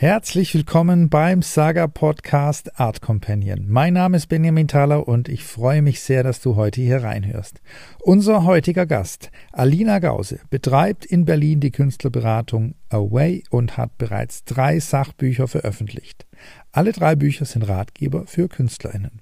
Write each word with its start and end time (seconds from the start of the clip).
Herzlich 0.00 0.54
willkommen 0.54 1.10
beim 1.10 1.42
Saga 1.42 1.86
Podcast 1.86 2.80
Art 2.80 3.02
Companion. 3.02 3.66
Mein 3.68 3.92
Name 3.92 4.16
ist 4.16 4.28
Benjamin 4.28 4.66
Thaler 4.66 5.06
und 5.06 5.28
ich 5.28 5.44
freue 5.44 5.82
mich 5.82 6.00
sehr, 6.00 6.22
dass 6.22 6.40
du 6.40 6.56
heute 6.56 6.80
hier 6.80 7.02
reinhörst. 7.02 7.60
Unser 8.00 8.44
heutiger 8.44 8.86
Gast, 8.86 9.30
Alina 9.52 9.98
Gause, 9.98 10.40
betreibt 10.48 11.04
in 11.04 11.26
Berlin 11.26 11.60
die 11.60 11.70
Künstlerberatung 11.70 12.76
Away 12.88 13.44
und 13.50 13.76
hat 13.76 13.98
bereits 13.98 14.44
drei 14.44 14.80
Sachbücher 14.80 15.48
veröffentlicht. 15.48 16.26
Alle 16.72 16.92
drei 16.92 17.14
Bücher 17.14 17.44
sind 17.44 17.68
Ratgeber 17.68 18.26
für 18.26 18.48
KünstlerInnen. 18.48 19.20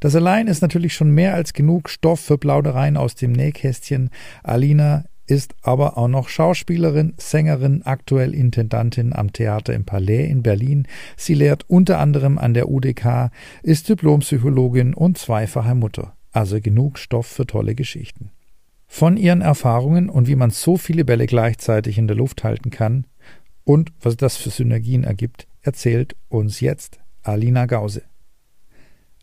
Das 0.00 0.16
allein 0.16 0.48
ist 0.48 0.60
natürlich 0.60 0.94
schon 0.94 1.12
mehr 1.12 1.34
als 1.34 1.52
genug 1.52 1.88
Stoff 1.88 2.18
für 2.18 2.36
Plaudereien 2.36 2.96
aus 2.96 3.14
dem 3.14 3.30
Nähkästchen. 3.30 4.10
Alina 4.42 5.04
ist 5.26 5.54
aber 5.62 5.96
auch 5.96 6.08
noch 6.08 6.28
Schauspielerin, 6.28 7.14
Sängerin, 7.16 7.82
aktuell 7.84 8.34
Intendantin 8.34 9.12
am 9.12 9.32
Theater 9.32 9.72
im 9.72 9.84
Palais 9.84 10.26
in 10.26 10.42
Berlin. 10.42 10.86
Sie 11.16 11.34
lehrt 11.34 11.64
unter 11.68 11.98
anderem 11.98 12.38
an 12.38 12.54
der 12.54 12.68
UDK, 12.68 13.30
ist 13.62 13.88
Diplompsychologin 13.88 14.94
und 14.94 15.18
zweifache 15.18 15.74
Mutter. 15.74 16.14
Also 16.32 16.60
genug 16.60 16.98
Stoff 16.98 17.26
für 17.26 17.46
tolle 17.46 17.74
Geschichten. 17.74 18.30
Von 18.86 19.16
ihren 19.16 19.40
Erfahrungen 19.40 20.08
und 20.08 20.28
wie 20.28 20.36
man 20.36 20.50
so 20.50 20.76
viele 20.76 21.04
Bälle 21.04 21.26
gleichzeitig 21.26 21.98
in 21.98 22.06
der 22.06 22.16
Luft 22.16 22.44
halten 22.44 22.70
kann 22.70 23.06
und 23.64 23.92
was 24.00 24.16
das 24.16 24.36
für 24.36 24.50
Synergien 24.50 25.04
ergibt, 25.04 25.46
erzählt 25.62 26.16
uns 26.28 26.60
jetzt 26.60 27.00
Alina 27.22 27.66
Gause. 27.66 28.02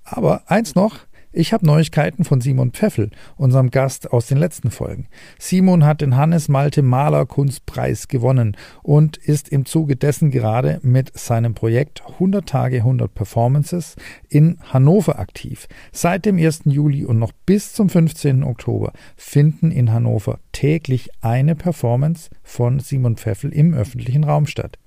Aber 0.03 0.49
eins 0.49 0.73
noch, 0.75 0.99
ich 1.33 1.53
habe 1.53 1.65
Neuigkeiten 1.65 2.23
von 2.23 2.41
Simon 2.41 2.71
Pfeffel, 2.71 3.09
unserem 3.37 3.71
Gast 3.71 4.11
aus 4.11 4.27
den 4.27 4.37
letzten 4.37 4.71
Folgen. 4.71 5.07
Simon 5.39 5.85
hat 5.85 6.01
den 6.01 6.17
Hannes 6.17 6.49
Malte 6.49 6.81
Malerkunstpreis 6.81 8.07
gewonnen 8.07 8.57
und 8.83 9.17
ist 9.17 9.49
im 9.49 9.65
Zuge 9.65 9.95
dessen 9.95 10.31
gerade 10.31 10.79
mit 10.83 11.17
seinem 11.17 11.53
Projekt 11.53 12.03
100 12.05 12.47
Tage 12.47 12.77
100 12.77 13.13
Performances 13.13 13.95
in 14.27 14.57
Hannover 14.61 15.19
aktiv. 15.19 15.67
Seit 15.91 16.25
dem 16.25 16.37
1. 16.37 16.63
Juli 16.65 17.05
und 17.05 17.19
noch 17.19 17.31
bis 17.45 17.73
zum 17.73 17.89
15. 17.89 18.43
Oktober 18.43 18.91
finden 19.15 19.71
in 19.71 19.91
Hannover 19.91 20.39
täglich 20.51 21.09
eine 21.21 21.55
Performance 21.55 22.29
von 22.43 22.79
Simon 22.79 23.15
Pfeffel 23.15 23.53
im 23.53 23.73
öffentlichen 23.73 24.23
Raum 24.23 24.47
statt. 24.47 24.77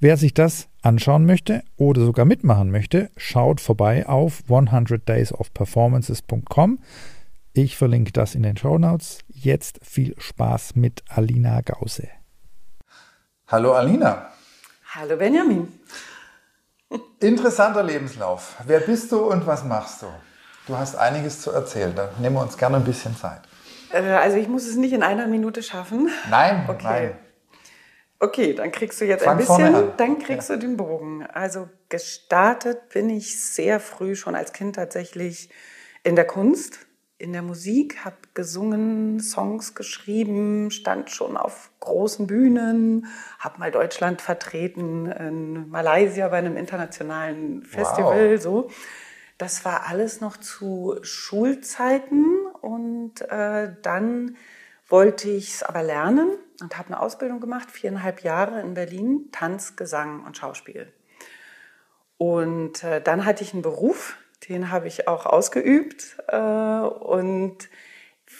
Wer 0.00 0.16
sich 0.16 0.32
das 0.32 0.67
anschauen 0.88 1.24
möchte 1.26 1.62
oder 1.76 2.04
sogar 2.04 2.24
mitmachen 2.24 2.72
möchte, 2.72 3.10
schaut 3.16 3.60
vorbei 3.60 4.08
auf 4.08 4.42
100daysofperformances.com. 4.48 6.80
Ich 7.52 7.76
verlinke 7.76 8.10
das 8.12 8.34
in 8.34 8.42
den 8.42 8.56
Show 8.56 8.78
Notes. 8.78 9.18
Jetzt 9.28 9.78
viel 9.82 10.16
Spaß 10.18 10.74
mit 10.76 11.04
Alina 11.08 11.60
Gause. 11.60 12.08
Hallo 13.48 13.74
Alina. 13.74 14.32
Hallo 14.94 15.16
Benjamin. 15.16 15.68
Interessanter 17.20 17.82
Lebenslauf. 17.82 18.56
Wer 18.66 18.80
bist 18.80 19.12
du 19.12 19.18
und 19.18 19.46
was 19.46 19.64
machst 19.64 20.00
du? 20.02 20.06
Du 20.66 20.74
hast 20.76 20.96
einiges 20.96 21.42
zu 21.42 21.50
erzählen. 21.50 21.94
Da 21.94 22.08
nehmen 22.18 22.36
wir 22.36 22.42
uns 22.42 22.56
gerne 22.56 22.76
ein 22.76 22.84
bisschen 22.84 23.14
Zeit. 23.16 23.42
Äh, 23.90 24.00
also 24.02 24.38
ich 24.38 24.48
muss 24.48 24.66
es 24.66 24.76
nicht 24.76 24.92
in 24.92 25.02
einer 25.02 25.26
Minute 25.26 25.62
schaffen. 25.62 26.08
Nein, 26.30 26.64
okay. 26.68 26.84
nein. 26.84 27.18
Okay, 28.20 28.52
dann 28.52 28.72
kriegst 28.72 29.00
du 29.00 29.04
jetzt 29.04 29.24
Fang 29.24 29.34
ein 29.34 29.38
bisschen, 29.38 29.92
dann 29.96 30.18
kriegst 30.18 30.48
ja. 30.48 30.56
du 30.56 30.62
den 30.62 30.76
Bogen. 30.76 31.24
Also 31.24 31.68
gestartet 31.88 32.88
bin 32.88 33.10
ich 33.10 33.40
sehr 33.40 33.78
früh 33.78 34.16
schon 34.16 34.34
als 34.34 34.52
Kind 34.52 34.74
tatsächlich 34.74 35.50
in 36.02 36.16
der 36.16 36.26
Kunst, 36.26 36.80
in 37.18 37.32
der 37.32 37.42
Musik, 37.42 38.04
habe 38.04 38.16
gesungen, 38.34 39.20
Songs 39.20 39.74
geschrieben, 39.74 40.72
stand 40.72 41.10
schon 41.10 41.36
auf 41.36 41.70
großen 41.78 42.26
Bühnen, 42.26 43.06
habe 43.38 43.60
mal 43.60 43.70
Deutschland 43.70 44.20
vertreten 44.20 45.06
in 45.06 45.68
Malaysia 45.68 46.26
bei 46.28 46.38
einem 46.38 46.56
internationalen 46.56 47.62
Festival, 47.62 48.34
wow. 48.34 48.42
so. 48.42 48.70
Das 49.36 49.64
war 49.64 49.86
alles 49.86 50.20
noch 50.20 50.36
zu 50.36 50.96
Schulzeiten 51.02 52.24
und 52.60 53.20
äh, 53.30 53.70
dann 53.82 54.36
wollte 54.88 55.30
ich 55.30 55.54
es 55.54 55.62
aber 55.62 55.84
lernen 55.84 56.30
und 56.60 56.76
habe 56.76 56.88
eine 56.88 57.00
Ausbildung 57.00 57.40
gemacht, 57.40 57.70
viereinhalb 57.70 58.22
Jahre 58.22 58.60
in 58.60 58.74
Berlin, 58.74 59.28
Tanz, 59.32 59.76
Gesang 59.76 60.24
und 60.24 60.36
Schauspiel. 60.36 60.92
Und 62.16 62.82
äh, 62.82 63.00
dann 63.00 63.24
hatte 63.24 63.44
ich 63.44 63.52
einen 63.52 63.62
Beruf, 63.62 64.16
den 64.48 64.70
habe 64.70 64.88
ich 64.88 65.08
auch 65.08 65.24
ausgeübt. 65.24 66.16
Äh, 66.28 66.36
und 66.36 67.68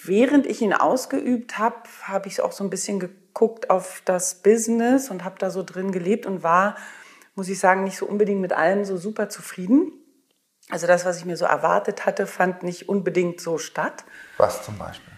während 0.04 0.46
ich 0.46 0.60
ihn 0.60 0.72
ausgeübt 0.72 1.58
habe, 1.58 1.76
habe 2.02 2.28
ich 2.28 2.40
auch 2.40 2.52
so 2.52 2.64
ein 2.64 2.70
bisschen 2.70 2.98
geguckt 2.98 3.70
auf 3.70 4.02
das 4.04 4.42
Business 4.42 5.10
und 5.10 5.24
habe 5.24 5.36
da 5.38 5.50
so 5.50 5.62
drin 5.62 5.92
gelebt 5.92 6.26
und 6.26 6.42
war, 6.42 6.76
muss 7.36 7.48
ich 7.48 7.60
sagen, 7.60 7.84
nicht 7.84 7.96
so 7.96 8.06
unbedingt 8.06 8.40
mit 8.40 8.52
allem 8.52 8.84
so 8.84 8.96
super 8.96 9.28
zufrieden. 9.28 9.92
Also 10.70 10.86
das, 10.86 11.04
was 11.04 11.18
ich 11.18 11.24
mir 11.24 11.36
so 11.36 11.44
erwartet 11.44 12.04
hatte, 12.04 12.26
fand 12.26 12.62
nicht 12.62 12.88
unbedingt 12.88 13.40
so 13.40 13.58
statt. 13.58 14.04
Was 14.36 14.64
zum 14.64 14.76
Beispiel? 14.76 15.12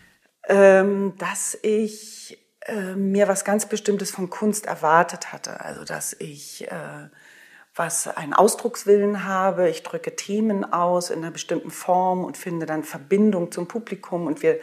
Ähm, 0.49 1.15
dass 1.19 1.59
ich 1.63 2.40
äh, 2.67 2.95
mir 2.95 3.29
was 3.29 3.45
ganz 3.45 3.67
Bestimmtes 3.67 4.11
von 4.11 4.31
Kunst 4.31 4.67
erwartet 4.67 5.33
hatte. 5.33 5.61
Also 5.61 5.85
dass 5.85 6.15
ich 6.19 6.71
äh, 6.71 7.09
was 7.75 8.09
einen 8.09 8.35
Ausdruckswillen 8.35 9.25
habe, 9.25 9.69
ich 9.69 9.83
drücke 9.83 10.17
Themen 10.17 10.71
aus 10.71 11.11
in 11.11 11.21
einer 11.21 11.31
bestimmten 11.31 11.71
Form 11.71 12.25
und 12.25 12.37
finde 12.37 12.67
dann 12.67 12.83
Verbindung 12.83 13.53
zum 13.53 13.69
Publikum 13.69 14.27
und 14.27 14.43
wir, 14.43 14.59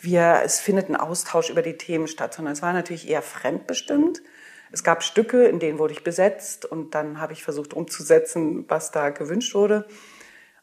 wir, 0.00 0.40
es 0.44 0.60
findet 0.60 0.88
ein 0.88 0.96
Austausch 0.96 1.50
über 1.50 1.62
die 1.62 1.76
Themen 1.76 2.06
statt, 2.06 2.34
sondern 2.34 2.52
es 2.52 2.62
war 2.62 2.72
natürlich 2.72 3.08
eher 3.08 3.22
fremdbestimmt. 3.22 4.22
Es 4.70 4.84
gab 4.84 5.02
Stücke, 5.02 5.44
in 5.44 5.58
denen 5.58 5.78
wurde 5.78 5.92
ich 5.92 6.02
besetzt 6.02 6.64
und 6.64 6.94
dann 6.94 7.20
habe 7.20 7.34
ich 7.34 7.44
versucht 7.44 7.74
umzusetzen, 7.74 8.64
was 8.68 8.90
da 8.90 9.10
gewünscht 9.10 9.54
wurde. 9.54 9.86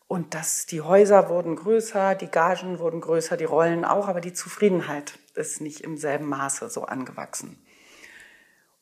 Und 0.09 0.33
dass 0.33 0.65
die 0.65 0.81
Häuser 0.81 1.29
wurden 1.29 1.55
größer, 1.55 2.15
die 2.15 2.31
Gagen 2.31 2.79
wurden 2.79 2.99
größer, 2.99 3.37
die 3.37 3.45
Rollen 3.45 3.85
auch, 3.85 4.07
aber 4.07 4.21
die 4.21 4.33
Zufriedenheit 4.33 5.19
ist 5.35 5.61
nicht 5.61 5.81
im 5.81 5.97
selben 5.97 6.25
Maße 6.25 6.67
so 6.71 6.85
angewachsen. 6.85 7.63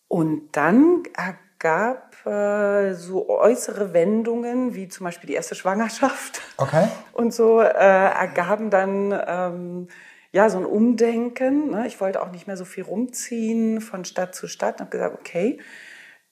Und 0.07 0.47
dann 0.53 1.03
ergab 1.17 2.25
äh, 2.25 2.93
so 2.93 3.27
äußere 3.27 3.91
Wendungen, 3.91 4.73
wie 4.73 4.87
zum 4.87 5.03
Beispiel 5.03 5.27
die 5.27 5.33
erste 5.33 5.55
Schwangerschaft. 5.55 6.39
Okay. 6.55 6.87
Und 7.11 7.33
so 7.33 7.59
äh, 7.59 7.73
ergaben 7.73 8.69
dann 8.69 9.11
ähm, 9.27 9.87
ja 10.31 10.49
so 10.49 10.59
ein 10.59 10.65
Umdenken. 10.65 11.71
Ne? 11.71 11.87
Ich 11.87 11.99
wollte 11.99 12.21
auch 12.21 12.31
nicht 12.31 12.47
mehr 12.47 12.55
so 12.55 12.63
viel 12.63 12.85
rumziehen 12.85 13.81
von 13.81 14.05
Stadt 14.05 14.33
zu 14.33 14.47
Stadt. 14.47 14.75
Und 14.75 14.85
habe 14.85 14.91
gesagt, 14.91 15.19
okay, 15.19 15.59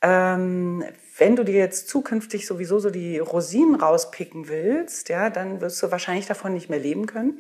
ähm, 0.02 0.84
wenn 1.18 1.36
du 1.36 1.44
dir 1.44 1.56
jetzt 1.56 1.88
zukünftig 1.88 2.46
sowieso 2.46 2.80
so 2.80 2.90
die 2.90 3.20
Rosinen 3.20 3.76
rauspicken 3.76 4.48
willst, 4.48 5.10
ja, 5.10 5.30
dann 5.30 5.62
wirst 5.62 5.82
du 5.82 5.92
wahrscheinlich 5.92 6.28
davon 6.28 6.54
nicht 6.54 6.70
mehr 6.70 6.80
leben 6.80 7.06
können. 7.06 7.40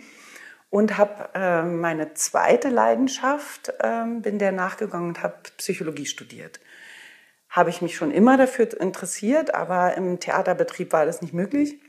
Und 0.69 0.97
habe 0.97 1.29
äh, 1.35 1.63
meine 1.63 2.13
zweite 2.16 2.69
Leidenschaft, 2.69 3.73
äh, 3.79 4.05
bin 4.19 4.39
der 4.39 4.51
nachgegangen 4.51 5.09
und 5.09 5.23
habe 5.23 5.35
Psychologie 5.57 6.05
studiert. 6.05 6.59
Habe 7.49 7.69
ich 7.69 7.81
mich 7.81 7.95
schon 7.95 8.11
immer 8.11 8.35
dafür 8.38 8.79
interessiert, 8.81 9.53
aber 9.53 9.95
im 9.95 10.19
Theaterbetrieb 10.19 10.91
war 10.91 11.05
das 11.05 11.22
nicht 11.22 11.33
möglich. 11.33 11.79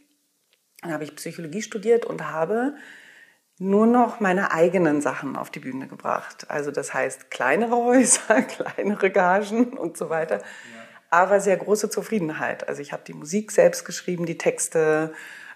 Dann 0.83 0.93
habe 0.93 1.05
ich 1.05 1.17
Psychologie 1.17 1.63
studiert 1.63 2.05
und 2.05 2.31
habe 2.31 2.75
nur 3.59 3.87
noch 3.87 4.21
meine 4.21 4.53
eigenen 4.53 5.01
Sachen 5.01 5.37
auf 5.37 5.51
die 5.51 5.61
Bühne 5.61 5.89
gebracht. 5.89 6.47
Also 6.49 6.71
das 6.71 6.93
heißt 6.93 7.31
kleinere 7.31 7.77
Häuser, 7.77 8.43
kleinere 8.43 9.11
Gagen 9.11 9.79
und 9.79 9.97
so 9.97 10.11
weiter, 10.11 10.39
ja. 10.39 10.43
aber 11.11 11.41
sehr 11.41 11.57
große 11.57 11.89
Zufriedenheit. 11.89 12.69
Also 12.69 12.83
ich 12.83 12.93
habe 12.93 13.03
die 13.07 13.15
Musik 13.15 13.51
selbst 13.53 13.85
geschrieben, 13.85 14.27
die 14.27 14.39
Texte, 14.39 15.15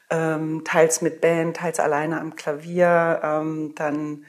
ähm, 0.09 0.63
teils 0.65 1.03
mit 1.03 1.21
Band, 1.21 1.59
teils 1.59 1.79
alleine 1.79 2.21
am 2.21 2.35
Klavier, 2.35 3.21
ähm, 3.23 3.75
dann 3.77 4.25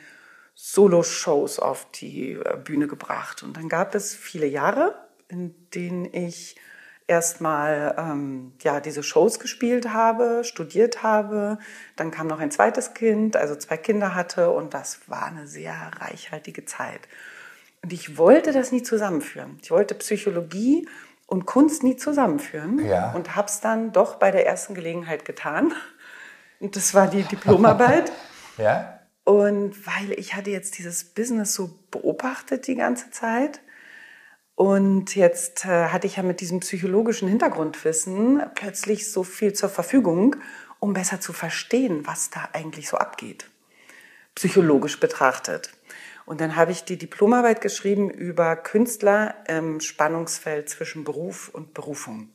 Solo-Shows 0.54 1.60
auf 1.60 1.90
die 1.92 2.34
äh, 2.34 2.58
Bühne 2.64 2.88
gebracht. 2.88 3.42
Und 3.42 3.58
dann 3.58 3.68
gab 3.68 3.96
es 3.96 4.14
viele 4.14 4.46
Jahre, 4.46 4.94
in 5.28 5.56
denen 5.72 6.06
ich 6.14 6.56
erstmal 7.12 7.94
ähm, 7.98 8.54
ja, 8.62 8.80
diese 8.80 9.04
Shows 9.04 9.40
gespielt 9.40 9.94
habe, 9.94 10.44
studiert 10.46 11.04
habe. 11.04 11.60
Dann 11.98 12.10
kam 12.10 12.28
noch 12.28 12.40
ein 12.40 12.52
zweites 12.52 12.94
Kind, 12.94 13.36
also 13.36 13.56
zwei 13.56 13.76
Kinder 13.76 14.16
hatte 14.16 14.50
und 14.50 14.74
das 14.74 15.10
war 15.10 15.26
eine 15.26 15.46
sehr 15.46 15.74
reichhaltige 16.00 16.64
Zeit. 16.64 17.02
Und 17.84 17.92
ich 17.92 18.18
wollte 18.18 18.54
das 18.54 18.72
nie 18.72 18.82
zusammenführen. 18.82 19.60
Ich 19.62 19.72
wollte 19.72 19.94
Psychologie 19.96 20.88
und 21.28 21.46
Kunst 21.46 21.84
nie 21.84 21.98
zusammenführen 21.98 22.84
ja. 22.86 23.12
und 23.12 23.36
habe 23.36 23.50
es 23.50 23.60
dann 23.60 23.92
doch 23.92 24.16
bei 24.16 24.32
der 24.32 24.48
ersten 24.48 24.74
Gelegenheit 24.74 25.26
getan. 25.26 25.74
Und 26.62 26.78
das 26.78 26.94
war 26.94 27.08
die 27.08 27.24
Diplomarbeit. 27.24 28.10
ja. 28.58 29.00
Und 29.26 29.86
weil 29.86 30.14
ich 30.18 30.34
hatte 30.34 30.50
jetzt 30.50 30.78
dieses 30.78 31.04
Business 31.04 31.54
so 31.54 31.72
beobachtet 31.92 32.68
die 32.68 32.76
ganze 32.76 33.12
Zeit 33.12 33.60
und 34.56 35.16
jetzt 35.16 35.66
äh, 35.66 35.88
hatte 35.88 36.08
ich 36.08 36.18
ja 36.18 36.24
mit 36.24 36.42
diesem 36.42 36.60
psychologischen 36.60 37.28
Hintergrundwissen 37.28 38.44
plötzlich 38.56 39.12
so 39.12 39.24
viel 39.24 39.54
zur 39.54 39.70
Verfügung, 39.70 40.36
um 40.80 40.94
besser 40.94 41.20
zu 41.20 41.34
verstehen, 41.34 42.06
was 42.06 42.30
da 42.30 42.50
eigentlich 42.54 42.90
so 42.90 42.98
abgeht, 42.98 43.50
psychologisch 44.36 45.00
betrachtet. 45.00 45.72
Und 46.26 46.42
dann 46.42 46.56
habe 46.56 46.72
ich 46.72 46.84
die 46.84 46.98
Diplomarbeit 46.98 47.62
geschrieben 47.62 48.10
über 48.10 48.56
Künstler 48.56 49.36
im 49.48 49.80
Spannungsfeld 49.80 50.70
zwischen 50.70 51.04
Beruf 51.04 51.50
und 51.50 51.74
Berufung. 51.74 52.30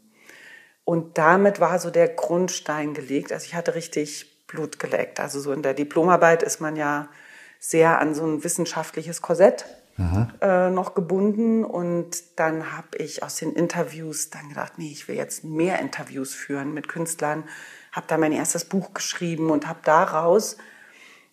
Und 0.85 1.19
damit 1.19 1.61
war 1.61 1.79
so 1.79 1.91
der 1.91 2.09
Grundstein 2.09 2.95
gelegt. 2.95 3.33
Also 3.33 3.47
ich 3.47 3.55
hatte 3.55 3.75
richtig 3.75 4.47
Blut 4.47 4.79
geleckt. 4.79 5.19
Also 5.19 5.41
so 5.41 5.53
in 5.53 5.63
der 5.63 5.75
Diplomarbeit 5.75 6.43
ist 6.43 6.61
man 6.61 6.77
ja 6.77 7.09
sehr 7.59 8.01
an 8.01 8.15
so 8.15 8.25
ein 8.25 8.45
wissenschaftliches 8.45 9.23
Korsett 9.23 9.65
äh, 10.41 10.71
noch 10.71 10.95
gebunden. 10.95 11.65
Und 11.65 12.39
dann 12.39 12.77
habe 12.77 12.99
ich 12.99 13.23
aus 13.23 13.37
den 13.37 13.53
Interviews 13.53 14.31
dann 14.31 14.49
gedacht, 14.49 14.75
nee, 14.77 14.91
ich 14.91 15.09
will 15.09 15.17
jetzt 15.17 15.45
mehr 15.45 15.81
Interviews 15.81 16.35
führen 16.35 16.75
mit 16.75 16.89
Künstlern. 16.89 17.45
Habe 17.93 18.07
da 18.09 18.19
mein 18.19 18.33
erstes 18.33 18.65
Buch 18.67 18.95
geschrieben 18.95 19.51
und 19.51 19.67
habe 19.67 19.81
daraus 19.85 20.57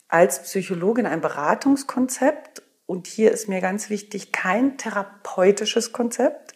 als 0.08 0.44
Psychologin 0.44 1.06
ein 1.06 1.22
Beratungskonzept 1.22 2.62
und 2.86 3.08
hier 3.08 3.32
ist 3.32 3.48
mir 3.48 3.62
ganz 3.62 3.90
wichtig, 3.90 4.32
kein 4.32 4.78
therapeutisches 4.78 5.94
Konzept, 5.94 6.54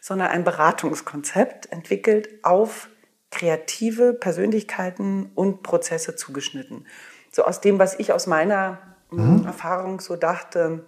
sondern 0.00 0.28
ein 0.28 0.44
Beratungskonzept 0.44 1.72
entwickelt 1.72 2.28
auf 2.44 2.88
kreative 3.30 4.12
Persönlichkeiten 4.12 5.30
und 5.34 5.62
Prozesse 5.62 6.16
zugeschnitten. 6.16 6.86
So 7.30 7.44
aus 7.44 7.60
dem, 7.60 7.78
was 7.78 7.98
ich 7.98 8.12
aus 8.12 8.26
meiner 8.26 8.78
mhm. 9.10 9.44
Erfahrung 9.46 10.00
so 10.00 10.16
dachte, 10.16 10.84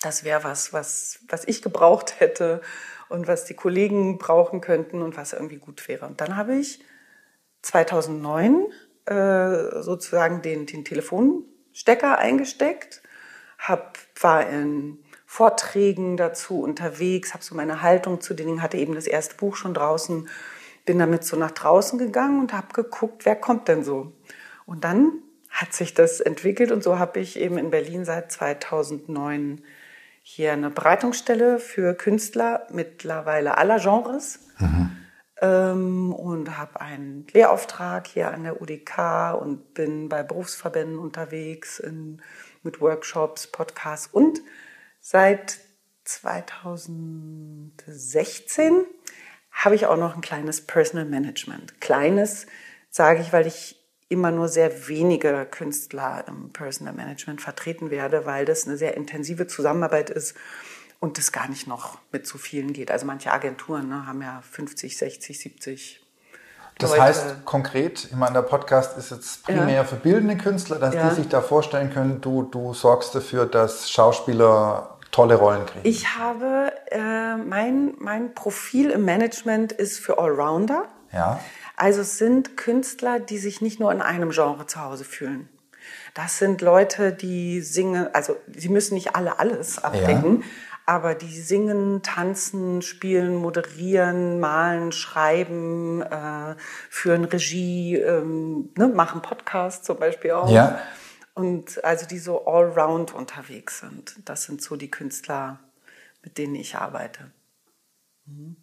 das 0.00 0.24
wäre 0.24 0.44
was, 0.44 0.72
was, 0.72 1.20
was 1.28 1.44
ich 1.46 1.62
gebraucht 1.62 2.20
hätte 2.20 2.60
und 3.08 3.28
was 3.28 3.44
die 3.44 3.54
Kollegen 3.54 4.18
brauchen 4.18 4.60
könnten 4.60 5.02
und 5.02 5.16
was 5.16 5.32
irgendwie 5.32 5.58
gut 5.58 5.86
wäre. 5.88 6.06
Und 6.06 6.20
dann 6.20 6.36
habe 6.36 6.56
ich 6.56 6.84
2009 7.62 8.66
äh, 9.06 9.82
sozusagen 9.82 10.42
den, 10.42 10.66
den 10.66 10.84
Telefonstecker 10.84 12.18
eingesteckt, 12.18 13.02
hab, 13.58 13.98
war 14.20 14.48
in 14.48 14.98
Vorträgen 15.24 16.16
dazu 16.16 16.60
unterwegs, 16.60 17.34
habe 17.34 17.42
so 17.42 17.54
meine 17.54 17.82
Haltung 17.82 18.20
zu 18.20 18.34
den 18.34 18.46
Dingen, 18.46 18.62
hatte 18.62 18.76
eben 18.76 18.94
das 18.94 19.06
erste 19.06 19.36
Buch 19.36 19.56
schon 19.56 19.74
draußen, 19.74 20.28
bin 20.84 20.98
damit 20.98 21.24
so 21.24 21.36
nach 21.36 21.50
draußen 21.50 21.98
gegangen 21.98 22.40
und 22.40 22.52
habe 22.52 22.72
geguckt, 22.72 23.24
wer 23.24 23.34
kommt 23.34 23.66
denn 23.68 23.82
so. 23.82 24.12
Und 24.66 24.84
dann 24.84 25.22
hat 25.50 25.72
sich 25.72 25.94
das 25.94 26.20
entwickelt 26.20 26.70
und 26.70 26.82
so 26.82 26.98
habe 26.98 27.18
ich 27.18 27.38
eben 27.38 27.58
in 27.58 27.70
Berlin 27.70 28.04
seit 28.04 28.30
2009 28.30 29.62
hier 30.28 30.52
eine 30.52 30.70
Beratungsstelle 30.70 31.60
für 31.60 31.94
Künstler 31.94 32.66
mittlerweile 32.70 33.58
aller 33.58 33.78
Genres. 33.78 34.40
Mhm 34.58 34.96
ähm, 35.40 36.12
und 36.12 36.56
habe 36.56 36.80
einen 36.80 37.26
Lehrauftrag 37.32 38.06
hier 38.06 38.32
an 38.32 38.44
der 38.44 38.62
UDK 38.62 39.34
und 39.38 39.74
bin 39.74 40.08
bei 40.08 40.22
Berufsverbänden 40.22 40.98
unterwegs 40.98 41.78
in, 41.78 42.22
mit 42.62 42.80
Workshops, 42.80 43.48
Podcasts 43.48 44.06
und 44.06 44.40
seit 45.00 45.58
2016 46.04 48.86
habe 49.50 49.74
ich 49.74 49.86
auch 49.86 49.96
noch 49.96 50.14
ein 50.14 50.20
kleines 50.20 50.64
Personal 50.66 51.06
Management. 51.06 51.80
Kleines 51.80 52.46
sage 52.90 53.20
ich, 53.20 53.32
weil 53.32 53.46
ich 53.46 53.82
immer 54.08 54.30
nur 54.30 54.48
sehr 54.48 54.88
wenige 54.88 55.46
Künstler 55.46 56.24
im 56.28 56.52
Personal 56.52 56.94
Management 56.94 57.40
vertreten 57.40 57.90
werde, 57.90 58.24
weil 58.24 58.44
das 58.44 58.66
eine 58.66 58.76
sehr 58.76 58.96
intensive 58.96 59.46
Zusammenarbeit 59.46 60.10
ist 60.10 60.34
und 61.00 61.18
das 61.18 61.32
gar 61.32 61.48
nicht 61.48 61.66
noch 61.66 61.98
mit 62.12 62.26
zu 62.26 62.38
vielen 62.38 62.72
geht. 62.72 62.90
Also 62.90 63.06
manche 63.06 63.32
Agenturen 63.32 63.88
ne, 63.88 64.06
haben 64.06 64.22
ja 64.22 64.42
50, 64.50 64.96
60, 64.96 65.38
70 65.38 66.02
das 66.78 66.90
Leute. 66.90 67.02
heißt 67.02 67.44
konkret, 67.46 68.04
ich 68.04 68.16
meine, 68.16 68.34
der 68.34 68.42
Podcast 68.42 68.98
ist 68.98 69.10
jetzt 69.10 69.44
primär 69.44 69.76
ja. 69.76 69.84
für 69.84 69.96
bildende 69.96 70.36
Künstler, 70.36 70.78
dass 70.78 70.94
ja. 70.94 71.08
die 71.08 71.14
sich 71.14 71.28
da 71.28 71.40
vorstellen 71.40 71.90
können, 71.90 72.20
du, 72.20 72.42
du 72.42 72.74
sorgst 72.74 73.14
dafür, 73.14 73.46
dass 73.46 73.90
Schauspieler 73.90 74.98
tolle 75.10 75.36
Rollen 75.36 75.64
kriegen. 75.64 75.88
Ich 75.88 76.18
habe, 76.18 76.72
äh, 76.90 77.36
mein, 77.36 77.94
mein 77.98 78.34
Profil 78.34 78.90
im 78.90 79.06
Management 79.06 79.72
ist 79.72 80.00
für 80.00 80.18
Allrounder. 80.18 80.84
Ja. 81.12 81.40
Also 81.76 82.00
es 82.00 82.18
sind 82.18 82.56
Künstler, 82.56 83.20
die 83.20 83.38
sich 83.38 83.60
nicht 83.60 83.78
nur 83.80 83.92
in 83.92 84.00
einem 84.00 84.30
Genre 84.30 84.66
zu 84.66 84.80
Hause 84.80 85.04
fühlen. 85.04 85.48
Das 86.14 86.38
sind 86.38 86.62
Leute, 86.62 87.12
die 87.12 87.60
singen, 87.60 88.08
also 88.12 88.36
sie 88.52 88.68
müssen 88.68 88.94
nicht 88.94 89.14
alle 89.14 89.38
alles 89.38 89.82
abdecken, 89.82 90.40
ja 90.40 90.46
aber 90.86 91.16
die 91.16 91.40
singen, 91.40 92.02
tanzen, 92.02 92.80
spielen, 92.80 93.34
moderieren, 93.34 94.38
malen, 94.38 94.92
schreiben, 94.92 96.00
äh, 96.00 96.54
führen 96.88 97.24
Regie, 97.24 97.96
ähm, 97.96 98.70
ne, 98.76 98.86
machen 98.86 99.20
Podcast 99.20 99.84
zum 99.84 99.98
Beispiel 99.98 100.30
auch. 100.30 100.48
Ja. 100.48 100.78
Und 101.34 101.84
also 101.84 102.06
die 102.06 102.20
so 102.20 102.46
allround 102.46 103.12
unterwegs 103.12 103.80
sind. 103.80 104.16
Das 104.24 104.44
sind 104.44 104.62
so 104.62 104.76
die 104.76 104.90
Künstler, 104.90 105.58
mit 106.22 106.38
denen 106.38 106.54
ich 106.54 106.76
arbeite. 106.76 107.32
Mhm. 108.24 108.56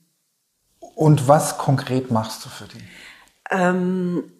Und 0.95 1.27
was 1.27 1.57
konkret 1.57 2.11
machst 2.11 2.45
du 2.45 2.49
für 2.49 2.65
die? 2.65 2.83
Ähm, 3.49 4.31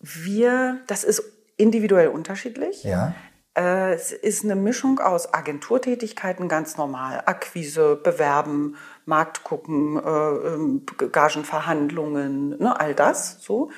wir, 0.00 0.80
das 0.86 1.04
ist 1.04 1.22
individuell 1.56 2.08
unterschiedlich. 2.08 2.84
Ja. 2.84 3.14
Äh, 3.54 3.94
es 3.94 4.12
ist 4.12 4.44
eine 4.44 4.56
Mischung 4.56 4.98
aus 4.98 5.34
Agenturtätigkeiten, 5.34 6.48
ganz 6.48 6.76
normal, 6.76 7.22
Akquise, 7.26 7.96
Bewerben, 7.96 8.76
Markt 9.04 9.44
gucken, 9.44 9.96
äh, 9.96 10.08
ähm, 10.08 10.86
Gagenverhandlungen, 11.12 12.58
ne, 12.58 12.78
all 12.78 12.94
das 12.94 13.42
so. 13.42 13.70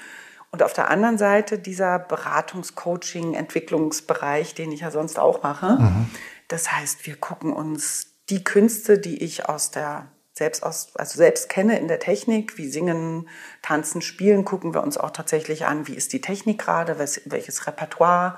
Und 0.52 0.62
auf 0.62 0.72
der 0.72 0.88
anderen 0.88 1.18
Seite 1.18 1.58
dieser 1.58 1.98
Beratungscoaching, 1.98 3.34
Entwicklungsbereich, 3.34 4.54
den 4.54 4.70
ich 4.70 4.80
ja 4.80 4.92
sonst 4.92 5.18
auch 5.18 5.42
mache. 5.42 5.78
Mhm. 5.80 6.10
Das 6.46 6.70
heißt, 6.70 7.06
wir 7.06 7.16
gucken 7.16 7.52
uns 7.52 8.06
die 8.30 8.44
Künste, 8.44 8.98
die 8.98 9.24
ich 9.24 9.48
aus 9.48 9.72
der 9.72 10.06
selbst 10.34 10.64
aus, 10.64 10.88
also 10.96 11.16
selbst 11.16 11.48
kenne 11.48 11.78
in 11.78 11.88
der 11.88 12.00
Technik, 12.00 12.58
wie 12.58 12.68
Singen, 12.68 13.28
Tanzen, 13.62 14.02
Spielen, 14.02 14.44
gucken 14.44 14.74
wir 14.74 14.82
uns 14.82 14.98
auch 14.98 15.10
tatsächlich 15.10 15.64
an, 15.64 15.86
wie 15.86 15.94
ist 15.94 16.12
die 16.12 16.20
Technik 16.20 16.58
gerade, 16.60 16.98
welches 16.98 17.66
Repertoire 17.66 18.36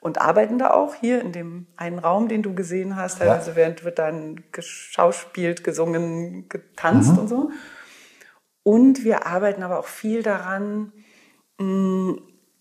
und 0.00 0.20
arbeiten 0.20 0.58
da 0.58 0.70
auch 0.70 0.94
hier 0.94 1.20
in 1.20 1.32
dem 1.32 1.66
einen 1.76 1.98
Raum, 1.98 2.28
den 2.28 2.42
du 2.42 2.54
gesehen 2.54 2.96
hast. 2.96 3.20
Ja. 3.20 3.32
Also 3.32 3.54
während 3.54 3.84
wird 3.84 3.98
dann 3.98 4.44
geschauspielt, 4.52 5.62
gesungen, 5.62 6.48
getanzt 6.48 7.12
mhm. 7.12 7.18
und 7.18 7.28
so. 7.28 7.50
Und 8.62 9.04
wir 9.04 9.26
arbeiten 9.26 9.62
aber 9.62 9.78
auch 9.78 9.86
viel 9.86 10.22
daran, 10.22 10.92
mm, 11.58 12.14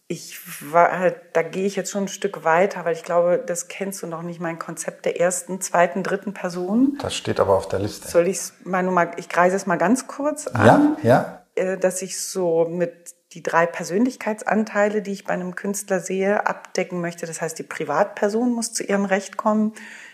ich 0.07 0.39
war, 0.71 1.11
da 1.33 1.41
gehe 1.41 1.65
ich 1.65 1.75
jetzt 1.75 1.91
schon 1.91 2.03
ein 2.03 2.07
Stück 2.07 2.43
weiter, 2.43 2.85
weil 2.85 2.93
ich 2.93 3.03
glaube, 3.03 3.43
das 3.45 3.67
kennst 3.67 4.03
du 4.03 4.07
noch 4.07 4.21
nicht, 4.21 4.39
mein 4.39 4.59
Konzept 4.59 5.05
der 5.05 5.19
ersten, 5.19 5.61
zweiten, 5.61 6.03
dritten 6.03 6.33
Person. 6.33 6.97
Das 7.01 7.15
steht 7.15 7.39
aber 7.39 7.55
auf 7.55 7.67
der 7.67 7.79
Liste. 7.79 8.07
Soll 8.07 8.27
ich 8.27 8.39
mal 8.63 8.83
nur 8.83 8.93
mal, 8.93 9.11
ich 9.17 9.29
kreise 9.29 9.55
es 9.55 9.65
mal 9.65 9.77
ganz 9.77 10.05
kurz 10.05 10.47
an. 10.47 10.97
Ja, 11.01 11.09
ja. 11.09 11.45
Äh, 11.55 11.77
dass 11.77 12.01
ich 12.03 12.21
so 12.21 12.65
mit 12.65 13.15
die 13.33 13.41
drei 13.41 13.65
Persönlichkeitsanteile, 13.65 15.01
die 15.01 15.11
ich 15.11 15.25
bei 15.25 15.33
einem 15.33 15.55
Künstler 15.55 15.99
sehe, 15.99 16.45
abdecken 16.45 17.01
möchte. 17.01 17.25
Das 17.25 17.41
heißt, 17.41 17.57
die 17.57 17.63
Privatperson 17.63 18.53
muss 18.53 18.73
zu 18.73 18.83
ihrem 18.83 19.05
Recht 19.05 19.37
kommen, 19.37 19.73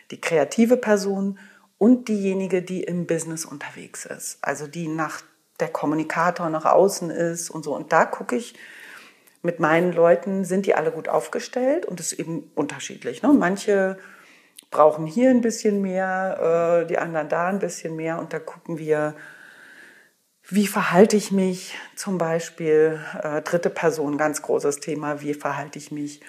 die 0.10 0.22
kreative 0.22 0.78
Person 0.78 1.38
und 1.78 2.08
diejenige, 2.08 2.62
die 2.62 2.84
im 2.84 3.08
Business 3.08 3.44
unterwegs 3.44 4.06
ist. 4.06 4.40
Also 4.42 4.68
die 4.68 4.88
nach 4.88 5.22
der 5.60 5.68
Kommunikator 5.68 6.50
nach 6.50 6.66
außen 6.66 7.12
ist 7.12 7.50
und 7.50 7.64
so. 7.64 7.76
Und 7.76 7.92
da 7.92 8.06
gucke 8.06 8.36
ich 8.36 8.56
mit 9.42 9.60
meinen 9.60 9.92
Leuten, 9.92 10.46
sind 10.46 10.66
die 10.66 10.76
alle 10.76 10.92
gut 10.92 11.10
aufgestellt? 11.10 11.86
Und 11.86 12.00
das 12.00 12.12
ist 12.12 12.20
eben 12.20 12.52
unterschiedlich. 12.56 13.24
Ne? 13.24 13.34
Manche 13.34 13.98
brauchen 14.70 15.06
hier 15.06 15.30
ein 15.30 15.42
bisschen 15.42 15.82
mehr, 15.82 16.82
äh, 16.84 16.88
die 16.88 16.98
anderen 16.98 17.30
da 17.30 17.48
ein 17.48 17.60
bisschen 17.60 17.96
mehr. 17.96 18.20
Und 18.20 18.34
da 18.34 18.40
gucken 18.40 18.78
wir, 18.78 19.16
wie 20.48 20.68
verhalte 20.68 21.18
ich 21.18 21.32
mich 21.32 21.76
zum 21.96 22.18
Beispiel, 22.18 23.00
äh, 23.22 23.42
dritte 23.42 23.70
Person, 23.70 24.18
ganz 24.18 24.42
großes 24.42 24.80
Thema, 24.80 25.22
wie 25.22 25.34
verhalte 25.34 25.80
ich 25.80 25.92
mich 25.92 26.22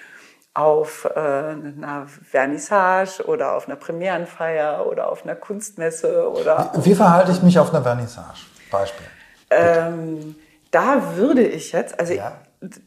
auf 0.53 1.05
äh, 1.05 1.19
einer 1.19 2.07
Vernissage 2.07 3.25
oder 3.25 3.55
auf 3.55 3.67
einer 3.67 3.75
Premierenfeier 3.75 4.85
oder 4.85 5.11
auf 5.11 5.23
einer 5.23 5.35
Kunstmesse 5.35 6.29
oder. 6.31 6.71
Wie, 6.75 6.91
wie 6.91 6.95
verhalte 6.95 7.31
ich 7.31 7.41
mich 7.41 7.57
auf 7.57 7.73
einer 7.73 7.81
Vernissage? 7.81 8.39
Beispiel. 8.69 9.07
Ähm, 9.49 10.35
da 10.69 11.15
würde 11.15 11.43
ich 11.43 11.71
jetzt, 11.71 11.99
also 11.99 12.13
ja. 12.13 12.39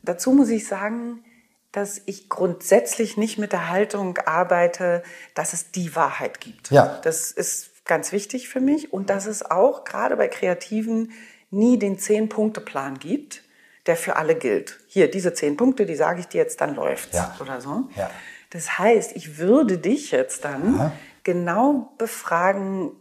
Dazu 0.02 0.32
muss 0.32 0.48
ich 0.48 0.66
sagen, 0.66 1.24
dass 1.72 2.00
ich 2.06 2.28
grundsätzlich 2.28 3.16
nicht 3.16 3.38
mit 3.38 3.52
der 3.52 3.68
Haltung 3.68 4.18
arbeite, 4.18 5.02
dass 5.34 5.52
es 5.52 5.72
die 5.72 5.94
Wahrheit 5.94 6.40
gibt. 6.40 6.70
Ja. 6.70 7.00
Das 7.02 7.30
ist 7.30 7.84
ganz 7.84 8.12
wichtig 8.12 8.48
für 8.48 8.60
mich 8.60 8.92
und 8.92 9.10
dass 9.10 9.26
es 9.26 9.48
auch 9.48 9.84
gerade 9.84 10.16
bei 10.16 10.28
Kreativen 10.28 11.12
nie 11.50 11.78
den 11.78 11.98
Zehn-Punkte-Plan 11.98 12.98
gibt, 12.98 13.42
der 13.86 13.96
für 13.96 14.16
alle 14.16 14.34
gilt. 14.34 14.80
Hier, 14.88 15.10
diese 15.10 15.32
zehn 15.32 15.56
Punkte, 15.56 15.86
die 15.86 15.94
sage 15.94 16.20
ich 16.20 16.26
dir 16.26 16.38
jetzt, 16.38 16.60
dann 16.60 16.74
läuft's 16.74 17.16
ja. 17.16 17.36
oder 17.40 17.60
so. 17.60 17.88
Ja. 17.96 18.10
Das 18.50 18.78
heißt, 18.78 19.14
ich 19.14 19.38
würde 19.38 19.78
dich 19.78 20.10
jetzt 20.10 20.44
dann 20.44 20.74
Aha. 20.74 20.92
genau 21.24 21.92
befragen, 21.98 22.92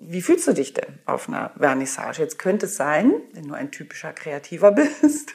wie 0.00 0.22
fühlst 0.22 0.46
du 0.46 0.52
dich 0.52 0.74
denn 0.74 0.98
auf 1.06 1.28
einer 1.28 1.52
Vernissage? 1.56 2.20
Jetzt 2.20 2.38
könnte 2.38 2.66
es 2.66 2.76
sein, 2.76 3.12
wenn 3.32 3.48
du 3.48 3.54
ein 3.54 3.70
typischer 3.70 4.12
Kreativer 4.12 4.72
bist, 5.00 5.32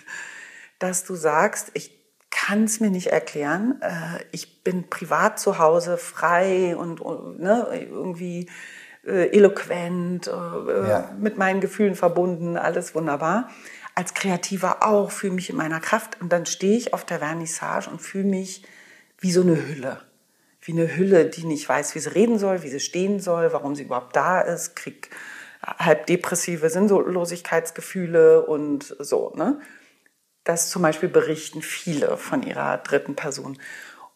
dass 0.80 1.04
du 1.04 1.16
sagst, 1.16 1.72
ich 1.74 2.00
kann 2.30 2.64
es 2.64 2.80
mir 2.80 2.90
nicht 2.90 3.08
erklären. 3.08 3.82
Äh, 3.82 4.24
ich 4.32 4.64
bin 4.64 4.90
privat 4.90 5.40
zu 5.40 5.60
Hause 5.60 5.98
frei 5.98 6.76
und, 6.76 7.02
und 7.02 7.40
ne, 7.40 7.68
irgendwie 7.72 8.50
äh, 9.06 9.30
eloquent, 9.36 10.28
äh, 10.28 10.32
ja. 10.32 11.16
mit 11.20 11.38
meinen 11.38 11.62
Gefühlen 11.62 11.96
verbunden, 11.96 12.58
alles 12.58 12.96
wunderbar. 12.96 13.50
Als 13.96 14.14
Kreativer 14.14 14.84
auch, 14.88 15.12
fühle 15.12 15.34
mich 15.34 15.50
in 15.50 15.58
meiner 15.58 15.80
Kraft 15.80 16.22
und 16.22 16.32
dann 16.32 16.46
stehe 16.46 16.78
ich 16.78 16.94
auf 16.94 17.06
der 17.06 17.20
Vernissage 17.20 17.90
und 17.90 18.02
fühle 18.02 18.26
mich 18.26 18.64
wie 19.20 19.32
so 19.32 19.42
eine 19.42 19.68
Hülle. 19.68 20.02
Wie 20.62 20.74
eine 20.74 20.96
Hülle, 20.96 21.26
die 21.26 21.46
nicht 21.46 21.68
weiß, 21.68 21.96
wie 21.96 22.00
sie 22.00 22.14
reden 22.14 22.38
soll, 22.38 22.64
wie 22.64 22.70
sie 22.70 22.80
stehen 22.80 23.20
soll, 23.20 23.52
warum 23.52 23.76
sie 23.76 23.84
überhaupt 23.84 24.16
da 24.16 24.42
ist, 24.42 24.76
krieg 24.76 25.10
halb 25.62 26.06
depressive 26.06 26.70
Sinnlosigkeitsgefühle 26.70 28.46
und 28.46 28.96
so. 29.00 29.34
Ne? 29.36 29.60
Das 30.44 30.70
zum 30.70 30.82
Beispiel 30.82 31.10
berichten 31.10 31.62
viele 31.62 32.18
von 32.18 32.44
ihrer 32.44 32.78
dritten 32.78 33.16
Person. 33.16 33.58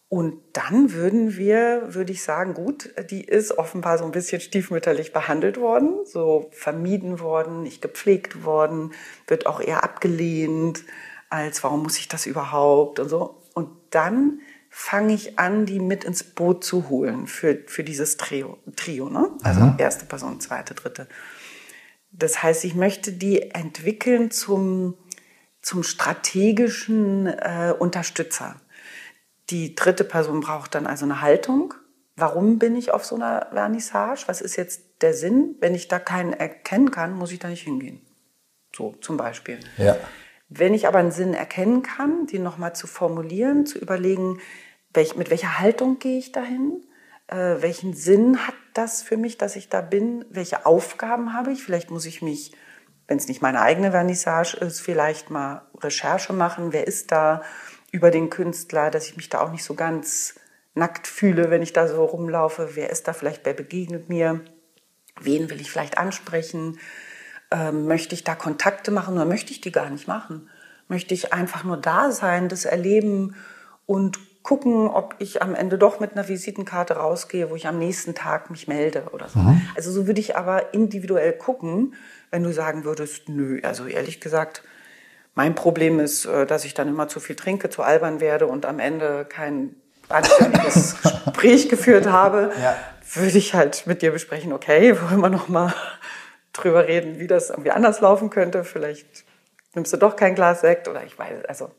Und 0.10 0.39
dann 0.53 0.94
würden 0.94 1.38
wir, 1.38 1.96
würde 1.96 2.12
ich 2.12 2.22
sagen, 2.22 2.53
gut, 2.53 2.94
die 3.10 3.24
ist 3.24 3.58
offenbar 3.58 3.98
so 3.98 4.06
ein 4.06 4.12
bisschen 4.12 4.42
stiefmütterlich 4.42 5.12
behandelt 5.12 5.60
worden, 5.60 6.06
so 6.06 6.51
vermieden 6.51 7.20
worden, 7.20 7.63
nicht 7.63 7.82
gepflegt 7.82 8.46
worden, 8.46 8.94
wird 9.25 9.48
auch 9.48 9.60
eher 9.60 9.84
abgelehnt, 9.84 10.84
als 11.32 11.63
warum 11.63 11.82
muss 11.82 11.98
ich 11.98 12.10
das 12.10 12.27
überhaupt 12.27 13.00
und 13.00 13.10
so. 13.10 13.42
Und 13.56 13.70
dann 13.89 14.42
fange 14.70 15.13
ich 15.13 15.39
an, 15.39 15.65
die 15.65 15.80
mit 15.80 16.03
ins 16.03 16.24
Boot 16.24 16.63
zu 16.63 16.89
holen 16.89 17.25
für, 17.25 17.63
für 17.65 17.84
dieses 17.84 18.18
Trio, 18.18 18.60
Trio 18.75 19.10
ne? 19.10 19.32
also 19.42 19.74
erste 19.80 20.06
Person, 20.06 20.39
zweite, 20.39 20.75
dritte. 20.75 21.08
Das 22.12 22.44
heißt, 22.44 22.65
ich 22.65 22.75
möchte 22.75 23.12
die 23.12 23.50
entwickeln 23.51 24.30
zum, 24.30 24.96
zum 25.63 25.82
strategischen 25.82 27.25
äh, 27.25 27.74
Unterstützer. 27.77 28.58
Die 29.50 29.74
dritte 29.74 30.03
Person 30.03 30.41
braucht 30.41 30.75
dann 30.75 30.86
also 30.86 31.05
eine 31.05 31.22
Haltung. 31.22 31.74
Warum 32.15 32.60
bin 32.60 32.75
ich 32.75 32.91
auf 32.91 33.05
so 33.05 33.15
einer 33.15 33.48
Vernissage? 33.51 34.25
Was 34.27 34.41
ist 34.41 34.55
jetzt 34.58 35.01
der 35.01 35.13
Sinn? 35.13 35.55
Wenn 35.60 35.74
ich 35.74 35.88
da 35.88 35.98
keinen 35.98 36.34
erkennen 36.34 36.91
kann, 36.91 37.13
muss 37.13 37.32
ich 37.32 37.39
da 37.39 37.48
nicht 37.48 37.63
hingehen. 37.63 38.01
So 38.75 38.93
zum 39.01 39.17
Beispiel. 39.17 39.60
Ja. 39.77 39.98
Wenn 40.50 40.74
ich 40.74 40.88
aber 40.88 41.00
einen 41.00 41.12
Sinn 41.12 41.34
erkennen 41.34 41.82
kann, 41.82 42.27
den 42.27 42.43
nochmal 42.43 42.75
zu 42.75 42.86
formulieren, 42.86 43.65
zu 43.65 43.79
überlegen, 43.79 44.39
welch, 44.93 45.15
mit 45.15 45.29
welcher 45.29 45.60
Haltung 45.60 45.98
gehe 45.98 46.20
ich 46.20 46.32
dahin, 46.32 46.84
äh, 47.27 47.62
welchen 47.62 47.93
Sinn 47.93 48.46
hat 48.46 48.55
das 48.74 49.01
für 49.01 49.17
mich, 49.17 49.38
dass 49.38 49.55
ich 49.55 49.70
da 49.70 49.82
bin, 49.82 50.25
welche 50.29 50.65
Aufgaben 50.65 51.34
habe 51.34 51.51
ich, 51.51 51.63
vielleicht 51.63 51.89
muss 51.89 52.05
ich 52.05 52.22
mich, 52.22 52.51
wenn 53.13 53.20
es 53.20 53.27
nicht 53.27 53.43
meine 53.43 53.62
eigene 53.62 53.91
Vernissage 53.91 54.58
ist, 54.58 54.82
vielleicht 54.82 55.29
mal 55.29 55.67
Recherche 55.79 56.34
machen, 56.34 56.74
wer 56.74 56.88
ist 56.88 57.12
da, 57.12 57.43
über 57.91 58.10
den 58.10 58.32
Künstler, 58.32 58.89
dass 58.89 59.05
ich 59.08 59.17
mich 59.17 59.29
da 59.29 59.39
auch 59.39 59.51
nicht 59.51 59.63
so 59.63 59.75
ganz 59.75 60.34
nackt 60.74 61.05
fühle, 61.05 61.51
wenn 61.51 61.62
ich 61.62 61.74
da 61.74 61.88
so 61.88 62.03
rumlaufe. 62.03 62.72
Wer 62.74 62.89
ist 62.89 63.08
da 63.08 63.13
vielleicht, 63.13 63.46
wer 63.46 63.53
begegnet 63.53 64.10
mir? 64.10 64.41
Wen 65.22 65.51
will 65.51 65.62
ich 65.62 65.70
vielleicht 65.70 66.00
ansprechen? 66.00 66.79
Ähm, 67.51 67.86
möchte 67.86 68.15
ich 68.15 68.24
da 68.24 68.34
Kontakte 68.34 68.89
machen 68.89 69.13
oder 69.13 69.25
möchte 69.25 69.51
ich 69.51 69.62
die 69.62 69.72
gar 69.72 69.91
nicht 69.91 70.08
machen? 70.08 70.50
Möchte 70.88 71.13
ich 71.13 71.34
einfach 71.34 71.63
nur 71.63 71.77
da 71.77 72.12
sein, 72.12 72.50
das 72.50 72.65
erleben 72.65 73.36
und 73.86 74.17
gucken, 74.41 74.88
ob 74.88 75.15
ich 75.20 75.43
am 75.43 75.53
Ende 75.53 75.77
doch 75.77 76.00
mit 76.00 76.13
einer 76.13 76.27
Visitenkarte 76.27 76.96
rausgehe, 76.96 77.51
wo 77.51 77.55
ich 77.55 77.67
am 77.67 77.77
nächsten 77.77 78.15
Tag 78.15 78.50
mich 78.50 78.67
melde 78.67 79.10
oder 79.13 79.29
so. 79.29 79.38
Mhm. 79.38 79.62
Also 79.75 79.91
so 79.91 80.08
würde 80.08 80.20
ich 80.20 80.36
aber 80.36 80.74
individuell 80.74 81.34
gucken, 81.34 81.93
wenn 82.34 82.44
du 82.44 82.52
sagen 82.52 82.84
würdest, 82.84 83.30
nö, 83.30 83.60
also 83.62 83.86
ehrlich 83.86 84.20
gesagt, 84.20 84.63
mein 85.36 85.54
Problem 85.54 86.00
ist, 86.00 86.25
äh, 86.25 86.48
dass 86.48 86.66
ich 86.66 86.74
dann 86.74 86.88
immer 86.88 87.08
zu 87.08 87.20
viel 87.20 87.36
trinke, 87.36 87.70
zu 87.70 87.84
albern 87.84 88.20
werde 88.22 88.48
und 88.48 88.66
am 88.66 88.80
Ende 88.80 89.24
kein 89.25 89.75
anständiges 90.10 90.96
Gespräch 91.25 91.70
geführt 91.70 92.08
habe, 92.08 92.52
ja. 92.60 92.75
würde 93.13 93.38
ich 93.38 93.54
halt 93.54 93.86
mit 93.86 94.02
dir 94.02 94.12
besprechen, 94.12 94.52
okay, 94.52 95.00
wollen 95.00 95.22
wir 95.22 95.30
noch 95.30 95.48
mal 95.48 95.75
drüber 96.54 96.88
reden, 96.88 97.20
wie 97.20 97.28
das 97.28 97.52
irgendwie 97.52 97.70
anders 97.70 98.02
laufen 98.02 98.32
könnte. 98.32 98.63
Vielleicht 98.63 99.25
nimmst 99.75 99.94
du 99.94 99.98
doch 99.98 100.16
kein 100.16 100.34
Glas 100.34 100.62
Sekt 100.62 100.88
oder 100.88 101.04
ich 101.04 101.18
weiß, 101.18 101.46
also 101.46 101.70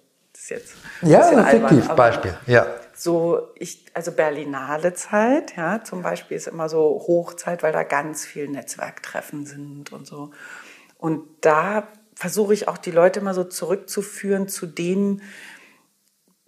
ist 0.45 0.51
jetzt 0.51 0.75
ja, 1.01 1.27
ein 1.29 1.47
fiktiv 1.47 1.89
Beispiel, 1.89 2.37
ja. 2.47 2.67
So, 2.95 3.49
ich, 3.57 3.87
also 3.95 4.13
Berlinale 4.13 4.95
Zeit, 4.95 5.57
ja, 5.57 5.83
zum 5.83 6.03
Beispiel 6.03 6.37
ist 6.37 6.47
immer 6.47 6.69
so 6.69 7.03
Hochzeit, 7.07 7.63
weil 7.63 7.73
da 7.73 7.83
ganz 7.83 8.25
viel 8.25 8.49
Netzwerktreffen 8.49 9.47
sind 9.47 9.93
und 9.93 10.07
so. 10.07 10.33
Und 10.99 11.25
da 11.41 11.89
versuche 12.15 12.55
ich 12.55 12.69
auch 12.69 12.79
die 12.79 12.91
Leute 12.91 13.21
mal 13.21 13.35
so 13.35 13.45
zurückzuführen 13.45 14.47
zu 14.47 14.67
dem, 14.67 15.23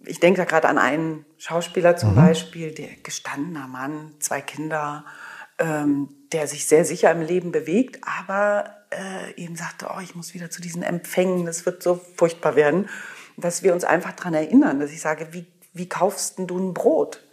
ich 0.05 0.19
denke 0.19 0.37
da 0.37 0.45
gerade 0.45 0.69
an 0.69 0.77
einen 0.77 1.25
Schauspieler 1.37 1.97
zum 1.97 2.11
mhm. 2.11 2.15
Beispiel, 2.27 2.73
der 2.73 2.89
gestandener 3.03 3.67
Mann, 3.67 4.13
zwei 4.19 4.41
Kinder, 4.41 5.05
ähm, 5.57 6.09
der 6.31 6.47
sich 6.47 6.67
sehr 6.67 6.85
sicher 6.85 7.11
im 7.11 7.21
Leben 7.21 7.51
bewegt, 7.51 7.99
aber 8.03 8.75
äh, 8.91 9.41
eben 9.41 9.55
sagte, 9.55 9.87
oh, 9.93 9.99
ich 10.01 10.15
muss 10.15 10.35
wieder 10.35 10.49
zu 10.49 10.61
diesen 10.61 10.83
Empfängen, 10.83 11.45
das 11.45 11.65
wird 11.65 11.81
so 11.81 11.99
furchtbar 12.15 12.55
werden, 12.55 12.87
dass 13.37 13.63
wir 13.63 13.73
uns 13.73 13.83
einfach 13.83 14.13
daran 14.13 14.33
erinnern, 14.33 14.79
dass 14.79 14.91
ich 14.91 15.01
sage, 15.01 15.27
wie, 15.31 15.45
wie 15.73 15.87
kaufst 15.87 16.37
denn 16.37 16.47
du 16.47 16.57
ein 16.57 16.73
Brot? 16.73 17.23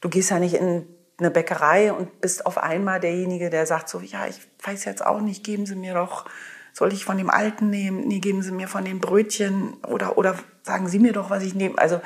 Du 0.00 0.08
gehst 0.08 0.30
ja 0.30 0.38
nicht 0.38 0.54
in 0.54 0.86
eine 1.18 1.30
Bäckerei 1.30 1.92
und 1.92 2.20
bist 2.20 2.44
auf 2.44 2.58
einmal 2.58 3.00
derjenige, 3.00 3.48
der 3.48 3.66
sagt 3.66 3.88
so, 3.88 4.00
ja, 4.00 4.26
ich 4.26 4.40
weiß 4.64 4.84
jetzt 4.84 5.06
auch 5.06 5.20
nicht, 5.20 5.44
geben 5.44 5.64
Sie 5.64 5.76
mir 5.76 5.94
doch 5.94 6.26
soll 6.74 6.92
ich 6.92 7.04
von 7.04 7.16
dem 7.16 7.30
Alten 7.30 7.70
nehmen? 7.70 8.06
Nee, 8.08 8.18
geben 8.18 8.42
Sie 8.42 8.50
mir 8.50 8.66
von 8.66 8.84
den 8.84 8.98
Brötchen 8.98 9.74
oder, 9.86 10.18
oder 10.18 10.36
sagen 10.64 10.88
Sie 10.88 10.98
mir 10.98 11.12
doch, 11.12 11.30
was 11.30 11.44
ich 11.44 11.54
nehme. 11.54 11.78
Also, 11.78 12.00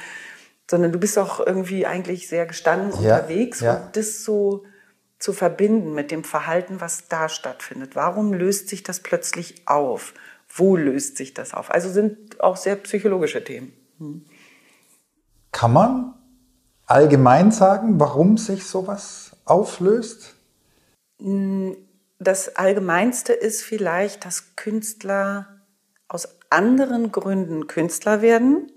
sondern 0.70 0.92
du 0.92 0.98
bist 1.00 1.16
doch 1.16 1.44
irgendwie 1.44 1.86
eigentlich 1.86 2.28
sehr 2.28 2.44
gestanden 2.44 2.90
ja, 3.02 3.16
unterwegs 3.16 3.60
ja. 3.60 3.76
und 3.76 3.96
das 3.96 4.24
so 4.24 4.64
zu 5.18 5.32
verbinden 5.32 5.94
mit 5.94 6.10
dem 6.10 6.22
Verhalten, 6.22 6.82
was 6.82 7.08
da 7.08 7.30
stattfindet. 7.30 7.96
Warum 7.96 8.34
löst 8.34 8.68
sich 8.68 8.82
das 8.82 9.00
plötzlich 9.00 9.62
auf? 9.66 10.12
Wo 10.58 10.76
löst 10.76 11.16
sich 11.16 11.34
das 11.34 11.54
auf? 11.54 11.70
Also 11.70 11.88
sind 11.88 12.40
auch 12.40 12.56
sehr 12.56 12.76
psychologische 12.76 13.42
Themen. 13.44 13.72
Hm. 13.98 14.24
Kann 15.52 15.72
man 15.72 16.14
allgemein 16.86 17.50
sagen, 17.52 18.00
warum 18.00 18.36
sich 18.36 18.64
sowas 18.64 19.36
auflöst? 19.44 20.34
Hm, 21.20 21.76
das 22.18 22.56
Allgemeinste 22.56 23.32
ist 23.32 23.62
vielleicht, 23.62 24.24
dass 24.24 24.56
Künstler 24.56 25.60
aus 26.08 26.28
anderen 26.50 27.12
Gründen 27.12 27.66
Künstler 27.66 28.22
werden, 28.22 28.72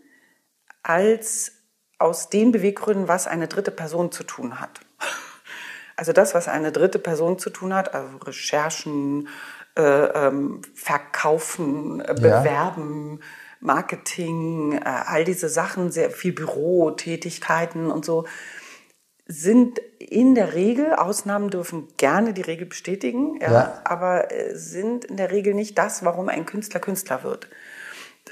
als 0.84 1.54
aus 1.98 2.30
den 2.30 2.52
Beweggründen, 2.52 3.08
was 3.08 3.28
eine 3.28 3.48
dritte 3.48 3.72
Person 3.72 4.12
zu 4.12 4.24
tun 4.24 4.60
hat. 4.60 4.80
Also 5.98 6.14
das, 6.14 6.34
was 6.34 6.48
eine 6.48 6.72
dritte 6.72 6.98
Person 6.98 7.38
zu 7.38 7.52
tun 7.52 7.76
hat, 7.76 7.94
also 7.94 8.18
Recherchen, 8.18 9.28
ähm, 9.82 10.62
Verkaufen, 10.74 12.02
äh, 12.02 12.14
Bewerben, 12.14 13.20
ja. 13.20 13.26
Marketing, 13.62 14.74
äh, 14.74 14.82
all 14.84 15.24
diese 15.24 15.50
Sachen, 15.50 15.92
sehr 15.92 16.10
viel 16.12 16.34
Bürotätigkeiten 16.34 17.92
und 17.92 18.06
so, 18.06 18.26
sind 19.28 19.80
in 20.00 20.36
der 20.36 20.54
Regel, 20.54 20.94
Ausnahmen 20.94 21.50
dürfen 21.50 21.88
gerne 21.98 22.34
die 22.34 22.42
Regel 22.42 22.68
bestätigen, 22.68 23.40
ja, 23.42 23.52
ja. 23.52 23.82
aber 23.86 24.32
äh, 24.32 24.56
sind 24.56 25.06
in 25.06 25.18
der 25.18 25.32
Regel 25.32 25.54
nicht 25.54 25.78
das, 25.78 26.04
warum 26.04 26.28
ein 26.28 26.46
Künstler 26.46 26.80
Künstler 26.80 27.24
wird. 27.24 27.48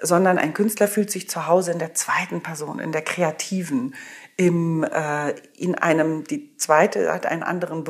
Sondern 0.01 0.37
ein 0.37 0.53
Künstler 0.53 0.87
fühlt 0.87 1.09
sich 1.09 1.29
zu 1.29 1.47
Hause 1.47 1.71
in 1.71 1.79
der 1.79 1.93
zweiten 1.93 2.41
Person, 2.41 2.79
in 2.79 2.91
der 2.91 3.01
kreativen, 3.01 3.95
im, 4.37 4.83
äh, 4.83 5.31
in 5.57 5.75
einem, 5.75 6.23
die 6.25 6.55
zweite 6.57 7.11
hat 7.11 7.25
einen 7.25 7.43
anderen 7.43 7.83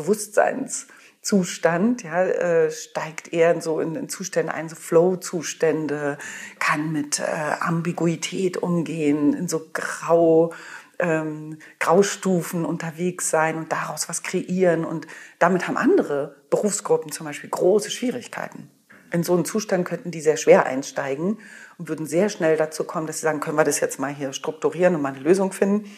Bewusstseinszustand, 1.21 2.03
ja, 2.03 2.23
äh, 2.23 2.71
steigt 2.71 3.33
eher 3.33 3.51
in 3.53 3.61
so 3.61 3.79
in, 3.79 3.95
in 3.95 4.09
Zustände 4.09 4.53
ein, 4.53 4.69
so 4.69 4.75
Flow-Zustände, 4.75 6.17
kann 6.59 6.91
mit 6.91 7.19
äh, 7.19 7.23
Ambiguität 7.59 8.57
umgehen, 8.57 9.33
in 9.33 9.47
so 9.47 9.69
grau, 9.73 10.53
ähm, 10.99 11.59
Graustufen 11.79 12.65
unterwegs 12.65 13.29
sein 13.29 13.57
und 13.57 13.71
daraus 13.71 14.09
was 14.09 14.23
kreieren. 14.23 14.85
Und 14.85 15.07
damit 15.39 15.67
haben 15.67 15.77
andere 15.77 16.35
Berufsgruppen 16.49 17.11
zum 17.11 17.25
Beispiel 17.25 17.49
große 17.49 17.91
Schwierigkeiten. 17.91 18.69
In 19.11 19.23
so 19.23 19.33
einen 19.33 19.45
Zustand 19.45 19.87
könnten 19.87 20.11
die 20.11 20.21
sehr 20.21 20.37
schwer 20.37 20.65
einsteigen 20.67 21.39
und 21.77 21.89
würden 21.89 22.05
sehr 22.05 22.29
schnell 22.29 22.57
dazu 22.57 22.83
kommen, 22.83 23.07
dass 23.07 23.17
sie 23.17 23.23
sagen, 23.23 23.39
können 23.39 23.57
wir 23.57 23.63
das 23.63 23.79
jetzt 23.79 23.99
mal 23.99 24.13
hier 24.13 24.33
strukturieren 24.33 24.95
und 24.95 25.01
mal 25.01 25.13
eine 25.13 25.23
Lösung 25.23 25.51
finden. 25.51 25.89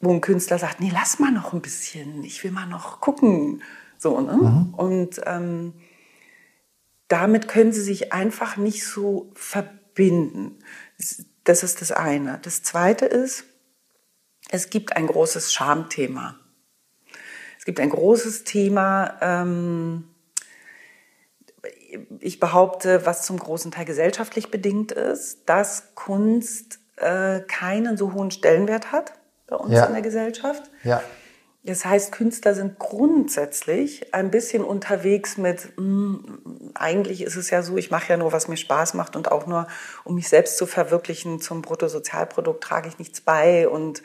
Wo 0.00 0.12
ein 0.12 0.20
Künstler 0.20 0.58
sagt, 0.58 0.80
nee, 0.80 0.90
lass 0.92 1.18
mal 1.18 1.32
noch 1.32 1.52
ein 1.52 1.60
bisschen, 1.60 2.22
ich 2.24 2.42
will 2.44 2.52
mal 2.52 2.66
noch 2.66 3.00
gucken. 3.00 3.62
So, 4.00 4.18
ne? 4.18 4.32
Mhm. 4.32 4.74
Und 4.74 5.20
ähm, 5.26 5.74
damit 7.08 7.48
können 7.48 7.72
sie 7.72 7.82
sich 7.82 8.12
einfach 8.14 8.56
nicht 8.56 8.86
so 8.86 9.30
verbinden. 9.34 10.58
Das 11.44 11.62
ist 11.62 11.82
das 11.82 11.92
eine. 11.92 12.38
Das 12.42 12.62
zweite 12.62 13.04
ist, 13.04 13.44
es 14.50 14.70
gibt 14.70 14.96
ein 14.96 15.06
großes 15.06 15.52
Schamthema. 15.52 16.36
Es 17.58 17.66
gibt 17.66 17.78
ein 17.78 17.90
großes 17.90 18.44
Thema, 18.44 19.18
ähm, 19.20 20.04
ich 22.20 22.40
behaupte, 22.40 23.04
was 23.04 23.26
zum 23.26 23.38
großen 23.38 23.70
Teil 23.70 23.84
gesellschaftlich 23.84 24.50
bedingt 24.50 24.92
ist, 24.92 25.46
dass 25.46 25.94
Kunst 25.94 26.78
äh, 26.96 27.40
keinen 27.40 27.98
so 27.98 28.14
hohen 28.14 28.30
Stellenwert 28.30 28.92
hat 28.92 29.12
bei 29.46 29.56
uns 29.56 29.74
ja. 29.74 29.84
in 29.84 29.92
der 29.92 30.02
Gesellschaft. 30.02 30.70
Ja. 30.84 31.02
Das 31.62 31.84
heißt, 31.84 32.12
Künstler 32.12 32.54
sind 32.54 32.78
grundsätzlich 32.78 34.14
ein 34.14 34.30
bisschen 34.30 34.64
unterwegs 34.64 35.36
mit, 35.36 35.76
mh, 35.76 35.84
hm, 35.84 36.70
eigentlich 36.74 37.22
ist 37.22 37.36
es 37.36 37.50
ja 37.50 37.62
so, 37.62 37.76
ich 37.76 37.90
mache 37.90 38.08
ja 38.08 38.16
nur, 38.16 38.32
was 38.32 38.48
mir 38.48 38.56
Spaß 38.56 38.94
macht 38.94 39.14
und 39.14 39.30
auch 39.30 39.46
nur, 39.46 39.66
um 40.04 40.14
mich 40.14 40.28
selbst 40.28 40.56
zu 40.56 40.66
verwirklichen, 40.66 41.40
zum 41.40 41.60
Bruttosozialprodukt 41.60 42.62
trage 42.62 42.88
ich 42.88 42.98
nichts 42.98 43.20
bei 43.20 43.68
und 43.68 44.02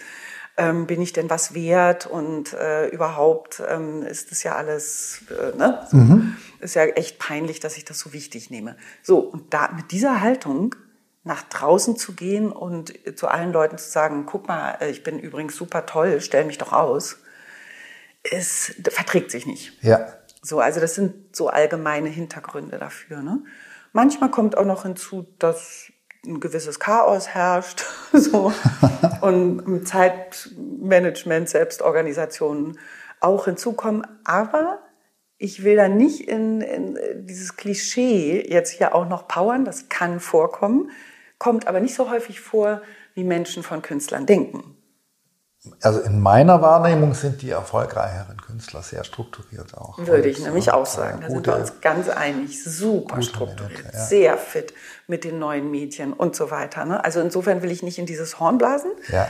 ähm, 0.57 0.85
bin 0.85 1.01
ich 1.01 1.13
denn 1.13 1.29
was 1.29 1.53
wert 1.53 2.07
und 2.07 2.53
äh, 2.53 2.87
überhaupt 2.87 3.61
ähm, 3.67 4.03
ist 4.03 4.31
das 4.31 4.43
ja 4.43 4.55
alles, 4.55 5.23
äh, 5.29 5.57
ne? 5.57 5.85
So, 5.89 5.97
mhm. 5.97 6.37
ist 6.59 6.75
ja 6.75 6.83
echt 6.85 7.19
peinlich, 7.19 7.59
dass 7.59 7.77
ich 7.77 7.85
das 7.85 7.99
so 7.99 8.13
wichtig 8.13 8.49
nehme. 8.49 8.77
So, 9.01 9.19
und 9.19 9.53
da 9.53 9.71
mit 9.75 9.91
dieser 9.91 10.21
Haltung 10.21 10.75
nach 11.23 11.43
draußen 11.43 11.97
zu 11.97 12.13
gehen 12.13 12.51
und 12.51 12.93
zu 13.17 13.27
allen 13.27 13.51
Leuten 13.51 13.77
zu 13.77 13.89
sagen, 13.89 14.25
guck 14.25 14.47
mal, 14.47 14.77
äh, 14.79 14.89
ich 14.89 15.03
bin 15.03 15.19
übrigens 15.19 15.55
super 15.55 15.85
toll, 15.85 16.21
stell 16.21 16.45
mich 16.45 16.57
doch 16.57 16.71
aus, 16.71 17.17
es 18.31 18.75
verträgt 18.89 19.31
sich 19.31 19.45
nicht. 19.45 19.73
Ja. 19.83 20.07
So, 20.41 20.59
also 20.59 20.79
das 20.79 20.95
sind 20.95 21.35
so 21.35 21.49
allgemeine 21.49 22.09
Hintergründe 22.09 22.77
dafür. 22.77 23.21
Ne? 23.21 23.43
Manchmal 23.93 24.29
kommt 24.29 24.57
auch 24.57 24.65
noch 24.65 24.83
hinzu, 24.83 25.27
dass 25.39 25.91
ein 26.25 26.39
gewisses 26.39 26.79
Chaos 26.79 27.29
herrscht 27.29 27.85
so, 28.13 28.51
und 29.21 29.87
Zeitmanagement, 29.87 31.49
Selbstorganisationen 31.49 32.79
auch 33.19 33.45
hinzukommen. 33.45 34.05
Aber 34.23 34.79
ich 35.37 35.63
will 35.63 35.75
da 35.75 35.87
nicht 35.87 36.27
in, 36.27 36.61
in 36.61 36.97
dieses 37.25 37.57
Klischee 37.57 38.45
jetzt 38.47 38.71
hier 38.71 38.95
auch 38.95 39.07
noch 39.07 39.27
powern, 39.27 39.65
das 39.65 39.89
kann 39.89 40.19
vorkommen, 40.19 40.91
kommt 41.37 41.67
aber 41.67 41.79
nicht 41.79 41.95
so 41.95 42.09
häufig 42.09 42.39
vor, 42.39 42.81
wie 43.13 43.23
Menschen 43.23 43.63
von 43.63 43.81
Künstlern 43.81 44.25
denken 44.25 44.74
also 45.81 45.99
in 46.01 46.21
meiner 46.21 46.61
Wahrnehmung 46.61 47.13
sind 47.13 47.41
die 47.41 47.49
erfolgreicheren 47.49 48.41
Künstler 48.41 48.81
sehr 48.81 49.03
strukturiert 49.03 49.75
auch. 49.77 49.97
Würde 49.97 50.29
ich 50.29 50.39
nämlich 50.39 50.71
auch 50.71 50.85
sagen. 50.85 51.21
Da 51.21 51.29
sind 51.29 51.45
wir 51.45 51.55
uns 51.55 51.81
ganz 51.81 52.09
einig. 52.09 52.63
Super 52.63 53.21
strukturiert, 53.21 53.79
Minute, 53.79 53.97
ja. 53.97 54.05
sehr 54.05 54.37
fit 54.37 54.73
mit 55.07 55.23
den 55.23 55.39
neuen 55.39 55.69
Medien 55.71 56.13
und 56.13 56.35
so 56.35 56.51
weiter. 56.51 56.85
Ne? 56.85 57.03
Also 57.03 57.19
insofern 57.19 57.61
will 57.61 57.71
ich 57.71 57.83
nicht 57.83 57.99
in 57.99 58.05
dieses 58.05 58.39
Horn 58.39 58.57
blasen. 58.57 58.91
Ja. 59.09 59.27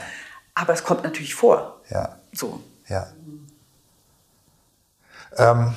Aber 0.54 0.74
es 0.74 0.84
kommt 0.84 1.04
natürlich 1.04 1.36
vor. 1.36 1.82
Ja. 1.90 2.20
So. 2.32 2.60
Ja. 2.88 3.08
Ähm, 5.38 5.76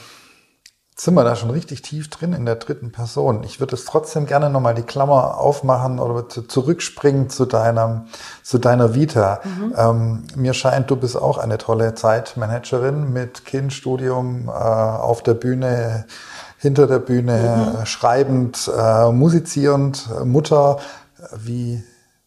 sind 1.00 1.14
wir 1.14 1.22
da 1.22 1.36
schon 1.36 1.50
richtig 1.50 1.82
tief 1.82 2.10
drin 2.10 2.32
in 2.32 2.44
der 2.44 2.56
dritten 2.56 2.90
Person. 2.90 3.44
Ich 3.44 3.60
würde 3.60 3.76
es 3.76 3.84
trotzdem 3.84 4.26
gerne 4.26 4.50
nochmal 4.50 4.74
die 4.74 4.82
Klammer 4.82 5.38
aufmachen 5.38 6.00
oder 6.00 6.28
zurückspringen 6.28 7.30
zu 7.30 7.46
deiner, 7.46 8.06
zu 8.42 8.58
deiner 8.58 8.96
Vita. 8.96 9.40
Mhm. 9.44 9.74
Ähm, 9.76 10.24
mir 10.34 10.54
scheint, 10.54 10.90
du 10.90 10.96
bist 10.96 11.16
auch 11.16 11.38
eine 11.38 11.56
tolle 11.56 11.94
Zeitmanagerin 11.94 13.12
mit 13.12 13.44
Kind, 13.44 13.72
Studium, 13.72 14.48
äh, 14.48 14.50
auf 14.50 15.22
der 15.22 15.34
Bühne, 15.34 16.06
hinter 16.58 16.88
der 16.88 16.98
Bühne, 16.98 17.76
mhm. 17.78 17.86
schreibend, 17.86 18.68
äh, 18.76 19.12
musizierend, 19.12 20.08
Mutter. 20.24 20.78
Wie, 21.36 21.80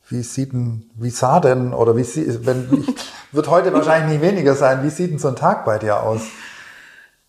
wie 0.08 0.24
sieht 0.24 0.54
denn, 0.54 0.90
wie 0.96 1.10
sah 1.10 1.42
denn, 1.42 1.74
oder 1.74 1.98
wie 1.98 2.06
sie, 2.06 2.46
wenn, 2.46 2.70
ich, 2.72 2.96
wird 3.34 3.50
heute 3.50 3.74
wahrscheinlich 3.74 4.22
nicht 4.22 4.32
weniger 4.32 4.56
sein, 4.56 4.82
wie 4.84 4.90
sieht 4.90 5.12
denn 5.12 5.20
so 5.20 5.28
ein 5.28 5.36
Tag 5.36 5.66
bei 5.66 5.78
dir 5.78 6.02
aus? 6.02 6.22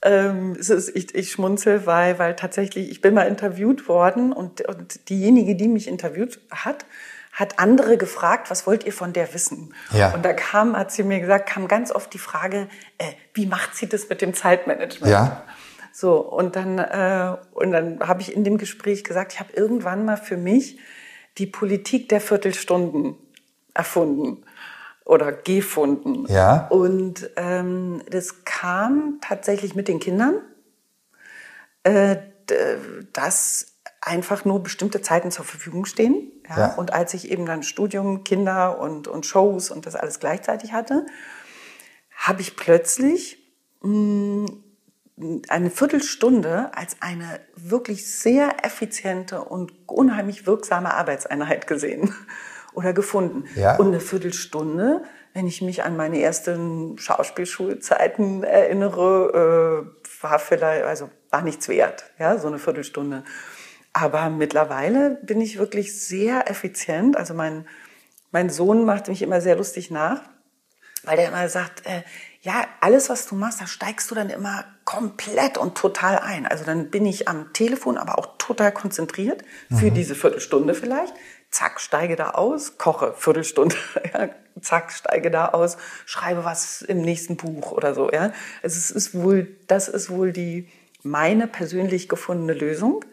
Ähm, 0.04 0.56
ist, 0.56 0.70
ich, 0.70 1.14
ich 1.14 1.30
schmunzel, 1.30 1.86
weil, 1.86 2.18
weil 2.18 2.34
tatsächlich, 2.34 2.90
ich 2.90 3.00
bin 3.00 3.14
mal 3.14 3.22
interviewt 3.22 3.86
worden 3.86 4.32
und, 4.32 4.60
und 4.62 5.08
diejenige, 5.08 5.54
die 5.54 5.68
mich 5.68 5.86
interviewt 5.86 6.40
hat, 6.50 6.84
hat 7.32 7.58
andere 7.58 7.96
gefragt, 7.96 8.50
was 8.50 8.66
wollt 8.66 8.84
ihr 8.84 8.92
von 8.92 9.12
der 9.12 9.32
wissen? 9.32 9.74
Ja. 9.92 10.12
Und 10.12 10.24
da 10.24 10.32
kam, 10.32 10.76
hat 10.76 10.92
sie 10.92 11.02
mir 11.02 11.20
gesagt, 11.20 11.48
kam 11.48 11.66
ganz 11.68 11.90
oft 11.90 12.12
die 12.12 12.18
Frage, 12.18 12.68
äh, 12.98 13.04
wie 13.32 13.46
macht 13.46 13.74
sie 13.74 13.88
das 13.88 14.08
mit 14.08 14.20
dem 14.20 14.34
Zeitmanagement? 14.34 15.10
Ja. 15.10 15.44
So, 15.92 16.18
und 16.18 16.56
dann, 16.56 16.78
äh, 16.78 17.36
und 17.52 17.70
dann 17.70 18.00
habe 18.00 18.22
ich 18.22 18.34
in 18.34 18.44
dem 18.44 18.58
Gespräch 18.58 19.04
gesagt, 19.04 19.34
ich 19.34 19.40
habe 19.40 19.52
irgendwann 19.54 20.04
mal 20.04 20.16
für 20.16 20.36
mich 20.36 20.78
die 21.38 21.46
Politik 21.46 22.08
der 22.08 22.20
Viertelstunden 22.20 23.16
erfunden 23.72 24.44
oder 25.04 25.32
gefunden. 25.32 26.26
Ja. 26.28 26.68
Und 26.68 27.30
ähm, 27.36 28.02
das 28.10 28.44
kam 28.44 29.18
tatsächlich 29.20 29.74
mit 29.74 29.88
den 29.88 30.00
Kindern, 30.00 30.36
äh, 31.82 32.16
dass 33.12 33.66
einfach 34.00 34.44
nur 34.44 34.62
bestimmte 34.62 35.00
Zeiten 35.00 35.30
zur 35.30 35.44
Verfügung 35.44 35.84
stehen. 35.84 36.30
Ja? 36.48 36.58
ja? 36.58 36.74
Und 36.74 36.92
als 36.92 37.14
ich 37.14 37.30
eben 37.30 37.46
dann 37.46 37.62
Studium, 37.62 38.24
Kinder 38.24 38.78
und, 38.78 39.08
und 39.08 39.26
Shows 39.26 39.70
und 39.70 39.86
das 39.86 39.94
alles 39.94 40.20
gleichzeitig 40.20 40.72
hatte, 40.72 41.06
habe 42.16 42.40
ich 42.40 42.56
plötzlich 42.56 43.38
mh, 43.82 44.46
hm, 44.46 44.62
eine 45.48 45.70
Viertelstunde 45.70 46.70
als 46.74 46.96
eine 47.00 47.40
wirklich 47.54 48.10
sehr 48.10 48.64
effiziente 48.64 49.44
und 49.44 49.72
unheimlich 49.86 50.46
wirksame 50.46 50.94
Arbeitseinheit 50.94 51.66
gesehen 51.66 52.14
oder 52.74 52.92
gefunden. 52.92 53.44
Ja. 53.54 53.76
Und 53.76 53.88
eine 53.88 54.00
Viertelstunde, 54.00 55.02
wenn 55.34 55.46
ich 55.46 55.62
mich 55.62 55.82
an 55.82 55.96
meine 55.96 56.20
ersten 56.20 56.98
Schauspielschulzeiten 56.98 58.44
erinnere, 58.44 59.86
äh, 60.02 60.22
war 60.22 60.38
vielleicht, 60.38 60.84
also 60.84 61.10
war 61.30 61.42
nichts 61.42 61.68
wert, 61.68 62.04
ja, 62.18 62.38
so 62.38 62.48
eine 62.48 62.58
Viertelstunde. 62.58 63.24
Aber 63.92 64.30
mittlerweile 64.30 65.18
bin 65.22 65.40
ich 65.40 65.58
wirklich 65.58 65.98
sehr 66.00 66.50
effizient. 66.50 67.16
Also 67.16 67.34
mein, 67.34 67.66
mein 68.30 68.48
Sohn 68.48 68.84
macht 68.84 69.08
mich 69.08 69.22
immer 69.22 69.40
sehr 69.40 69.56
lustig 69.56 69.90
nach, 69.90 70.22
weil 71.04 71.16
der 71.16 71.28
immer 71.28 71.48
sagt, 71.48 71.84
äh, 71.86 72.02
ja, 72.40 72.64
alles, 72.80 73.08
was 73.08 73.26
du 73.26 73.34
machst, 73.34 73.60
da 73.60 73.66
steigst 73.66 74.10
du 74.10 74.14
dann 74.14 74.30
immer 74.30 74.64
komplett 74.84 75.58
und 75.58 75.76
total 75.76 76.18
ein. 76.18 76.46
Also 76.46 76.64
dann 76.64 76.90
bin 76.90 77.06
ich 77.06 77.28
am 77.28 77.52
Telefon, 77.52 77.98
aber 77.98 78.18
auch 78.18 78.36
total 78.38 78.72
konzentriert 78.72 79.42
für 79.68 79.90
mhm. 79.90 79.94
diese 79.94 80.14
Viertelstunde 80.14 80.74
vielleicht 80.74 81.14
zack, 81.52 81.80
steige 81.80 82.16
da 82.16 82.30
aus, 82.30 82.78
koche, 82.78 83.14
Viertelstunde, 83.16 83.76
ja, 84.12 84.28
zack, 84.60 84.90
steige 84.90 85.30
da 85.30 85.48
aus, 85.48 85.76
schreibe 86.06 86.44
was 86.44 86.82
im 86.82 87.02
nächsten 87.02 87.36
Buch 87.36 87.70
oder 87.70 87.94
so, 87.94 88.10
ja. 88.10 88.32
Also 88.62 88.78
es 88.78 88.90
ist 88.90 89.14
wohl, 89.14 89.56
das 89.68 89.86
ist 89.86 90.10
wohl 90.10 90.32
die, 90.32 90.68
meine 91.04 91.46
persönlich 91.46 92.08
gefundene 92.08 92.54
Lösung. 92.54 93.04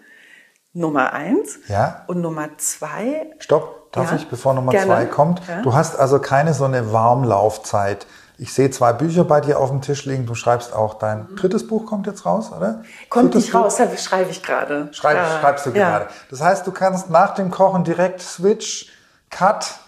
Nummer 0.71 1.13
eins. 1.13 1.59
Ja. 1.67 2.03
Und 2.05 2.21
Nummer 2.21 2.49
zwei. 2.57 3.31
Stopp, 3.39 3.91
darf 3.91 4.11
ja? 4.11 4.17
ich, 4.17 4.27
bevor 4.27 4.53
Nummer 4.53 4.71
Gerne. 4.71 4.85
zwei 4.85 5.05
kommt? 5.07 5.41
Ja? 5.47 5.63
Du 5.63 5.73
hast 5.73 5.95
also 5.95 6.19
keine 6.19 6.53
so 6.53 6.65
eine 6.65 6.93
Warmlaufzeit. 6.93 8.05
Ich 8.41 8.53
sehe 8.53 8.71
zwei 8.71 8.93
Bücher 8.93 9.25
bei 9.25 9.41
dir 9.41 9.59
auf 9.59 9.69
dem 9.69 9.81
Tisch 9.81 10.05
liegen. 10.05 10.25
Du 10.25 10.33
schreibst 10.33 10.73
auch 10.73 10.93
dein 10.93 11.27
drittes 11.35 11.67
Buch 11.67 11.85
kommt 11.85 12.07
jetzt 12.07 12.25
raus, 12.25 12.53
oder? 12.55 12.83
Kommt 13.09 13.33
Drittes 13.33 13.47
nicht 13.47 13.55
raus, 13.55 13.75
da 13.75 13.97
schreibe 13.97 14.31
ich 14.31 14.41
gerade. 14.41 14.87
Schreib, 14.93 15.17
ja. 15.17 15.39
Schreibst 15.41 15.65
du 15.65 15.71
ja. 15.71 15.89
gerade. 15.89 16.07
Das 16.29 16.39
heißt, 16.39 16.65
du 16.65 16.71
kannst 16.71 17.09
nach 17.09 17.33
dem 17.35 17.51
Kochen 17.51 17.83
direkt 17.83 18.21
Switch, 18.21 18.87
Cut 19.29 19.79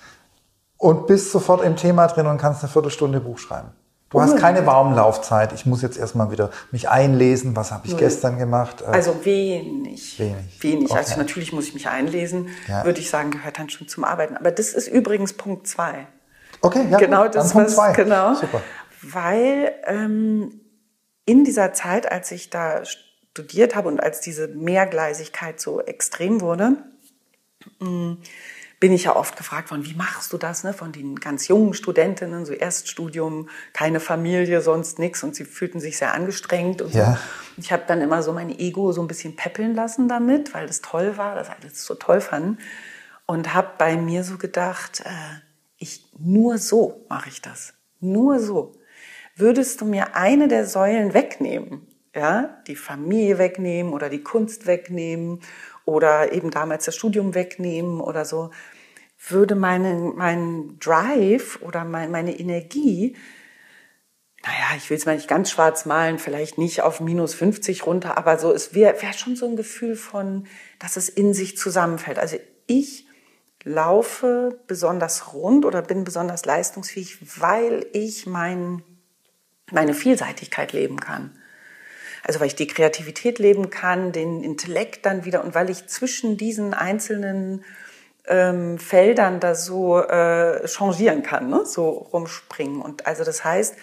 und 0.76 1.08
bist 1.08 1.32
sofort 1.32 1.64
im 1.64 1.78
Thema 1.78 2.08
drin 2.08 2.28
und 2.28 2.40
kannst 2.40 2.62
eine 2.62 2.70
Viertelstunde 2.70 3.22
Buch 3.22 3.38
schreiben. 3.38 3.70
Du 4.10 4.22
hast 4.22 4.36
keine 4.36 4.66
Warmlaufzeit. 4.66 5.54
Ich 5.54 5.66
muss 5.66 5.82
jetzt 5.82 5.98
erstmal 5.98 6.32
wieder 6.32 6.50
mich 6.72 6.90
einlesen. 6.90 7.56
Was 7.56 7.72
habe 7.72 7.86
ich 7.86 7.94
Null. 7.94 8.02
gestern 8.02 8.38
gemacht? 8.38 8.82
Äh, 8.82 8.92
also 8.92 9.24
wenig. 9.24 10.20
Wenig. 10.20 10.62
Wenig. 10.62 10.92
Okay. 10.92 11.00
Also 11.00 11.18
natürlich 11.18 11.54
muss 11.54 11.70
ich 11.70 11.74
mich 11.74 11.88
einlesen. 11.88 12.50
Ja. 12.68 12.84
Würde 12.84 13.00
ich 13.00 13.10
sagen, 13.10 13.32
gehört 13.32 13.58
dann 13.58 13.70
schon 13.70 13.88
zum 13.88 14.04
Arbeiten. 14.04 14.36
Aber 14.36 14.52
das 14.52 14.74
ist 14.74 14.90
übrigens 14.90 15.32
Punkt 15.32 15.66
zwei. 15.66 16.08
Okay, 16.62 16.88
ja. 16.90 16.98
Genau, 16.98 17.28
das 17.28 17.56
was, 17.56 17.76
zwei. 17.76 17.94
genau. 17.94 18.36
Super. 18.36 18.62
Weil 19.02 19.74
ähm, 19.86 20.62
in 21.26 21.44
dieser 21.44 21.74
Zeit, 21.74 22.12
als 22.12 22.32
ich 22.32 22.50
da 22.50 22.84
studiert 22.86 23.76
habe 23.76 23.88
und 23.88 24.02
als 24.02 24.22
diese 24.22 24.48
Mehrgleisigkeit 24.48 25.60
so 25.60 25.82
extrem 25.82 26.42
wurde, 26.42 26.78
mh, 27.80 27.90
mm, 27.90 28.18
bin 28.80 28.94
ich 28.94 29.04
ja 29.04 29.16
oft 29.16 29.38
gefragt 29.38 29.70
worden, 29.70 29.86
wie 29.86 29.94
machst 29.94 30.34
du 30.34 30.40
das, 30.40 30.64
ne? 30.64 30.74
Von 30.74 30.92
den 30.92 31.18
ganz 31.18 31.48
jungen 31.48 31.76
Studentinnen, 31.76 32.48
so 32.48 32.54
Erststudium, 32.54 33.48
keine 33.74 34.00
Familie, 34.00 34.62
sonst 34.62 34.98
nichts 34.98 35.24
und 35.24 35.36
sie 35.36 35.46
fühlten 35.46 35.80
sich 35.80 36.00
sehr 36.00 36.16
angestrengt 36.16 36.82
und 36.82 36.92
ja. 36.92 37.14
so. 37.14 37.20
Ich 37.58 37.72
habe 37.72 37.84
dann 37.88 38.02
immer 38.02 38.24
so 38.24 38.34
mein 38.34 38.50
Ego 38.50 38.92
so 38.92 39.02
ein 39.02 39.08
bisschen 39.08 39.36
peppeln 39.36 39.76
lassen 39.76 40.08
damit, 40.08 40.56
weil 40.56 40.66
das 40.66 40.82
toll 40.82 41.16
war, 41.16 41.36
das 41.36 41.50
alles 41.52 41.86
so 41.86 41.94
toll 41.94 42.22
fanden 42.22 42.58
und 43.28 43.54
habe 43.54 43.70
bei 43.78 43.98
mir 43.98 44.24
so 44.24 44.40
gedacht, 44.40 45.02
äh, 45.06 45.51
ich, 45.82 46.06
nur 46.18 46.58
so 46.58 47.06
mache 47.10 47.30
ich 47.30 47.42
das. 47.42 47.74
Nur 48.00 48.40
so. 48.40 48.74
Würdest 49.36 49.82
du 49.82 49.86
mir 49.86 50.16
eine 50.16 50.48
der 50.48 50.66
Säulen 50.66 51.14
wegnehmen, 51.14 51.88
ja, 52.16 52.62
die 52.68 52.76
Familie 52.76 53.38
wegnehmen 53.38 53.94
oder 53.94 54.10
die 54.10 54.24
Kunst 54.24 54.68
wegnehmen 54.68 55.42
oder 55.86 56.34
eben 56.34 56.52
damals 56.52 56.86
das 56.86 56.96
Studium 56.96 57.34
wegnehmen 57.34 58.00
oder 58.00 58.26
so, 58.26 58.52
würde 59.28 59.56
mein, 59.56 60.16
mein 60.16 60.78
Drive 60.80 61.60
oder 61.62 61.84
mein, 61.86 62.12
meine 62.12 62.38
Energie, 62.38 63.16
naja, 64.44 64.76
ich 64.76 64.90
will 64.90 64.98
es 64.98 65.06
mal 65.06 65.16
nicht 65.16 65.28
ganz 65.28 65.52
schwarz 65.52 65.86
malen, 65.86 66.18
vielleicht 66.18 66.58
nicht 66.58 66.82
auf 66.82 67.00
minus 67.00 67.34
50 67.36 67.86
runter, 67.86 68.18
aber 68.18 68.40
so, 68.40 68.52
es 68.52 68.74
wäre 68.74 69.00
wär 69.02 69.14
schon 69.14 69.36
so 69.36 69.48
ein 69.48 69.56
Gefühl 69.56 69.96
von, 69.96 70.48
dass 70.80 70.98
es 70.98 71.10
in 71.10 71.34
sich 71.34 71.58
zusammenfällt. 71.58 72.18
Also 72.18 72.38
ich 72.66 73.06
laufe 73.64 74.60
besonders 74.68 75.34
rund 75.34 75.66
oder 75.66 75.82
bin 75.82 76.04
besonders 76.04 76.46
leistungsfähig, 76.46 77.40
weil 77.40 77.86
ich 77.94 78.26
mein, 78.26 78.84
meine 79.72 79.94
Vielseitigkeit 79.94 80.74
leben 80.74 81.00
kann. 81.00 81.38
Also 82.24 82.40
weil 82.40 82.48
ich 82.48 82.56
die 82.56 82.68
Kreativität 82.68 83.40
leben 83.40 83.70
kann, 83.70 84.12
den 84.12 84.44
Intellekt 84.44 85.06
dann 85.06 85.26
wieder 85.26 85.44
und 85.44 85.56
weil 85.56 85.70
ich 85.70 85.88
zwischen 85.88 86.38
diesen 86.38 86.74
einzelnen 86.74 87.64
ähm, 88.28 88.78
Feldern 88.78 89.40
da 89.40 89.56
so 89.56 90.00
äh, 90.00 90.68
changieren 90.68 91.24
kann, 91.24 91.50
ne? 91.50 91.66
so 91.66 91.90
rumspringen. 91.90 92.82
Und 92.82 93.08
also 93.08 93.24
das 93.24 93.44
heißt, 93.44 93.76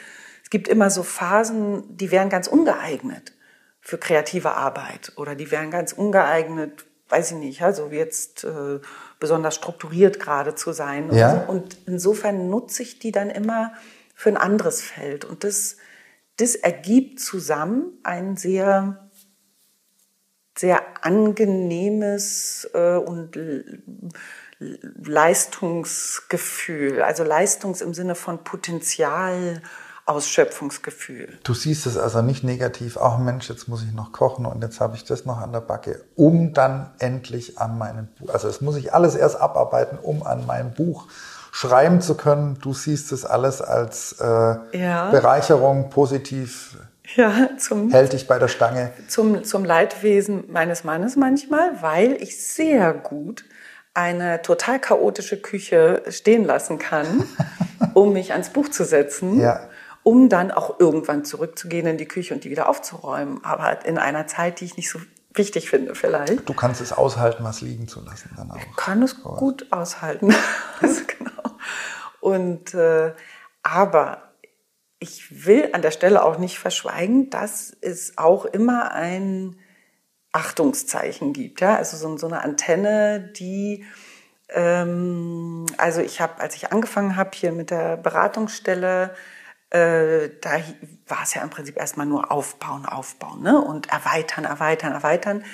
es 0.45 0.51
gibt 0.51 0.69
immer 0.69 0.91
so 0.91 1.03
Phasen, 1.03 1.85
die 1.97 2.11
wären 2.11 2.29
ganz 2.29 2.47
ungeeignet 2.47 3.33
für 3.81 3.99
kreative 3.99 4.53
Arbeit 4.53 5.13
oder 5.17 5.35
die 5.35 5.51
wären 5.51 5.71
ganz 5.71 5.93
ungeeignet, 5.93 6.87
weiß 7.09 7.33
ich 7.33 7.37
nicht, 7.39 7.63
also 7.63 7.89
jetzt 7.89 8.45
äh, 8.45 8.81
besonders 9.19 9.55
strukturiert 9.55 10.21
gerade 10.21 10.55
zu 10.55 10.73
sein. 10.73 11.15
Ja. 11.15 11.45
Und, 11.45 11.49
und 11.49 11.79
insofern 11.87 12.49
nutze 12.49 12.83
ich 12.83 12.99
die 12.99 13.13
dann 13.13 13.31
immer 13.31 13.73
für 14.15 14.29
ein 14.29 14.37
anderes 14.37 14.81
Feld. 14.81 15.25
Und 15.25 15.45
das, 15.45 15.77
das 16.37 16.55
ergibt 16.55 17.21
zusammen 17.21 17.99
ein 18.03 18.37
sehr 18.37 19.09
sehr 20.59 21.05
angenehmes 21.05 22.69
äh, 22.75 22.97
und 22.97 23.39
Leistungsgefühl, 24.59 27.03
also 27.03 27.23
Leistungs 27.23 27.81
im 27.81 27.95
Sinne 27.95 28.17
von 28.17 28.43
Potenzial. 28.43 29.63
Ausschöpfungsgefühl. 30.09 31.39
Du 31.43 31.55
siehst 31.55 31.87
es 31.87 31.97
also 31.97 32.23
nicht 32.23 32.45
negativ, 32.45 32.97
auch 32.97 33.19
Mensch, 33.19 33.49
jetzt 33.49 33.69
muss 33.69 33.83
ich 33.83 33.93
noch 33.93 34.13
kochen 34.13 34.47
und 34.47 34.63
jetzt 34.63 34.81
habe 34.81 34.97
ich 34.97 35.05
das 35.05 35.25
noch 35.25 35.39
an 35.39 35.53
der 35.53 35.61
Backe, 35.61 36.03
um 36.17 36.55
dann 36.55 36.91
endlich 36.99 37.59
an 37.59 37.79
meinem 37.79 38.09
Buch, 38.19 38.33
also 38.33 38.49
es 38.49 38.61
muss 38.61 38.77
ich 38.77 38.95
alles 38.95 39.15
erst 39.15 39.41
abarbeiten, 39.41 39.99
um 40.01 40.23
an 40.23 40.47
meinem 40.47 40.73
Buch 40.73 41.07
schreiben 41.53 42.01
zu 42.01 42.15
können. 42.15 42.59
Du 42.61 42.73
siehst 42.73 43.13
es 43.13 43.25
alles 43.25 43.61
als 43.61 44.13
äh, 44.21 44.79
ja. 44.79 45.11
Bereicherung, 45.11 45.91
positiv, 45.91 46.77
ja, 47.17 47.51
zum, 47.57 47.91
hält 47.91 48.13
dich 48.13 48.27
bei 48.27 48.39
der 48.39 48.49
Stange. 48.49 48.93
Zum, 49.09 49.45
zum 49.45 49.65
Leidwesen 49.65 50.45
meines 50.49 50.85
Mannes 50.85 51.17
manchmal, 51.17 51.81
weil 51.81 52.13
ich 52.23 52.45
sehr 52.45 52.93
gut 52.93 53.45
eine 53.95 54.43
total 54.43 54.79
chaotische 54.79 55.41
Küche 55.41 56.03
stehen 56.09 56.45
lassen 56.45 56.79
kann, 56.79 57.25
um 57.95 58.13
mich 58.13 58.33
ans 58.33 58.51
Buch 58.51 58.69
zu 58.69 58.85
setzen. 58.85 59.41
Ja. 59.41 59.61
Um 60.09 60.31
dann 60.31 60.51
auch 60.51 60.81
irgendwann 60.81 61.27
zurückzugehen 61.27 61.87
in 61.87 61.99
die 61.99 62.09
Küche 62.09 62.33
und 62.33 62.45
die 62.45 62.51
wieder 62.51 62.67
aufzuräumen. 62.67 63.45
Aber 63.45 63.85
in 63.85 63.99
einer 63.99 64.27
Zeit, 64.27 64.61
die 64.61 64.65
ich 64.65 64.79
nicht 64.79 64.89
so 64.89 64.99
wichtig 65.35 65.69
finde, 65.69 65.95
vielleicht. 65.95 66.49
Du 66.49 66.55
kannst 66.55 66.81
es 66.81 66.95
aushalten, 66.95 67.45
was 67.45 67.61
liegen 67.61 67.89
zu 67.89 68.01
lassen 68.03 68.31
dann 68.35 68.51
auch. 68.51 68.57
Ich 68.57 68.77
kann 68.77 69.03
es 69.03 69.23
gut 69.23 69.67
aushalten. 69.71 70.35
also 70.81 71.03
genau. 71.07 71.59
Und 72.21 72.73
äh, 72.73 73.13
aber 73.63 74.23
ich 74.99 75.47
will 75.47 75.69
an 75.75 75.83
der 75.83 75.91
Stelle 75.91 76.25
auch 76.25 76.39
nicht 76.39 76.59
verschweigen, 76.59 77.29
dass 77.29 77.77
es 77.83 78.17
auch 78.17 78.47
immer 78.47 78.93
ein 78.93 79.57
Achtungszeichen 80.33 81.35
gibt. 81.35 81.61
Ja? 81.61 81.77
Also 81.77 81.99
so, 81.99 82.17
so 82.17 82.27
eine 82.27 82.43
Antenne, 82.43 83.31
die, 83.37 83.85
ähm, 84.49 85.67
also 85.77 86.01
ich 86.01 86.23
habe, 86.23 86.41
als 86.41 86.57
ich 86.57 86.73
angefangen 86.73 87.17
habe 87.17 87.31
hier 87.35 87.53
mit 87.53 87.71
der 87.71 87.99
Beratungsstelle, 87.99 89.15
äh, 89.71 90.31
da 90.41 90.51
war 91.07 91.23
es 91.23 91.35
ja 91.35 91.43
im 91.43 91.51
Prinzip 91.51 91.77
erstmal 91.77 92.07
nur 92.07 92.31
aufbauen, 92.31 92.87
aufbauen 92.87 93.43
ne? 93.43 93.61
und 93.61 93.91
erweitern, 93.91 94.45
erweitern, 94.45 94.93
erweitern. 94.93 95.45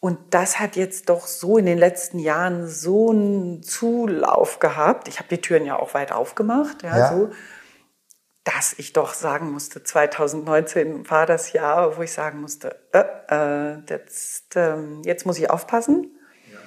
Und 0.00 0.18
das 0.32 0.58
hat 0.58 0.76
jetzt 0.76 1.10
doch 1.10 1.26
so 1.26 1.58
in 1.58 1.66
den 1.66 1.76
letzten 1.76 2.18
Jahren 2.18 2.66
so 2.66 3.10
einen 3.10 3.62
Zulauf 3.62 4.58
gehabt. 4.58 5.08
Ich 5.08 5.18
habe 5.18 5.28
die 5.28 5.40
Türen 5.42 5.66
ja 5.66 5.78
auch 5.78 5.92
weit 5.92 6.12
aufgemacht, 6.12 6.82
ja, 6.82 6.96
ja. 6.96 7.12
so 7.12 7.30
dass 8.44 8.72
ich 8.78 8.92
doch 8.92 9.12
sagen 9.12 9.50
musste, 9.50 9.82
2019 9.82 11.08
war 11.10 11.26
das 11.26 11.52
Jahr, 11.52 11.96
wo 11.96 12.02
ich 12.02 12.12
sagen 12.12 12.40
musste, 12.40 12.80
äh, 12.92 13.04
äh, 13.28 13.82
jetzt, 13.88 14.56
äh, 14.56 14.76
jetzt 15.04 15.26
muss 15.26 15.38
ich 15.38 15.50
aufpassen 15.50 16.18
ja. 16.50 16.58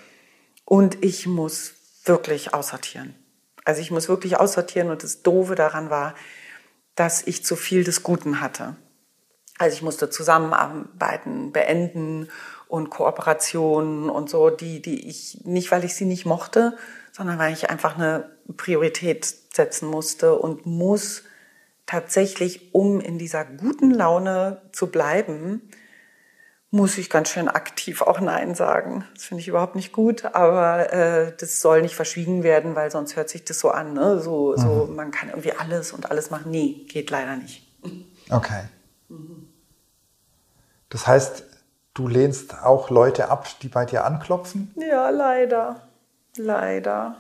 und 0.66 1.04
ich 1.04 1.26
muss 1.26 1.74
wirklich 2.06 2.54
aussortieren. 2.54 3.16
Also 3.66 3.82
ich 3.82 3.92
muss 3.92 4.08
wirklich 4.08 4.38
aussortieren 4.38 4.92
und 4.92 5.04
das 5.04 5.24
Doofe 5.24 5.56
daran 5.56 5.90
war, 5.90 6.14
dass 6.96 7.26
ich 7.26 7.44
zu 7.44 7.56
viel 7.56 7.84
des 7.84 8.04
Guten 8.04 8.42
hatte. 8.42 8.76
Also 9.58 9.76
ich 9.76 9.82
musste 9.82 10.10
Zusammenarbeiten 10.10 11.52
beenden 11.52 12.30
und 12.68 12.90
Kooperationen 12.90 14.10
und 14.10 14.30
so, 14.30 14.50
die, 14.50 14.82
die 14.82 15.08
ich, 15.08 15.42
nicht 15.44 15.72
weil 15.72 15.84
ich 15.84 15.96
sie 15.96 16.06
nicht 16.06 16.26
mochte, 16.26 16.76
sondern 17.12 17.38
weil 17.38 17.54
ich 17.54 17.70
einfach 17.70 17.96
eine 17.96 18.32
Priorität 18.58 19.26
setzen 19.26 19.88
musste 19.88 20.36
und 20.36 20.66
muss 20.66 21.24
tatsächlich, 21.86 22.74
um 22.74 23.00
in 23.00 23.20
dieser 23.20 23.46
guten 23.46 23.92
Laune 23.92 24.62
zu 24.72 24.88
bleiben, 24.88 25.70
muss 26.74 26.98
ich 26.98 27.12
ganz 27.12 27.30
schön 27.30 27.48
aktiv 27.48 28.02
auch 28.02 28.20
Nein 28.20 28.56
sagen. 28.56 29.06
Das 29.14 29.26
finde 29.26 29.42
ich 29.42 29.48
überhaupt 29.48 29.76
nicht 29.76 29.94
gut, 29.94 30.26
aber 30.26 30.92
äh, 30.92 31.32
das 31.38 31.62
soll 31.62 31.84
nicht 31.84 31.94
verschwiegen 31.94 32.42
werden, 32.42 32.76
weil 32.76 32.90
sonst 32.90 33.16
hört 33.16 33.30
sich 33.30 33.46
das 33.46 33.60
so 33.60 33.70
an. 33.70 33.94
Ne? 33.94 34.20
So, 34.20 34.56
mhm. 34.58 34.62
so, 34.62 34.90
man 34.92 35.12
kann 35.12 35.30
irgendwie 35.30 35.52
alles 35.54 35.94
und 35.94 36.10
alles 36.10 36.32
machen. 36.32 36.50
Nee, 36.50 36.84
geht 36.90 37.12
leider 37.12 37.36
nicht. 37.36 37.68
Okay. 38.28 38.64
Das 40.90 41.06
heißt, 41.06 41.44
du 41.94 42.08
lehnst 42.08 42.56
auch 42.64 42.90
Leute 42.90 43.30
ab, 43.30 43.48
die 43.62 43.68
bei 43.68 43.86
dir 43.86 44.04
anklopfen? 44.04 44.74
Ja, 44.76 45.12
leider. 45.12 45.88
Leider. 46.38 47.18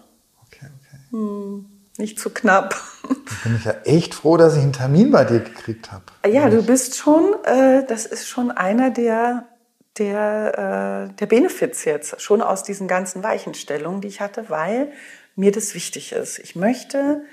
Okay, 0.47 0.65
okay. 0.65 0.99
Hm 1.11 1.72
nicht 1.97 2.19
zu 2.19 2.29
knapp. 2.29 2.75
Da 3.03 3.09
bin 3.43 3.55
ich 3.55 3.65
ja 3.65 3.75
echt 3.83 4.15
froh, 4.15 4.37
dass 4.37 4.55
ich 4.55 4.63
einen 4.63 4.73
Termin 4.73 5.11
bei 5.11 5.25
dir 5.25 5.39
gekriegt 5.39 5.91
habe. 5.91 6.03
Ja, 6.27 6.49
du 6.49 6.63
bist 6.63 6.97
schon, 6.97 7.35
äh, 7.43 7.85
das 7.85 8.05
ist 8.05 8.27
schon 8.27 8.51
einer 8.51 8.89
der, 8.89 9.45
der, 9.97 11.09
äh, 11.11 11.13
der 11.15 11.25
Benefits 11.25 11.85
jetzt, 11.85 12.21
schon 12.21 12.41
aus 12.41 12.63
diesen 12.63 12.87
ganzen 12.87 13.23
Weichenstellungen, 13.23 14.01
die 14.01 14.07
ich 14.07 14.21
hatte, 14.21 14.49
weil 14.49 14.91
mir 15.35 15.51
das 15.51 15.75
wichtig 15.75 16.11
ist. 16.13 16.39
Ich 16.39 16.55
möchte 16.55 17.23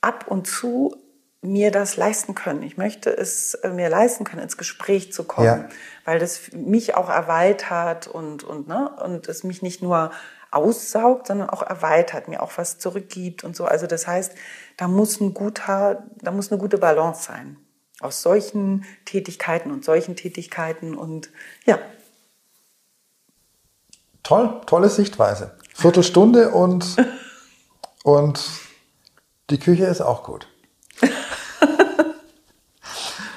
ab 0.00 0.26
und 0.28 0.46
zu 0.46 0.96
mir 1.44 1.70
das 1.70 1.96
leisten 1.96 2.34
können. 2.34 2.62
Ich 2.62 2.78
möchte 2.78 3.10
es 3.10 3.54
äh, 3.54 3.68
mir 3.68 3.90
leisten 3.90 4.24
können, 4.24 4.42
ins 4.42 4.56
Gespräch 4.56 5.12
zu 5.12 5.24
kommen, 5.24 5.46
ja. 5.46 5.68
weil 6.04 6.18
das 6.18 6.52
mich 6.52 6.94
auch 6.94 7.10
erweitert 7.10 8.08
und, 8.08 8.44
und, 8.44 8.66
ne, 8.66 8.90
und 9.04 9.28
es 9.28 9.44
mich 9.44 9.60
nicht 9.60 9.82
nur 9.82 10.10
aussaugt, 10.54 11.26
sondern 11.26 11.50
auch 11.50 11.62
erweitert, 11.62 12.28
mir 12.28 12.42
auch 12.42 12.52
was 12.56 12.78
zurückgibt 12.78 13.44
und 13.44 13.56
so. 13.56 13.64
Also 13.64 13.86
das 13.86 14.06
heißt, 14.06 14.32
da 14.76 14.88
muss 14.88 15.20
ein 15.20 15.34
guter, 15.34 16.04
da 16.20 16.30
muss 16.30 16.50
eine 16.50 16.60
gute 16.60 16.78
Balance 16.78 17.24
sein 17.24 17.56
aus 18.00 18.22
solchen 18.22 18.84
Tätigkeiten 19.04 19.70
und 19.70 19.84
solchen 19.84 20.16
Tätigkeiten 20.16 20.94
und 20.94 21.30
ja. 21.64 21.78
Toll, 24.22 24.60
tolle 24.66 24.88
Sichtweise. 24.88 25.56
Viertelstunde 25.74 26.50
und, 26.50 26.96
und 28.04 28.42
die 29.50 29.58
Küche 29.58 29.86
ist 29.86 30.00
auch 30.00 30.22
gut. 30.24 30.48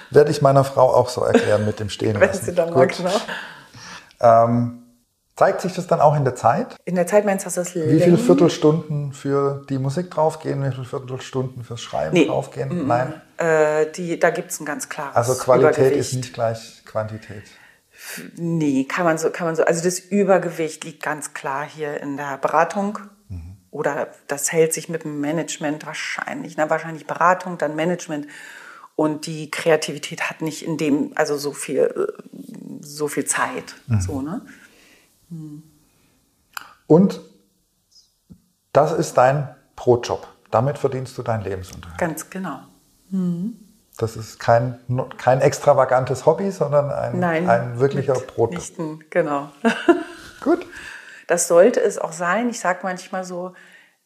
Werde 0.10 0.32
ich 0.32 0.42
meiner 0.42 0.64
Frau 0.64 0.94
auch 0.94 1.10
so 1.10 1.24
erklären 1.24 1.66
mit 1.66 1.80
dem 1.80 1.90
Stehen 1.90 2.20
lassen. 2.20 2.46
Sie 2.46 2.56
dann 2.56 2.74
Gut. 2.74 2.98
Genau. 2.98 3.22
Ähm, 4.20 4.77
Zeigt 5.38 5.62
sich 5.62 5.74
das 5.74 5.86
dann 5.86 6.02
auch 6.02 6.16
in 6.16 6.24
der 6.24 6.36
Zeit? 6.36 6.76
In 6.84 6.96
der 6.96 7.06
Zeit 7.06 7.24
meinst 7.24 7.46
du, 7.46 7.48
dass 7.48 7.54
das 7.54 7.76
Wie 7.76 8.02
viele 8.02 8.18
Viertelstunden 8.18 9.14
für 9.14 9.64
die 9.70 9.78
Musik 9.78 10.10
draufgehen, 10.10 10.64
wie 10.66 10.72
viele 10.72 10.86
Viertelstunden 10.86 11.64
fürs 11.64 11.80
Schreiben 11.80 12.14
nee. 12.14 12.26
draufgehen? 12.26 12.70
Mm 12.70 12.82
-mm. 12.82 12.88
Nein. 12.88 13.22
Äh, 13.38 13.92
die, 13.92 14.20
da 14.20 14.32
gibt 14.32 14.50
es 14.50 14.60
ein 14.60 14.66
ganz 14.66 14.90
klares 14.90 15.16
Also 15.16 15.36
Qualität 15.36 15.96
ist 15.96 16.14
nicht 16.16 16.34
gleich 16.34 16.82
Quantität. 16.86 17.44
Nee, 18.36 18.86
kann 18.86 19.06
man 19.06 19.20
so, 19.20 19.30
kann 19.30 19.46
man 19.46 19.56
so. 19.56 19.64
Also 19.64 19.84
das 19.84 20.00
Übergewicht 20.00 20.84
liegt 20.84 21.04
ganz 21.04 21.36
klar 21.36 21.66
hier 21.66 22.02
in 22.02 22.18
der 22.18 22.40
Beratung. 22.40 22.98
Mhm. 23.30 23.58
Oder 23.70 24.08
das 24.26 24.52
hält 24.52 24.74
sich 24.74 24.90
mit 24.90 25.04
dem 25.04 25.22
Management 25.22 25.86
wahrscheinlich. 25.86 26.58
Na, 26.58 26.68
wahrscheinlich 26.72 27.06
Beratung, 27.06 27.60
dann 27.60 27.76
Management. 27.76 28.26
Und 28.96 29.28
die 29.28 29.52
Kreativität 29.52 30.32
hat 30.32 30.42
nicht 30.42 30.66
in 30.66 30.78
dem, 30.78 31.12
also 31.14 31.38
so 31.38 31.54
viel, 31.54 32.12
so 32.82 33.08
viel 33.08 33.26
Zeit. 33.26 33.76
Mhm. 33.86 34.02
So, 34.02 34.22
ne? 34.24 34.42
Und 36.88 37.22
das 38.74 38.92
ist 38.92 39.18
dein 39.18 39.56
Brotjob. 39.76 40.28
Damit 40.52 40.78
verdienst 40.78 41.18
du 41.18 41.24
deinen 41.24 41.44
Lebensunterhalt. 41.44 42.00
Ganz 42.00 42.30
genau. 42.30 42.60
Mhm. 43.10 43.58
Das 43.98 44.16
ist 44.16 44.40
kein, 44.40 44.80
kein 45.18 45.42
extravagantes 45.42 46.26
Hobby, 46.26 46.52
sondern 46.52 46.92
ein, 46.92 47.20
Nein, 47.20 47.50
ein 47.50 47.80
wirklicher 47.80 48.14
Brotjob. 48.14 48.52
Nichten, 48.52 49.00
genau. 49.10 49.50
Gut. 50.44 50.66
Das 51.26 51.48
sollte 51.48 51.82
es 51.82 51.98
auch 51.98 52.12
sein. 52.14 52.50
Ich 52.50 52.60
sage 52.60 52.80
manchmal 52.84 53.24
so, 53.24 53.54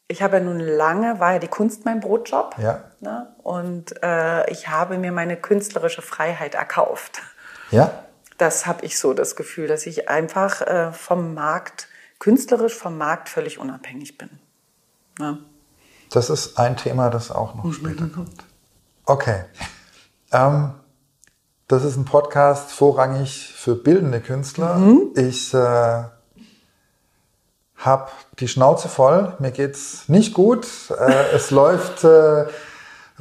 ich 0.07 0.23
habe 0.23 0.37
ja 0.37 0.43
nun 0.43 0.59
lange, 0.59 1.19
war 1.19 1.33
ja 1.33 1.39
die 1.39 1.47
Kunst 1.47 1.85
mein 1.85 1.99
Brotjob. 1.99 2.55
Ja. 2.57 2.85
Ne? 3.01 3.35
Und 3.43 4.01
äh, 4.01 4.49
ich 4.49 4.69
habe 4.69 4.97
mir 4.97 5.11
meine 5.11 5.37
künstlerische 5.37 6.01
Freiheit 6.01 6.55
erkauft. 6.55 7.21
Ja 7.69 7.91
das 8.41 8.65
habe 8.65 8.83
ich 8.85 8.97
so 8.97 9.13
das 9.13 9.35
Gefühl, 9.35 9.67
dass 9.67 9.85
ich 9.85 10.09
einfach 10.09 10.61
äh, 10.61 10.91
vom 10.91 11.35
Markt 11.35 11.87
künstlerisch 12.17 12.75
vom 12.75 12.97
Markt 12.97 13.29
völlig 13.29 13.59
unabhängig 13.59 14.17
bin. 14.17 14.29
Ja. 15.19 15.37
Das 16.09 16.29
ist 16.31 16.57
ein 16.57 16.75
Thema, 16.75 17.09
das 17.09 17.31
auch 17.31 17.53
noch 17.53 17.71
später 17.71 18.07
kommt. 18.07 18.43
Okay. 19.05 19.45
Ähm, 20.31 20.71
das 21.67 21.83
ist 21.83 21.97
ein 21.97 22.05
Podcast 22.05 22.71
vorrangig 22.71 23.53
für 23.55 23.75
bildende 23.75 24.21
Künstler. 24.21 24.75
Mhm. 24.75 25.11
Ich 25.15 25.53
äh, 25.53 26.03
habe 27.77 28.11
die 28.39 28.47
Schnauze 28.47 28.89
voll. 28.89 29.35
Mir 29.37 29.51
geht's 29.51 30.09
nicht 30.09 30.33
gut. 30.33 30.67
Äh, 30.89 31.35
es 31.35 31.51
läuft 31.51 32.03
äh, 32.03 32.47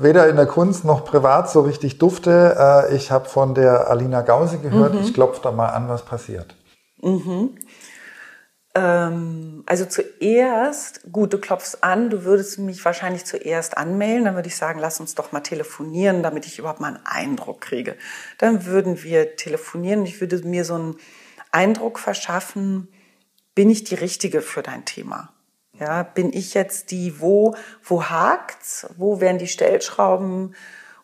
weder 0.03 0.29
in 0.29 0.37
der 0.37 0.47
Kunst 0.47 0.85
noch 0.85 1.05
privat 1.05 1.51
so 1.51 1.61
richtig 1.61 1.99
dufte. 1.99 2.57
Äh, 2.59 2.97
ich 2.97 3.11
habe 3.11 3.29
von 3.29 3.55
der 3.55 3.89
Alina 3.89 4.23
Gause 4.23 4.59
gehört. 4.59 4.95
Mhm. 4.95 5.01
Ich 5.01 5.15
klopfe 5.15 5.41
da 5.43 5.53
mal 5.53 5.69
an, 5.69 5.89
was 5.89 6.05
passiert. 6.05 6.55
Mhm. 7.03 7.57
Ähm, 8.75 9.65
also 9.67 9.85
zuerst, 9.85 11.13
gut, 11.13 11.33
du 11.33 11.39
klopfst 11.39 11.79
an, 11.81 12.09
du 12.09 12.25
würdest 12.25 12.59
mich 12.61 12.85
wahrscheinlich 12.85 13.25
zuerst 13.25 13.77
anmelden, 13.77 14.27
dann 14.27 14.37
würde 14.37 14.49
ich 14.49 14.57
sagen, 14.57 14.79
lass 14.79 15.01
uns 15.01 15.17
doch 15.17 15.33
mal 15.33 15.41
telefonieren, 15.41 16.23
damit 16.23 16.47
ich 16.47 16.59
überhaupt 16.59 16.81
mal 16.81 16.95
einen 16.95 17.05
Eindruck 17.05 17.61
kriege. 17.61 17.97
Dann 18.39 18.67
würden 18.67 19.03
wir 19.03 19.35
telefonieren 19.37 20.07
ich 20.07 20.21
würde 20.21 20.47
mir 20.47 20.65
so 20.65 20.75
einen 20.75 20.97
Eindruck 21.51 21.99
verschaffen, 21.99 22.89
bin 23.57 23.71
ich 23.71 23.83
die 23.83 23.97
Richtige 23.97 24.41
für 24.41 24.63
dein 24.63 24.85
Thema? 24.85 25.31
Ja, 25.81 26.03
bin 26.03 26.33
ich 26.33 26.53
jetzt 26.53 26.91
die, 26.91 27.21
wo, 27.21 27.57
wo 27.83 28.05
hakt's? 28.05 28.87
Wo 28.99 29.21
werden 29.21 29.39
die 29.39 29.49
Stellschrauben? 29.49 30.55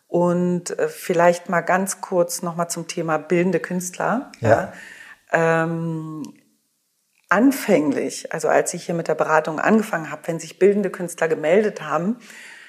Und 0.07 0.77
äh, 0.77 0.87
vielleicht 0.87 1.49
mal 1.49 1.61
ganz 1.61 1.99
kurz 1.99 2.43
nochmal 2.43 2.69
zum 2.69 2.87
Thema 2.87 3.17
bildende 3.17 3.59
Künstler. 3.59 4.31
Ja. 4.39 4.49
ja. 4.49 5.63
Ähm, 5.63 6.23
anfänglich, 7.27 8.31
also 8.31 8.47
als 8.47 8.73
ich 8.73 8.85
hier 8.85 8.95
mit 8.95 9.07
der 9.07 9.15
Beratung 9.15 9.59
angefangen 9.59 10.11
habe, 10.11 10.21
wenn 10.27 10.39
sich 10.39 10.59
bildende 10.59 10.91
Künstler 10.91 11.27
gemeldet 11.27 11.81
haben, 11.81 12.17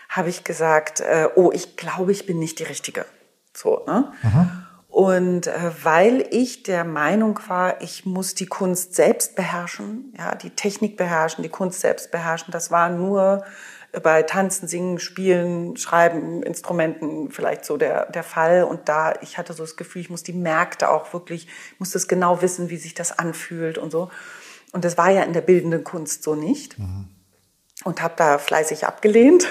habe 0.08 0.30
ich 0.30 0.42
gesagt, 0.42 1.00
äh, 1.00 1.28
oh, 1.36 1.52
ich 1.52 1.76
glaube, 1.76 2.10
ich 2.10 2.26
bin 2.26 2.38
nicht 2.38 2.58
die 2.58 2.64
Richtige. 2.64 3.04
So, 3.52 3.84
ne? 3.86 4.12
Mhm. 4.22 4.64
Und 4.98 5.46
äh, 5.46 5.70
weil 5.84 6.26
ich 6.32 6.64
der 6.64 6.82
Meinung 6.82 7.38
war, 7.46 7.80
ich 7.82 8.04
muss 8.04 8.34
die 8.34 8.46
Kunst 8.46 8.96
selbst 8.96 9.36
beherrschen, 9.36 10.12
ja, 10.18 10.34
die 10.34 10.50
Technik 10.50 10.96
beherrschen, 10.96 11.44
die 11.44 11.48
Kunst 11.48 11.82
selbst 11.82 12.10
beherrschen, 12.10 12.50
das 12.50 12.72
war 12.72 12.90
nur 12.90 13.44
bei 14.02 14.24
Tanzen, 14.24 14.66
Singen, 14.66 14.98
Spielen, 14.98 15.76
Schreiben, 15.76 16.42
Instrumenten 16.42 17.30
vielleicht 17.30 17.64
so 17.64 17.76
der, 17.76 18.06
der 18.06 18.24
Fall. 18.24 18.64
Und 18.64 18.88
da, 18.88 19.14
ich 19.20 19.38
hatte 19.38 19.52
so 19.52 19.62
das 19.62 19.76
Gefühl, 19.76 20.02
ich 20.02 20.10
muss 20.10 20.24
die 20.24 20.32
Märkte 20.32 20.90
auch 20.90 21.12
wirklich, 21.12 21.46
ich 21.46 21.78
muss 21.78 21.92
das 21.92 22.08
genau 22.08 22.42
wissen, 22.42 22.68
wie 22.68 22.76
sich 22.76 22.94
das 22.94 23.20
anfühlt 23.20 23.78
und 23.78 23.92
so. 23.92 24.10
Und 24.72 24.84
das 24.84 24.98
war 24.98 25.10
ja 25.10 25.22
in 25.22 25.32
der 25.32 25.42
bildenden 25.42 25.84
Kunst 25.84 26.24
so 26.24 26.34
nicht. 26.34 26.76
Mhm. 26.76 27.06
Und 27.84 28.02
habe 28.02 28.14
da 28.16 28.38
fleißig 28.38 28.84
abgelehnt. 28.84 29.46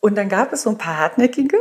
Und 0.00 0.14
dann 0.14 0.30
gab 0.30 0.54
es 0.54 0.62
so 0.62 0.70
ein 0.70 0.78
paar 0.78 0.96
Hartnäckige 0.96 1.58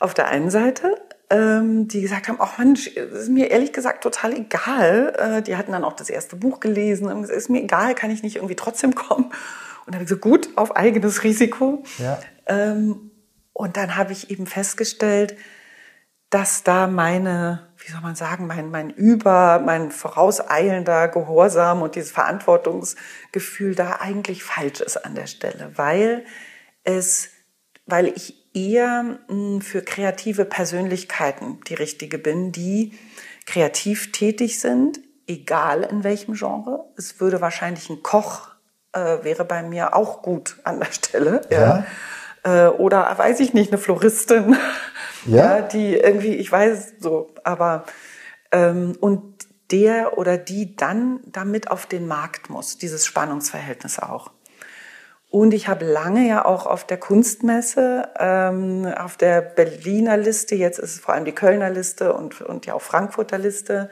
auf 0.00 0.14
der 0.14 0.26
einen 0.26 0.50
Seite, 0.50 1.00
ähm, 1.30 1.88
die 1.88 2.00
gesagt 2.00 2.28
haben, 2.28 2.38
ach 2.40 2.58
Mensch, 2.58 2.86
ist 2.86 3.28
mir 3.28 3.50
ehrlich 3.50 3.72
gesagt 3.72 4.02
total 4.02 4.34
egal. 4.34 5.14
Äh, 5.18 5.42
die 5.42 5.56
hatten 5.56 5.72
dann 5.72 5.84
auch 5.84 5.92
das 5.92 6.08
erste 6.08 6.36
Buch 6.36 6.60
gelesen 6.60 7.10
und 7.10 7.22
gesagt, 7.22 7.38
ist 7.38 7.50
mir 7.50 7.62
egal, 7.62 7.94
kann 7.94 8.10
ich 8.10 8.22
nicht 8.22 8.36
irgendwie 8.36 8.56
trotzdem 8.56 8.94
kommen. 8.94 9.26
Und 9.26 9.94
dann 9.94 9.94
habe 9.96 10.04
ich 10.04 10.10
so, 10.10 10.16
gut, 10.16 10.50
auf 10.56 10.76
eigenes 10.76 11.24
Risiko. 11.24 11.82
Ja. 11.98 12.18
Ähm, 12.46 13.10
und 13.52 13.76
dann 13.76 13.96
habe 13.96 14.12
ich 14.12 14.30
eben 14.30 14.46
festgestellt, 14.46 15.36
dass 16.30 16.62
da 16.62 16.86
meine, 16.86 17.68
wie 17.78 17.90
soll 17.90 18.00
man 18.02 18.14
sagen, 18.14 18.46
mein, 18.46 18.70
mein 18.70 18.90
Über, 18.90 19.60
mein 19.64 19.90
vorauseilender 19.90 21.08
Gehorsam 21.08 21.82
und 21.82 21.94
dieses 21.94 22.10
Verantwortungsgefühl 22.10 23.74
da 23.74 23.98
eigentlich 24.00 24.44
falsch 24.44 24.80
ist 24.80 24.98
an 24.98 25.14
der 25.14 25.26
Stelle, 25.26 25.72
weil 25.76 26.24
es, 26.84 27.30
weil 27.86 28.08
ich 28.08 28.37
eher 28.54 29.18
hm, 29.28 29.60
für 29.60 29.82
kreative 29.82 30.44
Persönlichkeiten 30.44 31.60
die 31.68 31.74
richtige 31.74 32.18
bin, 32.18 32.52
die 32.52 32.92
kreativ 33.46 34.12
tätig 34.12 34.60
sind, 34.60 35.00
egal 35.26 35.82
in 35.82 36.04
welchem 36.04 36.34
Genre. 36.34 36.84
Es 36.96 37.20
würde 37.20 37.40
wahrscheinlich 37.40 37.88
ein 37.90 38.02
Koch 38.02 38.48
äh, 38.92 39.24
wäre 39.24 39.44
bei 39.44 39.62
mir 39.62 39.94
auch 39.94 40.22
gut 40.22 40.56
an 40.64 40.80
der 40.80 40.92
Stelle. 40.92 41.42
Ja. 41.50 41.84
ja. 42.44 42.66
Äh, 42.66 42.68
oder 42.70 43.12
weiß 43.16 43.40
ich 43.40 43.54
nicht, 43.54 43.72
eine 43.72 43.78
Floristin 43.78 44.56
ja. 45.26 45.58
ja 45.58 45.62
die 45.62 45.94
irgendwie, 45.94 46.34
ich 46.34 46.50
weiß 46.50 46.94
so, 47.00 47.34
aber 47.44 47.84
ähm, 48.52 48.96
und 49.00 49.46
der 49.70 50.16
oder 50.16 50.38
die 50.38 50.76
dann 50.76 51.20
damit 51.26 51.70
auf 51.70 51.86
den 51.86 52.06
Markt 52.06 52.48
muss, 52.48 52.78
dieses 52.78 53.04
Spannungsverhältnis 53.04 53.98
auch. 53.98 54.30
Und 55.30 55.52
ich 55.52 55.68
habe 55.68 55.84
lange 55.84 56.26
ja 56.26 56.44
auch 56.44 56.66
auf 56.66 56.86
der 56.86 56.96
Kunstmesse, 56.96 58.08
ähm, 58.18 58.86
auf 58.98 59.18
der 59.18 59.42
Berliner 59.42 60.16
Liste, 60.16 60.54
jetzt 60.54 60.78
ist 60.78 60.94
es 60.94 61.00
vor 61.00 61.14
allem 61.14 61.26
die 61.26 61.32
Kölner 61.32 61.68
Liste 61.68 62.14
und, 62.14 62.40
und 62.40 62.64
ja 62.64 62.72
auch 62.72 62.80
Frankfurter 62.80 63.36
Liste, 63.36 63.90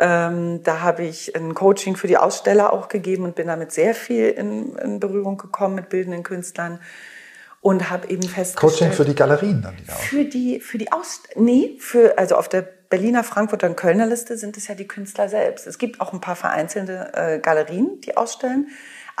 ähm, 0.00 0.62
da 0.64 0.80
habe 0.80 1.04
ich 1.04 1.36
ein 1.36 1.54
Coaching 1.54 1.94
für 1.94 2.08
die 2.08 2.16
Aussteller 2.16 2.72
auch 2.72 2.88
gegeben 2.88 3.24
und 3.24 3.34
bin 3.36 3.46
damit 3.46 3.70
sehr 3.70 3.94
viel 3.94 4.28
in, 4.28 4.74
in 4.76 4.98
Berührung 4.98 5.36
gekommen 5.36 5.74
mit 5.74 5.88
bildenden 5.90 6.22
Künstlern 6.22 6.80
und 7.60 7.90
habe 7.90 8.08
eben 8.08 8.22
festgestellt 8.22 8.72
Coaching 8.72 8.92
für 8.92 9.04
die 9.04 9.14
Galerien 9.14 9.60
dann 9.60 9.76
wieder 9.76 9.92
für 9.92 10.24
die 10.24 10.60
für 10.60 10.78
die 10.78 10.90
Aus 10.90 11.22
nee 11.36 11.76
für 11.78 12.16
also 12.16 12.36
auf 12.36 12.48
der 12.48 12.62
Berliner 12.62 13.22
Frankfurter 13.22 13.68
und 13.68 13.76
Kölner 13.76 14.06
Liste 14.06 14.38
sind 14.38 14.56
es 14.56 14.66
ja 14.66 14.74
die 14.74 14.88
Künstler 14.88 15.28
selbst. 15.28 15.66
Es 15.68 15.78
gibt 15.78 16.00
auch 16.00 16.12
ein 16.12 16.20
paar 16.20 16.34
vereinzelte 16.34 17.12
äh, 17.14 17.38
Galerien 17.38 18.00
die 18.00 18.16
ausstellen 18.16 18.68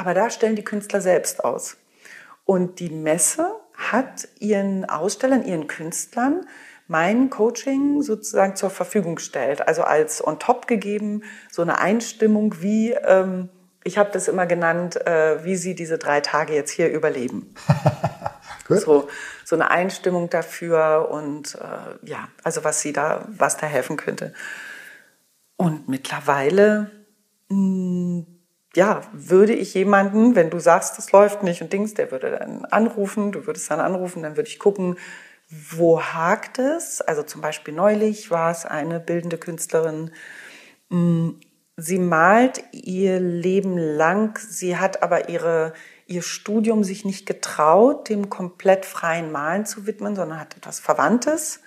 aber 0.00 0.14
da 0.14 0.30
stellen 0.30 0.56
die 0.56 0.64
Künstler 0.64 1.00
selbst 1.00 1.44
aus 1.44 1.76
und 2.44 2.80
die 2.80 2.90
Messe 2.90 3.54
hat 3.76 4.28
ihren 4.38 4.88
Ausstellern 4.88 5.44
ihren 5.44 5.66
Künstlern 5.66 6.46
mein 6.88 7.28
Coaching 7.28 8.00
sozusagen 8.02 8.56
zur 8.56 8.70
Verfügung 8.70 9.16
gestellt 9.16 9.66
also 9.68 9.82
als 9.82 10.26
on 10.26 10.38
top 10.38 10.66
gegeben 10.66 11.22
so 11.50 11.60
eine 11.60 11.78
Einstimmung 11.78 12.62
wie 12.62 12.92
ähm, 12.92 13.50
ich 13.82 13.96
habe 13.96 14.10
das 14.12 14.28
immer 14.28 14.46
genannt, 14.46 14.96
äh, 15.06 15.42
wie 15.44 15.56
Sie 15.56 15.74
diese 15.74 15.96
drei 15.96 16.20
Tage 16.20 16.54
jetzt 16.54 16.70
hier 16.70 16.90
überleben. 16.90 17.54
so, 18.68 19.08
so 19.42 19.56
eine 19.56 19.70
Einstimmung 19.70 20.28
dafür 20.28 21.08
und 21.10 21.54
äh, 21.54 22.06
ja, 22.06 22.28
also 22.44 22.62
was 22.62 22.82
Sie 22.82 22.92
da, 22.92 23.26
was 23.28 23.56
da 23.56 23.66
helfen 23.66 23.96
könnte. 23.96 24.34
Und 25.56 25.88
mittlerweile, 25.88 26.90
mh, 27.48 27.56
hm, 27.56 28.26
ja, 28.76 29.02
würde 29.12 29.52
ich 29.52 29.74
jemanden, 29.74 30.36
wenn 30.36 30.50
du 30.50 30.58
sagst, 30.58 30.96
das 30.98 31.12
läuft 31.12 31.42
nicht 31.42 31.62
und 31.62 31.72
Dings, 31.72 31.94
der 31.94 32.10
würde 32.10 32.30
dann 32.38 32.64
anrufen, 32.66 33.32
du 33.32 33.46
würdest 33.46 33.70
dann 33.70 33.80
anrufen, 33.80 34.22
dann 34.22 34.36
würde 34.36 34.48
ich 34.48 34.58
gucken, 34.58 34.96
wo 35.48 36.00
hakt 36.00 36.58
es? 36.58 37.00
Also 37.00 37.24
zum 37.24 37.40
Beispiel 37.40 37.74
neulich 37.74 38.30
war 38.30 38.52
es 38.52 38.64
eine 38.64 39.00
bildende 39.00 39.38
Künstlerin, 39.38 40.12
mh, 40.90 40.96
hm, 40.98 41.40
Sie 41.82 41.98
malt 41.98 42.62
ihr 42.72 43.20
Leben 43.20 43.78
lang, 43.78 44.38
sie 44.38 44.76
hat 44.76 45.02
aber 45.02 45.30
ihre, 45.30 45.72
ihr 46.06 46.20
Studium 46.20 46.84
sich 46.84 47.06
nicht 47.06 47.24
getraut, 47.24 48.10
dem 48.10 48.28
komplett 48.28 48.84
freien 48.84 49.32
Malen 49.32 49.64
zu 49.64 49.86
widmen, 49.86 50.14
sondern 50.14 50.38
hat 50.38 50.56
etwas 50.58 50.78
Verwandtes 50.78 51.60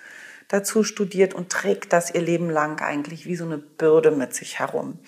dazu 0.46 0.84
studiert 0.84 1.34
und 1.34 1.50
trägt 1.50 1.92
das 1.92 2.14
ihr 2.14 2.20
Leben 2.20 2.48
lang 2.48 2.80
eigentlich 2.80 3.26
wie 3.26 3.34
so 3.34 3.44
eine 3.44 3.58
Bürde 3.58 4.12
mit 4.12 4.34
sich 4.34 4.60
herum. 4.60 5.00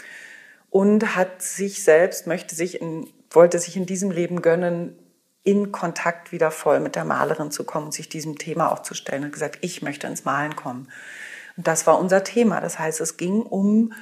Und 0.76 1.16
hat 1.16 1.40
sich 1.40 1.82
selbst, 1.82 2.26
möchte 2.26 2.54
sich 2.54 2.82
in, 2.82 3.08
wollte 3.30 3.58
sich 3.58 3.78
in 3.78 3.86
diesem 3.86 4.10
Leben 4.10 4.42
gönnen, 4.42 4.94
in 5.42 5.72
Kontakt 5.72 6.32
wieder 6.32 6.50
voll 6.50 6.80
mit 6.80 6.96
der 6.96 7.06
Malerin 7.06 7.50
zu 7.50 7.64
kommen 7.64 7.86
und 7.86 7.92
sich 7.92 8.10
diesem 8.10 8.36
Thema 8.36 8.70
auch 8.70 8.80
zu 8.80 8.92
stellen 8.92 9.24
und 9.24 9.32
gesagt, 9.32 9.56
ich 9.62 9.80
möchte 9.80 10.06
ins 10.06 10.26
Malen 10.26 10.54
kommen. 10.54 10.88
Und 11.56 11.66
das 11.66 11.86
war 11.86 11.98
unser 11.98 12.24
Thema. 12.24 12.60
Das 12.60 12.78
heißt, 12.78 13.00
es 13.00 13.16
ging 13.16 13.40
um 13.40 13.94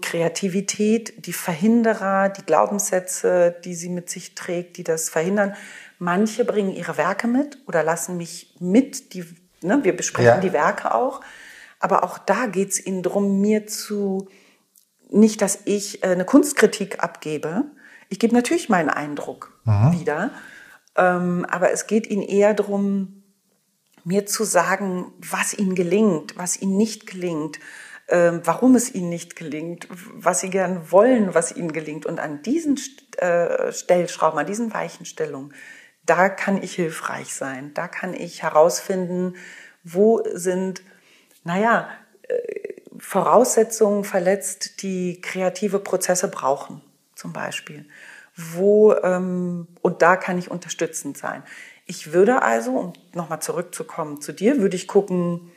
Kreativität, 0.00 1.26
die 1.26 1.34
Verhinderer, 1.34 2.30
die 2.30 2.46
Glaubenssätze, 2.46 3.54
die 3.62 3.74
sie 3.74 3.90
mit 3.90 4.08
sich 4.08 4.34
trägt, 4.34 4.78
die 4.78 4.82
das 4.82 5.10
verhindern. 5.10 5.54
Manche 5.98 6.46
bringen 6.46 6.74
ihre 6.74 6.96
Werke 6.96 7.26
mit 7.26 7.58
oder 7.66 7.82
lassen 7.82 8.16
mich 8.16 8.56
mit. 8.60 9.12
Die, 9.12 9.26
ne, 9.60 9.80
wir 9.82 9.94
besprechen 9.94 10.26
ja. 10.26 10.40
die 10.40 10.54
Werke 10.54 10.94
auch. 10.94 11.20
Aber 11.80 12.02
auch 12.02 12.16
da 12.16 12.46
geht 12.46 12.70
es 12.70 12.86
ihnen 12.86 13.02
darum, 13.02 13.42
mir 13.42 13.66
zu, 13.66 14.26
nicht, 15.10 15.42
dass 15.42 15.60
ich 15.64 16.02
äh, 16.02 16.08
eine 16.08 16.24
Kunstkritik 16.24 17.02
abgebe. 17.02 17.64
Ich 18.08 18.18
gebe 18.18 18.34
natürlich 18.34 18.68
meinen 18.68 18.90
Eindruck 18.90 19.58
mhm. 19.64 19.92
wieder. 19.92 20.30
Ähm, 20.96 21.46
aber 21.48 21.72
es 21.72 21.86
geht 21.86 22.08
ihnen 22.08 22.22
eher 22.22 22.54
darum, 22.54 23.22
mir 24.04 24.26
zu 24.26 24.44
sagen, 24.44 25.12
was 25.18 25.54
ihnen 25.54 25.74
gelingt, 25.74 26.36
was 26.36 26.60
ihnen 26.60 26.76
nicht 26.76 27.06
gelingt 27.06 27.58
ähm, 28.10 28.40
warum 28.44 28.74
es 28.74 28.92
ihnen 28.92 29.08
nicht 29.08 29.36
gelingt, 29.36 29.86
was 29.88 30.40
sie 30.40 30.50
gern 30.50 30.90
wollen, 30.90 31.32
was 31.34 31.54
ihnen 31.54 31.72
gelingt. 31.72 32.06
Und 32.06 32.18
an 32.18 32.42
diesen 32.42 32.78
äh, 33.18 33.72
Stellschrauben, 33.72 34.38
an 34.38 34.46
diesen 34.46 34.74
Weichenstellungen, 34.74 35.54
da 36.04 36.28
kann 36.28 36.60
ich 36.60 36.74
hilfreich 36.74 37.32
sein. 37.32 37.72
Da 37.74 37.86
kann 37.86 38.12
ich 38.12 38.42
herausfinden, 38.42 39.36
wo 39.84 40.22
sind, 40.32 40.82
naja, 41.44 41.88
äh, 42.22 42.59
Voraussetzungen 43.00 44.04
verletzt, 44.04 44.82
die 44.82 45.20
kreative 45.20 45.78
Prozesse 45.78 46.28
brauchen, 46.28 46.82
zum 47.14 47.32
Beispiel. 47.32 47.88
Wo, 48.36 48.94
ähm, 48.94 49.68
und 49.82 50.02
da 50.02 50.16
kann 50.16 50.38
ich 50.38 50.50
unterstützend 50.50 51.18
sein. 51.18 51.42
Ich 51.86 52.12
würde 52.12 52.42
also, 52.42 52.72
um 52.72 52.92
nochmal 53.14 53.40
zurückzukommen 53.40 54.20
zu 54.20 54.32
dir, 54.32 54.60
würde 54.60 54.76
ich 54.76 54.86
gucken, 54.86 55.50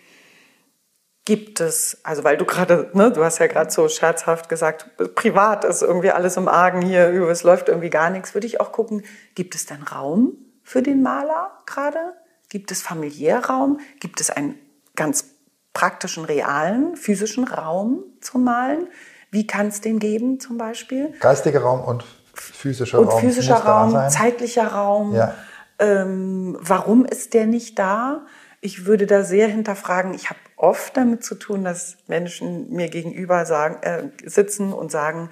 gibt 1.26 1.60
es, 1.62 2.00
also 2.04 2.24
weil 2.24 2.38
du 2.38 2.46
gerade, 2.46 2.90
ne, 2.94 3.12
du 3.12 3.24
hast 3.24 3.40
ja 3.40 3.48
gerade 3.48 3.72
so 3.72 3.88
scherzhaft 3.88 4.50
gesagt, 4.50 4.90
privat 5.16 5.64
ist 5.64 5.82
irgendwie 5.82 6.12
alles 6.12 6.36
im 6.38 6.48
Argen 6.48 6.82
hier, 6.82 7.10
es 7.30 7.44
läuft 7.44 7.70
irgendwie 7.70 7.90
gar 7.90 8.10
nichts, 8.10 8.34
würde 8.34 8.48
ich 8.48 8.60
auch 8.60 8.72
gucken, 8.72 9.04
gibt 9.36 9.56
es 9.56 9.66
denn 9.66 9.84
Raum 9.84 10.34
für 10.64 10.82
den 10.82 11.02
Maler 11.02 11.52
gerade? 11.66 12.14
Gibt 12.50 12.72
es 12.72 12.82
Familiärraum? 12.82 13.80
Gibt 14.00 14.22
es 14.22 14.30
einen 14.30 14.60
ganz 14.96 15.33
praktischen, 15.74 16.26
realen, 16.26 16.96
physischen 16.96 17.44
Raum 17.46 18.04
zum 18.22 18.44
Malen? 18.44 18.88
Wie 19.32 19.48
kann 19.48 19.68
es 19.68 19.82
den 19.82 20.00
geben 20.00 20.40
zum 20.40 20.58
Beispiel? 20.58 21.14
Geistiger 21.20 21.62
Raum 21.62 21.82
und 21.82 22.04
physischer 22.34 23.00
und 23.00 23.08
Raum. 23.08 23.20
physischer 23.22 23.56
Raum, 23.56 24.10
zeitlicher 24.10 24.68
Raum. 24.68 25.16
Ja. 25.16 25.34
Ähm, 25.80 26.58
warum 26.60 27.06
ist 27.06 27.34
der 27.34 27.48
nicht 27.48 27.80
da? 27.80 28.26
Ich 28.62 28.86
würde 28.86 29.08
da 29.08 29.24
sehr 29.24 29.48
hinterfragen. 29.48 30.14
Ich 30.14 30.30
habe 30.30 30.40
oft 30.56 30.96
damit 30.96 31.24
zu 31.24 31.36
tun, 31.36 31.64
dass 31.64 31.98
Menschen 32.08 32.70
mir 32.70 32.90
gegenüber 32.90 33.46
sagen, 33.46 33.82
äh, 33.84 34.10
sitzen 34.26 34.72
und 34.72 34.92
sagen, 34.92 35.30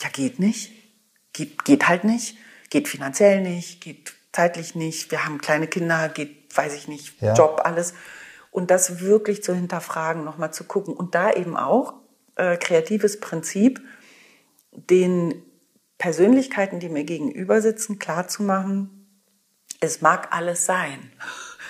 ja, 0.00 0.08
geht 0.10 0.38
nicht, 0.38 0.72
geht, 1.32 1.64
geht 1.64 1.88
halt 1.88 2.04
nicht, 2.04 2.36
geht 2.70 2.88
finanziell 2.88 3.40
nicht, 3.40 3.80
geht 3.80 4.12
zeitlich 4.32 4.74
nicht, 4.74 5.10
wir 5.10 5.24
haben 5.24 5.38
kleine 5.38 5.66
Kinder, 5.66 6.08
geht, 6.08 6.56
weiß 6.56 6.74
ich 6.74 6.88
nicht, 6.88 7.20
Ja. 7.20 7.34
Job, 7.34 7.62
alles. 7.64 7.94
Und 8.50 8.70
das 8.70 9.00
wirklich 9.00 9.42
zu 9.42 9.54
hinterfragen, 9.54 10.24
nochmal 10.24 10.52
zu 10.52 10.64
gucken. 10.64 10.94
Und 10.94 11.14
da 11.14 11.32
eben 11.32 11.56
auch 11.56 11.94
äh, 12.36 12.56
kreatives 12.56 13.20
Prinzip, 13.20 13.80
den 14.72 15.42
Persönlichkeiten, 15.98 16.80
die 16.80 16.88
mir 16.88 17.04
gegenüber 17.04 17.60
sitzen, 17.60 17.98
klarzumachen, 17.98 19.22
es 19.80 20.00
mag 20.00 20.28
alles 20.34 20.66
sein. 20.66 21.12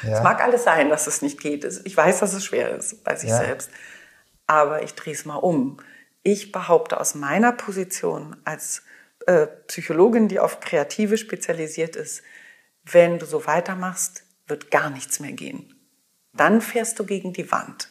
Ja. 0.03 0.19
Es 0.19 0.23
mag 0.23 0.43
alles 0.43 0.65
sein, 0.65 0.89
dass 0.89 1.07
es 1.07 1.21
nicht 1.23 1.41
geht. 1.41 1.65
Ich 1.85 1.97
weiß, 1.97 2.21
dass 2.21 2.33
es 2.33 2.45
schwer 2.45 2.77
ist 2.77 3.05
bei 3.05 3.17
sich 3.17 3.31
Ja. 3.31 3.39
selbst. 3.39 3.71
Aber 4.47 4.83
ich 4.83 4.95
drehe 4.95 5.13
es 5.13 5.25
mal 5.25 5.37
um. 5.37 5.77
Ich 6.23 6.53
behaupte 6.53 6.99
aus 7.01 7.15
meiner 7.15 7.53
Position 7.53 8.37
als 8.45 8.83
äh, 9.27 9.47
Psychologin, 9.69 10.29
die 10.29 10.41
auf 10.41 10.61
Kreative 10.61 11.19
spezialisiert 11.19 11.97
ist, 11.97 12.23
wenn 12.85 13.19
du 13.19 13.27
so 13.27 13.47
weitermachst, 13.47 14.25
wird 14.47 14.71
gar 14.71 14.91
nichts 14.91 15.21
mehr 15.21 15.33
gehen. 15.33 15.75
Dann 16.33 16.61
fährst 16.61 16.99
du 16.99 17.05
gegen 17.05 17.33
die 17.33 17.51
Wand. 17.51 17.89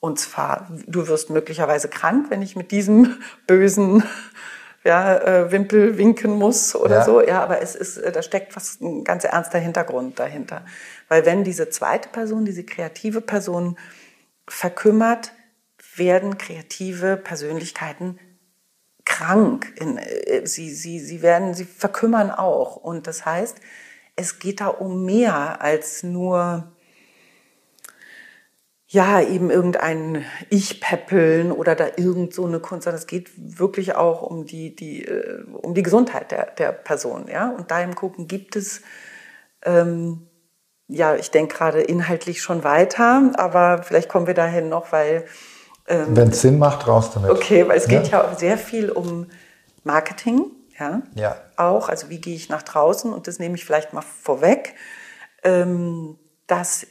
Und 0.00 0.18
zwar, 0.18 0.68
du 0.86 1.06
wirst 1.08 1.30
möglicherweise 1.30 1.88
krank, 1.88 2.26
wenn 2.30 2.42
ich 2.42 2.56
mit 2.56 2.70
diesem 2.70 3.16
bösen 3.46 4.02
ja, 4.84 5.16
äh, 5.16 5.52
Wimpel 5.52 5.96
winken 5.96 6.32
muss 6.32 6.74
oder 6.74 6.96
Ja. 6.96 7.04
so. 7.04 7.20
Ja, 7.20 7.42
aber 7.42 7.62
es 7.62 7.76
ist, 7.76 7.98
äh, 7.98 8.10
da 8.10 8.20
steckt 8.22 8.56
was, 8.56 8.80
ein 8.80 9.04
ganz 9.04 9.24
ernster 9.24 9.60
Hintergrund 9.60 10.18
dahinter. 10.18 10.64
Weil 11.08 11.24
wenn 11.24 11.44
diese 11.44 11.70
zweite 11.70 12.08
Person, 12.08 12.44
diese 12.44 12.64
kreative 12.64 13.20
Person 13.20 13.78
verkümmert, 14.48 15.32
werden 15.94 16.36
kreative 16.38 17.16
Persönlichkeiten 17.16 18.18
krank. 19.04 19.72
In, 19.76 19.98
äh, 19.98 20.46
sie, 20.46 20.70
sie, 20.74 20.98
sie 20.98 21.22
werden, 21.22 21.54
sie 21.54 21.64
verkümmern 21.64 22.30
auch. 22.32 22.74
Und 22.76 23.06
das 23.06 23.24
heißt, 23.24 23.58
es 24.16 24.40
geht 24.40 24.60
da 24.60 24.66
um 24.66 25.04
mehr 25.04 25.62
als 25.62 26.02
nur 26.02 26.72
ja, 28.92 29.22
eben 29.22 29.50
irgendein 29.50 30.22
Ich-Peppeln 30.50 31.50
oder 31.50 31.74
da 31.74 31.86
irgend 31.96 32.34
so 32.34 32.44
eine 32.44 32.60
Kunst, 32.60 32.84
sondern 32.84 33.00
es 33.00 33.06
geht 33.06 33.30
wirklich 33.36 33.94
auch 33.94 34.20
um 34.20 34.44
die, 34.44 34.76
die, 34.76 35.06
äh, 35.06 35.44
um 35.50 35.72
die 35.72 35.82
Gesundheit 35.82 36.30
der, 36.30 36.50
der 36.50 36.72
Person, 36.72 37.26
ja. 37.26 37.48
Und 37.48 37.70
da 37.70 37.80
im 37.80 37.94
Gucken 37.94 38.28
gibt 38.28 38.54
es, 38.54 38.82
ähm, 39.64 40.28
ja, 40.88 41.14
ich 41.14 41.30
denke 41.30 41.56
gerade 41.56 41.80
inhaltlich 41.80 42.42
schon 42.42 42.64
weiter, 42.64 43.32
aber 43.36 43.82
vielleicht 43.82 44.10
kommen 44.10 44.26
wir 44.26 44.34
dahin 44.34 44.68
noch, 44.68 44.92
weil, 44.92 45.24
Wenn 45.86 46.28
es 46.28 46.42
Sinn 46.42 46.58
macht, 46.58 46.86
raus 46.86 47.12
damit. 47.14 47.30
okay, 47.30 47.66
weil 47.66 47.78
es 47.78 47.88
geht 47.88 48.08
ja 48.08 48.22
auch 48.22 48.38
sehr 48.38 48.58
viel 48.58 48.90
um 48.90 49.26
Marketing, 49.84 50.44
ja. 50.78 51.00
Ja. 51.14 51.36
Auch, 51.56 51.88
also 51.88 52.10
wie 52.10 52.20
gehe 52.20 52.34
ich 52.34 52.50
nach 52.50 52.62
draußen 52.62 53.10
und 53.10 53.26
das 53.26 53.38
nehme 53.38 53.54
ich 53.54 53.64
vielleicht 53.64 53.94
mal 53.94 54.02
vorweg, 54.02 54.74
ähm, 55.44 56.18
dass 56.46 56.86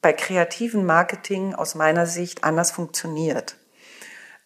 bei 0.00 0.12
kreativen 0.12 0.86
Marketing 0.86 1.54
aus 1.54 1.74
meiner 1.74 2.06
Sicht 2.06 2.44
anders 2.44 2.70
funktioniert 2.70 3.56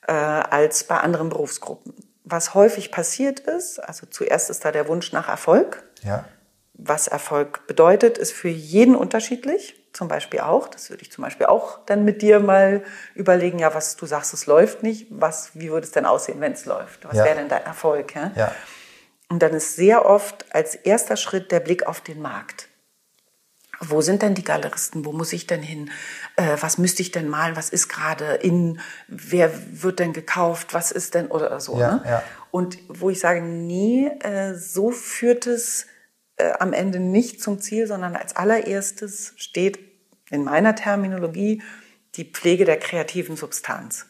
äh, 0.06 0.12
als 0.12 0.84
bei 0.84 0.98
anderen 0.98 1.28
Berufsgruppen. 1.28 1.94
Was 2.24 2.54
häufig 2.54 2.90
passiert 2.90 3.40
ist, 3.40 3.78
also 3.78 4.06
zuerst 4.06 4.48
ist 4.50 4.64
da 4.64 4.72
der 4.72 4.88
Wunsch 4.88 5.12
nach 5.12 5.28
Erfolg. 5.28 5.82
Ja. 6.02 6.24
Was 6.74 7.06
Erfolg 7.08 7.66
bedeutet, 7.66 8.16
ist 8.18 8.32
für 8.32 8.48
jeden 8.48 8.94
unterschiedlich. 8.96 9.78
Zum 9.92 10.08
Beispiel 10.08 10.40
auch, 10.40 10.68
das 10.68 10.88
würde 10.88 11.02
ich 11.02 11.12
zum 11.12 11.22
Beispiel 11.22 11.46
auch 11.46 11.84
dann 11.84 12.04
mit 12.04 12.22
dir 12.22 12.40
mal 12.40 12.82
überlegen, 13.14 13.58
ja, 13.58 13.74
was 13.74 13.96
du 13.96 14.06
sagst, 14.06 14.32
es 14.32 14.46
läuft 14.46 14.82
nicht, 14.82 15.06
was, 15.10 15.50
wie 15.54 15.70
würde 15.70 15.84
es 15.84 15.92
denn 15.92 16.06
aussehen, 16.06 16.40
wenn 16.40 16.52
es 16.52 16.64
läuft? 16.64 17.04
Was 17.04 17.18
Ja. 17.18 17.24
wäre 17.24 17.36
denn 17.36 17.48
dein 17.50 17.64
Erfolg? 17.64 18.14
Ja? 18.14 18.32
Ja. 18.34 18.52
Und 19.28 19.40
dann 19.42 19.52
ist 19.52 19.76
sehr 19.76 20.06
oft 20.06 20.46
als 20.54 20.74
erster 20.74 21.16
Schritt 21.16 21.52
der 21.52 21.60
Blick 21.60 21.86
auf 21.86 22.00
den 22.00 22.22
Markt. 22.22 22.68
Wo 23.84 24.00
sind 24.00 24.22
denn 24.22 24.34
die 24.34 24.44
Galeristen? 24.44 25.04
Wo 25.04 25.12
muss 25.12 25.32
ich 25.32 25.46
denn 25.46 25.62
hin? 25.62 25.90
Äh, 26.36 26.56
was 26.60 26.78
müsste 26.78 27.02
ich 27.02 27.10
denn 27.10 27.28
malen? 27.28 27.56
Was 27.56 27.68
ist 27.68 27.88
gerade 27.88 28.34
in? 28.34 28.80
Wer 29.08 29.50
wird 29.82 29.98
denn 29.98 30.12
gekauft? 30.12 30.72
Was 30.72 30.92
ist 30.92 31.14
denn 31.14 31.26
oder 31.26 31.58
so? 31.60 31.78
Ja, 31.78 31.96
ne? 31.96 32.02
ja. 32.04 32.22
Und 32.52 32.78
wo 32.88 33.10
ich 33.10 33.18
sage, 33.18 33.42
nee, 33.42 34.06
äh, 34.20 34.54
so 34.54 34.90
führt 34.92 35.46
es 35.46 35.86
äh, 36.36 36.52
am 36.60 36.72
Ende 36.72 37.00
nicht 37.00 37.42
zum 37.42 37.60
Ziel, 37.60 37.86
sondern 37.86 38.14
als 38.14 38.36
allererstes 38.36 39.32
steht 39.36 39.78
in 40.30 40.44
meiner 40.44 40.74
Terminologie 40.74 41.62
die 42.14 42.24
Pflege 42.24 42.64
der 42.64 42.78
kreativen 42.78 43.36
Substanz. 43.36 44.06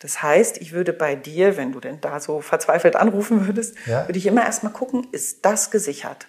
Das 0.00 0.22
heißt, 0.22 0.58
ich 0.58 0.72
würde 0.72 0.92
bei 0.92 1.14
dir, 1.14 1.56
wenn 1.56 1.72
du 1.72 1.80
denn 1.80 2.00
da 2.00 2.20
so 2.20 2.40
verzweifelt 2.40 2.96
anrufen 2.96 3.46
würdest, 3.46 3.74
Ja. 3.86 4.06
würde 4.06 4.18
ich 4.18 4.26
immer 4.26 4.44
erstmal 4.44 4.72
gucken, 4.72 5.06
ist 5.12 5.44
das 5.44 5.70
gesichert? 5.70 6.26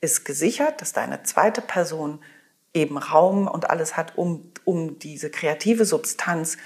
Ist 0.00 0.24
gesichert, 0.24 0.80
dass 0.80 0.92
deine 0.92 1.22
zweite 1.22 1.60
Person 1.60 2.20
eben 2.74 2.98
Raum 2.98 3.48
und 3.48 3.70
alles 3.70 3.96
hat, 3.96 4.16
um, 4.16 4.52
um 4.64 4.98
diese 4.98 5.30
kreative 5.30 5.84
Substanz 5.84 6.58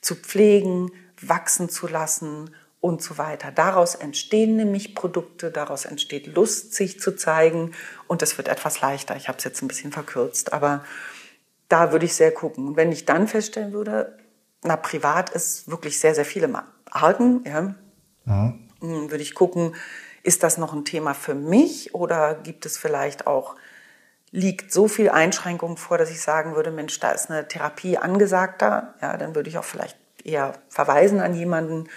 zu 0.00 0.14
pflegen, 0.14 0.92
wachsen 1.20 1.68
zu 1.68 1.86
lassen 1.88 2.54
und 2.80 3.02
so 3.02 3.18
weiter. 3.18 3.50
Daraus 3.50 3.94
entstehen 3.94 4.56
nämlich 4.56 4.94
Produkte, 4.94 5.50
daraus 5.50 5.86
entsteht 5.86 6.26
Lust, 6.26 6.74
sich 6.74 7.00
zu 7.00 7.16
zeigen 7.16 7.72
und 8.06 8.22
es 8.22 8.36
wird 8.36 8.48
etwas 8.48 8.80
leichter. 8.80 9.16
Ich 9.16 9.28
habe 9.28 9.38
es 9.38 9.44
jetzt 9.44 9.62
ein 9.62 9.68
bisschen 9.68 9.92
verkürzt, 9.92 10.52
aber 10.52 10.84
da 11.68 11.90
würde 11.90 12.04
ich 12.04 12.14
sehr 12.14 12.32
gucken. 12.32 12.68
Und 12.68 12.76
wenn 12.76 12.92
ich 12.92 13.06
dann 13.06 13.26
feststellen 13.26 13.72
würde, 13.72 14.18
na, 14.62 14.76
privat 14.76 15.30
ist 15.30 15.68
wirklich 15.70 15.98
sehr, 15.98 16.14
sehr 16.14 16.24
viele 16.24 16.48
Arten, 16.90 17.42
ja, 17.44 17.74
Hm, 18.80 19.10
würde 19.10 19.22
ich 19.22 19.34
gucken, 19.34 19.74
ist 20.26 20.42
das 20.42 20.58
noch 20.58 20.72
ein 20.72 20.84
Thema 20.84 21.14
für 21.14 21.34
mich 21.34 21.94
oder 21.94 22.34
gibt 22.34 22.66
es 22.66 22.76
vielleicht 22.76 23.26
auch, 23.26 23.54
liegt 24.32 24.72
so 24.72 24.88
viel 24.88 25.08
Einschränkung 25.08 25.76
vor, 25.76 25.98
dass 25.98 26.10
ich 26.10 26.20
sagen 26.20 26.56
würde, 26.56 26.70
Mensch, 26.70 26.98
da 26.98 27.12
ist 27.12 27.30
eine 27.30 27.46
Therapie 27.46 27.96
angesagter, 27.96 28.94
ja, 29.00 29.16
dann 29.16 29.34
würde 29.34 29.48
ich 29.48 29.56
auch 29.56 29.64
vielleicht 29.64 29.96
eher 30.24 30.54
verweisen 30.68 31.20
an 31.20 31.34
jemanden. 31.34 31.88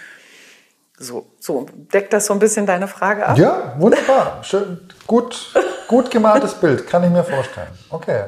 So, 0.96 1.26
so, 1.40 1.66
deckt 1.92 2.12
das 2.12 2.26
so 2.26 2.32
ein 2.34 2.38
bisschen 2.38 2.66
deine 2.66 2.86
Frage 2.86 3.26
ab? 3.26 3.36
Ja, 3.36 3.74
wunderbar. 3.78 4.44
Schön, 4.44 4.88
gut, 5.06 5.52
gut 5.88 6.10
gemaltes 6.10 6.54
Bild, 6.54 6.86
kann 6.86 7.02
ich 7.02 7.10
mir 7.10 7.24
vorstellen. 7.24 7.72
Okay. 7.88 8.26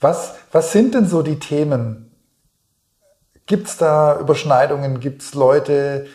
Was, 0.00 0.34
was 0.52 0.72
sind 0.72 0.94
denn 0.94 1.06
so 1.06 1.22
die 1.22 1.38
Themen? 1.38 2.12
Gibt 3.46 3.68
es 3.68 3.76
da 3.78 4.18
Überschneidungen? 4.20 5.00
Gibt 5.00 5.22
es 5.22 5.34
Leute, 5.34 6.06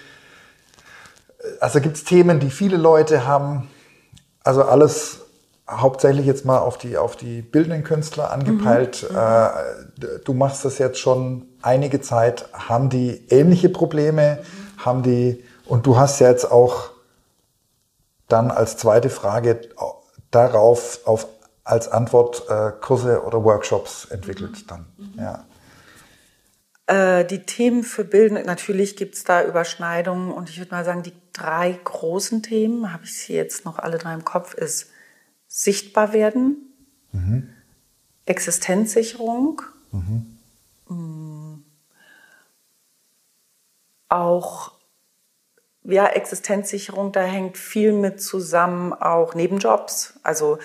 also 1.60 1.82
gibt 1.82 1.98
es 1.98 2.04
Themen, 2.04 2.40
die 2.40 2.50
viele 2.50 2.78
Leute 2.78 3.26
haben? 3.26 3.70
Also 4.44 4.64
alles 4.64 5.20
hauptsächlich 5.70 6.26
jetzt 6.26 6.46
mal 6.46 6.60
auf 6.60 6.78
die, 6.78 6.98
auf 6.98 7.16
die 7.16 7.42
bildenden 7.42 7.84
Künstler 7.84 8.32
angepeilt. 8.32 9.04
Äh, 9.10 9.48
du 10.24 10.34
machst 10.34 10.66
das 10.66 10.78
jetzt 10.78 11.00
schon 11.00 11.46
einige 11.62 12.02
Zeit. 12.02 12.50
Haben 12.54 12.90
die 12.90 13.26
ähnliche 13.30 13.70
Probleme? 13.70 14.40
Haben 14.78 15.04
die, 15.04 15.44
und 15.66 15.86
du 15.86 15.98
hast 15.98 16.20
ja 16.20 16.30
jetzt 16.30 16.52
auch 16.52 16.90
dann 18.28 18.52
als 18.52 18.78
zweite 18.78 19.10
Frage 19.10 19.62
darauf 20.32 21.02
auf, 21.06 21.28
als 21.64 21.88
Antwort 21.88 22.44
äh, 22.50 22.72
Kurse 22.82 23.24
oder 23.24 23.44
Workshops 23.44 24.06
entwickelt 24.06 24.70
dann. 24.70 24.86
Ja. 25.18 25.46
Äh, 26.88 27.26
die 27.26 27.44
Themen 27.46 27.84
für 27.84 28.04
Bilden, 28.04 28.46
natürlich 28.46 28.98
gibt 28.98 29.16
es 29.16 29.24
da 29.24 29.44
Überschneidungen 29.46 30.32
und 30.32 30.50
ich 30.50 30.60
würde 30.60 30.72
mal 30.72 30.84
sagen, 30.84 31.04
die 31.04 31.14
drei 31.32 31.80
großen 31.84 32.44
Themen, 32.44 32.92
habe 32.92 33.06
ich 33.06 33.18
sie 33.18 33.34
jetzt 33.34 33.64
noch 33.64 33.80
alle 33.80 33.98
drei 33.98 34.14
im 34.14 34.26
Kopf, 34.26 34.54
ist 34.54 34.92
sichtbar 35.48 36.14
werden, 36.14 36.58
Existenzsicherung 38.26 39.62
mm, 40.88 41.56
auch 44.10 44.74
ja, 45.86 46.08
Existenzsicherung, 46.08 47.12
da 47.12 47.24
hängt 47.24 47.58
viel 47.58 47.92
mit 47.92 48.22
zusammen, 48.22 48.94
auch 48.94 49.36
Nebenjobs. 49.36 50.20
Also 50.24 50.60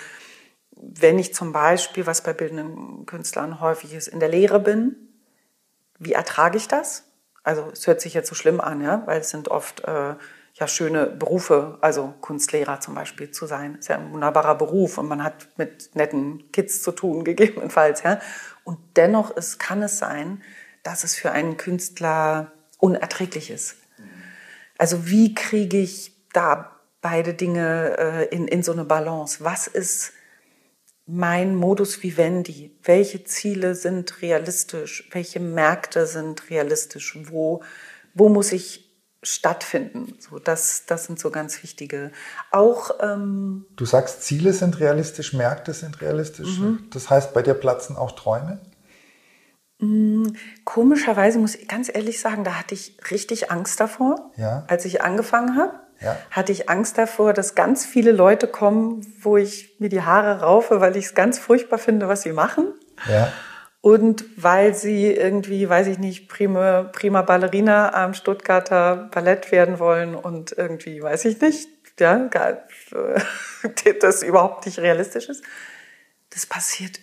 wenn 0.70 1.18
ich 1.18 1.34
zum 1.34 1.52
Beispiel, 1.52 2.06
was 2.06 2.22
bei 2.22 2.32
bildenden 2.32 3.04
Künstlern 3.04 3.60
häufig 3.60 3.94
ist, 3.94 4.06
in 4.06 4.20
der 4.20 4.28
Lehre 4.28 4.60
bin, 4.60 5.07
wie 5.98 6.12
ertrage 6.12 6.56
ich 6.56 6.68
das? 6.68 7.04
Also 7.42 7.70
es 7.72 7.86
hört 7.86 8.00
sich 8.00 8.14
jetzt 8.14 8.28
so 8.28 8.34
schlimm 8.34 8.60
an, 8.60 8.80
ja, 8.80 9.02
weil 9.06 9.20
es 9.20 9.30
sind 9.30 9.48
oft 9.48 9.80
äh, 9.84 10.14
ja 10.54 10.68
schöne 10.68 11.06
Berufe, 11.06 11.78
also 11.80 12.14
Kunstlehrer 12.20 12.80
zum 12.80 12.94
Beispiel 12.94 13.30
zu 13.30 13.46
sein, 13.46 13.76
ist 13.76 13.88
ja 13.88 13.96
ein 13.96 14.12
wunderbarer 14.12 14.54
Beruf 14.56 14.98
und 14.98 15.08
man 15.08 15.22
hat 15.22 15.48
mit 15.56 15.94
netten 15.94 16.50
Kids 16.52 16.82
zu 16.82 16.92
tun 16.92 17.24
gegebenenfalls, 17.24 18.02
ja. 18.02 18.20
Und 18.64 18.78
dennoch 18.96 19.30
ist, 19.30 19.58
kann 19.58 19.82
es 19.82 19.98
sein, 19.98 20.42
dass 20.82 21.04
es 21.04 21.14
für 21.14 21.30
einen 21.32 21.56
Künstler 21.56 22.52
unerträglich 22.78 23.50
ist. 23.50 23.76
Also 24.76 25.08
wie 25.08 25.34
kriege 25.34 25.78
ich 25.78 26.14
da 26.32 26.76
beide 27.00 27.34
Dinge 27.34 27.96
äh, 27.98 28.24
in, 28.26 28.46
in 28.46 28.62
so 28.62 28.72
eine 28.72 28.84
Balance? 28.84 29.42
Was 29.42 29.66
ist 29.66 30.12
mein 31.08 31.56
Modus 31.56 32.02
vivendi? 32.02 32.76
Welche 32.84 33.24
Ziele 33.24 33.74
sind 33.74 34.20
realistisch? 34.20 35.08
Welche 35.10 35.40
Märkte 35.40 36.06
sind 36.06 36.50
realistisch? 36.50 37.18
Wo, 37.30 37.62
wo 38.12 38.28
muss 38.28 38.52
ich 38.52 38.94
stattfinden? 39.22 40.14
So, 40.20 40.38
das, 40.38 40.84
das 40.86 41.06
sind 41.06 41.18
so 41.18 41.30
ganz 41.30 41.62
wichtige. 41.62 42.12
Auch 42.50 42.90
ähm, 43.00 43.64
du 43.74 43.86
sagst, 43.86 44.22
Ziele 44.22 44.52
sind 44.52 44.80
realistisch, 44.80 45.32
Märkte 45.32 45.72
sind 45.72 46.02
realistisch. 46.02 46.58
Mhm. 46.58 46.86
Das 46.90 47.08
heißt, 47.08 47.32
bei 47.32 47.40
dir 47.40 47.54
platzen 47.54 47.96
auch 47.96 48.12
Träume? 48.12 48.60
Mm, 49.80 50.26
komischerweise 50.64 51.38
muss 51.38 51.54
ich 51.54 51.68
ganz 51.68 51.88
ehrlich 51.92 52.20
sagen, 52.20 52.44
da 52.44 52.58
hatte 52.58 52.74
ich 52.74 52.98
richtig 53.10 53.50
Angst 53.50 53.80
davor, 53.80 54.30
ja. 54.36 54.64
als 54.68 54.84
ich 54.84 55.00
angefangen 55.00 55.56
habe. 55.56 55.87
Ja. 56.00 56.16
Hatte 56.30 56.52
ich 56.52 56.68
Angst 56.68 56.98
davor, 56.98 57.32
dass 57.32 57.54
ganz 57.54 57.84
viele 57.84 58.12
Leute 58.12 58.46
kommen, 58.46 59.06
wo 59.20 59.36
ich 59.36 59.76
mir 59.78 59.88
die 59.88 60.02
Haare 60.02 60.40
raufe, 60.40 60.80
weil 60.80 60.96
ich 60.96 61.06
es 61.06 61.14
ganz 61.14 61.38
furchtbar 61.38 61.78
finde, 61.78 62.08
was 62.08 62.22
sie 62.22 62.32
machen. 62.32 62.72
Ja. 63.08 63.32
Und 63.80 64.24
weil 64.36 64.74
sie 64.74 65.12
irgendwie, 65.12 65.68
weiß 65.68 65.86
ich 65.86 65.98
nicht, 65.98 66.28
prima, 66.28 66.84
prima 66.84 67.22
Ballerina 67.22 67.94
am 67.94 68.14
Stuttgarter 68.14 69.08
Ballett 69.12 69.52
werden 69.52 69.78
wollen 69.78 70.14
und 70.14 70.52
irgendwie, 70.52 71.02
weiß 71.02 71.24
ich 71.26 71.40
nicht, 71.40 71.68
ja, 71.98 72.28
das 74.00 74.22
überhaupt 74.22 74.66
nicht 74.66 74.78
realistisch 74.78 75.28
ist. 75.28 75.42
Das 76.30 76.46
passiert 76.46 77.00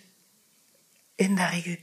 in 1.18 1.36
der 1.36 1.52
Regel 1.52 1.78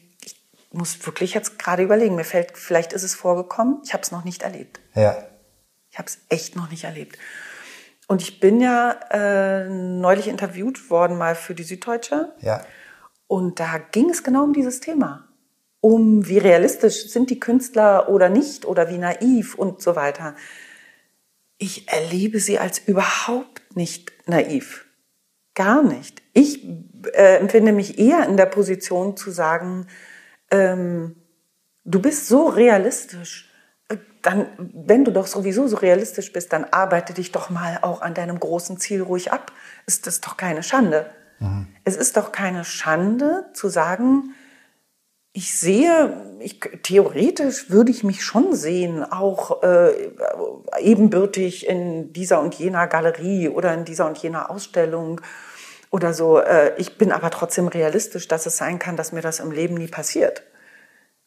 muss 0.74 1.06
wirklich 1.06 1.34
jetzt 1.34 1.60
gerade 1.60 1.84
überlegen. 1.84 2.16
Mir 2.16 2.24
fällt, 2.24 2.58
vielleicht 2.58 2.94
ist 2.94 3.04
es 3.04 3.16
vorgekommen. 3.16 3.82
Ich 3.86 3.94
habe 3.94 4.04
es 4.04 4.12
noch 4.12 4.24
nicht 4.24 4.44
erlebt. 4.44 4.80
Ja. 4.96 5.16
Ich 5.94 6.00
habe 6.00 6.08
es 6.08 6.18
echt 6.30 6.56
noch 6.56 6.72
nicht 6.72 6.86
erlebt. 6.86 7.20
Und 8.08 8.24
ich 8.24 8.40
bin 8.40 8.60
ja 8.60 9.00
äh, 9.12 9.70
neulich 9.70 10.28
interviewt 10.28 10.90
worden 10.90 11.20
mal 11.20 11.36
für 11.36 11.54
die 11.54 11.62
Süddeutsche. 11.62 12.34
Ja. 12.42 12.66
Und 13.28 13.60
da 13.60 13.78
ging 13.92 14.10
es 14.10 14.24
genau 14.24 14.44
um 14.44 14.54
dieses 14.54 14.80
Thema. 14.80 15.28
Um 15.82 16.28
wie 16.28 16.40
realistisch 16.40 17.10
sind 17.10 17.30
die 17.30 17.40
Künstler 17.40 18.10
oder 18.10 18.30
nicht 18.30 18.66
oder 18.66 18.90
wie 18.90 18.98
naiv 18.98 19.54
und 19.54 19.84
so 19.84 19.96
weiter. 19.96 20.36
Ich 21.60 21.88
erlebe 21.88 22.40
sie 22.40 22.58
als 22.58 22.80
überhaupt 22.80 23.76
nicht 23.76 24.12
naiv. 24.26 24.88
Gar 25.54 25.84
nicht. 25.84 26.24
Ich 26.34 26.68
äh, 27.14 27.38
empfinde 27.38 27.72
mich 27.72 28.00
eher 28.00 28.28
in 28.28 28.36
der 28.36 28.48
Position 28.48 29.16
zu 29.16 29.30
sagen, 29.30 29.86
ähm, 30.50 31.18
du 31.86 32.02
bist 32.02 32.28
so 32.28 32.48
realistisch, 32.48 33.53
dann, 34.24 34.48
wenn 34.58 35.06
du 35.06 35.12
doch 35.12 35.28
sowieso 35.28 35.68
so 35.68 35.78
realistisch 35.78 36.34
bist, 36.34 36.54
dann 36.54 36.66
arbeite 36.72 37.14
dich 37.14 37.32
doch 37.32 37.50
mal 37.50 37.80
auch 37.82 38.02
an 38.02 38.14
deinem 38.14 38.40
großen 38.40 38.78
Ziel 38.78 39.02
ruhig 39.02 39.32
ab. 39.32 39.52
Ist 39.86 40.08
das 40.08 40.22
doch 40.22 40.38
keine 40.38 40.64
Schande? 40.64 41.10
Mhm. 41.40 41.68
Es 41.84 41.96
ist 41.96 42.18
doch 42.18 42.32
keine 42.32 42.64
Schande 42.64 43.46
zu 43.54 43.70
sagen, 43.70 44.34
ich 45.36 45.58
sehe, 45.58 46.38
ich, 46.40 46.60
theoretisch 46.84 47.72
würde 47.72 47.92
ich 47.92 48.04
mich 48.04 48.24
schon 48.24 48.56
sehen, 48.56 49.04
auch 49.04 49.64
äh, 49.64 50.12
ebenbürtig 50.80 51.68
in 51.68 52.14
dieser 52.14 52.40
und 52.40 52.54
jener 52.54 52.86
Galerie 52.88 53.50
oder 53.50 53.74
in 53.74 53.84
dieser 53.84 54.06
und 54.06 54.18
jener 54.20 54.52
Ausstellung 54.52 55.22
oder 55.90 56.14
so. 56.14 56.40
Äh, 56.40 56.74
ich 56.78 57.00
bin 57.00 57.12
aber 57.12 57.32
trotzdem 57.32 57.68
realistisch, 57.68 58.28
dass 58.28 58.46
es 58.46 58.58
sein 58.58 58.78
kann, 58.78 58.96
dass 58.96 59.12
mir 59.12 59.22
das 59.22 59.40
im 59.40 59.52
Leben 59.52 59.74
nie 59.74 59.88
passiert. 59.88 60.44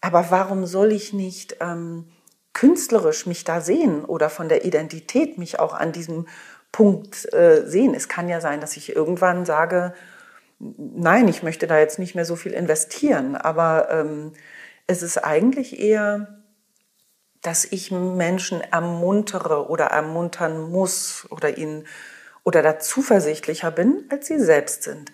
Aber 0.00 0.26
warum 0.30 0.66
soll 0.66 0.92
ich 0.92 1.12
nicht 1.12 1.56
ähm, 1.60 2.06
künstlerisch 2.56 3.26
mich 3.26 3.44
da 3.44 3.60
sehen 3.60 4.04
oder 4.04 4.30
von 4.30 4.48
der 4.48 4.64
Identität 4.64 5.38
mich 5.38 5.60
auch 5.60 5.74
an 5.74 5.92
diesem 5.92 6.26
Punkt 6.72 7.32
äh, 7.32 7.62
sehen? 7.66 7.94
Es 7.94 8.08
kann 8.08 8.28
ja 8.28 8.40
sein, 8.40 8.60
dass 8.60 8.76
ich 8.76 8.96
irgendwann 8.96 9.44
sage, 9.44 9.94
nein, 10.58 11.28
ich 11.28 11.42
möchte 11.42 11.66
da 11.66 11.78
jetzt 11.78 11.98
nicht 11.98 12.14
mehr 12.14 12.24
so 12.24 12.34
viel 12.34 12.52
investieren. 12.52 13.36
Aber 13.36 13.88
ähm, 13.90 14.32
es 14.86 15.02
ist 15.02 15.18
eigentlich 15.18 15.78
eher 15.78 16.36
dass 17.46 17.64
ich 17.64 17.90
Menschen 17.92 18.60
ermuntere 18.60 19.68
oder 19.68 19.86
ermuntern 19.86 20.70
muss 20.70 21.26
oder 21.30 21.56
ihnen 21.56 21.86
oder 22.42 22.62
da 22.62 22.78
zuversichtlicher 22.78 23.70
bin, 23.70 24.04
als 24.10 24.26
sie 24.26 24.38
selbst 24.38 24.82
sind. 24.82 25.12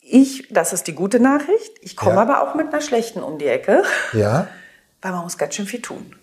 Ich, 0.00 0.48
das 0.50 0.72
ist 0.72 0.86
die 0.86 0.94
gute 0.94 1.20
Nachricht. 1.20 1.72
Ich 1.82 1.96
komme 1.96 2.16
ja. 2.16 2.22
aber 2.22 2.42
auch 2.42 2.54
mit 2.54 2.68
einer 2.68 2.80
schlechten 2.80 3.22
um 3.22 3.38
die 3.38 3.46
Ecke. 3.46 3.82
Ja. 4.12 4.48
Weil 5.02 5.12
man 5.12 5.22
muss 5.22 5.38
ganz 5.38 5.54
schön 5.54 5.66
viel 5.66 5.82
tun. 5.82 6.14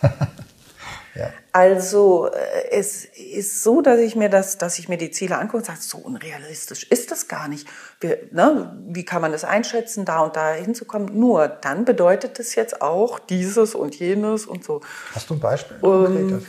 ja. 1.14 1.32
Also 1.52 2.28
äh, 2.28 2.70
es 2.70 3.04
ist 3.04 3.62
so, 3.62 3.80
dass 3.80 3.98
ich 4.00 4.16
mir 4.16 4.28
das, 4.28 4.58
dass 4.58 4.78
ich 4.78 4.88
mir 4.88 4.98
die 4.98 5.10
Ziele 5.10 5.38
angucke 5.38 5.58
und 5.58 5.66
sage, 5.66 5.80
so 5.80 5.98
unrealistisch 5.98 6.84
ist 6.84 7.10
das 7.10 7.28
gar 7.28 7.48
nicht. 7.48 7.68
Wir, 8.00 8.28
ne, 8.30 8.76
wie 8.88 9.04
kann 9.04 9.22
man 9.22 9.32
das 9.32 9.44
einschätzen, 9.44 10.04
da 10.04 10.20
und 10.20 10.36
da 10.36 10.52
hinzukommen? 10.52 11.18
Nur 11.18 11.48
dann 11.48 11.84
bedeutet 11.84 12.38
es 12.38 12.54
jetzt 12.54 12.82
auch 12.82 13.18
dieses 13.18 13.74
und 13.74 13.96
jenes 13.96 14.46
und 14.46 14.64
so. 14.64 14.80
Hast 15.14 15.30
du 15.30 15.34
ein 15.34 15.40
Beispiel? 15.40 15.76
Um, 15.80 16.44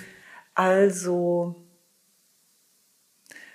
also 0.54 1.56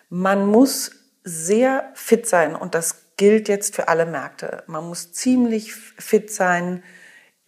man 0.08 0.46
muss 0.46 0.90
sehr 1.22 1.90
fit 1.94 2.26
sein 2.26 2.56
und 2.56 2.74
das 2.74 3.16
gilt 3.16 3.48
jetzt 3.48 3.76
für 3.76 3.88
alle 3.88 4.06
Märkte. 4.06 4.64
Man 4.66 4.86
muss 4.88 5.12
ziemlich 5.12 5.72
fit 5.74 6.32
sein 6.32 6.82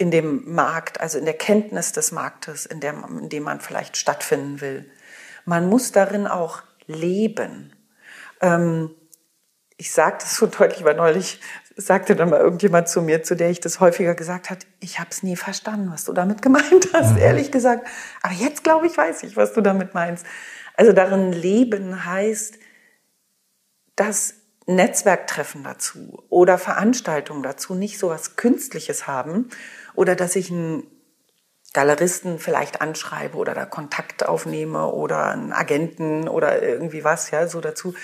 in 0.03 0.11
dem 0.11 0.53
Markt, 0.53 1.00
also 1.00 1.16
in 1.16 1.24
der 1.24 1.34
Kenntnis 1.34 1.92
des 1.92 2.11
Marktes, 2.11 2.66
in, 2.66 2.80
der, 2.80 2.92
in 3.09 3.28
dem 3.28 3.44
man 3.44 3.61
vielleicht 3.61 3.96
stattfinden 3.96 4.61
will. 4.61 4.90
Man 5.44 5.68
muss 5.68 5.92
darin 5.92 6.26
auch 6.26 6.62
leben. 6.86 7.72
Ähm, 8.40 8.90
ich 9.76 9.92
sage 9.92 10.16
das 10.20 10.36
so 10.36 10.46
deutlich, 10.46 10.84
weil 10.84 10.96
neulich 10.96 11.40
sagte 11.76 12.16
dann 12.16 12.30
mal 12.30 12.40
irgendjemand 12.40 12.88
zu 12.88 13.00
mir, 13.00 13.22
zu 13.22 13.36
der 13.36 13.50
ich 13.50 13.61
das 13.61 13.78
häufiger 13.78 14.16
gesagt 14.16 14.50
hat, 14.50 14.66
ich 14.80 14.98
habe 14.98 15.11
es 15.11 15.22
nie 15.22 15.36
verstanden, 15.36 15.90
was 15.92 16.05
du 16.05 16.12
damit 16.12 16.42
gemeint 16.42 16.88
hast, 16.92 17.12
mhm. 17.12 17.18
ehrlich 17.18 17.53
gesagt. 17.53 17.86
Aber 18.22 18.34
jetzt 18.34 18.64
glaube 18.64 18.88
ich, 18.88 18.96
weiß 18.96 19.22
ich, 19.22 19.36
was 19.36 19.53
du 19.53 19.61
damit 19.61 19.94
meinst. 19.94 20.26
Also 20.76 20.92
darin 20.92 21.32
leben 21.32 22.05
heißt, 22.05 22.59
dass 23.94 24.34
Netzwerktreffen 24.66 25.62
dazu 25.62 26.24
oder 26.28 26.59
Veranstaltungen 26.59 27.44
dazu 27.44 27.74
nicht 27.74 27.98
so 27.98 28.09
was 28.09 28.34
Künstliches 28.36 29.07
haben 29.07 29.48
oder 29.95 30.16
dass 30.16 30.36
ich 30.36 30.51
einen 30.51 30.86
Galeristen 31.72 32.38
vielleicht 32.38 32.80
anschreibe 32.80 33.36
oder 33.36 33.55
da 33.55 33.64
Kontakt 33.64 34.26
aufnehme 34.26 34.88
oder 34.88 35.28
einen 35.28 35.53
Agenten 35.53 36.28
oder 36.28 36.62
irgendwie 36.62 37.03
was, 37.03 37.30
ja, 37.30 37.47
so 37.49 37.61
dazu, 37.61 37.95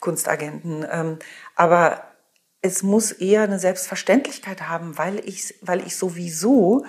Kunstagenten. 0.00 0.86
Ähm, 0.90 1.18
aber 1.54 2.04
es 2.62 2.82
muss 2.82 3.12
eher 3.12 3.42
eine 3.42 3.58
Selbstverständlichkeit 3.58 4.68
haben, 4.68 4.96
weil 4.98 5.20
ich, 5.28 5.54
weil 5.60 5.86
ich 5.86 5.96
sowieso 5.96 6.84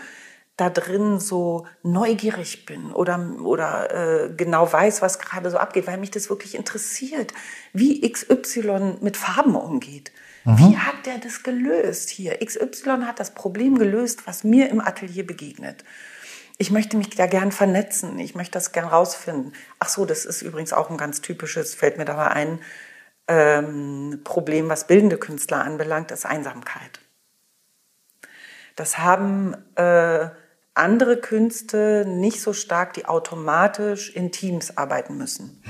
da 0.55 0.70
drin 0.70 1.20
so 1.20 1.68
neugierig 1.84 2.66
bin 2.66 2.91
oder, 2.91 3.20
oder 3.41 4.26
äh, 4.26 4.34
genau 4.36 4.72
weiß, 4.72 5.01
was 5.01 5.20
gerade 5.20 5.49
so 5.49 5.57
abgeht, 5.57 5.88
weil 5.88 5.97
mich 5.97 6.12
das 6.12 6.30
wirklich 6.30 6.55
interessiert, 6.55 7.34
wie 7.72 8.01
XY 8.10 8.97
mit 9.01 9.16
Farben 9.16 9.55
umgeht. 9.55 10.12
Mhm. 10.45 10.57
Wie 10.57 10.77
hat 10.77 11.05
der 11.05 11.17
das 11.17 11.43
gelöst 11.43 12.09
hier? 12.09 12.39
XY 12.43 13.03
hat 13.05 13.19
das 13.19 13.31
Problem 13.33 13.77
gelöst, 13.77 14.25
was 14.25 14.43
mir 14.43 14.69
im 14.69 14.81
Atelier 14.81 15.25
begegnet. 15.25 15.83
Ich 16.57 16.71
möchte 16.71 16.97
mich 16.97 17.09
da 17.09 17.25
gern 17.25 17.51
vernetzen, 17.51 18.19
ich 18.19 18.35
möchte 18.35 18.53
das 18.53 18.71
gern 18.71 18.87
rausfinden. 18.87 19.53
Ach 19.79 19.87
so, 19.87 20.05
das 20.05 20.25
ist 20.25 20.41
übrigens 20.41 20.73
auch 20.73 20.89
ein 20.89 20.97
ganz 20.97 21.21
typisches, 21.21 21.73
fällt 21.73 21.97
mir 21.97 22.05
dabei 22.05 22.27
ein, 22.27 22.59
ähm, 23.29 24.21
Problem, 24.23 24.67
was 24.69 24.87
bildende 24.87 25.17
Künstler 25.17 25.63
anbelangt, 25.63 26.11
ist 26.11 26.25
Einsamkeit. 26.25 26.99
Das 28.75 28.97
haben 28.97 29.55
äh, 29.75 30.29
andere 30.73 31.17
Künste 31.17 32.05
nicht 32.07 32.41
so 32.41 32.53
stark, 32.53 32.93
die 32.93 33.05
automatisch 33.05 34.09
in 34.15 34.31
Teams 34.31 34.77
arbeiten 34.77 35.17
müssen. 35.17 35.63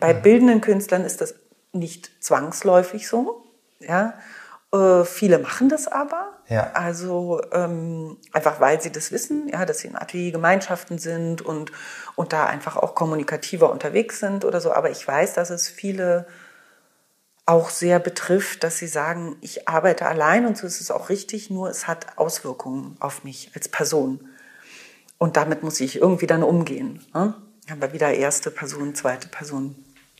Bei 0.00 0.14
bildenden 0.14 0.60
Künstlern 0.60 1.04
ist 1.04 1.20
das 1.20 1.34
nicht 1.72 2.22
zwangsläufig 2.22 3.08
so. 3.08 3.45
Ja? 3.80 4.14
Äh, 4.72 5.04
viele 5.04 5.38
machen 5.38 5.68
das 5.68 5.88
aber. 5.88 6.32
Ja. 6.48 6.72
Also 6.74 7.40
ähm, 7.52 8.16
einfach 8.32 8.60
weil 8.60 8.80
sie 8.80 8.92
das 8.92 9.12
wissen, 9.12 9.48
ja, 9.48 9.64
dass 9.64 9.80
sie 9.80 9.88
in 9.88 9.96
Ateliergemeinschaften 9.96 10.98
sind 10.98 11.42
und, 11.42 11.72
und 12.14 12.32
da 12.32 12.46
einfach 12.46 12.76
auch 12.76 12.94
kommunikativer 12.94 13.70
unterwegs 13.70 14.20
sind 14.20 14.44
oder 14.44 14.60
so. 14.60 14.72
Aber 14.72 14.90
ich 14.90 15.06
weiß, 15.06 15.34
dass 15.34 15.50
es 15.50 15.68
viele 15.68 16.26
auch 17.46 17.70
sehr 17.70 18.00
betrifft, 18.00 18.64
dass 18.64 18.78
sie 18.78 18.88
sagen, 18.88 19.36
ich 19.40 19.68
arbeite 19.68 20.06
allein 20.06 20.46
und 20.46 20.58
so 20.58 20.66
ist 20.66 20.80
es 20.80 20.90
auch 20.90 21.08
richtig, 21.10 21.48
nur 21.48 21.70
es 21.70 21.86
hat 21.86 22.18
Auswirkungen 22.18 22.96
auf 22.98 23.22
mich 23.22 23.52
als 23.54 23.68
Person. 23.68 24.28
Und 25.18 25.36
damit 25.36 25.62
muss 25.62 25.80
ich 25.80 26.00
irgendwie 26.00 26.26
dann 26.26 26.42
umgehen. 26.42 27.06
Ne? 27.14 27.34
Haben 27.70 27.80
wir 27.80 27.92
wieder 27.92 28.12
erste 28.12 28.50
Person, 28.50 28.96
zweite 28.96 29.28
Person, 29.28 29.76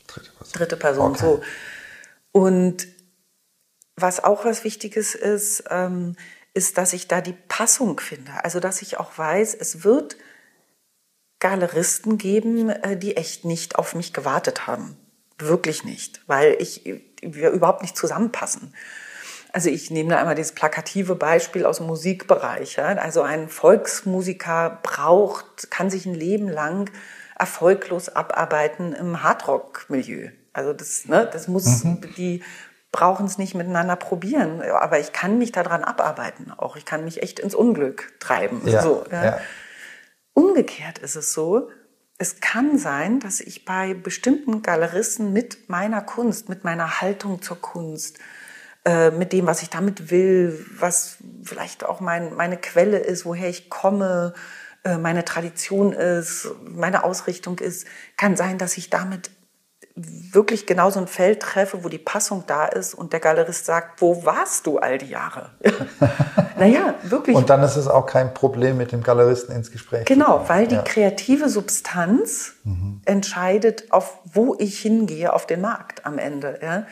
Dritte 0.07 0.31
Person. 0.31 0.53
dritte 0.53 0.77
Person. 0.77 1.11
Okay. 1.13 1.21
So. 1.21 1.43
Und 2.31 2.87
was 3.97 4.23
auch 4.23 4.45
was 4.45 4.65
Wichtiges 4.65 5.15
ist, 5.15 5.65
ähm, 5.71 6.17
ist, 6.55 6.79
dass 6.79 6.93
ich 6.93 7.09
da 7.09 7.21
die 7.21 7.37
Passung 7.49 7.99
finde. 8.01 8.33
Also, 8.43 8.61
dass 8.61 8.83
ich 8.83 8.99
auch 8.99 9.17
weiß, 9.17 9.55
es 9.55 9.85
wird 9.85 10.17
Galeristen 11.39 12.19
geben, 12.19 12.71
äh, 12.71 12.97
die 12.97 13.17
echt 13.17 13.45
nicht 13.45 13.77
auf 13.77 13.95
mich 13.95 14.13
gewartet 14.13 14.67
haben. 14.67 14.97
Wirklich 15.39 15.85
nicht, 15.85 16.23
weil 16.27 16.57
ich, 16.61 16.83
wir 17.21 17.51
überhaupt 17.51 17.83
nicht 17.83 17.97
zusammenpassen. 17.97 18.75
Also 19.53 19.71
ich 19.71 19.91
nehme 19.91 20.11
da 20.11 20.19
einmal 20.19 20.35
dieses 20.35 20.53
plakative 20.53 21.15
Beispiel 21.15 21.65
aus 21.65 21.79
dem 21.79 21.87
Musikbereich. 21.87 22.77
Ja? 22.77 22.89
Also 22.97 23.23
ein 23.23 23.49
Volksmusiker 23.49 24.81
braucht, 24.83 25.71
kann 25.71 25.89
sich 25.89 26.05
ein 26.05 26.15
Leben 26.15 26.49
lang 26.49 26.91
erfolglos 27.39 28.09
abarbeiten 28.09 28.93
im 28.93 29.23
Hardrock-Milieu. 29.23 30.31
Also 30.53 30.73
das, 30.73 31.07
ne, 31.07 31.29
das 31.31 31.49
muss, 31.49 31.85
die 32.17 32.43
brauchen 32.97 33.27
es 33.27 33.37
nicht 33.37 33.55
miteinander 33.55 33.95
probieren, 33.95 34.63
aber 34.63 34.99
ich 34.99 35.13
kann 35.13 35.37
mich 35.37 35.53
daran 35.53 35.85
abarbeiten. 35.85 36.51
Auch 36.57 36.77
ich 36.77 36.87
kann 36.87 37.05
mich 37.05 37.23
echt 37.23 37.39
ins 37.39 37.55
Unglück 37.55 38.15
treiben. 38.21 38.63
Ja, 38.65 38.81
So, 38.81 39.05
ja. 39.13 39.25
ja. 39.25 39.41
Umgekehrt 40.33 40.99
ist 40.99 41.15
es 41.15 41.35
so, 41.35 41.69
es 42.17 42.41
kann 42.41 42.79
sein, 42.79 43.21
dass 43.21 43.41
ich 43.41 43.67
bei 43.67 43.93
bestimmten 43.93 44.63
Galeristen 44.63 45.35
mit 45.35 45.69
meiner 45.69 46.01
Kunst, 46.01 46.49
mit 46.49 46.65
meiner 46.65 47.03
Haltung 47.03 47.43
zur 47.43 47.61
Kunst, 47.61 48.19
äh, 48.87 49.11
mit 49.11 49.35
dem, 49.35 49.47
was 49.47 49.61
ich 49.61 49.69
damit 49.69 50.11
will, 50.11 50.65
was 50.79 51.19
vielleicht 51.45 51.85
auch 51.85 52.01
mein, 52.01 52.35
meine 52.35 52.57
Quelle 52.57 52.99
ist, 52.99 53.27
woher 53.27 53.51
ich 53.51 53.69
komme, 53.69 54.33
äh, 54.85 54.97
meine 54.97 55.27
Tradition 55.27 55.93
ist, 55.93 56.49
meine 56.65 57.05
Ausrichtung 57.05 57.59
ist, 57.59 57.87
kann 58.17 58.37
sein, 58.37 58.57
dass 58.57 58.79
ich 58.79 58.89
damit 58.89 59.31
wirklich 59.97 60.67
genau 60.67 60.91
so 60.91 61.01
ein 61.01 61.07
Feld 61.07 61.41
treffe, 61.41 61.83
wo 61.83 61.89
die 61.89 61.97
Passung 61.99 62.45
da 62.47 62.67
ist 62.67 62.93
und 62.93 63.15
der 63.15 63.21
Galerist 63.21 63.65
sagt, 63.65 64.03
wo 64.03 64.25
warst 64.27 64.67
du 64.67 64.79
all 64.79 64.99
die 64.99 65.07
Jahre? 65.09 65.51
naja, 66.59 66.95
wirklich. 67.05 67.35
Und 67.35 67.49
dann 67.49 67.63
ist 67.63 67.77
es 67.77 67.89
auch 67.89 68.05
kein 68.07 68.35
Problem, 68.35 68.77
mit 68.77 68.93
dem 68.93 69.03
Galeristen 69.03 69.55
ins 69.57 69.71
Gespräch 69.71 70.07
zu 70.07 70.13
Genau, 70.13 70.37
kommen. 70.39 70.49
weil 70.51 70.67
die 70.67 70.75
Ja. 70.75 70.83
kreative 70.83 71.49
Substanz 71.49 72.53
entscheidet, 73.07 73.91
auf 73.91 74.19
wo 74.33 74.55
ich 74.59 74.79
hingehe 74.81 75.33
auf 75.33 75.47
den 75.47 75.63
Markt 75.63 76.05
am 76.05 76.19
Ende. 76.19 76.59
Ja. 76.63 76.87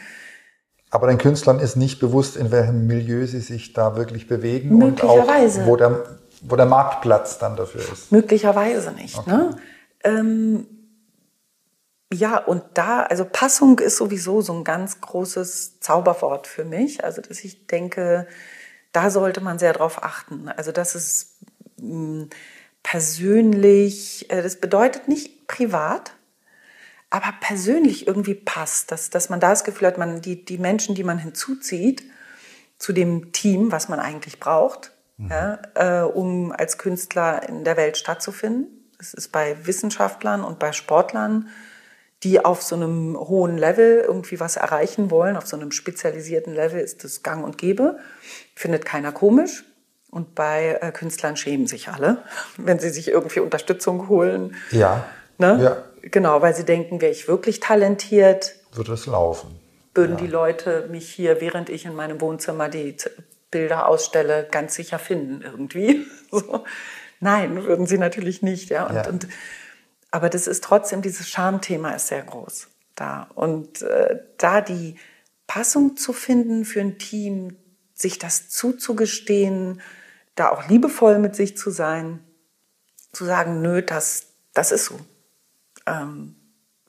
Aber 0.91 1.09
den 1.09 1.19
Künstlern 1.19 1.59
ist 1.59 1.77
nicht 1.77 1.99
bewusst, 2.01 2.37
in 2.37 2.51
welchem 2.53 2.87
Milieu 2.87 3.27
sie 3.27 3.41
sich 3.41 3.73
da 3.75 3.97
wirklich 3.97 4.29
bewegen 4.29 4.83
und 4.83 5.03
auch, 5.03 5.27
wo 5.67 5.77
der, 5.77 6.05
wo 6.43 6.57
der 6.57 6.67
Marktplatz 6.67 7.39
dann 7.39 7.57
dafür 7.57 7.81
ist. 7.81 8.13
Möglicherweise 8.13 8.93
nicht. 8.93 9.27
Ne? 9.27 9.57
Ähm, 10.05 10.67
ja, 12.15 12.39
und 12.39 12.63
da, 12.75 13.03
also 13.03 13.25
Passung 13.25 13.79
ist 13.79 13.97
sowieso 13.97 14.41
so 14.41 14.53
ein 14.53 14.65
ganz 14.65 15.01
großes 15.01 15.81
Zauberwort 15.81 16.47
für 16.47 16.65
mich. 16.65 17.05
Also, 17.05 17.21
dass 17.21 17.45
ich 17.45 17.67
denke, 17.67 18.27
da 18.93 19.11
sollte 19.11 19.41
man 19.41 19.59
sehr 19.59 19.73
drauf 19.73 20.03
achten. 20.03 20.49
Also, 20.49 20.73
dass 20.73 20.95
es 20.95 21.37
mh, 21.77 22.27
persönlich, 22.83 24.31
äh, 24.31 24.43
das 24.43 24.61
bedeutet 24.61 25.09
nicht 25.09 25.47
privat, 25.47 26.15
aber 27.11 27.33
persönlich 27.41 28.07
irgendwie 28.07 28.35
passt, 28.35 28.91
dass, 28.91 29.11
dass 29.11 29.29
man 29.29 29.41
da 29.41 29.51
das 29.51 29.65
Gefühl 29.65 29.89
hat, 29.89 29.99
man, 29.99 30.21
die, 30.21 30.45
die 30.45 30.59
Menschen, 30.59 30.95
die 30.95 31.05
man 31.05 31.19
hinzuzieht, 31.19 32.03
zu 32.79 32.93
dem 32.93 33.33
Team, 33.33 33.71
was 33.73 33.89
man 33.89 34.01
eigentlich 34.01 34.41
braucht, 34.41 34.93
ja, 35.17 35.59
äh, 35.75 36.03
um 36.03 36.51
als 36.51 36.77
Künstler 36.77 37.49
in 37.49 37.63
der 37.63 37.77
Welt 37.77 37.97
stattzufinden. 37.97 38.67
Das 38.99 39.15
ist 39.15 39.29
bei 39.29 39.57
Wissenschaftlern 39.65 40.43
und 40.43 40.59
bei 40.59 40.73
Sportlern, 40.73 41.49
die 42.25 42.45
auf 42.45 42.63
so 42.63 42.75
einem 42.75 43.17
hohen 43.19 43.59
Level 43.59 44.03
irgendwie 44.07 44.41
was 44.41 44.57
erreichen 44.57 45.11
wollen, 45.11 45.37
auf 45.37 45.47
so 45.47 45.57
einem 45.57 45.71
spezialisierten 45.71 46.55
Level 46.55 46.81
ist 46.81 47.05
das 47.05 47.23
gang 47.23 47.45
und 47.45 47.59
gäbe, 47.59 47.99
findet 48.55 48.85
keiner 48.85 49.13
komisch. 49.13 49.65
Und 50.11 50.35
bei 50.35 50.79
äh, 50.81 50.93
Künstlern 50.93 51.37
schämen 51.37 51.67
sich 51.67 51.89
alle, 51.89 52.23
wenn 52.57 52.79
sie 52.79 52.91
sich 52.91 53.09
irgendwie 53.09 53.41
Unterstützung 53.41 54.09
holen. 54.09 54.57
Ja. 54.71 55.05
Ne? 55.39 55.59
Ja. 55.63 55.85
Genau, 56.11 56.41
weil 56.41 56.55
sie 56.55 56.65
denken, 56.65 57.01
wäre 57.01 57.13
ich 57.13 57.29
wirklich 57.29 57.61
talentiert, 57.61 58.55
Wird 58.73 58.89
es 58.89 59.07
laufen. 59.07 59.59
würden 59.95 60.17
die 60.17 60.27
Leute 60.27 60.87
mich 60.91 61.09
hier, 61.11 61.41
während 61.41 61.69
ich 61.69 61.85
in 61.85 61.95
meinem 61.95 62.21
Wohnzimmer 62.21 62.69
die 62.69 62.97
Bilder 63.51 63.89
ausstelle, 63.89 64.47
ganz 64.51 64.75
sicher 64.75 64.99
finden 64.99 65.43
irgendwie. 65.43 66.07
So. 66.31 66.65
Nein, 67.21 67.65
würden 67.65 67.87
sie 67.87 67.97
natürlich 67.97 68.43
nicht. 68.43 68.71
Ja? 68.71 68.87
Und, 68.87 68.95
Ja. 68.97 69.09
Und, 69.09 69.29
aber 70.15 70.31
das 70.31 70.47
ist 70.47 70.63
trotzdem, 70.63 71.03
dieses 71.03 71.29
Schamthema 71.29 71.91
ist 71.91 72.07
sehr 72.07 72.23
groß 72.23 72.69
da. 72.95 73.27
Und 73.35 73.83
äh, 73.83 74.21
da 74.39 74.61
die 74.61 74.95
Passung 75.49 75.97
zu 75.97 76.13
finden 76.13 76.65
für 76.65 76.81
ein 76.81 76.99
Team, 76.99 77.57
sich 77.95 78.21
das 78.21 78.49
zuzugestehen, 78.49 79.83
da 80.37 80.51
auch 80.51 80.69
liebevoll 80.69 81.19
mit 81.19 81.35
sich 81.35 81.57
zu 81.57 81.73
sein, 81.73 82.23
zu 83.11 83.25
sagen, 83.25 83.61
nö, 83.61 83.83
das, 83.83 84.27
das 84.53 84.71
ist 84.71 84.85
so. 84.85 85.01
Ähm, 85.85 86.37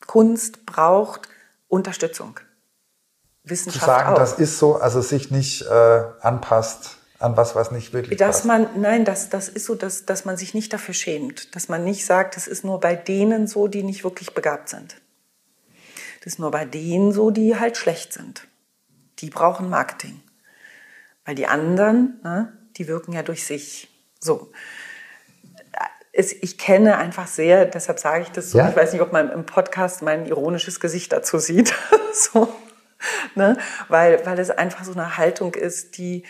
Kunst 0.06 0.68
braucht 0.68 1.28
Unterstützung. 1.68 2.36
Zu 2.36 3.50
Wissenschaft 3.50 3.86
sagen, 3.88 4.14
auch. 4.14 4.20
das 4.20 4.34
ist 4.34 4.60
so, 4.60 4.76
also 4.76 5.02
sich 5.02 5.32
nicht 5.32 5.64
äh, 5.64 6.04
anpasst 6.22 7.00
an 7.20 7.38
was, 7.38 7.56
was 7.56 7.72
nicht 7.72 7.94
wirklich 7.94 8.18
dass 8.18 8.38
passt. 8.38 8.46
man, 8.46 8.68
nein, 8.82 9.06
das, 9.06 9.30
das 9.30 9.48
ist 9.48 9.66
so, 9.66 9.76
dass, 9.76 10.06
dass 10.06 10.26
man 10.26 10.38
sich 10.38 10.54
nicht 10.54 10.74
dafür 10.74 10.94
schämt. 10.94 11.56
Dass 11.56 11.70
man 11.70 11.84
nicht 11.84 12.06
sagt, 12.06 12.36
das 12.36 12.48
ist 12.48 12.64
nur 12.64 12.80
bei 12.80 12.96
denen 12.96 13.48
so, 13.48 13.68
die 13.68 13.84
nicht 13.84 14.04
wirklich 14.04 14.34
begabt 14.34 14.70
sind. 14.70 14.98
Das 16.24 16.34
ist 16.34 16.40
nur 16.40 16.52
bei 16.52 16.66
denen 16.66 17.12
so, 17.12 17.32
die 17.32 17.58
halt 17.58 17.78
schlecht 17.78 18.12
sind. 18.12 18.48
Die 19.20 19.30
brauchen 19.30 19.70
Marketing. 19.70 20.22
Weil 21.24 21.36
die 21.36 21.48
anderen, 21.48 22.20
ne, 22.24 22.52
die 22.78 22.88
wirken 22.88 23.14
ja 23.14 23.24
durch 23.24 23.46
sich. 23.46 23.88
So. 24.20 24.52
Es, 26.12 26.34
ich 26.34 26.58
kenne 26.58 26.98
einfach 26.98 27.28
sehr, 27.28 27.66
deshalb 27.66 28.00
sage 28.00 28.24
ich 28.24 28.32
das 28.32 28.52
so, 28.52 28.58
Ja? 28.58 28.70
ich 28.70 28.76
weiß 28.76 28.94
nicht, 28.94 29.02
ob 29.02 29.12
man 29.12 29.32
im 29.32 29.46
Podcast 29.46 30.02
mein 30.02 30.26
ironisches 30.26 30.80
Gesicht 30.80 31.12
dazu 31.14 31.40
sieht. 31.40 31.74
so, 32.14 32.54
ne? 33.36 33.58
weil, 33.88 34.26
weil 34.26 34.40
es 34.40 34.50
einfach 34.50 34.84
so 34.84 34.94
eine 34.94 35.18
Haltung 35.18 35.54
ist, 35.56 35.98
die, 35.98 36.24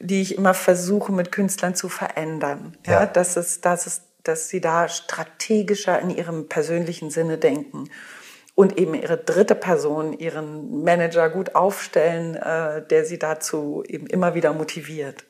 die 0.00 0.22
ich 0.22 0.36
immer 0.36 0.54
versuche 0.54 1.12
mit 1.12 1.30
Künstlern 1.32 1.74
zu 1.74 1.88
verändern. 1.88 2.76
Ja, 2.86 2.92
Ja. 3.00 3.06
Dass, 3.06 3.36
es, 3.36 3.60
dass, 3.60 3.86
es, 3.86 4.02
dass 4.22 4.48
sie 4.48 4.60
da 4.60 4.88
strategischer 4.88 5.98
in 6.00 6.10
ihrem 6.10 6.48
persönlichen 6.48 7.10
Sinne 7.10 7.38
denken 7.38 7.90
und 8.54 8.78
eben 8.78 8.94
ihre 8.94 9.16
dritte 9.18 9.54
Person, 9.54 10.12
ihren 10.12 10.82
Manager 10.84 11.28
gut 11.28 11.54
aufstellen, 11.54 12.34
äh, 12.36 12.86
der 12.86 13.04
sie 13.04 13.18
dazu 13.18 13.82
eben 13.86 14.06
immer 14.06 14.34
wieder 14.34 14.52
motiviert. 14.52 15.24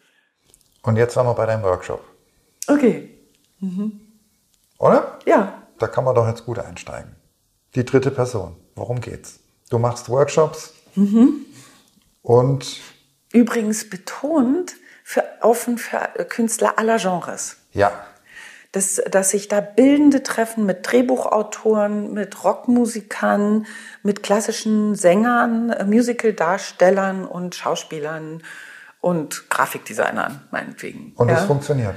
Und 0.82 0.96
jetzt 0.96 1.16
waren 1.16 1.26
wir 1.26 1.34
bei 1.34 1.46
deinem 1.46 1.62
Workshop, 1.62 2.04
Okay, 2.68 3.10
oder? 4.78 5.18
ja. 5.26 5.60
Da 5.78 5.86
kann 5.88 6.04
man 6.04 6.14
doch 6.14 6.28
jetzt 6.28 6.44
gut 6.46 6.58
einsteigen. 6.58 7.16
Die 7.74 7.84
dritte 7.84 8.10
Person. 8.10 8.56
Worum 8.76 9.00
geht's? 9.00 9.40
Du 9.70 9.78
machst 9.78 10.08
Workshops 10.08 10.72
Mhm. 10.94 11.46
und 12.22 12.80
Übrigens 13.34 13.90
betont 13.90 14.76
für 15.02 15.24
offen 15.40 15.76
für 15.76 15.98
Künstler 16.28 16.78
aller 16.78 16.96
Genres. 16.98 17.56
ja, 17.72 17.92
dass, 18.72 19.00
dass 19.08 19.30
sich 19.30 19.46
da 19.46 19.60
Bildende 19.60 20.24
treffen 20.24 20.66
mit 20.66 20.78
Drehbuchautoren, 20.90 22.12
mit 22.12 22.42
Rockmusikern, 22.42 23.66
mit 24.02 24.24
klassischen 24.24 24.96
Sängern, 24.96 25.72
Musicaldarstellern 25.88 27.24
und 27.24 27.54
Schauspielern 27.54 28.42
und 29.00 29.48
Grafikdesignern, 29.48 30.48
meinetwegen. 30.50 31.12
und 31.16 31.28
ja. 31.28 31.38
es 31.38 31.44
funktioniert. 31.44 31.94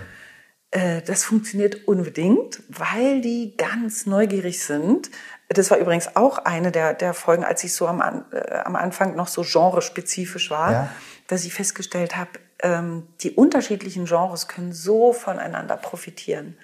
Äh, 0.69 1.01
Das 1.01 1.23
funktioniert 1.23 1.87
unbedingt, 1.87 2.61
weil 2.69 3.21
die 3.21 3.57
ganz 3.57 4.05
neugierig 4.05 4.63
sind. 4.63 5.09
Das 5.49 5.71
war 5.71 5.79
übrigens 5.79 6.15
auch 6.15 6.37
eine 6.39 6.71
der, 6.71 6.93
der 6.93 7.13
Folgen, 7.15 7.43
als 7.43 7.63
ich 7.63 7.73
so 7.73 7.87
am, 7.87 8.25
äh, 8.31 8.59
am 8.65 8.75
Anfang 8.75 9.15
noch 9.15 9.29
so 9.29 9.41
genrespezifisch 9.41 10.51
war, 10.51 10.71
Ja. 10.71 10.89
Dass 11.27 11.45
ich 11.45 11.53
festgestellt 11.53 12.15
habe, 12.15 12.31
ähm, 12.61 13.07
die 13.21 13.31
unterschiedlichen 13.31 14.05
Genres 14.05 14.47
können 14.47 14.73
so 14.73 15.13
voneinander 15.13 15.77
profitieren, 15.77 16.57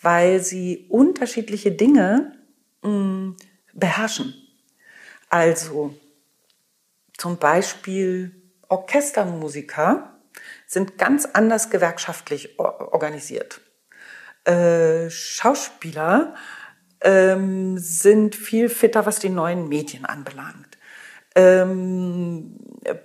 weil 0.00 0.40
sie 0.40 0.86
unterschiedliche 0.88 1.72
Dinge 1.72 2.32
mh, 2.82 3.36
beherrschen. 3.72 4.34
Also 5.30 5.94
zum 7.16 7.38
Beispiel 7.38 8.34
Orchestermusiker 8.68 10.18
sind 10.66 10.98
ganz 10.98 11.26
anders 11.26 11.70
gewerkschaftlich 11.70 12.58
organisiert. 12.58 13.60
Äh, 14.44 15.08
Schauspieler 15.10 16.34
ähm, 17.00 17.78
sind 17.78 18.34
viel 18.34 18.68
fitter, 18.68 19.06
was 19.06 19.18
die 19.18 19.28
neuen 19.28 19.68
Medien 19.68 20.04
anbelangt. 20.04 20.71
Ähm, 21.34 22.56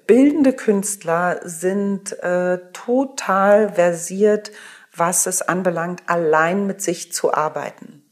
bildende 0.06 0.54
Künstler 0.54 1.40
sind 1.44 2.12
äh, 2.24 2.60
total 2.74 3.74
versiert, 3.74 4.52
was 4.96 5.28
es 5.28 5.42
anbelangt, 5.42 6.04
allein 6.08 6.66
mit 6.66 6.82
sich 6.82 7.14
zu 7.14 7.34
arbeiten. 7.34 8.04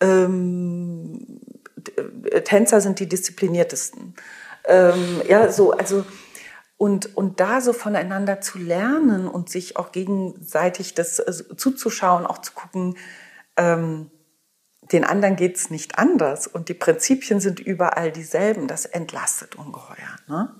Ähm, 0.00 1.40
Tänzer 2.44 2.80
sind 2.80 2.98
die 2.98 3.08
diszipliniertesten. 3.08 4.14
Ähm, 4.64 5.22
ja, 5.28 5.52
so, 5.52 5.72
also, 5.72 6.04
und, 6.78 7.16
und 7.16 7.40
da 7.40 7.60
so 7.60 7.72
voneinander 7.72 8.40
zu 8.40 8.58
lernen 8.58 9.28
und 9.28 9.48
sich 9.48 9.76
auch 9.76 9.92
gegenseitig 9.92 10.94
das 10.94 11.18
äh, 11.18 11.56
zuzuschauen, 11.56 12.26
auch 12.26 12.38
zu 12.38 12.52
gucken, 12.52 12.96
ähm, 13.56 14.10
den 14.92 15.04
anderen 15.04 15.36
geht's 15.36 15.70
nicht 15.70 15.98
anders 15.98 16.46
und 16.46 16.68
die 16.68 16.74
Prinzipien 16.74 17.40
sind 17.40 17.60
überall 17.60 18.12
dieselben, 18.12 18.68
das 18.68 18.84
entlastet 18.86 19.56
ungeheuer. 19.56 20.16
Ne? 20.28 20.54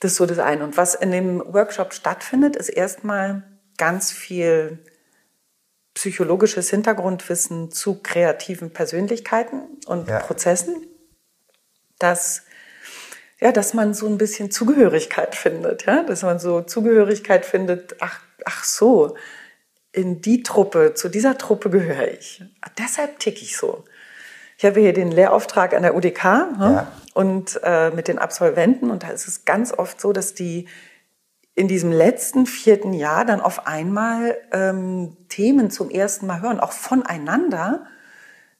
Das 0.00 0.12
ist 0.12 0.16
so 0.18 0.26
das 0.26 0.38
eine. 0.38 0.64
Und 0.64 0.76
was 0.76 0.94
in 0.94 1.10
dem 1.10 1.40
Workshop 1.40 1.94
stattfindet, 1.94 2.56
ist 2.56 2.68
erstmal 2.68 3.42
ganz 3.78 4.12
viel 4.12 4.78
psychologisches 5.94 6.70
Hintergrundwissen 6.70 7.70
zu 7.70 8.02
kreativen 8.02 8.72
Persönlichkeiten 8.72 9.62
und 9.86 10.08
ja. 10.08 10.18
Prozessen, 10.18 10.86
dass 11.98 12.42
ja, 13.40 13.52
dass 13.52 13.74
man 13.74 13.94
so 13.94 14.06
ein 14.06 14.16
bisschen 14.16 14.50
Zugehörigkeit 14.50 15.34
findet, 15.34 15.86
ja, 15.86 16.02
dass 16.02 16.22
man 16.22 16.38
so 16.38 16.62
Zugehörigkeit 16.62 17.44
findet. 17.44 17.96
Ach, 18.00 18.20
ach 18.44 18.64
so, 18.64 19.16
in 19.94 20.20
die 20.20 20.42
Truppe, 20.42 20.94
zu 20.94 21.08
dieser 21.08 21.38
Truppe 21.38 21.70
gehöre 21.70 22.08
ich. 22.08 22.42
Deshalb 22.78 23.20
ticke 23.20 23.42
ich 23.42 23.56
so. 23.56 23.84
Ich 24.58 24.64
habe 24.64 24.80
hier 24.80 24.92
den 24.92 25.12
Lehrauftrag 25.12 25.72
an 25.72 25.82
der 25.82 25.94
UDK 25.94 26.24
ne? 26.24 26.56
ja. 26.58 26.92
und 27.14 27.60
äh, 27.62 27.90
mit 27.90 28.08
den 28.08 28.18
Absolventen 28.18 28.90
und 28.90 29.04
da 29.04 29.08
ist 29.08 29.28
es 29.28 29.44
ganz 29.44 29.72
oft 29.72 30.00
so, 30.00 30.12
dass 30.12 30.34
die 30.34 30.66
in 31.54 31.68
diesem 31.68 31.92
letzten 31.92 32.46
vierten 32.46 32.92
Jahr 32.92 33.24
dann 33.24 33.40
auf 33.40 33.68
einmal 33.68 34.36
ähm, 34.52 35.16
Themen 35.28 35.70
zum 35.70 35.90
ersten 35.90 36.26
Mal 36.26 36.40
hören, 36.40 36.58
auch 36.58 36.72
voneinander 36.72 37.86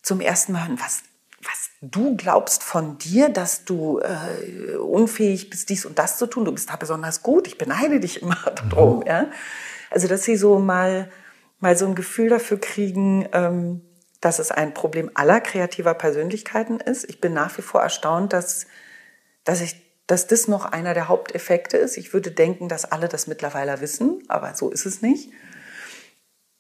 zum 0.03 0.20
ersten 0.20 0.53
Mal 0.53 0.68
hören, 0.68 0.78
was, 0.80 1.03
was 1.43 1.70
du 1.80 2.16
glaubst 2.16 2.62
von 2.62 2.99
dir, 2.99 3.28
dass 3.28 3.64
du 3.64 3.99
äh, 3.99 4.76
unfähig 4.76 5.51
bist, 5.51 5.68
dies 5.70 5.85
und 5.85 5.99
das 5.99 6.18
zu 6.18 6.26
tun, 6.26 6.45
du 6.45 6.53
bist 6.53 6.70
da 6.70 6.76
besonders 6.76 7.22
gut, 7.24 7.49
ich 7.49 7.59
beneide 7.59 7.99
dich 7.99 8.22
immer 8.22 8.37
darum. 8.70 9.01
Mhm. 9.01 9.07
Ja? 9.07 9.26
Also 9.91 10.07
dass 10.07 10.22
sie 10.22 10.37
so 10.37 10.61
mal 10.61 11.09
mal 11.64 11.76
so 11.76 11.86
ein 11.86 11.94
Gefühl 11.94 12.28
dafür 12.28 12.60
kriegen, 12.60 13.26
ähm, 13.32 13.80
dass 14.20 14.38
es 14.38 14.50
ein 14.50 14.74
Problem 14.74 15.10
aller 15.14 15.40
kreativer 15.40 15.94
Persönlichkeiten 15.94 16.78
ist. 16.78 17.08
Ich 17.08 17.20
bin 17.20 17.32
nach 17.32 17.56
wie 17.58 17.62
vor 17.62 17.80
erstaunt, 17.80 18.32
dass, 18.32 18.66
dass, 19.44 19.62
ich, 19.62 19.82
dass 20.06 20.26
das 20.26 20.46
noch 20.46 20.66
einer 20.66 20.94
der 20.94 21.08
Haupteffekte 21.08 21.78
ist. 21.78 21.96
Ich 21.96 22.12
würde 22.12 22.30
denken, 22.30 22.68
dass 22.68 22.84
alle 22.84 23.08
das 23.08 23.26
mittlerweile 23.26 23.80
wissen, 23.80 24.22
aber 24.28 24.54
so 24.54 24.70
ist 24.70 24.84
es 24.84 25.02
nicht. 25.02 25.32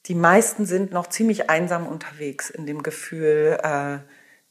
Die 0.06 0.14
meisten 0.14 0.64
sind 0.66 0.90
noch 0.90 1.06
ziemlich 1.06 1.50
einsam 1.50 1.86
unterwegs 1.86 2.50
in 2.50 2.66
dem 2.66 2.82
Gefühl, 2.82 3.58
äh, 3.62 3.98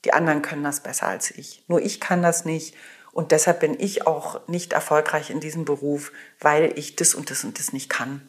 die 0.05 0.13
anderen 0.13 0.43
können 0.43 0.63
das 0.63 0.81
besser 0.81 1.07
als 1.07 1.31
ich. 1.31 1.63
Nur 1.67 1.81
ich 1.81 1.99
kann 1.99 2.21
das 2.21 2.45
nicht. 2.45 2.75
Und 3.11 3.31
deshalb 3.31 3.59
bin 3.59 3.79
ich 3.79 4.05
auch 4.05 4.47
nicht 4.47 4.73
erfolgreich 4.73 5.29
in 5.31 5.39
diesem 5.39 5.65
Beruf, 5.65 6.11
weil 6.39 6.77
ich 6.77 6.95
das 6.95 7.15
und 7.15 7.31
das 7.31 7.43
und 7.43 7.57
das 7.57 7.73
nicht 7.73 7.89
kann. 7.89 8.27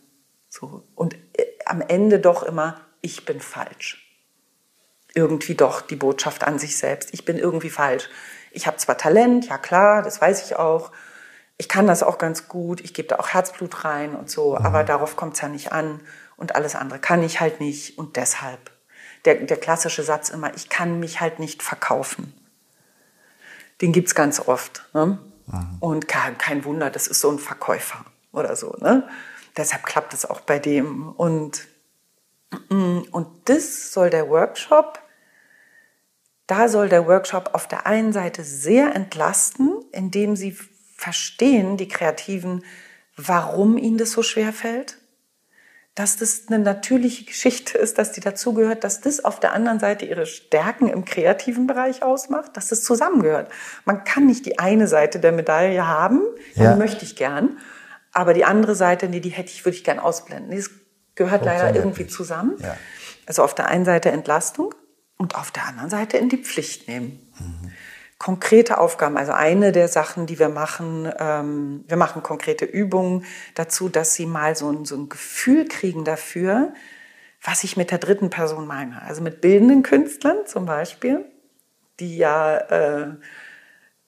So. 0.48 0.84
Und 0.94 1.14
äh, 1.36 1.53
am 1.66 1.80
Ende 1.80 2.20
doch 2.20 2.42
immer, 2.42 2.80
ich 3.00 3.24
bin 3.24 3.40
falsch. 3.40 4.00
Irgendwie 5.14 5.54
doch 5.54 5.80
die 5.80 5.96
Botschaft 5.96 6.44
an 6.44 6.58
sich 6.58 6.76
selbst. 6.76 7.10
Ich 7.12 7.24
bin 7.24 7.38
irgendwie 7.38 7.70
falsch. 7.70 8.08
Ich 8.50 8.66
habe 8.66 8.78
zwar 8.78 8.96
Talent, 8.96 9.48
ja 9.48 9.58
klar, 9.58 10.02
das 10.02 10.20
weiß 10.20 10.44
ich 10.44 10.56
auch. 10.56 10.90
Ich 11.56 11.68
kann 11.68 11.86
das 11.86 12.02
auch 12.02 12.18
ganz 12.18 12.48
gut. 12.48 12.80
Ich 12.80 12.94
gebe 12.94 13.08
da 13.08 13.16
auch 13.16 13.28
Herzblut 13.28 13.84
rein 13.84 14.16
und 14.16 14.30
so. 14.30 14.56
Mhm. 14.58 14.66
Aber 14.66 14.84
darauf 14.84 15.16
kommt 15.16 15.34
es 15.34 15.40
ja 15.40 15.48
nicht 15.48 15.72
an. 15.72 16.00
Und 16.36 16.56
alles 16.56 16.74
andere 16.74 16.98
kann 16.98 17.22
ich 17.22 17.40
halt 17.40 17.60
nicht. 17.60 17.96
Und 17.98 18.16
deshalb. 18.16 18.72
Der, 19.24 19.36
der 19.36 19.56
klassische 19.56 20.02
Satz 20.02 20.28
immer, 20.28 20.54
ich 20.54 20.68
kann 20.68 21.00
mich 21.00 21.20
halt 21.20 21.38
nicht 21.38 21.62
verkaufen. 21.62 22.34
Den 23.80 23.92
gibt 23.92 24.08
es 24.08 24.14
ganz 24.14 24.40
oft. 24.40 24.84
Ne? 24.92 25.18
Mhm. 25.46 25.76
Und 25.80 26.08
kein, 26.08 26.38
kein 26.38 26.64
Wunder, 26.64 26.90
das 26.90 27.06
ist 27.06 27.20
so 27.20 27.30
ein 27.30 27.38
Verkäufer 27.38 28.04
oder 28.32 28.56
so. 28.56 28.76
Ne? 28.80 29.08
Deshalb 29.56 29.84
klappt 29.84 30.14
es 30.14 30.24
auch 30.24 30.40
bei 30.40 30.58
dem. 30.58 31.12
Und, 31.12 31.66
mm, 32.68 33.02
und 33.10 33.28
das 33.44 33.92
soll 33.92 34.10
der 34.10 34.28
Workshop, 34.28 35.00
da 36.46 36.68
soll 36.68 36.88
der 36.88 37.06
Workshop 37.06 37.50
auf 37.52 37.68
der 37.68 37.86
einen 37.86 38.12
Seite 38.12 38.44
sehr 38.44 38.94
entlasten, 38.94 39.72
indem 39.92 40.36
sie 40.36 40.56
verstehen, 40.96 41.76
die 41.76 41.88
Kreativen, 41.88 42.64
warum 43.16 43.78
ihnen 43.78 43.98
das 43.98 44.12
so 44.12 44.22
schwer 44.22 44.52
fällt, 44.52 44.98
dass 45.94 46.16
das 46.16 46.44
eine 46.48 46.58
natürliche 46.58 47.24
Geschichte 47.24 47.78
ist, 47.78 47.98
dass 47.98 48.10
die 48.10 48.20
dazugehört, 48.20 48.82
dass 48.82 49.00
das 49.00 49.24
auf 49.24 49.38
der 49.38 49.52
anderen 49.52 49.78
Seite 49.78 50.04
ihre 50.04 50.26
Stärken 50.26 50.88
im 50.88 51.04
kreativen 51.04 51.68
Bereich 51.68 52.02
ausmacht, 52.02 52.56
dass 52.56 52.68
das 52.68 52.82
zusammengehört. 52.82 53.50
Man 53.84 54.02
kann 54.02 54.26
nicht 54.26 54.44
die 54.44 54.58
eine 54.58 54.88
Seite 54.88 55.20
der 55.20 55.30
Medaille 55.30 55.86
haben, 55.86 56.22
ja. 56.54 56.72
die 56.72 56.78
möchte 56.78 57.04
ich 57.04 57.14
gern, 57.14 57.58
aber 58.14 58.32
die 58.32 58.44
andere 58.44 58.74
Seite, 58.76 59.08
nee, 59.08 59.20
die 59.20 59.30
hätte 59.30 59.50
ich, 59.50 59.64
würde 59.64 59.76
ich 59.76 59.84
gern 59.84 59.98
ausblenden. 59.98 60.56
Das 60.56 60.70
gehört 61.16 61.44
leider 61.44 61.74
irgendwie 61.74 62.06
zusammen. 62.06 62.56
Ja. 62.60 62.76
Also 63.26 63.42
auf 63.42 63.54
der 63.54 63.66
einen 63.66 63.84
Seite 63.84 64.10
Entlastung 64.10 64.74
und 65.16 65.34
auf 65.34 65.50
der 65.50 65.66
anderen 65.66 65.90
Seite 65.90 66.16
in 66.16 66.28
die 66.28 66.38
Pflicht 66.38 66.88
nehmen. 66.88 67.20
Mhm. 67.38 67.72
Konkrete 68.18 68.78
Aufgaben, 68.78 69.16
also 69.16 69.32
eine 69.32 69.72
der 69.72 69.88
Sachen, 69.88 70.26
die 70.26 70.38
wir 70.38 70.48
machen, 70.48 71.12
ähm, 71.18 71.84
wir 71.88 71.96
machen 71.96 72.22
konkrete 72.22 72.64
Übungen 72.64 73.24
dazu, 73.54 73.88
dass 73.88 74.14
sie 74.14 74.26
mal 74.26 74.54
so 74.54 74.70
ein, 74.70 74.84
so 74.84 74.96
ein 74.96 75.08
Gefühl 75.08 75.66
kriegen 75.66 76.04
dafür, 76.04 76.72
was 77.42 77.64
ich 77.64 77.76
mit 77.76 77.90
der 77.90 77.98
dritten 77.98 78.30
Person 78.30 78.66
meine. 78.66 79.02
Also 79.02 79.22
mit 79.22 79.40
bildenden 79.40 79.82
Künstlern 79.82 80.46
zum 80.46 80.64
Beispiel, 80.64 81.24
die 81.98 82.16
ja, 82.16 82.56
äh, 82.56 83.08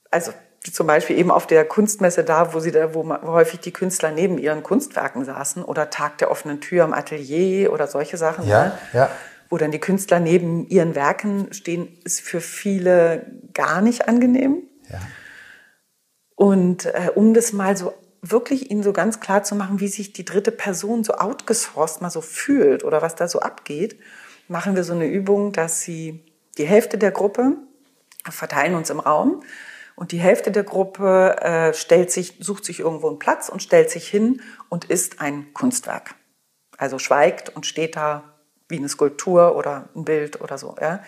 also 0.09 0.31
zum 0.71 0.87
Beispiel 0.87 1.17
eben 1.17 1.31
auf 1.31 1.47
der 1.47 1.65
Kunstmesse 1.65 2.23
da, 2.23 2.53
wo 2.53 2.59
sie 2.59 2.71
da, 2.71 2.93
wo 2.93 3.09
häufig 3.23 3.59
die 3.59 3.71
Künstler 3.71 4.11
neben 4.11 4.37
ihren 4.37 4.63
Kunstwerken 4.63 5.25
saßen 5.25 5.63
oder 5.63 5.89
Tag 5.89 6.17
der 6.17 6.31
offenen 6.31 6.61
Tür 6.61 6.83
im 6.83 6.93
Atelier 6.93 7.71
oder 7.73 7.87
solche 7.87 8.17
Sachen, 8.17 8.47
ja, 8.47 8.65
ne? 8.65 8.71
ja. 8.93 9.09
wo 9.49 9.57
dann 9.57 9.71
die 9.71 9.79
Künstler 9.79 10.19
neben 10.19 10.67
ihren 10.67 10.95
Werken 10.95 11.53
stehen, 11.53 11.97
ist 12.03 12.21
für 12.21 12.41
viele 12.41 13.25
gar 13.53 13.81
nicht 13.81 14.07
angenehm. 14.07 14.63
Ja. 14.89 14.99
Und 16.35 16.85
äh, 16.85 17.11
um 17.15 17.33
das 17.33 17.53
mal 17.53 17.75
so 17.75 17.93
wirklich 18.21 18.71
ihnen 18.71 18.83
so 18.83 18.93
ganz 18.93 19.19
klar 19.19 19.43
zu 19.43 19.55
machen, 19.55 19.79
wie 19.79 19.87
sich 19.87 20.13
die 20.13 20.25
dritte 20.25 20.51
Person 20.51 21.03
so 21.03 21.13
outgesourced 21.13 22.01
mal 22.01 22.09
so 22.09 22.21
fühlt 22.21 22.83
oder 22.83 23.01
was 23.01 23.15
da 23.15 23.27
so 23.27 23.39
abgeht, 23.39 23.99
machen 24.47 24.75
wir 24.75 24.83
so 24.83 24.93
eine 24.93 25.07
Übung, 25.07 25.51
dass 25.51 25.81
sie 25.81 26.23
die 26.57 26.65
Hälfte 26.65 26.97
der 26.97 27.11
Gruppe 27.11 27.53
verteilen 28.29 28.75
uns 28.75 28.89
im 28.89 28.99
Raum 28.99 29.43
und 29.97 30.11
die 30.11 30.19
Hälfte 30.19 30.51
der 30.51 30.63
Gruppe 30.63 31.37
äh, 31.41 31.73
stellt 31.73 32.11
sich, 32.11 32.35
sucht 32.39 32.65
sich 32.65 32.81
irgendwo 32.81 33.07
einen 33.07 33.17
Platz 33.17 33.49
und 33.49 33.63
stellt 33.63 33.89
sich 33.89 34.07
hin 34.07 34.43
und 34.69 34.85
ist 34.85 35.21
ein 35.21 35.51
Kunstwerk. 35.55 36.13
Also 36.77 36.99
schweigt 36.99 37.49
und 37.55 37.65
steht 37.65 37.95
da 37.95 38.35
wie 38.69 38.77
eine 38.77 38.89
Skulptur 38.89 39.55
oder 39.55 39.89
ein 39.95 40.05
Bild 40.05 40.39
oder 40.39 40.59
so, 40.59 40.75
ja, 40.79 41.01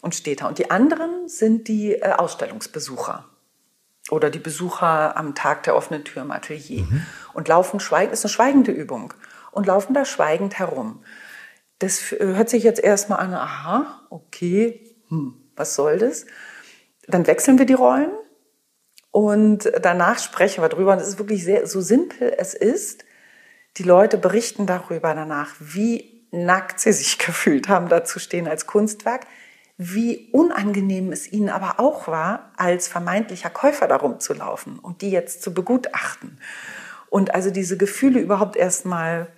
und 0.00 0.16
steht 0.16 0.40
da. 0.40 0.48
Und 0.48 0.58
die 0.58 0.72
anderen 0.72 1.28
sind 1.28 1.68
die 1.68 1.92
äh, 1.92 2.14
Ausstellungsbesucher 2.14 3.26
oder 4.10 4.28
die 4.28 4.40
Besucher 4.40 5.16
am 5.16 5.36
Tag 5.36 5.62
der 5.62 5.76
offenen 5.76 6.04
Tür 6.04 6.22
im 6.22 6.32
Atelier 6.32 6.82
mhm. 6.82 7.06
und 7.34 7.46
laufen 7.46 7.78
schweigend, 7.78 8.12
ist 8.12 8.24
eine 8.24 8.32
schweigende 8.32 8.72
Übung 8.72 9.14
und 9.52 9.68
laufen 9.68 9.94
da 9.94 10.04
schweigend 10.04 10.58
herum. 10.58 11.04
Das 11.78 12.10
hört 12.10 12.50
sich 12.50 12.64
jetzt 12.64 12.80
erstmal 12.80 13.20
an, 13.20 13.34
aha, 13.34 14.00
okay, 14.10 14.96
hm, 15.10 15.36
was 15.54 15.76
soll 15.76 15.98
das? 15.98 16.26
Dann 17.06 17.28
wechseln 17.28 17.58
wir 17.60 17.66
die 17.66 17.74
Rollen 17.74 18.10
und 19.12 19.70
danach 19.82 20.18
sprechen 20.18 20.64
wir 20.64 20.68
drüber. 20.68 20.92
Und 20.92 20.98
es 20.98 21.08
ist 21.08 21.18
wirklich 21.18 21.44
sehr, 21.44 21.66
so 21.66 21.80
simpel 21.80 22.34
es 22.36 22.54
ist. 22.54 23.04
Die 23.76 23.84
Leute 23.84 24.18
berichten 24.18 24.66
darüber 24.66 25.14
danach, 25.14 25.54
wie 25.60 26.26
nackt 26.32 26.80
sie 26.80 26.92
sich 26.92 27.18
gefühlt 27.24 27.68
haben, 27.68 27.88
da 27.88 28.04
zu 28.04 28.18
stehen 28.18 28.48
als 28.48 28.66
Kunstwerk, 28.66 29.26
wie 29.76 30.30
unangenehm 30.32 31.12
es 31.12 31.30
ihnen 31.30 31.50
aber 31.50 31.78
auch 31.78 32.08
war, 32.08 32.52
als 32.56 32.88
vermeintlicher 32.88 33.50
Käufer 33.50 33.86
darum 33.86 34.18
zu 34.18 34.32
laufen 34.32 34.78
und 34.78 35.02
die 35.02 35.10
jetzt 35.10 35.42
zu 35.42 35.52
begutachten. 35.54 36.38
Und 37.10 37.34
also 37.34 37.50
diese 37.50 37.76
Gefühle 37.76 38.20
überhaupt 38.20 38.56
erstmal 38.56 39.28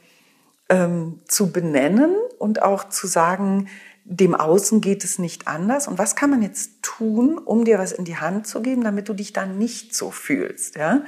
ähm, 0.68 1.20
zu 1.26 1.50
benennen 1.50 2.14
und 2.38 2.62
auch 2.62 2.88
zu 2.88 3.08
sagen, 3.08 3.68
dem 4.04 4.34
Außen 4.34 4.80
geht 4.80 5.02
es 5.02 5.18
nicht 5.18 5.48
anders. 5.48 5.88
Und 5.88 5.98
was 5.98 6.14
kann 6.14 6.30
man 6.30 6.42
jetzt 6.42 6.82
tun, 6.82 7.38
um 7.38 7.64
dir 7.64 7.78
was 7.78 7.92
in 7.92 8.04
die 8.04 8.18
Hand 8.18 8.46
zu 8.46 8.60
geben, 8.60 8.84
damit 8.84 9.08
du 9.08 9.14
dich 9.14 9.32
dann 9.32 9.56
nicht 9.58 9.94
so 9.94 10.10
fühlst? 10.10 10.76
Ja? 10.76 11.02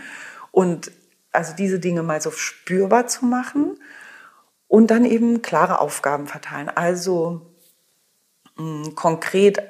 Und 0.51 0.91
also 1.31 1.53
diese 1.55 1.79
Dinge 1.79 2.03
mal 2.03 2.21
so 2.23 2.31
spürbar 2.31 3.07
zu 3.07 3.27
machen 3.27 3.79
und 4.69 4.91
dann 4.91 5.05
eben 5.05 5.43
klare 5.43 5.79
Aufgaben 5.81 6.27
verteilen. 6.27 6.71
Also 6.71 7.43
mh, 8.57 8.93
konkret 8.95 9.61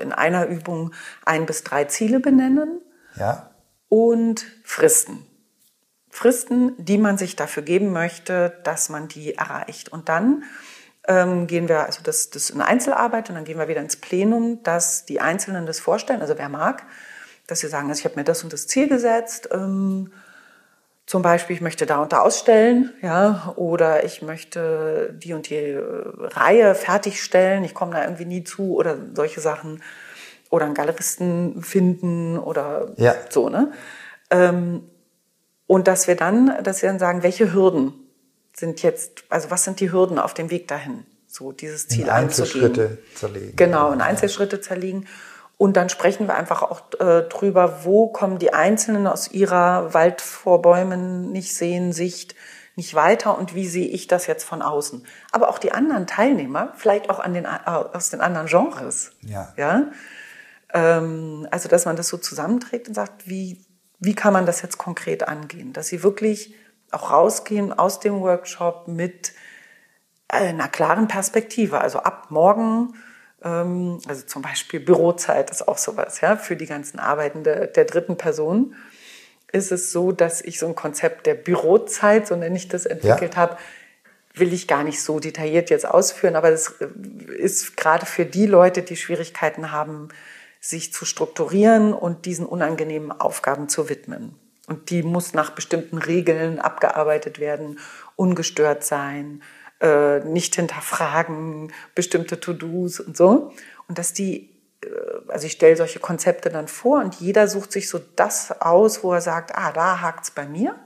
in 0.00 0.12
einer 0.12 0.46
Übung 0.46 0.92
ein 1.26 1.44
bis 1.46 1.62
drei 1.62 1.84
Ziele 1.84 2.18
benennen 2.20 2.80
Ja. 3.16 3.50
und 3.88 4.46
Fristen. 4.64 5.26
Fristen, 6.08 6.72
die 6.82 6.98
man 6.98 7.18
sich 7.18 7.36
dafür 7.36 7.62
geben 7.62 7.92
möchte, 7.92 8.58
dass 8.64 8.88
man 8.88 9.06
die 9.08 9.34
erreicht. 9.34 9.90
Und 9.92 10.08
dann 10.08 10.42
ähm, 11.08 11.46
gehen 11.46 11.68
wir, 11.68 11.86
also 11.86 12.00
das, 12.02 12.30
das 12.30 12.50
ist 12.50 12.54
eine 12.54 12.66
Einzelarbeit 12.66 13.28
und 13.28 13.36
dann 13.36 13.44
gehen 13.44 13.58
wir 13.58 13.68
wieder 13.68 13.80
ins 13.80 13.96
Plenum, 13.96 14.62
dass 14.62 15.04
die 15.06 15.20
Einzelnen 15.20 15.66
das 15.66 15.80
vorstellen, 15.80 16.20
also 16.20 16.36
wer 16.38 16.48
mag, 16.48 16.84
dass 17.46 17.60
sie 17.60 17.68
sagen, 17.68 17.88
also 17.88 18.00
ich 18.00 18.04
habe 18.04 18.16
mir 18.16 18.24
das 18.24 18.44
und 18.44 18.52
das 18.52 18.66
Ziel 18.66 18.88
gesetzt, 18.88 19.48
ähm, 19.52 20.12
zum 21.06 21.22
Beispiel, 21.22 21.56
ich 21.56 21.62
möchte 21.62 21.86
da 21.86 22.00
und 22.00 22.12
da 22.12 22.20
ausstellen, 22.20 22.92
ja, 23.02 23.52
oder 23.56 24.04
ich 24.04 24.22
möchte 24.22 25.12
die 25.18 25.32
und 25.32 25.50
die 25.50 25.56
äh, 25.56 25.82
Reihe 26.18 26.76
fertigstellen, 26.76 27.64
ich 27.64 27.74
komme 27.74 27.92
da 27.94 28.04
irgendwie 28.04 28.26
nie 28.26 28.44
zu 28.44 28.76
oder 28.76 28.96
solche 29.14 29.40
Sachen 29.40 29.82
oder 30.50 30.66
einen 30.66 30.74
Galeristen 30.74 31.62
finden 31.62 32.38
oder 32.38 32.92
Ja. 32.96 33.14
so, 33.28 33.48
ne? 33.48 33.72
Ähm, 34.30 34.84
und 35.66 35.88
dass 35.88 36.06
wir 36.06 36.14
dann, 36.14 36.62
dass 36.62 36.82
wir 36.82 36.88
dann 36.88 36.98
sagen, 37.00 37.22
welche 37.24 37.52
Hürden 37.52 37.94
sind 38.60 38.82
jetzt, 38.82 39.24
also 39.28 39.50
was 39.50 39.64
sind 39.64 39.80
die 39.80 39.90
Hürden 39.90 40.18
auf 40.18 40.34
dem 40.34 40.50
Weg 40.50 40.68
dahin, 40.68 41.04
so 41.26 41.50
dieses 41.52 41.88
Ziel 41.88 42.04
In 42.04 42.10
anzugehen. 42.10 42.28
Einzelschritte 42.28 42.98
zerlegen. 43.14 43.56
Genau, 43.56 43.92
in 43.92 44.00
Einzelschritte 44.00 44.60
zerlegen. 44.60 45.06
Und 45.56 45.76
dann 45.76 45.88
sprechen 45.88 46.26
wir 46.26 46.34
einfach 46.34 46.62
auch 46.62 46.82
äh, 47.00 47.22
drüber, 47.22 47.84
wo 47.84 48.08
kommen 48.08 48.38
die 48.38 48.54
Einzelnen 48.54 49.06
aus 49.06 49.30
ihrer 49.30 49.92
Wald 49.92 50.20
vor 50.20 50.62
Bäumen 50.62 51.32
nicht 51.32 51.54
sehen, 51.54 51.92
Sicht 51.92 52.34
nicht 52.76 52.94
weiter 52.94 53.36
und 53.36 53.54
wie 53.54 53.66
sehe 53.66 53.88
ich 53.88 54.06
das 54.06 54.26
jetzt 54.26 54.44
von 54.44 54.62
außen. 54.62 55.04
Aber 55.32 55.50
auch 55.50 55.58
die 55.58 55.72
anderen 55.72 56.06
Teilnehmer, 56.06 56.72
vielleicht 56.76 57.10
auch 57.10 57.18
an 57.18 57.34
den, 57.34 57.44
äh, 57.44 57.48
aus 57.66 58.08
den 58.08 58.22
anderen 58.22 58.46
Genres. 58.46 59.12
Ja. 59.20 59.52
ja? 59.58 59.90
Ähm, 60.72 61.46
also, 61.50 61.68
dass 61.68 61.84
man 61.84 61.96
das 61.96 62.08
so 62.08 62.16
zusammenträgt 62.16 62.88
und 62.88 62.94
sagt, 62.94 63.28
wie, 63.28 63.66
wie 63.98 64.14
kann 64.14 64.32
man 64.32 64.46
das 64.46 64.62
jetzt 64.62 64.78
konkret 64.78 65.28
angehen? 65.28 65.74
Dass 65.74 65.88
sie 65.88 66.02
wirklich 66.02 66.54
auch 66.90 67.10
rausgehen 67.10 67.72
aus 67.72 68.00
dem 68.00 68.20
Workshop 68.20 68.88
mit 68.88 69.32
einer 70.28 70.68
klaren 70.68 71.08
Perspektive. 71.08 71.80
Also 71.80 72.00
ab 72.00 72.26
morgen, 72.30 72.94
ähm, 73.42 73.98
also 74.06 74.26
zum 74.26 74.42
Beispiel 74.42 74.80
Bürozeit 74.80 75.50
ist 75.50 75.66
auch 75.66 75.78
sowas, 75.78 76.20
ja, 76.20 76.36
für 76.36 76.56
die 76.56 76.66
ganzen 76.66 76.98
Arbeiten 76.98 77.44
der, 77.44 77.66
der 77.66 77.84
dritten 77.84 78.16
Person 78.16 78.74
ist 79.52 79.72
es 79.72 79.90
so, 79.90 80.12
dass 80.12 80.42
ich 80.42 80.58
so 80.58 80.66
ein 80.66 80.76
Konzept 80.76 81.26
der 81.26 81.34
Bürozeit, 81.34 82.26
so 82.26 82.36
nenne 82.36 82.56
ich 82.56 82.68
das, 82.68 82.86
entwickelt 82.86 83.36
habe, 83.36 83.56
will 84.34 84.52
ich 84.52 84.68
gar 84.68 84.84
nicht 84.84 85.02
so 85.02 85.18
detailliert 85.18 85.70
jetzt 85.70 85.86
ausführen, 85.86 86.36
aber 86.36 86.50
das 86.52 86.76
ist 87.36 87.76
gerade 87.76 88.06
für 88.06 88.24
die 88.24 88.46
Leute, 88.46 88.82
die 88.82 88.96
Schwierigkeiten 88.96 89.72
haben, 89.72 90.08
sich 90.60 90.92
zu 90.92 91.04
strukturieren 91.04 91.92
und 91.92 92.26
diesen 92.26 92.46
unangenehmen 92.46 93.12
Aufgaben 93.12 93.68
zu 93.68 93.88
widmen. 93.88 94.38
Und 94.70 94.90
die 94.90 95.02
muss 95.02 95.34
nach 95.34 95.50
bestimmten 95.50 95.98
Regeln 95.98 96.60
abgearbeitet 96.60 97.40
werden, 97.40 97.80
ungestört 98.14 98.84
sein, 98.84 99.42
äh, 99.80 100.20
nicht 100.20 100.54
hinterfragen, 100.54 101.72
bestimmte 101.96 102.38
To-Dos 102.38 103.00
und 103.00 103.16
so. 103.16 103.52
Und 103.88 103.98
dass 103.98 104.12
die, 104.12 104.48
äh, 104.84 104.88
also 105.26 105.46
ich 105.46 105.52
stelle 105.52 105.76
solche 105.76 105.98
Konzepte 105.98 106.50
dann 106.50 106.68
vor 106.68 107.00
und 107.00 107.16
jeder 107.16 107.48
sucht 107.48 107.72
sich 107.72 107.88
so 107.88 108.00
das 108.14 108.60
aus, 108.60 109.02
wo 109.02 109.12
er 109.12 109.20
sagt, 109.20 109.56
ah, 109.56 109.72
da 109.72 110.02
hakt's 110.02 110.30
bei 110.30 110.46
mir. 110.46 110.78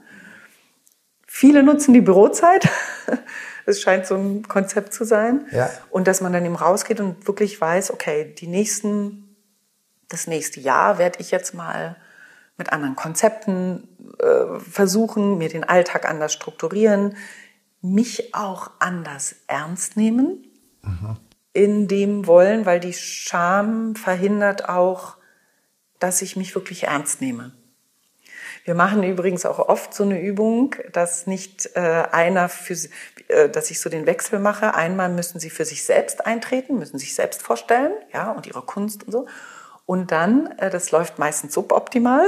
Viele 1.27 1.61
nutzen 1.61 1.93
die 1.93 2.01
Bürozeit. 2.01 2.67
Es 3.67 3.81
scheint 3.81 4.05
so 4.05 4.15
ein 4.15 4.47
Konzept 4.47 4.93
zu 4.93 5.05
sein. 5.05 5.47
Ja. 5.51 5.71
Und 5.89 6.07
dass 6.07 6.21
man 6.21 6.31
dann 6.31 6.45
eben 6.45 6.55
rausgeht 6.55 6.99
und 6.99 7.25
wirklich 7.25 7.59
weiß, 7.59 7.89
okay, 7.89 8.31
die 8.37 8.45
nächsten, 8.45 9.35
das 10.07 10.27
nächste 10.27 10.59
Jahr 10.59 10.99
werde 10.99 11.19
ich 11.19 11.31
jetzt 11.31 11.55
mal 11.55 11.95
mit 12.57 12.71
anderen 12.71 12.95
Konzepten 12.95 13.87
äh, 14.19 14.59
versuchen, 14.59 15.37
mir 15.37 15.49
den 15.49 15.63
Alltag 15.63 16.09
anders 16.09 16.33
strukturieren, 16.33 17.17
mich 17.81 18.33
auch 18.33 18.71
anders 18.79 19.35
ernst 19.47 19.97
nehmen 19.97 20.43
in 21.53 21.87
dem 21.87 22.27
Wollen, 22.27 22.65
weil 22.65 22.79
die 22.79 22.93
Scham 22.93 23.95
verhindert 23.95 24.67
auch, 24.67 25.17
dass 25.99 26.21
ich 26.21 26.35
mich 26.35 26.53
wirklich 26.55 26.83
ernst 26.83 27.21
nehme. 27.21 27.53
Wir 28.65 28.75
machen 28.75 29.03
übrigens 29.03 29.45
auch 29.45 29.59
oft 29.59 29.93
so 29.93 30.03
eine 30.03 30.19
Übung, 30.19 30.75
dass 30.91 31.27
nicht 31.27 31.69
äh, 31.75 32.03
einer 32.11 32.49
für, 32.49 32.75
äh, 33.27 33.47
dass 33.47 33.69
ich 33.69 33.79
so 33.79 33.89
den 33.89 34.07
Wechsel 34.07 34.39
mache. 34.39 34.73
Einmal 34.73 35.09
müssen 35.09 35.39
sie 35.39 35.51
für 35.51 35.65
sich 35.65 35.85
selbst 35.85 36.25
eintreten, 36.25 36.79
müssen 36.79 36.97
sich 36.97 37.13
selbst 37.13 37.43
vorstellen, 37.43 37.93
ja, 38.11 38.31
und 38.31 38.47
ihre 38.47 38.63
Kunst 38.63 39.03
und 39.03 39.11
so. 39.11 39.27
Und 39.85 40.11
dann, 40.11 40.47
äh, 40.57 40.69
das 40.69 40.91
läuft 40.91 41.19
meistens 41.19 41.53
suboptimal, 41.53 42.27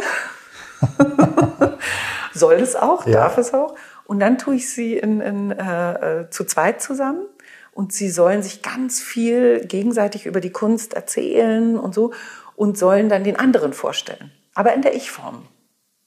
soll 2.34 2.55
es 2.55 2.76
auch, 2.76 3.05
Ja. 3.05 3.22
darf 3.22 3.38
es 3.38 3.53
auch. 3.53 3.76
Und 4.05 4.20
dann 4.20 4.38
tue 4.38 4.55
ich 4.55 4.70
sie 4.70 4.97
in, 4.97 5.22
in, 5.22 5.51
äh, 5.51 6.22
äh, 6.22 6.30
zu 6.30 6.45
zweit 6.45 6.82
zusammen 6.82 7.26
und 7.74 7.91
sie 7.93 8.10
sollen 8.10 8.41
sich 8.41 8.62
ganz 8.62 9.01
viel 9.01 9.66
gegenseitig 9.66 10.26
über 10.26 10.39
die 10.39 10.51
Kunst 10.51 10.93
erzählen 10.93 11.78
und 11.78 11.93
so 11.93 12.14
und 12.55 12.78
sollen 12.78 13.10
dann 13.10 13.24
den 13.24 13.38
anderen 13.38 13.74
vorstellen, 13.74 14.32
aber 14.55 14.74
in 14.74 14.82
der 14.82 14.95
Ich-Form. 14.95 15.47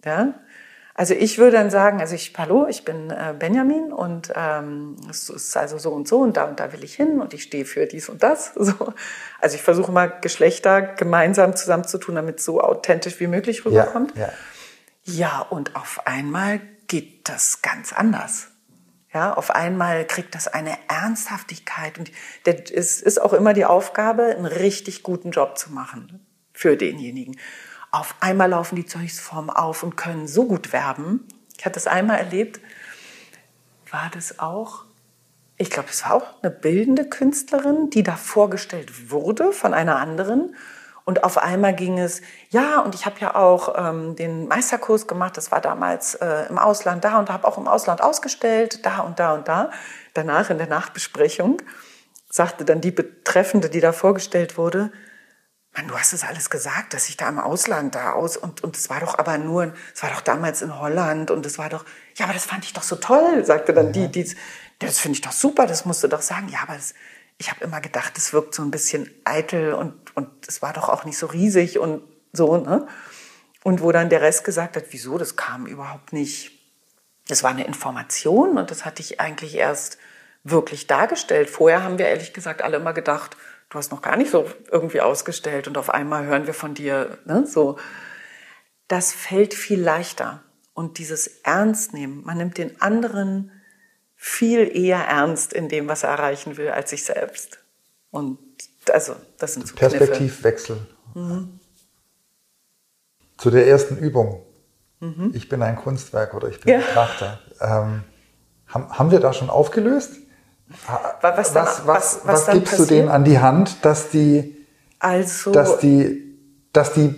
Ja? 0.05 0.35
Also 1.01 1.15
ich 1.15 1.39
würde 1.39 1.57
dann 1.57 1.71
sagen, 1.71 2.01
also 2.01 2.15
ich, 2.15 2.35
hallo, 2.37 2.67
ich 2.69 2.85
bin 2.85 3.09
äh, 3.09 3.33
Benjamin 3.33 3.91
und 3.91 4.35
ähm, 4.37 4.97
es 5.09 5.31
ist 5.31 5.57
also 5.57 5.79
so 5.79 5.93
und 5.93 6.07
so 6.07 6.19
und 6.19 6.37
da 6.37 6.45
und 6.45 6.61
da 6.61 6.75
will 6.75 6.85
ich 6.85 6.95
hin 6.95 7.23
und 7.23 7.33
ich 7.33 7.45
stehe 7.45 7.65
für 7.65 7.87
dies 7.87 8.11
und 8.11 8.23
das. 8.23 8.53
So. 8.61 8.93
Also 9.41 9.57
ich 9.57 9.63
versuche 9.63 9.91
mal 9.93 10.09
Geschlechter 10.21 10.83
gemeinsam 10.83 11.57
zusammenzutun, 11.57 12.17
damit 12.17 12.41
es 12.41 12.45
so 12.45 12.61
authentisch 12.61 13.19
wie 13.19 13.29
möglich 13.29 13.63
Ja, 13.65 13.65
rüberkommt. 13.65 14.15
ja. 14.15 14.29
Ja, 15.05 15.41
und 15.41 15.75
auf 15.75 16.07
einmal 16.07 16.61
geht 16.87 17.31
das 17.31 17.63
ganz 17.63 17.95
anders. 17.95 18.49
Ja, 19.15 19.33
auf 19.33 19.51
einmal 19.53 20.07
kriegt 20.07 20.35
das 20.35 20.49
eine 20.49 20.77
Ernsthaftigkeit 20.89 21.99
und 21.99 22.11
es 22.45 23.01
ist 23.01 23.23
auch 23.23 23.33
immer 23.33 23.55
die 23.55 23.65
Aufgabe, 23.65 24.25
einen 24.25 24.45
richtig 24.45 25.03
guten 25.03 25.31
Job 25.31 25.57
zu 25.57 25.73
machen 25.73 26.27
für 26.53 26.77
denjenigen. 26.77 27.39
Auf 27.91 28.15
einmal 28.21 28.51
laufen 28.51 28.77
die 28.77 28.87
Zeugsformen 28.87 29.51
auf 29.51 29.83
und 29.83 29.97
können 29.97 30.29
so 30.29 30.47
gut 30.47 30.73
werben. 30.73 31.27
Ich 31.59 31.65
hatte 31.65 31.75
das 31.75 31.87
einmal 31.87 32.19
erlebt. 32.19 32.61
War 33.91 34.11
das 34.15 34.39
auch? 34.39 34.85
Ich 35.57 35.71
glaube, 35.71 35.89
es 35.91 36.05
war 36.05 36.15
auch 36.15 36.43
eine 36.43 36.51
bildende 36.51 37.09
Künstlerin, 37.09 37.91
die 37.91 38.03
da 38.03 38.17
vorgestellt 38.17 39.11
wurde 39.11 39.53
von 39.53 39.75
einer 39.75 39.97
anderen. 39.97 40.55
Und 41.05 41.25
auf 41.25 41.39
einmal 41.39 41.75
ging 41.75 41.99
es, 41.99 42.23
ja, 42.51 42.79
und 42.81 42.95
ich 42.95 43.05
habe 43.05 43.17
ja 43.19 43.35
auch 43.35 43.75
ähm, 43.77 44.15
den 44.15 44.47
Meisterkurs 44.47 45.09
gemacht, 45.09 45.37
das 45.37 45.51
war 45.51 45.61
damals 45.61 46.15
äh, 46.15 46.47
im 46.49 46.57
Ausland 46.57 47.05
da 47.05 47.19
und 47.19 47.31
habe 47.31 47.49
auch 47.49 47.59
im 47.59 47.67
Ausland 47.67 48.01
ausgestellt, 48.01 48.87
da 48.87 49.01
und 49.01 49.19
da 49.19 49.35
und 49.35 49.49
da. 49.49 49.71
Danach 50.15 50.51
in 50.51 50.59
der 50.59 50.69
Nachbesprechung 50.69 51.61
sagte 52.29 52.65
dann 52.65 52.81
die 52.81 52.93
Betreffende, 52.93 53.69
die 53.69 53.81
da 53.81 53.93
vorgestellt 53.93 54.57
wurde, 54.57 54.93
Mann, 55.77 55.87
du 55.87 55.97
hast 55.97 56.13
es 56.13 56.25
alles 56.25 56.51
gesagt, 56.51 56.95
dass 56.95 57.09
ich 57.09 57.17
da 57.17 57.29
im 57.29 57.39
Ausland 57.39 57.95
da 57.95 58.13
aus 58.13 58.37
und 58.37 58.65
und 58.65 58.77
es 58.77 58.91
war 58.91 59.01
doch 59.01 59.19
aber 59.19 59.39
nur, 59.39 59.73
es 59.95 60.03
war 60.03 60.11
doch 60.11 60.21
damals 60.21 60.63
in 60.63 60.79
Holland 60.79 61.31
und 61.31 61.47
es 61.47 61.59
war 61.59 61.69
doch, 61.69 61.85
ja, 62.17 62.25
aber 62.25 62.35
das 62.35 62.45
fand 62.45 62.65
ich 62.65 62.73
doch 62.73 62.83
so 62.83 62.97
toll, 62.97 63.45
sagte 63.45 63.73
dann 63.73 63.93
die, 63.93 64.09
die, 64.09 64.35
das 64.81 64.99
finde 64.99 65.17
ich 65.17 65.21
doch 65.23 65.33
super, 65.33 65.67
das 65.67 65.85
musst 65.85 66.03
du 66.03 66.09
doch 66.09 66.23
sagen. 66.23 66.49
Ja, 66.49 66.61
aber 66.63 66.75
das, 66.75 66.95
ich 67.39 67.51
habe 67.51 67.63
immer 67.65 67.81
gedacht, 67.81 68.19
es 68.19 68.33
wirkt 68.33 68.55
so 68.55 68.63
ein 68.63 68.71
bisschen 68.71 69.11
eitel 69.25 69.75
und 69.75 70.17
und 70.17 70.29
es 70.49 70.61
war 70.61 70.73
doch 70.73 70.89
auch 70.89 71.05
nicht 71.05 71.19
so 71.19 71.27
riesig 71.27 71.79
und 71.79 72.03
so, 72.33 72.57
ne? 72.57 72.87
Und 73.63 73.83
wo 73.83 73.93
dann 73.93 74.09
der 74.09 74.23
Rest 74.23 74.45
gesagt 74.45 74.77
hat, 74.77 74.87
wieso, 74.91 75.19
das 75.19 75.37
kam 75.37 75.67
überhaupt 75.67 76.13
nicht. 76.13 76.53
Das 77.29 77.43
war 77.43 77.51
eine 77.51 77.65
Information 77.65 78.59
und 78.59 78.71
das 78.71 78.85
hatte 78.85 79.03
ich 79.03 79.21
eigentlich 79.21 79.55
erst 79.55 79.99
wirklich 80.45 80.87
dargestellt. 80.87 81.51
Vorher 81.51 81.83
haben 81.83 81.99
wir 81.99 82.09
ehrlich 82.09 82.33
gesagt 82.33 82.63
alle 82.63 82.79
immer 82.79 82.95
gedacht, 82.95 83.37
du 83.71 83.79
hast 83.79 83.91
noch 83.93 84.03
gar 84.03 84.17
nicht 84.17 84.31
so 84.31 84.47
irgendwie 84.71 85.01
ausgestellt 85.01 85.69
und 85.69 85.79
auf 85.79 85.91
einmal 85.91 86.27
hören 86.27 86.47
wir 86.47 86.55
von 86.55 86.75
dir, 86.75 87.19
ne, 87.25 87.47
so. 87.47 87.79
Das 88.89 89.13
fällt 89.13 89.55
viel 89.55 89.81
leichter. 89.81 90.43
Und 90.75 90.99
dieses 90.99 91.29
Ernstnehmen, 91.45 92.25
man 92.25 92.39
nimmt 92.39 92.59
den 92.59 92.81
anderen 92.83 93.53
viel 94.17 94.77
eher 94.77 94.99
ernst 94.99 95.53
in 95.53 95.69
dem, 95.69 95.89
was 95.89 96.03
er 96.03 96.11
erreichen 96.11 96.57
will, 96.57 96.71
als 96.71 96.91
sich 96.91 97.05
selbst. 97.05 97.59
Und 98.11 98.39
also, 98.91 99.15
das 99.39 99.55
sind 99.55 99.69
so. 99.69 99.77
Perspektivwechsel. 99.77 100.79
Zu 103.39 103.51
der 103.51 103.67
ersten 103.69 103.97
Übung. 103.97 104.43
Ich 105.33 105.49
bin 105.49 105.63
ein 105.63 105.77
Kunstwerk 105.77 106.35
oder 106.35 106.49
ich 106.49 106.61
bin 106.61 106.75
Ja. 106.75 106.81
Betrachter. 106.81 107.41
Ähm, 107.61 108.05
haben, 108.67 108.99
haben 108.99 109.11
wir 109.11 109.21
da 109.21 109.33
schon 109.33 109.49
aufgelöst? 109.49 110.17
Wa- 110.87 111.35
Was, 111.37 111.53
dann, 111.53 111.67
was, 111.67 111.87
was, 111.87 112.21
was, 112.25 112.47
was, 112.47 112.55
gibst 112.55 112.73
du 112.73 112.77
passiert? 112.79 112.91
denen 112.91 113.09
an 113.09 113.25
die 113.25 113.39
Hand, 113.39 113.77
dass 113.85 114.11
die, 114.11 114.57
Also, 114.99 115.53
dass 115.53 115.79
die, 115.79 116.37
dass 116.73 116.93
die 116.93 117.15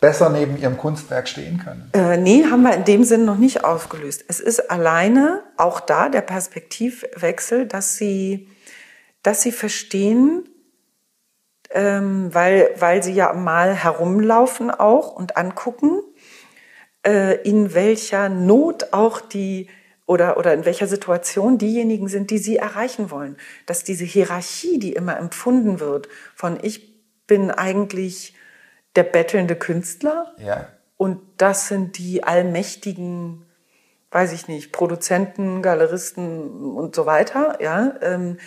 besser 0.00 0.30
neben 0.30 0.56
ihrem 0.56 0.76
Kunstwerk 0.76 1.28
stehen 1.28 1.60
können? 1.64 1.90
Äh, 1.92 2.16
nee, 2.18 2.44
haben 2.44 2.62
wir 2.62 2.74
in 2.74 2.84
dem 2.84 3.02
Sinn 3.04 3.24
noch 3.24 3.36
nicht 3.36 3.64
aufgelöst. 3.64 4.24
Es 4.28 4.38
ist 4.40 4.70
alleine 4.70 5.42
auch 5.56 5.80
da 5.80 6.08
der 6.08 6.20
Perspektivwechsel, 6.20 7.66
dass 7.66 7.96
sie, 7.96 8.48
dass 9.24 9.42
sie 9.42 9.50
verstehen, 9.52 10.48
ähm, 11.70 12.32
weil, 12.32 12.70
weil 12.78 13.02
sie 13.02 13.12
ja 13.12 13.32
mal 13.32 13.74
herumlaufen 13.74 14.70
auch 14.70 15.10
und 15.12 15.36
angucken, 15.36 16.00
äh, 17.06 17.34
in 17.42 17.74
welcher 17.74 18.28
Not 18.28 18.92
auch 18.92 19.20
die 19.20 19.68
oder, 20.08 20.38
oder 20.38 20.54
in 20.54 20.64
welcher 20.64 20.86
Situation 20.86 21.58
diejenigen 21.58 22.08
sind, 22.08 22.30
die 22.30 22.38
sie 22.38 22.56
erreichen 22.56 23.10
wollen. 23.10 23.36
Dass 23.66 23.84
diese 23.84 24.04
Hierarchie, 24.06 24.78
die 24.78 24.94
immer 24.94 25.18
empfunden 25.18 25.80
wird, 25.80 26.08
von 26.34 26.58
ich 26.62 26.94
bin 27.26 27.50
eigentlich 27.50 28.34
der 28.96 29.02
bettelnde 29.02 29.54
Künstler 29.54 30.32
Ja. 30.38 30.66
und 30.96 31.20
das 31.36 31.68
sind 31.68 31.98
die 31.98 32.24
allmächtigen, 32.24 33.44
weiß 34.10 34.32
ich 34.32 34.48
nicht, 34.48 34.72
Produzenten, 34.72 35.60
Galeristen 35.60 36.74
und 36.74 36.94
so 36.94 37.04
weiter, 37.04 37.58
ja, 37.60 37.92
ähm, 38.00 38.38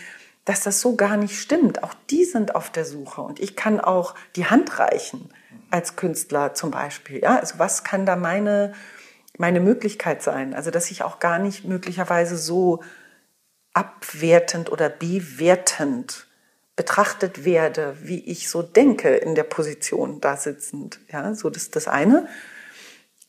dass 0.46 0.62
das 0.62 0.82
so 0.82 0.96
gar 0.96 1.16
nicht 1.16 1.40
stimmt. 1.40 1.84
Auch 1.84 1.94
die 2.10 2.26
sind 2.26 2.56
auf 2.56 2.72
der 2.72 2.86
Suche 2.86 3.22
und 3.22 3.40
ich 3.40 3.56
kann 3.56 3.80
auch 3.80 4.16
die 4.36 4.48
Hand 4.48 4.80
reichen 4.80 5.30
als 5.70 5.96
Künstler 5.96 6.56
zum 6.56 6.72
Beispiel. 6.72 7.22
Ja, 7.22 7.38
also 7.38 7.60
was 7.60 7.84
kann 7.84 8.08
da 8.08 8.16
meine 8.16 8.74
meine 9.38 9.60
Möglichkeit 9.60 10.22
sein? 10.22 10.54
Also 10.54 10.72
dass 10.72 10.92
ich 10.92 11.04
auch 11.04 11.20
gar 11.20 11.40
nicht 11.40 11.66
möglicherweise 11.66 12.38
so 12.38 12.84
abwertend 13.74 14.72
oder 14.72 14.90
bewertend 14.90 16.28
betrachtet 16.76 17.46
werde, 17.46 17.96
wie 18.02 18.24
ich 18.26 18.50
so 18.50 18.62
denke 18.62 19.16
in 19.16 19.36
der 19.36 19.44
Position 19.44 20.22
da 20.22 20.38
sitzend. 20.38 21.00
Ja, 21.12 21.34
so 21.36 21.50
das 21.50 21.64
ist 21.64 21.76
das 21.76 21.88
eine. 21.88 22.28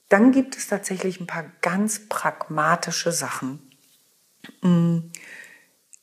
Dann 0.09 0.33
gibt 0.33 0.57
es 0.57 0.69
tatsächlich 0.69 1.21
ein 1.21 1.27
paar 1.27 1.51
ganz 1.61 2.09
pragmatische 2.09 3.13
Sachen. 3.13 3.61
Mm, 4.61 4.99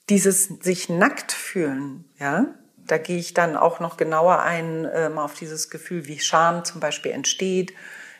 Dieses 0.09 0.45
sich 0.45 0.89
nackt 0.89 1.31
fühlen, 1.31 2.05
ja, 2.19 2.55
da 2.77 2.97
gehe 2.97 3.17
ich 3.17 3.33
dann 3.33 3.55
auch 3.55 3.79
noch 3.79 3.97
genauer 3.97 4.39
ein 4.39 4.85
äh, 4.85 5.09
mal 5.09 5.23
auf 5.23 5.35
dieses 5.35 5.69
Gefühl, 5.69 6.07
wie 6.07 6.19
Scham 6.19 6.65
zum 6.65 6.79
Beispiel 6.79 7.11
entsteht, 7.11 7.73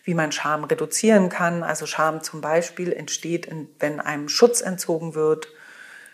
wie 0.09 0.15
man 0.15 0.31
Scham 0.31 0.63
reduzieren 0.63 1.29
kann. 1.29 1.61
Also 1.61 1.85
Scham 1.85 2.23
zum 2.23 2.41
Beispiel 2.41 2.91
entsteht, 2.91 3.47
wenn 3.77 3.99
einem 3.99 4.27
Schutz 4.27 4.59
entzogen 4.59 5.13
wird, 5.13 5.49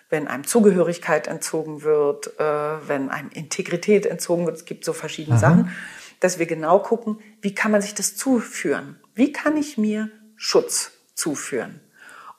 wenn 0.09 0.27
einem 0.27 0.43
Zugehörigkeit 0.43 1.27
entzogen 1.27 1.81
wird, 1.81 2.37
äh, 2.37 2.43
wenn 2.43 3.09
einem 3.09 3.29
Integrität 3.29 4.05
entzogen 4.05 4.45
wird. 4.47 4.57
Es 4.57 4.65
gibt 4.65 4.83
so 4.83 4.91
verschiedene 4.91 5.39
Sachen, 5.39 5.71
dass 6.19 6.39
wir 6.39 6.45
genau 6.45 6.79
gucken, 6.79 7.19
wie 7.39 7.55
kann 7.55 7.71
man 7.71 7.81
sich 7.81 7.95
das 7.95 8.17
zuführen? 8.17 8.99
Wie 9.13 9.31
kann 9.31 9.55
ich 9.55 9.77
mir 9.77 10.09
Schutz 10.35 10.91
zuführen? 11.13 11.79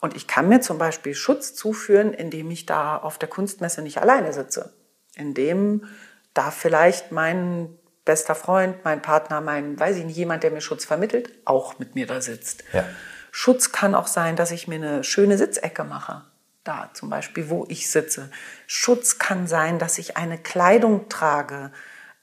Und 0.02 0.14
ich 0.14 0.26
kann 0.26 0.50
mir 0.50 0.60
zum 0.60 0.76
Beispiel 0.76 1.14
Schutz 1.14 1.54
zuführen, 1.54 2.12
indem 2.12 2.50
ich 2.50 2.66
da 2.66 2.98
auf 2.98 3.16
der 3.16 3.30
Kunstmesse 3.30 3.80
nicht 3.80 3.96
alleine 3.96 4.34
sitze. 4.34 4.74
Indem 5.14 5.86
da 6.34 6.50
vielleicht 6.50 7.12
mein 7.12 7.78
bester 8.06 8.34
Freund, 8.34 8.82
mein 8.84 9.02
Partner, 9.02 9.42
mein, 9.42 9.78
weiß 9.78 9.96
ich 9.96 10.04
nicht, 10.04 10.16
jemand, 10.16 10.42
der 10.42 10.50
mir 10.50 10.62
Schutz 10.62 10.86
vermittelt, 10.86 11.30
auch 11.44 11.78
mit 11.78 11.94
mir 11.94 12.06
da 12.06 12.22
sitzt. 12.22 12.64
Ja. 12.72 12.84
Schutz 13.30 13.72
kann 13.72 13.94
auch 13.94 14.06
sein, 14.06 14.36
dass 14.36 14.50
ich 14.50 14.66
mir 14.66 14.76
eine 14.76 15.04
schöne 15.04 15.36
Sitzecke 15.36 15.84
mache. 15.84 16.24
Da 16.64 16.90
zum 16.94 17.10
Beispiel, 17.10 17.50
wo 17.50 17.66
ich 17.68 17.90
sitze. 17.90 18.30
Schutz 18.66 19.18
kann 19.18 19.46
sein, 19.46 19.78
dass 19.78 19.98
ich 19.98 20.16
eine 20.16 20.38
Kleidung 20.38 21.10
trage, 21.10 21.70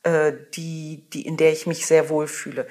äh, 0.01 0.33
die, 0.55 1.07
die, 1.13 1.25
in 1.25 1.37
der 1.37 1.51
ich 1.51 1.67
mich 1.67 1.85
sehr 1.85 2.09
wohl 2.09 2.27
fühle. 2.27 2.67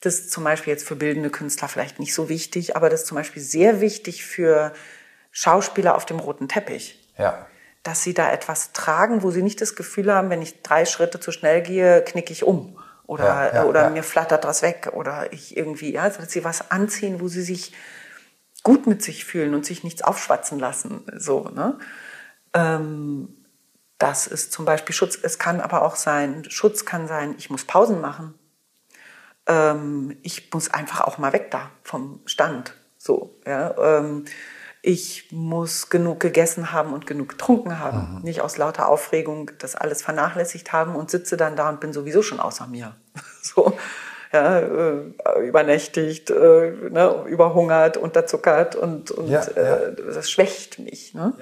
Das 0.00 0.14
ist 0.14 0.30
zum 0.30 0.44
Beispiel 0.44 0.72
jetzt 0.72 0.86
für 0.86 0.96
bildende 0.96 1.30
Künstler 1.30 1.68
vielleicht 1.68 1.98
nicht 1.98 2.14
so 2.14 2.28
wichtig, 2.28 2.76
aber 2.76 2.88
das 2.88 3.00
ist 3.02 3.06
zum 3.08 3.16
Beispiel 3.16 3.42
sehr 3.42 3.80
wichtig 3.80 4.24
für 4.24 4.72
Schauspieler 5.32 5.96
auf 5.96 6.06
dem 6.06 6.18
roten 6.18 6.48
Teppich 6.48 6.98
Ja. 7.18 7.46
Dass 7.82 8.02
sie 8.02 8.14
da 8.14 8.30
etwas 8.30 8.72
tragen, 8.72 9.22
wo 9.22 9.30
sie 9.30 9.42
nicht 9.42 9.60
das 9.60 9.74
Gefühl 9.74 10.12
haben, 10.12 10.30
wenn 10.30 10.42
ich 10.42 10.62
drei 10.62 10.84
Schritte 10.84 11.20
zu 11.20 11.32
schnell 11.32 11.62
gehe, 11.62 12.02
knicke 12.02 12.32
ich 12.32 12.44
um 12.44 12.78
oder, 13.06 13.24
Ja, 13.24 13.54
ja, 13.54 13.64
oder 13.64 13.82
ja. 13.82 13.90
mir 13.90 14.02
flattert 14.02 14.44
was 14.44 14.62
weg 14.62 14.90
oder 14.94 15.32
ich 15.32 15.56
irgendwie, 15.56 15.92
ja, 15.92 16.08
dass 16.08 16.30
sie 16.30 16.44
was 16.44 16.70
anziehen, 16.70 17.20
wo 17.20 17.28
sie 17.28 17.42
sich 17.42 17.74
gut 18.62 18.86
mit 18.86 19.02
sich 19.02 19.24
fühlen 19.24 19.54
und 19.54 19.66
sich 19.66 19.82
nichts 19.82 20.02
aufschwatzen 20.02 20.58
lassen, 20.58 21.04
so, 21.16 21.48
ne? 21.48 21.78
Ähm, 22.54 23.36
das 23.98 24.26
ist 24.26 24.52
zum 24.52 24.64
Beispiel 24.64 24.94
Schutz. 24.94 25.16
Es 25.20 25.38
kann 25.38 25.60
aber 25.60 25.82
auch 25.82 25.94
sein, 25.94 26.44
Schutz 26.48 26.84
kann 26.84 27.06
sein, 27.06 27.36
ich 27.38 27.50
muss 27.50 27.64
Pausen 27.64 28.00
machen. 28.00 28.34
Ähm, 29.46 30.16
ich 30.22 30.52
muss 30.52 30.72
einfach 30.72 31.02
auch 31.02 31.18
mal 31.18 31.32
weg 31.32 31.52
da 31.52 31.70
vom 31.84 32.20
Stand. 32.26 32.74
So, 32.98 33.38
ja. 33.46 33.74
Ähm, 33.78 34.24
ich 34.84 35.30
muss 35.30 35.90
genug 35.90 36.18
gegessen 36.18 36.72
haben 36.72 36.92
und 36.92 37.06
genug 37.06 37.30
getrunken 37.30 37.78
haben. 37.78 38.20
Nicht 38.24 38.40
aus 38.40 38.56
lauter 38.58 38.88
Aufregung 38.88 39.52
das 39.60 39.76
alles 39.76 40.02
vernachlässigt 40.02 40.72
haben 40.72 40.96
und 40.96 41.08
sitze 41.08 41.36
dann 41.36 41.54
da 41.54 41.68
und 41.68 41.78
bin 41.78 41.92
sowieso 41.92 42.22
schon 42.22 42.40
außer 42.40 42.66
mir. 42.66 42.94
So, 43.44 43.76
ja, 44.32 44.60
äh, 44.60 45.02
übernächtigt, 45.44 46.30
äh, 46.30 46.70
ne, 46.90 47.24
überhungert, 47.26 47.96
unterzuckert 47.96 48.76
und, 48.76 49.10
und 49.10 49.28
Ja, 49.28 49.42
ja. 49.44 49.76
Äh, 49.76 49.96
das 50.14 50.30
schwächt 50.30 50.78
mich. 50.78 51.12
Ne? 51.12 51.32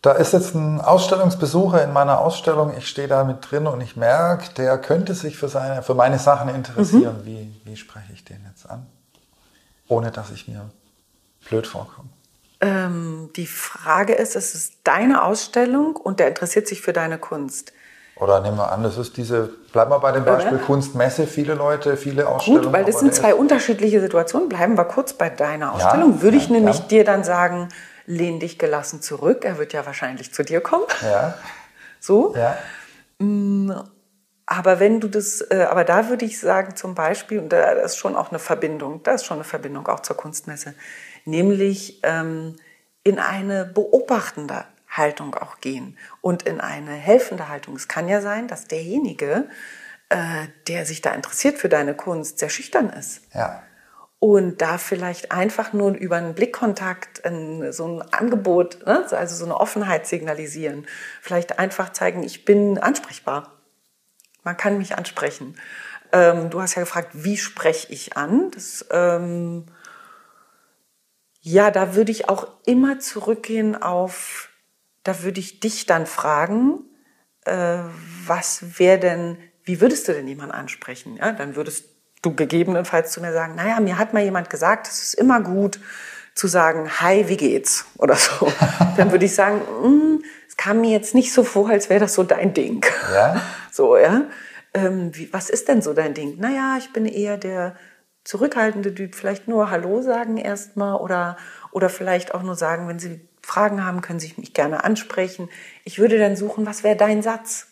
Da 0.00 0.12
ist 0.12 0.32
jetzt 0.32 0.54
ein 0.54 0.80
Ausstellungsbesucher 0.80 1.82
in 1.82 1.92
meiner 1.92 2.20
Ausstellung, 2.20 2.72
ich 2.78 2.86
stehe 2.86 3.08
da 3.08 3.24
mit 3.24 3.50
drin 3.50 3.66
und 3.66 3.80
ich 3.80 3.96
merke, 3.96 4.54
der 4.54 4.78
könnte 4.78 5.14
sich 5.14 5.36
für, 5.36 5.48
seine, 5.48 5.82
für 5.82 5.94
meine 5.94 6.20
Sachen 6.20 6.48
interessieren. 6.54 7.22
Wie, 7.24 7.52
wie 7.64 7.76
spreche 7.76 8.12
ich 8.12 8.24
den 8.24 8.40
jetzt 8.48 8.70
an? 8.70 8.86
Ohne 9.88 10.12
dass 10.12 10.30
ich 10.30 10.46
mir 10.46 10.70
blöd 11.48 11.66
vorkomme. 11.66 12.08
Ähm, 12.60 13.30
die 13.36 13.46
Frage 13.46 14.14
ist, 14.14 14.34
es 14.34 14.54
ist 14.54 14.74
deine 14.84 15.22
Ausstellung 15.22 15.96
und 15.96 16.18
der 16.18 16.28
interessiert 16.28 16.66
sich 16.66 16.80
für 16.82 16.92
deine 16.92 17.18
Kunst. 17.18 17.72
Oder 18.16 18.40
nehmen 18.40 18.56
wir 18.56 18.72
an, 18.72 18.82
das 18.82 18.98
ist 18.98 19.16
diese, 19.16 19.48
bleiben 19.72 19.92
wir 19.92 20.00
bei 20.00 20.10
dem 20.10 20.24
Beispiel 20.24 20.56
Oder? 20.56 20.64
Kunstmesse, 20.64 21.28
viele 21.28 21.54
Leute, 21.54 21.96
viele 21.96 22.26
Ausstellungen. 22.26 22.64
Gut, 22.64 22.72
weil 22.72 22.84
das 22.84 22.98
sind 22.98 23.14
zwei 23.14 23.32
unterschiedliche 23.34 24.00
Situationen. 24.00 24.48
Bleiben 24.48 24.76
wir 24.76 24.86
kurz 24.86 25.12
bei 25.12 25.30
deiner 25.30 25.72
Ausstellung. 25.72 26.20
Würde 26.20 26.36
ich 26.36 26.46
ja, 26.46 26.52
nämlich 26.52 26.78
ja. 26.78 26.84
dir 26.86 27.04
dann 27.04 27.22
sagen, 27.22 27.68
lehn 28.06 28.40
dich 28.40 28.58
gelassen 28.58 29.02
zurück. 29.02 29.44
Er 29.44 29.58
wird 29.58 29.72
ja 29.72 29.86
wahrscheinlich 29.86 30.34
zu 30.34 30.42
dir 30.42 30.60
kommen. 30.60 30.86
Ja, 31.02 31.34
So. 32.00 32.34
ja. 32.34 32.56
Aber 34.50 34.80
wenn 34.80 34.98
du 34.98 35.08
das, 35.08 35.42
äh, 35.42 35.66
aber 35.70 35.84
da 35.84 36.08
würde 36.08 36.24
ich 36.24 36.40
sagen, 36.40 36.74
zum 36.74 36.94
Beispiel, 36.94 37.38
und 37.38 37.52
da 37.52 37.70
ist 37.72 37.98
schon 37.98 38.16
auch 38.16 38.30
eine 38.30 38.38
Verbindung, 38.38 39.02
da 39.02 39.12
ist 39.12 39.26
schon 39.26 39.36
eine 39.36 39.44
Verbindung 39.44 39.86
auch 39.88 40.00
zur 40.00 40.16
Kunstmesse, 40.16 40.74
nämlich 41.28 42.00
ähm, 42.02 42.56
in 43.04 43.18
eine 43.18 43.64
beobachtende 43.64 44.64
Haltung 44.88 45.34
auch 45.34 45.60
gehen 45.60 45.96
und 46.20 46.42
in 46.42 46.60
eine 46.60 46.92
helfende 46.92 47.48
Haltung. 47.48 47.76
Es 47.76 47.88
kann 47.88 48.08
ja 48.08 48.20
sein, 48.20 48.48
dass 48.48 48.66
derjenige, 48.66 49.48
äh, 50.08 50.46
der 50.66 50.86
sich 50.86 51.02
da 51.02 51.12
interessiert 51.12 51.58
für 51.58 51.68
deine 51.68 51.94
Kunst, 51.94 52.38
sehr 52.38 52.48
schüchtern 52.48 52.90
ist. 52.90 53.22
ja. 53.34 53.62
und 54.20 54.60
da 54.60 54.78
vielleicht 54.78 55.30
einfach 55.30 55.72
nur 55.72 55.92
über 55.92 56.16
einen 56.16 56.34
Blickkontakt 56.34 57.24
ein, 57.24 57.72
so 57.72 57.86
ein 57.86 58.02
Angebot, 58.12 58.84
ne, 58.84 59.06
also 59.10 59.36
so 59.36 59.44
eine 59.44 59.56
Offenheit 59.56 60.06
signalisieren. 60.08 60.86
Vielleicht 61.22 61.58
einfach 61.60 61.92
zeigen, 61.92 62.24
ich 62.24 62.44
bin 62.44 62.78
ansprechbar. 62.78 63.52
Man 64.42 64.56
kann 64.56 64.78
mich 64.78 64.96
ansprechen. 64.96 65.56
Ähm, 66.10 66.50
du 66.50 66.60
hast 66.60 66.74
ja 66.74 66.82
gefragt, 66.82 67.10
wie 67.12 67.36
spreche 67.36 67.92
ich 67.92 68.16
an? 68.16 68.50
Das, 68.50 68.86
ähm, 68.90 69.66
ja, 71.50 71.70
da 71.70 71.94
würde 71.94 72.12
ich 72.12 72.28
auch 72.28 72.46
immer 72.66 72.98
zurückgehen 72.98 73.80
auf, 73.80 74.50
da 75.02 75.22
würde 75.22 75.40
ich 75.40 75.60
dich 75.60 75.86
dann 75.86 76.04
fragen, 76.06 76.80
äh, 77.46 77.78
was 78.26 78.78
wäre 78.78 78.98
denn, 78.98 79.38
wie 79.64 79.80
würdest 79.80 80.06
du 80.08 80.12
denn 80.12 80.28
jemanden 80.28 80.52
ansprechen? 80.52 81.16
Ja, 81.16 81.32
dann 81.32 81.56
würdest 81.56 81.86
du 82.20 82.34
gegebenenfalls 82.34 83.12
zu 83.12 83.22
mir 83.22 83.32
sagen, 83.32 83.54
naja, 83.54 83.80
mir 83.80 83.96
hat 83.96 84.12
mal 84.12 84.22
jemand 84.22 84.50
gesagt, 84.50 84.88
es 84.88 85.02
ist 85.02 85.14
immer 85.14 85.40
gut 85.40 85.80
zu 86.34 86.48
sagen, 86.48 86.90
hi, 87.00 87.28
wie 87.28 87.38
geht's? 87.38 87.86
Oder 87.96 88.16
so. 88.16 88.52
dann 88.98 89.10
würde 89.10 89.24
ich 89.24 89.34
sagen, 89.34 89.62
"Mm, 89.82 90.22
es 90.46 90.56
kam 90.56 90.82
mir 90.82 90.90
jetzt 90.90 91.14
nicht 91.14 91.32
so 91.32 91.44
vor, 91.44 91.70
als 91.70 91.88
wäre 91.88 92.00
das 92.00 92.12
so 92.14 92.24
dein 92.24 92.52
Ding. 92.54 92.84
Ja. 93.12 93.40
So, 93.70 93.96
ja. 93.96 94.24
Ähm, 94.74 95.14
wie, 95.14 95.32
was 95.32 95.50
ist 95.50 95.68
denn 95.68 95.82
so 95.82 95.94
dein 95.94 96.12
Ding? 96.12 96.36
Naja, 96.38 96.74
ich 96.78 96.92
bin 96.92 97.06
eher 97.06 97.36
der 97.36 97.76
zurückhaltende 98.28 98.94
Typ. 98.94 99.14
Vielleicht 99.14 99.48
nur 99.48 99.70
Hallo 99.70 100.02
sagen 100.02 100.36
erstmal 100.36 100.96
oder, 100.96 101.38
oder 101.70 101.88
vielleicht 101.88 102.34
auch 102.34 102.42
nur 102.42 102.56
sagen, 102.56 102.86
wenn 102.86 102.98
Sie 102.98 103.26
Fragen 103.40 103.82
haben, 103.82 104.02
können 104.02 104.20
Sie 104.20 104.34
mich 104.36 104.52
gerne 104.52 104.84
ansprechen. 104.84 105.48
Ich 105.84 105.98
würde 105.98 106.18
dann 106.18 106.36
suchen, 106.36 106.66
was 106.66 106.84
wäre 106.84 106.94
dein 106.94 107.22
Satz? 107.22 107.68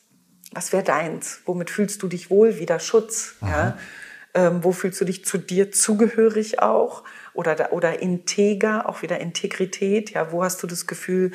Was 0.53 0.73
wäre 0.73 0.83
deins? 0.83 1.43
Womit 1.45 1.69
fühlst 1.69 2.03
du 2.03 2.09
dich 2.09 2.31
wohl? 2.31 2.59
Wieder 2.59 2.81
Schutz. 2.81 3.35
Ja? 3.43 3.77
Ähm, 4.33 4.65
wo 4.65 4.73
fühlst 4.73 4.99
du 4.99 5.05
dich 5.05 5.27
zu 5.27 5.37
dir 5.37 5.73
zugehörig 5.73 6.63
auch? 6.63 7.05
Oder, 7.35 7.75
oder 7.75 8.01
integer, 8.01 8.89
auch 8.89 9.03
wieder 9.03 9.21
Integrität. 9.21 10.13
Ja, 10.13 10.33
wo 10.33 10.43
hast 10.43 10.63
du 10.63 10.67
das 10.67 10.87
Gefühl, 10.87 11.33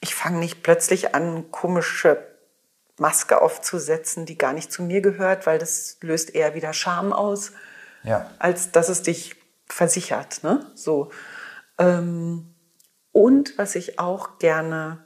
ich 0.00 0.14
fange 0.14 0.38
nicht 0.38 0.62
plötzlich 0.62 1.12
an, 1.12 1.50
komische 1.50 2.24
Maske 2.98 3.42
aufzusetzen, 3.42 4.26
die 4.26 4.38
gar 4.38 4.52
nicht 4.52 4.70
zu 4.70 4.84
mir 4.84 5.00
gehört, 5.00 5.48
weil 5.48 5.58
das 5.58 5.98
löst 6.02 6.36
eher 6.36 6.54
wieder 6.54 6.72
Scham 6.72 7.12
aus, 7.12 7.50
Ja. 8.02 8.30
als 8.38 8.72
dass 8.72 8.88
es 8.88 9.02
dich 9.02 9.36
versichert. 9.66 10.42
Ne? 10.42 10.66
So. 10.74 11.10
Ähm, 11.78 12.54
und 13.12 13.58
was 13.58 13.74
ich 13.74 13.98
auch 13.98 14.38
gerne, 14.38 15.04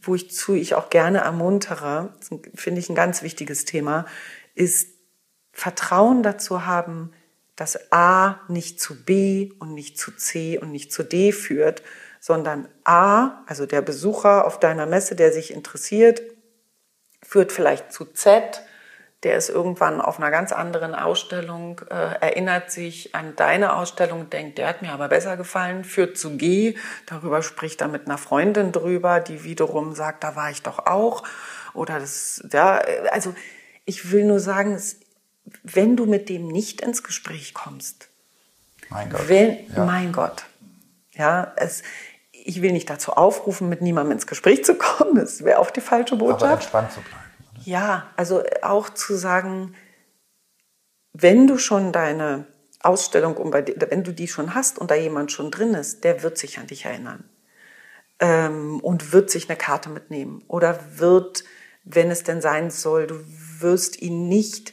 wozu 0.00 0.54
ich 0.54 0.74
auch 0.74 0.90
gerne 0.90 1.18
ermuntere, 1.18 2.14
finde 2.54 2.80
ich 2.80 2.88
ein 2.88 2.94
ganz 2.94 3.22
wichtiges 3.22 3.64
Thema, 3.64 4.06
ist 4.54 4.88
Vertrauen 5.52 6.22
dazu 6.22 6.66
haben, 6.66 7.12
dass 7.54 7.90
A 7.90 8.40
nicht 8.48 8.80
zu 8.80 9.04
B 9.04 9.52
und 9.58 9.72
nicht 9.72 9.98
zu 9.98 10.12
C 10.12 10.58
und 10.58 10.70
nicht 10.70 10.92
zu 10.92 11.02
D 11.02 11.32
führt, 11.32 11.82
sondern 12.20 12.68
A, 12.84 13.44
also 13.46 13.66
der 13.66 13.80
Besucher 13.82 14.46
auf 14.46 14.60
deiner 14.60 14.84
Messe, 14.84 15.16
der 15.16 15.32
sich 15.32 15.52
interessiert, 15.52 16.20
führt 17.22 17.52
vielleicht 17.52 17.92
zu 17.92 18.04
Z, 18.04 18.62
der 19.22 19.36
ist 19.36 19.48
irgendwann 19.48 20.00
auf 20.00 20.18
einer 20.18 20.30
ganz 20.30 20.52
anderen 20.52 20.94
Ausstellung, 20.94 21.80
äh, 21.90 21.94
erinnert 22.20 22.70
sich 22.70 23.14
an 23.14 23.34
deine 23.36 23.74
Ausstellung, 23.74 24.28
denkt, 24.30 24.58
der 24.58 24.68
hat 24.68 24.82
mir 24.82 24.92
aber 24.92 25.08
besser 25.08 25.36
gefallen, 25.36 25.84
führt 25.84 26.18
zu 26.18 26.36
G, 26.36 26.76
darüber 27.06 27.42
spricht 27.42 27.80
er 27.80 27.88
mit 27.88 28.06
einer 28.06 28.18
Freundin 28.18 28.72
drüber, 28.72 29.20
die 29.20 29.42
wiederum 29.42 29.94
sagt, 29.94 30.22
da 30.22 30.36
war 30.36 30.50
ich 30.50 30.62
doch 30.62 30.86
auch. 30.86 31.22
Oder 31.72 31.98
das, 31.98 32.42
ja, 32.52 32.80
also 33.10 33.34
ich 33.84 34.12
will 34.12 34.24
nur 34.24 34.38
sagen, 34.40 34.80
wenn 35.62 35.96
du 35.96 36.06
mit 36.06 36.28
dem 36.28 36.48
nicht 36.48 36.80
ins 36.80 37.02
Gespräch 37.02 37.54
kommst, 37.54 38.08
Mein 38.90 39.10
Gott. 39.10 39.28
wenn, 39.28 39.58
ja. 39.74 39.84
mein 39.84 40.12
Gott, 40.12 40.44
ja, 41.14 41.52
es, 41.56 41.82
ich 42.32 42.62
will 42.62 42.72
nicht 42.72 42.90
dazu 42.90 43.12
aufrufen, 43.12 43.68
mit 43.68 43.80
niemandem 43.80 44.12
ins 44.12 44.26
Gespräch 44.26 44.64
zu 44.64 44.74
kommen, 44.74 45.16
das 45.16 45.42
wäre 45.42 45.58
auch 45.58 45.70
die 45.70 45.80
falsche 45.80 46.14
Aber 46.16 46.26
Botschaft. 46.26 46.54
entspannt 46.64 46.92
zu 46.92 47.00
bleiben. 47.00 47.25
Ja, 47.66 48.12
also 48.14 48.44
auch 48.62 48.90
zu 48.90 49.16
sagen, 49.16 49.74
wenn 51.12 51.48
du 51.48 51.58
schon 51.58 51.92
deine 51.92 52.46
Ausstellung, 52.80 53.36
um 53.36 53.52
wenn 53.52 54.04
du 54.04 54.12
die 54.12 54.28
schon 54.28 54.54
hast 54.54 54.78
und 54.78 54.92
da 54.92 54.94
jemand 54.94 55.32
schon 55.32 55.50
drin 55.50 55.74
ist, 55.74 56.04
der 56.04 56.22
wird 56.22 56.38
sich 56.38 56.60
an 56.60 56.68
dich 56.68 56.84
erinnern 56.84 57.24
ähm, 58.20 58.78
und 58.78 59.12
wird 59.12 59.30
sich 59.30 59.48
eine 59.48 59.58
Karte 59.58 59.88
mitnehmen 59.88 60.44
oder 60.46 60.78
wird, 60.98 61.42
wenn 61.82 62.12
es 62.12 62.22
denn 62.22 62.40
sein 62.40 62.70
soll, 62.70 63.08
du 63.08 63.24
wirst 63.58 64.00
ihn 64.00 64.28
nicht 64.28 64.72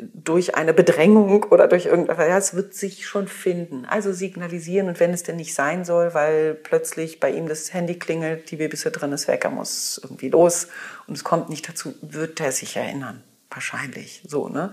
durch 0.00 0.54
eine 0.54 0.72
Bedrängung 0.72 1.44
oder 1.44 1.66
durch 1.66 1.86
irgendetwas, 1.86 2.28
ja, 2.28 2.38
es 2.38 2.54
wird 2.54 2.72
sich 2.72 3.06
schon 3.06 3.26
finden. 3.26 3.84
Also 3.84 4.12
signalisieren 4.12 4.88
und 4.88 5.00
wenn 5.00 5.12
es 5.12 5.24
denn 5.24 5.36
nicht 5.36 5.54
sein 5.54 5.84
soll, 5.84 6.14
weil 6.14 6.54
plötzlich 6.54 7.18
bei 7.18 7.30
ihm 7.30 7.48
das 7.48 7.74
Handy 7.74 7.98
klingelt, 7.98 8.50
die 8.50 8.56
Babysitter 8.56 9.10
ist 9.12 9.26
weg, 9.26 9.44
er 9.44 9.50
muss 9.50 10.00
irgendwie 10.02 10.28
los 10.28 10.68
und 11.08 11.16
es 11.16 11.24
kommt 11.24 11.48
nicht 11.48 11.68
dazu, 11.68 11.94
wird 12.00 12.40
er 12.40 12.52
sich 12.52 12.76
erinnern. 12.76 13.24
Wahrscheinlich 13.50 14.22
so, 14.26 14.48
ne? 14.48 14.72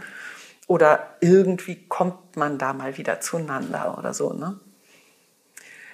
Oder 0.68 1.16
irgendwie 1.22 1.88
kommt 1.88 2.36
man 2.36 2.58
da 2.58 2.74
mal 2.74 2.98
wieder 2.98 3.20
zueinander 3.20 3.98
oder 3.98 4.14
so, 4.14 4.34
ne? 4.34 4.60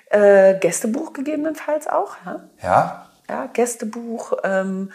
Äh, 0.10 0.60
Gästebuch 0.60 1.14
gegebenenfalls 1.14 1.88
auch, 1.88 2.18
ja? 2.26 2.50
Ja, 2.62 3.10
ja, 3.30 3.46
Gästebuch, 3.46 4.34
ähm, 4.44 4.92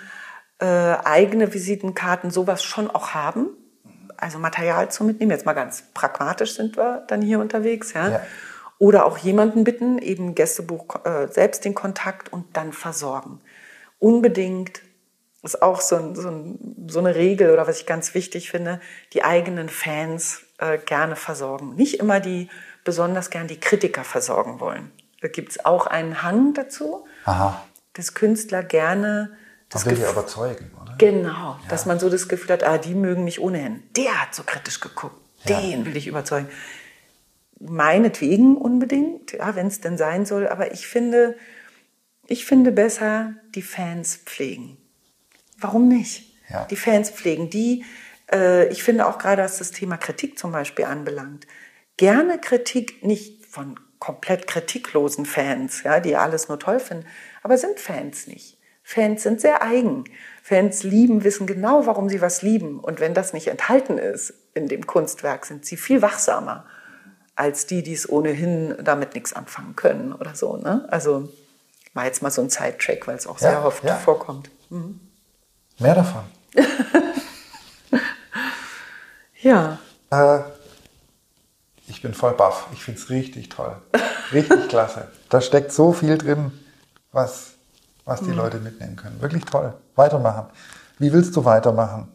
äh, 0.59 0.66
eigene 0.66 1.55
Visitenkarten, 1.55 2.30
sowas 2.30 2.62
schon 2.62 2.91
auch 2.91 3.14
haben. 3.14 3.49
Also 4.19 4.39
Material 4.39 4.91
zu 4.91 5.05
mitnehmen. 5.05 5.31
Jetzt 5.31 5.47
mal 5.47 5.53
ganz 5.53 5.85
pragmatisch 5.95 6.55
sind 6.55 6.77
wir 6.77 7.05
dann 7.09 7.23
hier 7.23 7.41
unterwegs, 7.41 7.93
ja. 7.93 8.09
Ja. 8.09 8.21
Oder 8.79 9.07
auch 9.07 9.17
jemanden 9.19 9.64
bitten, 9.64 9.99
eben 9.99 10.35
Gästebuch 10.35 11.05
äh, 11.05 11.29
selbst 11.29 11.64
den 11.64 11.75
Kontakt 11.75 12.31
und 12.33 12.57
dann 12.57 12.73
versorgen. 12.73 13.41
Unbedingt 13.99 14.83
ist 15.43 15.62
auch 15.62 15.81
so, 15.81 15.97
ein, 15.97 16.14
so, 16.14 16.29
ein, 16.29 16.87
so 16.89 16.99
eine 16.99 17.14
Regel 17.14 17.51
oder 17.51 17.67
was 17.67 17.81
ich 17.81 17.87
ganz 17.87 18.14
wichtig 18.14 18.51
finde, 18.51 18.81
die 19.14 19.25
eigenen 19.25 19.69
Fans 19.69 20.43
äh, 20.59 20.79
gerne 20.79 21.17
versorgen. 21.17 21.75
Nicht 21.75 22.01
immer 22.01 22.21
die, 22.21 22.51
besonders 22.85 23.31
gern 23.31 23.47
die 23.47 23.61
Kritiker 23.61 24.05
versorgen 24.05 24.61
wollen. 24.61 24.93
Da 25.23 25.29
gibt 25.29 25.53
es 25.53 25.64
auch 25.64 25.87
einen 25.87 26.23
Hang 26.23 26.53
dazu 26.55 27.07
aha. 27.25 27.64
dass 27.95 28.14
Künstler 28.14 28.62
gerne 28.62 29.37
das 29.69 29.85
Man 29.85 29.93
will 29.95 30.01
ja 30.03 30.07
Gefühl, 30.09 30.21
überzeugen, 30.21 30.71
oder? 30.83 30.95
genau, 30.99 31.59
dass 31.69 31.87
man 31.87 31.99
so 31.99 32.09
das 32.09 32.29
Gefühl 32.29 32.53
hat, 32.53 32.62
ah, 32.64 32.79
die 32.79 32.95
mögen 32.95 33.25
mich 33.25 33.41
ohnehin. 33.41 33.83
Der 33.97 34.23
hat 34.23 34.35
so 34.35 34.43
kritisch 34.45 34.81
geguckt, 34.81 35.17
Ja. 35.45 35.61
den 35.61 35.85
will 35.87 35.97
ich 35.97 36.07
überzeugen. 36.07 36.49
Meinetwegen 37.59 38.57
unbedingt, 38.57 39.33
ja, 39.33 39.57
wenn 39.57 39.67
es 39.69 39.81
denn 39.81 39.97
sein 39.97 40.27
soll. 40.27 40.47
Aber 40.47 40.73
ich 40.73 40.87
finde, 40.87 41.37
ich 42.27 42.45
finde 42.45 42.71
besser 42.71 43.33
die 43.55 43.62
Fans 43.62 44.17
pflegen. 44.17 44.77
Warum 45.59 45.89
nicht? 45.89 46.35
Ja. 46.51 46.67
Die 46.67 46.77
Fans 46.77 47.11
pflegen. 47.11 47.49
Die, 47.49 47.85
äh, 48.31 48.69
ich 48.69 48.83
finde 48.83 49.07
auch 49.07 49.17
gerade, 49.19 49.43
was 49.43 49.57
das 49.59 49.71
Thema 49.71 49.97
Kritik 49.97 50.39
zum 50.39 50.53
Beispiel 50.53 50.85
anbelangt, 50.85 51.47
gerne 51.97 52.39
Kritik 52.39 53.03
nicht 53.03 53.47
von 53.47 53.81
komplett 53.99 54.47
kritiklosen 54.47 55.25
Fans, 55.25 55.83
ja, 55.83 55.99
die 56.01 56.14
alles 56.14 56.49
nur 56.49 56.59
toll 56.59 56.79
finden, 56.79 57.07
aber 57.43 57.57
sind 57.57 57.81
Fans 57.81 58.27
nicht. 58.27 58.56
Fans 58.89 59.24
sind 59.24 59.41
sehr 59.41 59.62
eigen. 59.62 60.05
Fans 60.45 60.84
lieben, 60.84 61.24
wissen 61.24 61.49
genau, 61.49 61.87
warum 61.87 62.09
sie 62.09 62.20
was 62.20 62.43
lieben. 62.43 62.78
Und 62.78 63.01
wenn 63.01 63.14
das 63.14 63.32
nicht 63.32 63.49
enthalten 63.49 63.99
ist 63.99 64.32
in 64.55 64.68
dem 64.68 64.87
Kunstwerk, 64.87 65.45
sind 65.45 65.66
sie 65.66 65.76
viel 65.76 66.03
wachsamer 66.03 66.64
als 67.34 67.66
die, 67.66 67.82
die 67.82 67.95
es 67.95 68.09
ohnehin 68.09 68.76
damit 68.84 69.14
nichts 69.14 69.32
anfangen 69.32 69.74
können 69.74 70.12
oder 70.12 70.37
so. 70.37 70.57
Ne? 70.57 70.87
Also 70.89 71.28
war 71.95 72.05
jetzt 72.05 72.22
mal 72.22 72.30
so 72.30 72.43
ein 72.43 72.49
Sidetrack, 72.49 73.09
weil 73.09 73.16
es 73.16 73.26
auch 73.26 73.41
Ja, 73.41 73.51
sehr 73.51 73.64
oft 73.64 73.82
ja. 73.82 73.97
vorkommt. 73.97 74.51
Mehr 74.70 75.95
davon. 75.97 76.22
Ja, 79.43 79.78
Äh, 80.11 80.41
ich 81.89 82.03
bin 82.03 82.14
voll 82.14 82.34
baff. 82.34 82.68
Ich 82.72 82.82
finde 82.84 83.01
es 83.01 83.11
richtig 83.11 83.49
toll. 83.49 83.76
Richtig 84.32 84.68
klasse. 84.68 85.09
Da 85.28 85.41
steckt 85.41 85.72
so 85.72 85.93
viel 85.93 86.16
drin, 86.18 86.53
was, 87.12 87.56
was 88.07 88.23
die 88.23 88.31
Leute 88.31 88.59
mitnehmen 88.59 88.97
können. 88.97 89.21
Wirklich 89.21 89.45
toll. 89.45 89.75
Weitermachen. 89.97 90.47
Wie 90.99 91.13
willst 91.13 91.37
du 91.37 91.45
weitermachen? 91.45 92.09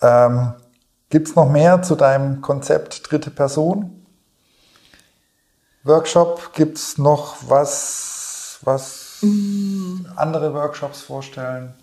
Ähm, 0.00 0.52
Gibt 1.08 1.28
es 1.28 1.34
noch 1.34 1.50
mehr 1.50 1.82
zu 1.82 1.96
deinem 1.96 2.42
Konzept 2.42 3.10
dritte 3.10 3.30
Person? 3.30 4.06
Workshop? 5.84 6.52
Gibt 6.52 6.78
es 6.78 6.98
noch 6.98 7.36
was, 7.48 8.58
was 8.62 9.24
andere 10.16 10.52
Workshops 10.52 11.00
vorstellen? 11.00 11.74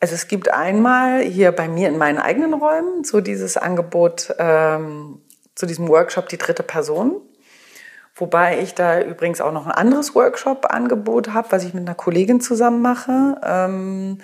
Also 0.00 0.14
es 0.14 0.26
gibt 0.26 0.50
einmal 0.50 1.22
hier 1.22 1.52
bei 1.52 1.68
mir 1.68 1.88
in 1.88 1.96
meinen 1.96 2.18
eigenen 2.18 2.54
Räumen 2.54 3.04
so 3.04 3.20
dieses 3.20 3.56
Angebot 3.56 4.34
ähm, 4.38 5.22
zu 5.54 5.66
diesem 5.66 5.88
Workshop 5.88 6.28
die 6.28 6.38
dritte 6.38 6.62
Person. 6.62 7.22
Wobei 8.16 8.60
ich 8.60 8.74
da 8.74 9.00
übrigens 9.00 9.40
auch 9.40 9.52
noch 9.52 9.66
ein 9.66 9.72
anderes 9.72 10.14
Workshop-Angebot 10.14 11.32
habe, 11.32 11.48
was 11.50 11.64
ich 11.64 11.74
mit 11.74 11.82
einer 11.86 11.96
Kollegin 11.96 12.40
zusammen 12.40 12.80
mache, 12.80 13.40
ähm, 13.44 14.18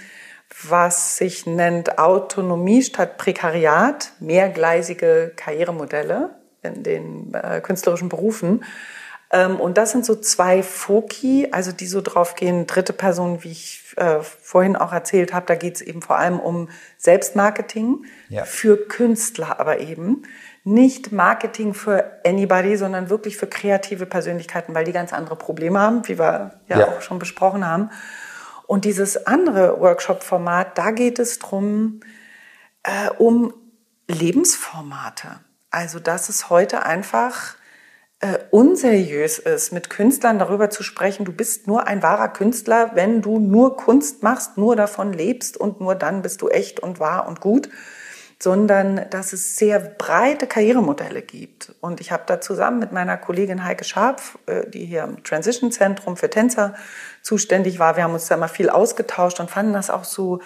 was 0.68 1.16
sich 1.16 1.46
nennt 1.46 1.98
Autonomie 1.98 2.82
statt 2.82 3.18
Prekariat, 3.18 4.12
mehrgleisige 4.20 5.32
Karrieremodelle 5.34 6.30
in 6.62 6.82
den 6.82 7.34
äh, 7.34 7.60
künstlerischen 7.60 8.08
Berufen. 8.08 8.64
Ähm, 9.32 9.60
und 9.60 9.78
das 9.78 9.92
sind 9.92 10.04
so 10.04 10.16
zwei 10.16 10.62
Foki, 10.62 11.48
also 11.52 11.70
die 11.72 11.86
so 11.86 12.00
drauf 12.00 12.34
gehen, 12.34 12.66
dritte 12.66 12.92
Person, 12.92 13.44
wie 13.44 13.52
ich 13.52 13.94
äh, 13.96 14.20
vorhin 14.20 14.76
auch 14.76 14.92
erzählt 14.92 15.32
habe, 15.32 15.46
da 15.46 15.54
geht 15.54 15.76
es 15.76 15.82
eben 15.82 16.02
vor 16.02 16.16
allem 16.18 16.40
um 16.40 16.68
Selbstmarketing 16.98 18.04
Ja. 18.28 18.44
für 18.44 18.76
Künstler 18.88 19.60
aber 19.60 19.78
eben. 19.78 20.22
Nicht 20.64 21.10
Marketing 21.12 21.72
für 21.74 22.20
anybody, 22.24 22.76
sondern 22.76 23.08
wirklich 23.08 23.36
für 23.36 23.46
kreative 23.46 24.06
Persönlichkeiten, 24.06 24.74
weil 24.74 24.84
die 24.84 24.92
ganz 24.92 25.12
andere 25.12 25.36
Probleme 25.36 25.78
haben, 25.80 26.06
wie 26.06 26.18
wir 26.18 26.60
ja, 26.68 26.80
Ja. 26.80 26.88
auch 26.88 27.00
schon 27.00 27.18
besprochen 27.18 27.66
haben. 27.66 27.90
Und 28.66 28.84
dieses 28.84 29.26
andere 29.26 29.80
Workshop-Format, 29.80 30.76
da 30.78 30.90
geht 30.90 31.18
es 31.18 31.38
drum 31.38 32.00
äh, 32.82 33.10
um 33.18 33.52
Lebensformate. 34.06 35.40
Also, 35.70 35.98
dass 35.98 36.28
es 36.28 36.50
heute 36.50 36.84
einfach 36.84 37.56
äh, 38.20 38.38
unseriös 38.50 39.38
ist, 39.38 39.72
mit 39.72 39.88
Künstlern 39.88 40.38
darüber 40.38 40.68
zu 40.68 40.82
sprechen, 40.82 41.24
du 41.24 41.32
bist 41.32 41.66
nur 41.66 41.86
ein 41.86 42.02
wahrer 42.02 42.28
Künstler, 42.28 42.90
wenn 42.94 43.22
du 43.22 43.38
nur 43.38 43.76
Kunst 43.76 44.22
machst, 44.22 44.58
nur 44.58 44.76
davon 44.76 45.12
lebst 45.12 45.56
und 45.56 45.80
nur 45.80 45.94
dann 45.94 46.20
bist 46.22 46.42
du 46.42 46.48
echt 46.48 46.80
und 46.80 47.00
wahr 47.00 47.26
und 47.26 47.40
gut, 47.40 47.70
sondern 48.42 49.08
dass 49.10 49.34
es 49.34 49.56
sehr 49.56 49.78
breite 49.78 50.46
Karrieremodelle 50.46 51.20
gibt. 51.20 51.74
Und 51.80 52.00
ich 52.00 52.10
habe 52.10 52.22
da 52.26 52.40
zusammen 52.40 52.78
mit 52.78 52.90
meiner 52.90 53.18
Kollegin 53.18 53.64
Heike 53.64 53.84
Scharf, 53.84 54.38
äh, 54.46 54.68
die 54.68 54.86
hier 54.86 55.04
im 55.04 55.22
Transition 55.22 55.70
Zentrum 55.70 56.16
für 56.16 56.30
Tänzer 56.30 56.74
zuständig 57.22 57.78
war, 57.78 57.96
wir 57.96 58.04
haben 58.04 58.14
uns 58.14 58.26
da 58.26 58.36
mal 58.38 58.48
viel 58.48 58.70
ausgetauscht 58.70 59.40
und 59.40 59.50
fanden 59.50 59.74
das 59.74 59.90
auch 59.90 60.04
so 60.04 60.40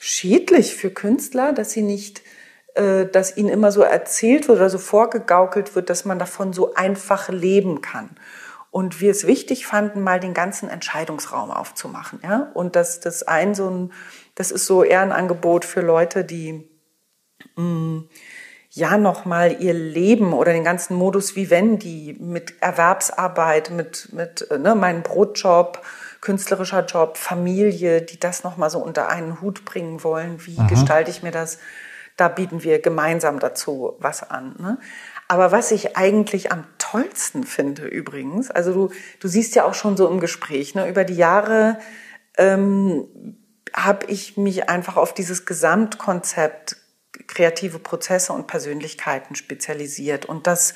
schädlich 0.00 0.74
für 0.74 0.90
Künstler, 0.90 1.52
dass 1.52 1.70
sie 1.70 1.82
nicht 1.82 2.22
äh, 2.74 3.06
dass 3.06 3.36
ihnen 3.36 3.48
immer 3.48 3.70
so 3.70 3.82
erzählt 3.82 4.48
wird 4.48 4.58
oder 4.58 4.70
so 4.70 4.78
vorgegaukelt 4.78 5.74
wird, 5.76 5.88
dass 5.88 6.04
man 6.04 6.18
davon 6.18 6.52
so 6.52 6.74
einfach 6.74 7.28
leben 7.28 7.80
kann. 7.80 8.10
und 8.72 9.00
wir 9.00 9.10
es 9.10 9.26
wichtig 9.26 9.66
fanden, 9.66 10.00
mal 10.00 10.20
den 10.20 10.32
ganzen 10.32 10.68
Entscheidungsraum 10.68 11.50
aufzumachen. 11.50 12.20
Ja? 12.22 12.50
Und 12.54 12.76
das, 12.76 13.00
das 13.00 13.24
ein 13.24 13.54
so 13.54 13.68
ein, 13.68 13.92
das 14.36 14.52
ist 14.52 14.66
so 14.66 14.84
eher 14.84 15.00
ein 15.00 15.10
Angebot 15.10 15.64
für 15.64 15.80
Leute, 15.80 16.24
die 16.24 16.69
ja 18.70 18.96
nochmal 18.96 19.60
ihr 19.60 19.74
Leben 19.74 20.32
oder 20.32 20.52
den 20.52 20.64
ganzen 20.64 20.94
Modus 20.94 21.34
Vivendi 21.34 22.16
mit 22.20 22.54
Erwerbsarbeit, 22.62 23.70
mit, 23.70 24.12
mit 24.12 24.46
ne, 24.56 24.74
meinem 24.74 25.02
Brotjob, 25.02 25.82
künstlerischer 26.20 26.84
Job, 26.84 27.16
Familie, 27.16 28.02
die 28.02 28.20
das 28.20 28.44
nochmal 28.44 28.70
so 28.70 28.78
unter 28.78 29.08
einen 29.08 29.40
Hut 29.40 29.64
bringen 29.64 30.04
wollen. 30.04 30.46
Wie 30.46 30.60
mhm. 30.60 30.68
gestalte 30.68 31.10
ich 31.10 31.22
mir 31.22 31.32
das? 31.32 31.58
Da 32.16 32.28
bieten 32.28 32.62
wir 32.62 32.80
gemeinsam 32.80 33.38
dazu 33.38 33.96
was 33.98 34.28
an. 34.28 34.54
Ne? 34.58 34.78
Aber 35.26 35.52
was 35.52 35.72
ich 35.72 35.96
eigentlich 35.96 36.52
am 36.52 36.64
tollsten 36.78 37.44
finde 37.44 37.86
übrigens, 37.86 38.50
also 38.50 38.72
du, 38.72 38.94
du 39.20 39.28
siehst 39.28 39.54
ja 39.54 39.64
auch 39.64 39.74
schon 39.74 39.96
so 39.96 40.08
im 40.08 40.20
Gespräch, 40.20 40.74
ne, 40.74 40.88
über 40.88 41.04
die 41.04 41.14
Jahre 41.14 41.78
ähm, 42.36 43.36
habe 43.72 44.06
ich 44.06 44.36
mich 44.36 44.68
einfach 44.68 44.96
auf 44.96 45.14
dieses 45.14 45.46
Gesamtkonzept 45.46 46.76
kreative 47.30 47.78
Prozesse 47.78 48.32
und 48.32 48.46
Persönlichkeiten 48.46 49.34
spezialisiert. 49.34 50.26
Und 50.26 50.46
das, 50.46 50.74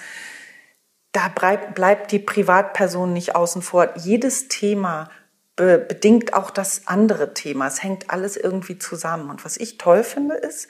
da 1.13 1.29
bleibt, 1.29 2.13
die 2.13 2.19
Privatperson 2.19 3.13
nicht 3.13 3.35
außen 3.35 3.63
vor. 3.63 3.93
Jedes 3.97 4.49
Thema 4.49 5.11
be 5.57 5.79
bedingt 5.79 6.35
auch 6.35 6.51
das 6.51 6.87
andere 6.87 7.35
Thema. 7.35 7.67
Es 7.67 7.83
hängt 7.83 8.11
alles 8.11 8.37
irgendwie 8.37 8.79
zusammen. 8.79 9.31
Und 9.31 9.45
was 9.45 9.57
ich 9.57 9.79
toll 9.79 10.05
finde, 10.05 10.37
ist, 10.37 10.69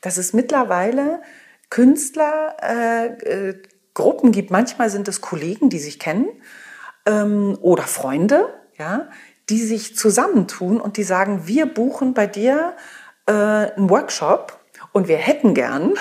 dass 0.00 0.16
es 0.16 0.32
mittlerweile 0.32 1.22
Künstlergruppen 1.70 4.28
äh, 4.28 4.30
äh, 4.30 4.32
gibt. 4.32 4.50
Manchmal 4.50 4.90
sind 4.90 5.08
es 5.08 5.20
Kollegen, 5.20 5.70
die 5.70 5.78
sich 5.78 5.98
kennen 5.98 6.28
ähm, 7.06 7.58
oder 7.60 7.84
Freunde, 7.84 8.48
ja, 8.78 9.08
die 9.48 9.62
sich 9.62 9.96
zusammentun 9.96 10.80
und 10.80 10.96
die 10.96 11.04
sagen, 11.04 11.46
wir 11.46 11.66
buchen 11.66 12.14
bei 12.14 12.26
dir 12.26 12.76
äh, 13.26 13.32
einen 13.32 13.90
Workshop 13.90 14.57
und 14.92 15.08
wir 15.08 15.16
hätten 15.16 15.54
gern, 15.54 15.94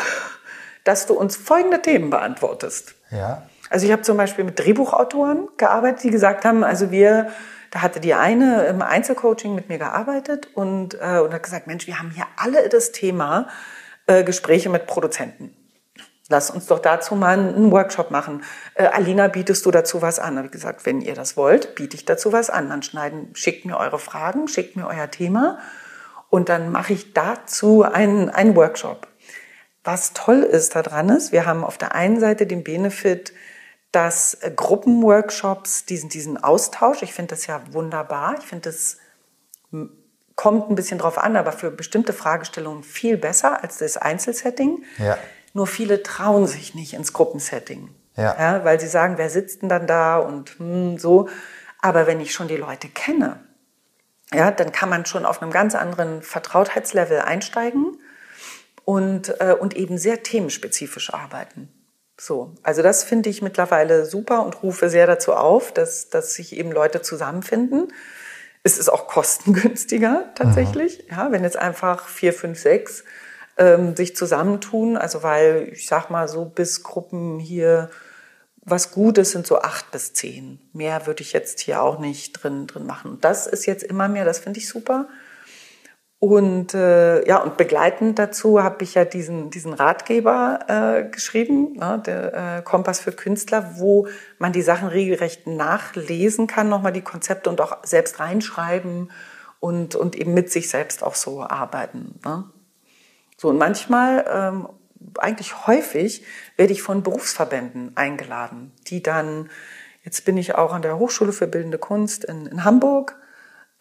dass 0.83 1.05
du 1.05 1.13
uns 1.13 1.35
folgende 1.35 1.81
Themen 1.81 2.09
beantwortest. 2.09 2.95
Ja. 3.11 3.43
Also 3.69 3.85
ich 3.85 3.91
habe 3.91 4.01
zum 4.01 4.17
Beispiel 4.17 4.45
mit 4.45 4.57
Drehbuchautoren 4.59 5.49
gearbeitet, 5.57 6.03
die 6.03 6.11
gesagt 6.11 6.45
haben, 6.45 6.63
also 6.63 6.91
wir, 6.91 7.29
da 7.71 7.81
hatte 7.81 7.99
die 7.99 8.13
eine 8.13 8.65
im 8.65 8.81
Einzelcoaching 8.81 9.53
mit 9.53 9.67
mir 9.67 9.77
gearbeitet 9.77 10.47
und, 10.53 10.95
äh, 10.95 11.19
und 11.19 11.33
hat 11.33 11.43
gesagt, 11.43 11.67
Mensch, 11.67 11.87
wir 11.87 11.99
haben 11.99 12.11
hier 12.11 12.25
alle 12.37 12.69
das 12.69 12.93
Thema 12.93 13.47
äh, 14.05 14.23
Gespräche 14.23 14.69
mit 14.69 14.87
Produzenten. 14.87 15.53
Lass 16.29 16.49
uns 16.49 16.65
doch 16.65 16.79
dazu 16.79 17.15
mal 17.15 17.37
einen 17.37 17.71
Workshop 17.71 18.11
machen. 18.11 18.43
Äh, 18.75 18.85
Alina, 18.87 19.27
bietest 19.27 19.65
du 19.65 19.71
dazu 19.71 20.01
was 20.01 20.19
an? 20.19 20.37
Habe 20.37 20.47
ich 20.47 20.51
gesagt, 20.51 20.85
wenn 20.85 21.01
ihr 21.01 21.15
das 21.15 21.35
wollt, 21.37 21.75
biete 21.75 21.95
ich 21.95 22.05
dazu 22.05 22.33
was 22.33 22.49
an. 22.49 22.69
Dann 22.69 22.83
schneiden, 22.83 23.29
schickt 23.33 23.65
mir 23.65 23.77
eure 23.77 23.99
Fragen, 23.99 24.47
schickt 24.47 24.75
mir 24.75 24.87
euer 24.87 25.09
Thema 25.09 25.59
und 26.29 26.49
dann 26.49 26.71
mache 26.71 26.93
ich 26.93 27.13
dazu 27.13 27.83
einen, 27.83 28.29
einen 28.29 28.55
Workshop. 28.55 29.07
Was 29.83 30.13
toll 30.13 30.43
ist 30.43 30.75
daran 30.75 31.09
ist, 31.09 31.31
wir 31.31 31.45
haben 31.45 31.63
auf 31.63 31.77
der 31.77 31.95
einen 31.95 32.19
Seite 32.19 32.45
den 32.45 32.63
Benefit, 32.63 33.33
dass 33.91 34.37
Gruppenworkshops 34.55 35.85
diesen, 35.85 36.09
diesen 36.09 36.43
Austausch, 36.43 37.01
ich 37.03 37.13
finde 37.13 37.35
das 37.35 37.47
ja 37.47 37.61
wunderbar, 37.71 38.35
ich 38.39 38.45
finde 38.45 38.69
das 38.69 38.97
kommt 40.35 40.69
ein 40.69 40.75
bisschen 40.75 40.99
drauf 40.99 41.17
an, 41.17 41.35
aber 41.35 41.51
für 41.51 41.71
bestimmte 41.71 42.13
Fragestellungen 42.13 42.83
viel 42.83 43.17
besser 43.17 43.63
als 43.63 43.79
das 43.79 43.97
Einzelsetting. 43.97 44.83
Ja. 44.99 45.17
Nur 45.53 45.67
viele 45.67 46.03
trauen 46.03 46.45
sich 46.45 46.75
nicht 46.75 46.93
ins 46.93 47.11
Gruppensetting. 47.11 47.89
Ja. 48.15 48.35
ja 48.37 48.63
weil 48.63 48.79
sie 48.79 48.87
sagen, 48.87 49.17
wer 49.17 49.29
sitzt 49.29 49.63
denn 49.63 49.69
dann 49.69 49.87
da 49.87 50.17
und 50.17 50.51
hm, 50.59 50.99
so. 50.99 51.27
Aber 51.81 52.05
wenn 52.07 52.19
ich 52.19 52.33
schon 52.33 52.47
die 52.47 52.55
Leute 52.55 52.87
kenne, 52.87 53.39
ja, 54.33 54.51
dann 54.51 54.71
kann 54.71 54.89
man 54.89 55.05
schon 55.05 55.25
auf 55.25 55.41
einem 55.41 55.51
ganz 55.51 55.75
anderen 55.75 56.21
Vertrautheitslevel 56.21 57.19
einsteigen 57.19 57.97
und, 58.83 59.39
äh, 59.39 59.53
und 59.53 59.75
eben 59.75 59.97
sehr 59.97 60.23
themenspezifisch 60.23 61.13
arbeiten. 61.13 61.69
So, 62.19 62.55
also 62.63 62.81
das 62.81 63.03
finde 63.03 63.29
ich 63.29 63.41
mittlerweile 63.41 64.05
super 64.05 64.43
und 64.43 64.63
rufe 64.63 64.89
sehr 64.89 65.05
dazu 65.05 65.33
auf, 65.33 65.71
dass, 65.71 66.09
dass 66.09 66.33
sich 66.33 66.55
eben 66.55 66.71
Leute 66.71 67.01
zusammenfinden. 67.01 67.93
Es 68.63 68.77
ist 68.79 68.89
auch 68.89 69.07
kostengünstiger 69.07 70.31
tatsächlich, 70.35 71.05
mhm. 71.09 71.15
ja, 71.15 71.31
wenn 71.31 71.43
jetzt 71.43 71.57
einfach 71.57 72.07
vier, 72.07 72.33
fünf, 72.33 72.59
sechs 72.59 73.03
ähm, 73.57 73.95
sich 73.95 74.15
zusammentun. 74.15 74.97
Also 74.97 75.23
weil 75.23 75.69
ich 75.71 75.87
sag 75.87 76.09
mal 76.09 76.27
so 76.27 76.45
bis 76.45 76.83
Gruppen 76.83 77.39
hier 77.39 77.91
was 78.69 78.91
Gutes 78.91 79.31
sind 79.31 79.47
so 79.47 79.61
acht 79.61 79.91
bis 79.91 80.13
zehn. 80.13 80.59
Mehr 80.73 81.07
würde 81.07 81.23
ich 81.23 81.31
jetzt 81.31 81.61
hier 81.61 81.81
auch 81.81 81.99
nicht 81.99 82.33
drin, 82.33 82.67
drin 82.67 82.85
machen. 82.85 83.17
Das 83.21 83.47
ist 83.47 83.65
jetzt 83.65 83.83
immer 83.83 84.09
mehr, 84.09 84.25
das 84.25 84.39
finde 84.39 84.59
ich 84.59 84.67
super. 84.67 85.07
Und 86.19 86.73
äh, 86.73 87.25
ja, 87.27 87.37
und 87.37 87.55
begleitend 87.55 88.19
dazu 88.19 88.61
habe 88.61 88.83
ich 88.83 88.95
ja 88.95 89.05
diesen, 89.05 89.51
diesen 89.51 89.71
Ratgeber 89.71 90.59
äh, 90.67 91.09
geschrieben, 91.09 91.77
ne, 91.77 92.01
der 92.05 92.57
äh, 92.57 92.61
Kompass 92.61 92.99
für 92.99 93.13
Künstler, 93.13 93.77
wo 93.77 94.07
man 94.37 94.51
die 94.51 94.63
Sachen 94.63 94.89
regelrecht 94.89 95.47
nachlesen 95.47 96.47
kann, 96.47 96.67
nochmal 96.67 96.91
die 96.91 97.03
Konzepte 97.03 97.49
und 97.49 97.61
auch 97.61 97.77
selbst 97.83 98.19
reinschreiben 98.19 99.11
und, 99.61 99.95
und 99.95 100.15
eben 100.15 100.33
mit 100.33 100.51
sich 100.51 100.69
selbst 100.69 101.03
auch 101.03 101.15
so 101.15 101.41
arbeiten. 101.41 102.19
Ne? 102.25 102.43
So, 103.37 103.49
und 103.49 103.57
manchmal 103.59 104.25
ähm, 104.27 104.67
eigentlich 105.17 105.67
häufig 105.67 106.23
werde 106.55 106.73
ich 106.73 106.81
von 106.81 107.03
Berufsverbänden 107.03 107.95
eingeladen, 107.95 108.71
die 108.87 109.01
dann, 109.01 109.49
jetzt 110.03 110.25
bin 110.25 110.37
ich 110.37 110.55
auch 110.55 110.73
an 110.73 110.81
der 110.81 110.97
Hochschule 110.97 111.33
für 111.33 111.47
Bildende 111.47 111.77
Kunst 111.77 112.23
in, 112.23 112.45
in 112.45 112.63
Hamburg, 112.63 113.15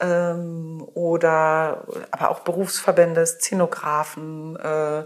ähm, 0.00 0.86
oder 0.94 1.86
aber 2.10 2.30
auch 2.30 2.40
Berufsverbände, 2.40 3.24
Szenografen, 3.26 4.56
äh, 4.56 5.04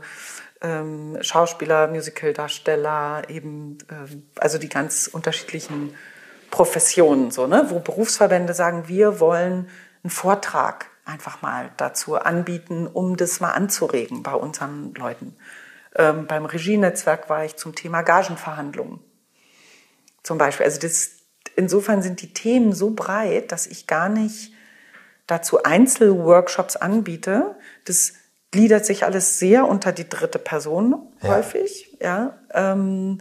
ähm, 0.63 1.19
Schauspieler, 1.21 1.89
Musicaldarsteller, 1.89 3.23
eben 3.29 3.79
äh, 3.89 4.17
also 4.39 4.59
die 4.59 4.69
ganz 4.69 5.07
unterschiedlichen 5.07 5.95
Professionen, 6.51 7.31
so 7.31 7.47
ne, 7.47 7.67
wo 7.69 7.79
Berufsverbände 7.79 8.55
sagen, 8.55 8.89
wir 8.89 9.21
wollen 9.21 9.69
einen 10.03 10.11
Vortrag 10.11 10.87
einfach 11.05 11.43
mal 11.43 11.71
dazu 11.77 12.17
anbieten, 12.17 12.87
um 12.87 13.17
das 13.17 13.41
mal 13.41 13.53
anzuregen 13.53 14.23
bei 14.23 14.35
unseren 14.35 14.95
Leuten. 14.95 15.37
Ähm, 15.97 16.27
beim 16.27 16.45
Regienetzwerk 16.45 17.29
war 17.29 17.45
ich 17.45 17.57
zum 17.57 17.75
Thema 17.75 18.03
Gagenverhandlungen. 18.03 19.01
Zum 20.23 20.39
Beispiel. 20.39 20.67
Also 20.67 20.81
das, 20.81 21.11
insofern 21.57 22.03
sind 22.03 22.23
die 22.23 22.33
Themen 22.33 22.73
so 22.73 22.91
breit, 22.91 23.53
dass 23.53 23.67
ich 23.67 23.87
gar 23.87 24.09
nicht 24.09 24.53
dazu 25.27 25.63
Einzelworkshops 25.63 26.77
anbiete. 26.77 27.57
Das 27.85 28.15
gliedert 28.51 28.85
sich 28.85 29.05
alles 29.05 29.39
sehr 29.39 29.67
unter 29.67 29.93
die 29.93 30.09
dritte 30.09 30.39
Person 30.39 31.09
ja. 31.23 31.29
häufig. 31.31 31.97
Ja. 32.01 32.39
Ähm, 32.53 33.19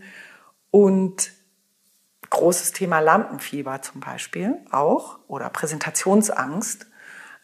und 0.72 1.32
großes 2.30 2.74
Thema 2.74 2.99
Lampenfieber 2.99 3.82
zum 3.82 4.01
Beispiel 4.01 4.57
auch 4.72 5.20
oder 5.28 5.49
Präsentationsangst 5.49 6.88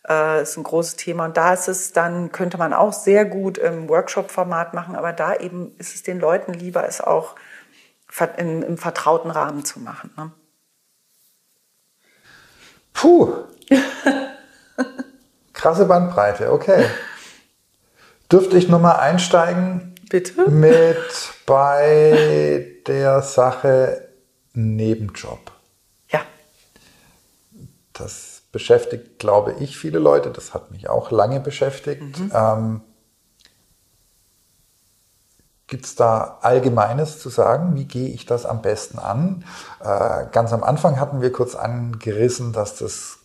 äh, 0.08 0.42
ist 0.42 0.58
ein 0.58 0.64
großes 0.64 0.96
Thema. 0.96 1.26
Und 1.26 1.38
da 1.38 1.54
ist 1.54 1.68
es 1.68 1.94
dann, 1.94 2.32
könnte 2.32 2.58
man 2.58 2.74
auch 2.74 2.94
sehr 2.94 3.26
gut 3.26 3.58
im 3.58 3.90
Workshop-Format 3.90 4.74
machen, 4.74 4.96
aber 4.96 5.14
da 5.14 5.36
eben 5.36 5.76
ist 5.78 5.96
es 5.96 6.04
den 6.04 6.20
Leuten 6.20 6.54
lieber, 6.54 6.88
es 6.88 7.02
auch 7.02 7.36
in, 8.38 8.62
im 8.62 8.78
vertrauten 8.78 9.32
Rahmen 9.32 9.66
zu 9.66 9.80
machen. 9.80 10.12
Ne? 10.18 10.32
Puh. 12.94 13.34
Krasse 15.54 15.86
Bandbreite, 15.86 16.52
okay. 16.52 16.86
Dürfte 18.32 18.58
ich 18.58 18.70
nochmal 18.70 18.98
einsteigen? 18.98 19.96
Bitte? 20.10 20.50
Mit 20.50 21.34
bei 21.46 22.78
der 22.88 23.22
Sache 23.22 24.10
Nebenjob. 24.54 25.52
Ja. 26.10 26.22
Das 27.94 28.35
beschäftigt, 28.56 29.20
glaube 29.20 29.52
ich, 29.60 29.78
viele 29.78 30.00
Leute. 30.00 30.32
Das 30.32 30.54
hat 30.54 30.72
mich 30.72 30.90
auch 30.90 31.12
lange 31.12 31.42
beschäftigt. 31.42 32.18
Mhm. 32.18 32.32
Ähm, 32.34 32.82
Gibt 35.68 35.84
es 35.84 35.96
da 35.96 36.38
Allgemeines 36.40 37.20
zu 37.20 37.28
sagen? 37.28 37.76
Wie 37.76 37.84
gehe 37.84 38.08
ich 38.08 38.26
das 38.26 38.46
am 38.46 38.62
besten 38.62 38.98
an? 38.98 39.44
Äh, 39.82 40.28
ganz 40.32 40.54
am 40.54 40.64
Anfang 40.64 41.02
hatten 41.02 41.20
wir 41.20 41.34
kurz 41.34 41.54
angerissen, 41.54 42.54
dass 42.54 42.78
das 42.78 43.18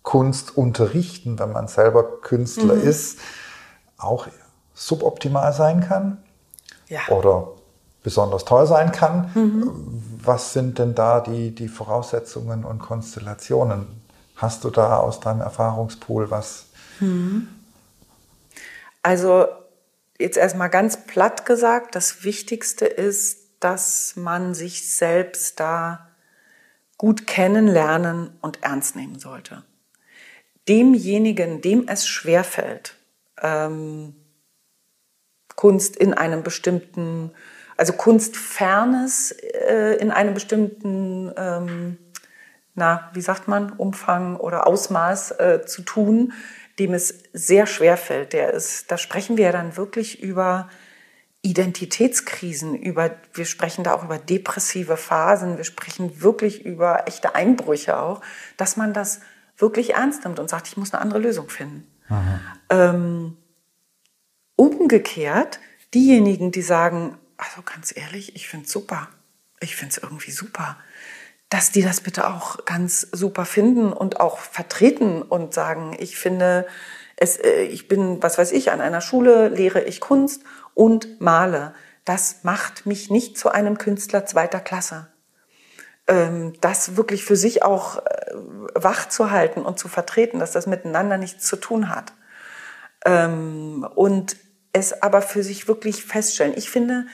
Kunstunterrichten, 0.00 1.38
wenn 1.38 1.52
man 1.52 1.68
selber 1.68 2.22
Künstler 2.22 2.76
mhm. 2.76 2.88
ist, 2.88 3.18
auch 3.98 4.26
suboptimal 4.72 5.52
sein 5.52 5.82
kann 5.82 6.22
ja. 6.88 7.00
oder 7.10 7.48
besonders 8.02 8.46
teuer 8.46 8.64
sein 8.64 8.90
kann. 8.90 9.30
Mhm. 9.34 10.02
Was 10.24 10.54
sind 10.54 10.78
denn 10.78 10.94
da 10.94 11.20
die, 11.20 11.54
die 11.54 11.68
Voraussetzungen 11.68 12.64
und 12.64 12.78
Konstellationen? 12.78 13.99
Hast 14.40 14.64
du 14.64 14.70
da 14.70 14.96
aus 14.96 15.20
deinem 15.20 15.42
Erfahrungspool 15.42 16.30
was? 16.30 16.66
Hm. 16.98 17.46
Also 19.02 19.46
jetzt 20.18 20.38
erstmal 20.38 20.70
ganz 20.70 21.04
platt 21.06 21.44
gesagt, 21.44 21.94
das 21.94 22.24
Wichtigste 22.24 22.86
ist, 22.86 23.38
dass 23.60 24.16
man 24.16 24.54
sich 24.54 24.88
selbst 24.88 25.60
da 25.60 26.08
gut 26.96 27.26
kennenlernen 27.26 28.30
und 28.40 28.62
ernst 28.62 28.96
nehmen 28.96 29.18
sollte. 29.18 29.62
Demjenigen, 30.68 31.60
dem 31.60 31.86
es 31.86 32.06
schwerfällt, 32.06 32.96
ähm, 33.42 34.14
Kunst 35.54 35.96
in 35.96 36.14
einem 36.14 36.42
bestimmten, 36.42 37.32
also 37.76 37.92
Kunstfernes 37.92 39.32
äh, 39.32 39.96
in 40.00 40.10
einem 40.10 40.32
bestimmten, 40.32 41.30
ähm, 41.36 41.98
na, 42.80 43.10
wie 43.12 43.20
sagt 43.20 43.46
man, 43.46 43.70
Umfang 43.70 44.36
oder 44.36 44.66
Ausmaß 44.66 45.32
äh, 45.32 45.66
zu 45.66 45.82
tun, 45.82 46.32
dem 46.78 46.94
es 46.94 47.22
sehr 47.34 47.66
schwer 47.66 47.98
fällt. 47.98 48.32
Der 48.32 48.54
ist, 48.54 48.90
da 48.90 48.96
sprechen 48.96 49.36
wir 49.36 49.44
ja 49.44 49.52
dann 49.52 49.76
wirklich 49.76 50.22
über 50.22 50.70
Identitätskrisen, 51.42 52.74
über, 52.74 53.10
wir 53.34 53.44
sprechen 53.44 53.84
da 53.84 53.92
auch 53.92 54.02
über 54.02 54.16
depressive 54.16 54.96
Phasen, 54.96 55.58
wir 55.58 55.64
sprechen 55.64 56.22
wirklich 56.22 56.64
über 56.64 57.06
echte 57.06 57.34
Einbrüche 57.34 57.98
auch, 57.98 58.22
dass 58.56 58.78
man 58.78 58.94
das 58.94 59.20
wirklich 59.58 59.94
ernst 59.94 60.24
nimmt 60.24 60.38
und 60.38 60.48
sagt, 60.48 60.68
ich 60.68 60.78
muss 60.78 60.94
eine 60.94 61.02
andere 61.02 61.18
Lösung 61.18 61.50
finden. 61.50 61.86
Ähm, 62.70 63.36
umgekehrt, 64.56 65.60
diejenigen, 65.92 66.50
die 66.50 66.62
sagen, 66.62 67.18
also 67.36 67.60
ganz 67.62 67.94
ehrlich, 67.94 68.34
ich 68.36 68.48
finde 68.48 68.64
es 68.64 68.72
super, 68.72 69.08
ich 69.60 69.76
finde 69.76 69.92
es 69.96 70.02
irgendwie 70.02 70.30
super, 70.30 70.78
dass 71.50 71.72
die 71.72 71.82
das 71.82 72.00
bitte 72.00 72.28
auch 72.28 72.64
ganz 72.64 73.00
super 73.12 73.44
finden 73.44 73.92
und 73.92 74.20
auch 74.20 74.38
vertreten 74.38 75.20
und 75.22 75.52
sagen, 75.52 75.94
ich 75.98 76.16
finde, 76.16 76.66
es, 77.16 77.36
äh, 77.36 77.62
ich 77.62 77.88
bin, 77.88 78.22
was 78.22 78.38
weiß 78.38 78.52
ich, 78.52 78.72
an 78.72 78.80
einer 78.80 79.00
Schule 79.00 79.48
lehre 79.48 79.82
ich 79.82 80.00
Kunst 80.00 80.42
und 80.74 81.20
male. 81.20 81.74
Das 82.04 82.44
macht 82.44 82.86
mich 82.86 83.10
nicht 83.10 83.36
zu 83.36 83.50
einem 83.50 83.78
Künstler 83.78 84.24
zweiter 84.26 84.60
Klasse. 84.60 85.08
Ähm, 86.06 86.54
das 86.60 86.96
wirklich 86.96 87.24
für 87.24 87.36
sich 87.36 87.62
auch 87.62 87.98
äh, 87.98 88.34
wach 88.74 89.08
zu 89.08 89.30
halten 89.30 89.62
und 89.62 89.78
zu 89.78 89.88
vertreten, 89.88 90.38
dass 90.38 90.52
das 90.52 90.66
miteinander 90.66 91.18
nichts 91.18 91.46
zu 91.46 91.56
tun 91.56 91.88
hat. 91.88 92.12
Ähm, 93.04 93.86
und 93.94 94.36
es 94.72 95.02
aber 95.02 95.20
für 95.20 95.42
sich 95.42 95.68
wirklich 95.68 96.04
feststellen. 96.04 96.54
Ich 96.56 96.70
finde, 96.70 97.06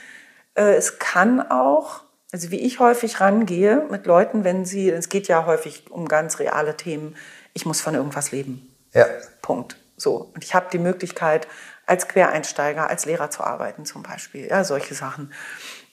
äh, 0.55 0.75
es 0.75 0.99
kann 0.99 1.41
auch, 1.41 2.03
also 2.31 2.51
wie 2.51 2.59
ich 2.59 2.79
häufig 2.79 3.21
rangehe 3.21 3.85
mit 3.89 4.05
Leuten, 4.05 4.43
wenn 4.43 4.65
sie, 4.65 4.89
es 4.89 5.09
geht 5.09 5.27
ja 5.27 5.45
häufig 5.45 5.89
um 5.89 6.07
ganz 6.07 6.39
reale 6.39 6.75
Themen, 6.75 7.15
ich 7.53 7.65
muss 7.65 7.81
von 7.81 7.95
irgendwas 7.95 8.31
leben. 8.31 8.73
Ja. 8.93 9.05
Punkt. 9.41 9.77
So. 9.95 10.31
Und 10.33 10.43
ich 10.43 10.53
habe 10.53 10.67
die 10.71 10.79
Möglichkeit, 10.79 11.47
als 11.85 12.07
Quereinsteiger, 12.07 12.89
als 12.89 13.05
Lehrer 13.05 13.31
zu 13.31 13.43
arbeiten 13.43 13.85
zum 13.85 14.03
Beispiel. 14.03 14.47
Ja, 14.47 14.63
solche 14.63 14.93
Sachen. 14.93 15.31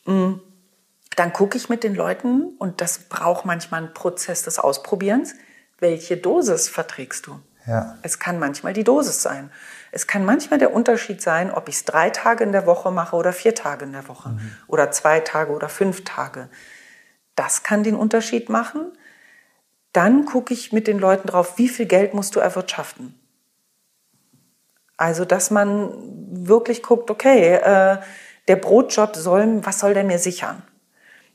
Mm. 0.05 0.35
Dann 1.17 1.33
gucke 1.33 1.57
ich 1.57 1.69
mit 1.69 1.85
den 1.85 1.95
Leuten, 1.95 2.57
und 2.59 2.81
das 2.81 2.99
braucht 2.99 3.45
manchmal 3.45 3.85
einen 3.85 3.95
Prozess 3.95 4.43
des 4.43 4.59
Ausprobierens, 4.59 5.35
welche 5.79 6.17
Dosis 6.17 6.69
verträgst 6.69 7.29
du? 7.29 7.39
Ja. 7.67 7.97
Es 8.03 8.19
kann 8.19 8.41
manchmal 8.41 8.73
die 8.73 8.83
Dosis 8.83 9.23
sein. 9.23 9.53
Es 9.95 10.09
kann 10.09 10.25
manchmal 10.25 10.59
der 10.59 10.75
Unterschied 10.75 11.23
sein, 11.23 11.53
ob 11.53 11.69
ich 11.69 11.77
es 11.77 11.85
drei 11.85 12.11
Tage 12.11 12.43
in 12.43 12.51
der 12.51 12.67
Woche 12.67 12.91
mache 12.91 13.15
oder 13.15 13.33
vier 13.33 13.55
Tage 13.55 13.85
in 13.85 13.93
der 13.93 14.09
Woche 14.09 14.31
mhm. 14.31 14.57
oder 14.67 14.91
zwei 14.91 15.21
Tage 15.21 15.53
oder 15.53 15.69
fünf 15.69 16.03
Tage. 16.03 16.49
Das 17.37 17.63
kann 17.63 17.85
den 17.85 17.95
Unterschied 17.95 18.49
machen. 18.49 18.93
Dann 19.93 20.25
gucke 20.25 20.53
ich 20.53 20.73
mit 20.73 20.89
den 20.89 20.99
Leuten 20.99 21.29
drauf, 21.29 21.59
wie 21.59 21.69
viel 21.69 21.87
Geld 21.87 22.13
musst 22.13 22.35
du 22.35 22.41
erwirtschaften. 22.41 23.15
Also, 24.97 25.25
dass 25.25 25.53
man 25.53 25.93
wirklich 26.45 26.83
guckt, 26.83 27.09
okay, 27.09 27.55
äh, 27.55 27.99
der 28.49 28.57
Brotjob 28.57 29.15
soll, 29.15 29.65
was 29.65 29.79
soll 29.79 29.95
der 29.95 30.03
mir 30.03 30.19
sichern? 30.19 30.65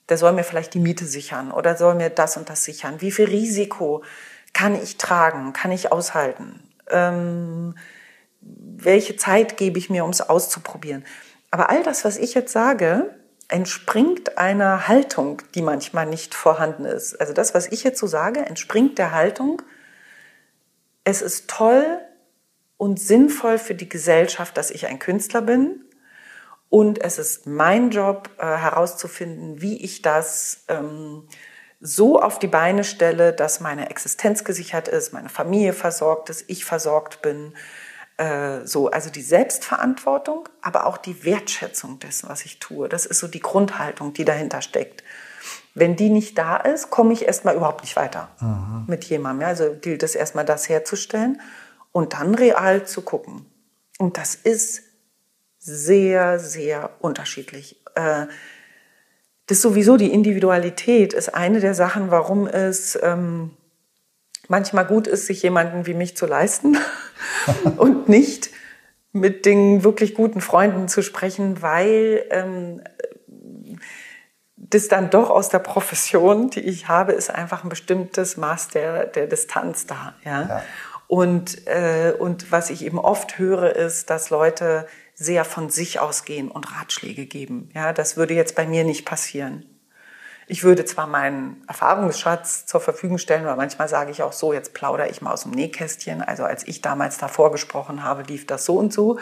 Der 0.09 0.17
soll 0.17 0.33
mir 0.33 0.43
vielleicht 0.43 0.73
die 0.73 0.79
Miete 0.79 1.05
sichern 1.05 1.53
oder 1.53 1.77
soll 1.77 1.95
mir 1.95 2.09
das 2.09 2.35
und 2.35 2.49
das 2.49 2.65
sichern? 2.65 2.99
Wie 2.99 3.11
viel 3.11 3.27
Risiko 3.27 4.03
kann 4.51 4.75
ich 4.75 4.97
tragen? 4.97 5.53
Kann 5.53 5.71
ich 5.71 5.93
aushalten? 5.93 6.61
Ähm, 6.89 7.75
welche 8.41 9.15
Zeit 9.15 9.57
gebe 9.57 9.77
ich 9.77 9.89
mir, 9.89 10.03
um 10.03 10.11
es 10.11 10.21
auszuprobieren? 10.21 11.05
Aber 11.51 11.69
all 11.69 11.83
das, 11.83 12.05
was 12.05 12.17
ich 12.17 12.33
jetzt 12.33 12.53
sage, 12.53 13.15
entspringt 13.47 14.37
einer 14.37 14.87
Haltung, 14.87 15.41
die 15.55 15.61
manchmal 15.61 16.05
nicht 16.05 16.35
vorhanden 16.35 16.85
ist. 16.85 17.19
Also 17.19 17.33
das, 17.33 17.53
was 17.53 17.67
ich 17.67 17.83
jetzt 17.83 17.99
so 17.99 18.07
sage, 18.07 18.41
entspringt 18.41 18.97
der 18.97 19.11
Haltung, 19.11 19.61
es 21.03 21.21
ist 21.21 21.49
toll, 21.49 21.99
und 22.79 22.97
sinnvoll 22.97 23.57
für 23.57 23.75
die 23.75 23.89
Gesellschaft, 23.89 24.55
dass 24.55 24.71
ich 24.71 24.87
ein 24.87 24.99
Künstler 24.99 25.41
bin. 25.41 25.83
Und 26.69 27.03
es 27.03 27.19
ist 27.19 27.45
mein 27.45 27.89
Job 27.91 28.29
äh, 28.37 28.45
herauszufinden, 28.45 29.61
wie 29.61 29.83
ich 29.83 30.01
das 30.01 30.63
ähm, 30.69 31.27
so 31.81 32.21
auf 32.21 32.39
die 32.39 32.47
Beine 32.47 32.85
stelle, 32.85 33.33
dass 33.33 33.59
meine 33.59 33.89
Existenz 33.89 34.45
gesichert 34.45 34.87
ist, 34.87 35.11
meine 35.11 35.27
Familie 35.27 35.73
versorgt 35.73 36.29
ist, 36.29 36.45
ich 36.47 36.63
versorgt 36.63 37.21
bin. 37.21 37.53
Äh, 38.19 38.67
so, 38.67 38.91
also 38.91 39.09
die 39.09 39.21
Selbstverantwortung, 39.21 40.49
aber 40.61 40.85
auch 40.87 40.97
die 40.97 41.23
Wertschätzung 41.23 41.99
dessen, 41.99 42.27
was 42.27 42.43
ich 42.43 42.59
tue. 42.59 42.89
Das 42.89 43.05
ist 43.05 43.19
so 43.19 43.29
die 43.29 43.39
Grundhaltung, 43.39 44.11
die 44.11 44.25
dahinter 44.25 44.61
steckt. 44.61 45.05
Wenn 45.73 45.95
die 45.95 46.09
nicht 46.09 46.37
da 46.37 46.57
ist, 46.57 46.89
komme 46.89 47.13
ich 47.13 47.25
erstmal 47.25 47.55
überhaupt 47.55 47.81
nicht 47.81 47.95
weiter 47.95 48.27
mhm. 48.41 48.83
mit 48.87 49.05
jemandem. 49.05 49.43
Ja? 49.43 49.47
Also 49.47 49.73
gilt 49.79 50.03
es 50.03 50.15
erstmal, 50.15 50.43
das 50.43 50.67
herzustellen 50.67 51.39
und 51.93 52.11
dann 52.11 52.35
real 52.35 52.85
zu 52.85 53.03
gucken. 53.03 53.45
Und 53.99 54.17
das 54.17 54.35
ist 54.35 54.81
sehr, 55.57 56.39
sehr 56.39 56.89
unterschiedlich. 56.99 57.81
Äh, 57.95 58.25
das 59.45 59.59
ist 59.59 59.61
sowieso 59.61 59.95
die 59.95 60.11
Individualität 60.11 61.13
ist 61.13 61.33
eine 61.33 61.61
der 61.61 61.73
Sachen, 61.73 62.11
warum 62.11 62.47
es 62.47 62.99
ähm, 63.01 63.51
manchmal 64.49 64.85
gut 64.85 65.07
ist, 65.07 65.25
sich 65.25 65.41
jemanden 65.41 65.85
wie 65.85 65.93
mich 65.93 66.17
zu 66.17 66.25
leisten 66.25 66.77
und 67.77 68.09
nicht 68.09 68.51
mit 69.11 69.45
den 69.45 69.83
wirklich 69.83 70.13
guten 70.13 70.41
Freunden 70.41 70.87
zu 70.87 71.01
sprechen, 71.01 71.61
weil 71.61 72.25
ähm, 72.29 72.81
das 74.55 74.87
dann 74.87 75.09
doch 75.09 75.29
aus 75.29 75.49
der 75.49 75.59
Profession, 75.59 76.49
die 76.49 76.59
ich 76.59 76.87
habe, 76.87 77.13
ist 77.13 77.29
einfach 77.29 77.63
ein 77.63 77.69
bestimmtes 77.69 78.37
Maß 78.37 78.69
der, 78.69 79.05
der 79.05 79.27
Distanz 79.27 79.87
da. 79.87 80.15
Ja? 80.23 80.41
ja. 80.41 80.63
Und, 81.07 81.67
äh, 81.67 82.13
und 82.17 82.51
was 82.51 82.69
ich 82.69 82.85
eben 82.85 82.99
oft 82.99 83.39
höre, 83.39 83.75
ist, 83.75 84.11
dass 84.11 84.29
Leute 84.29 84.85
sehr 85.15 85.43
von 85.43 85.69
sich 85.69 85.99
ausgehen 85.99 86.49
und 86.51 86.71
Ratschläge 86.71 87.25
geben. 87.25 87.69
Ja, 87.73 87.93
das 87.93 88.15
würde 88.15 88.35
jetzt 88.35 88.55
bei 88.55 88.67
mir 88.67 88.83
nicht 88.83 89.05
passieren. 89.05 89.65
Ich 90.51 90.63
würde 90.63 90.83
zwar 90.83 91.05
meinen 91.05 91.63
Erfahrungsschatz 91.67 92.65
zur 92.65 92.81
Verfügung 92.81 93.19
stellen, 93.19 93.45
aber 93.45 93.55
manchmal 93.55 93.87
sage 93.87 94.09
ich 94.09 94.23
auch 94.23 94.33
so, 94.33 94.51
jetzt 94.51 94.73
plaudere 94.73 95.07
ich 95.07 95.21
mal 95.21 95.31
aus 95.31 95.43
dem 95.43 95.51
Nähkästchen. 95.51 96.23
Also 96.23 96.43
als 96.43 96.67
ich 96.67 96.81
damals 96.81 97.19
davor 97.19 97.51
gesprochen 97.51 98.03
habe, 98.03 98.23
lief 98.23 98.47
das 98.47 98.65
so 98.65 98.75
und 98.75 98.91
so. 98.91 99.19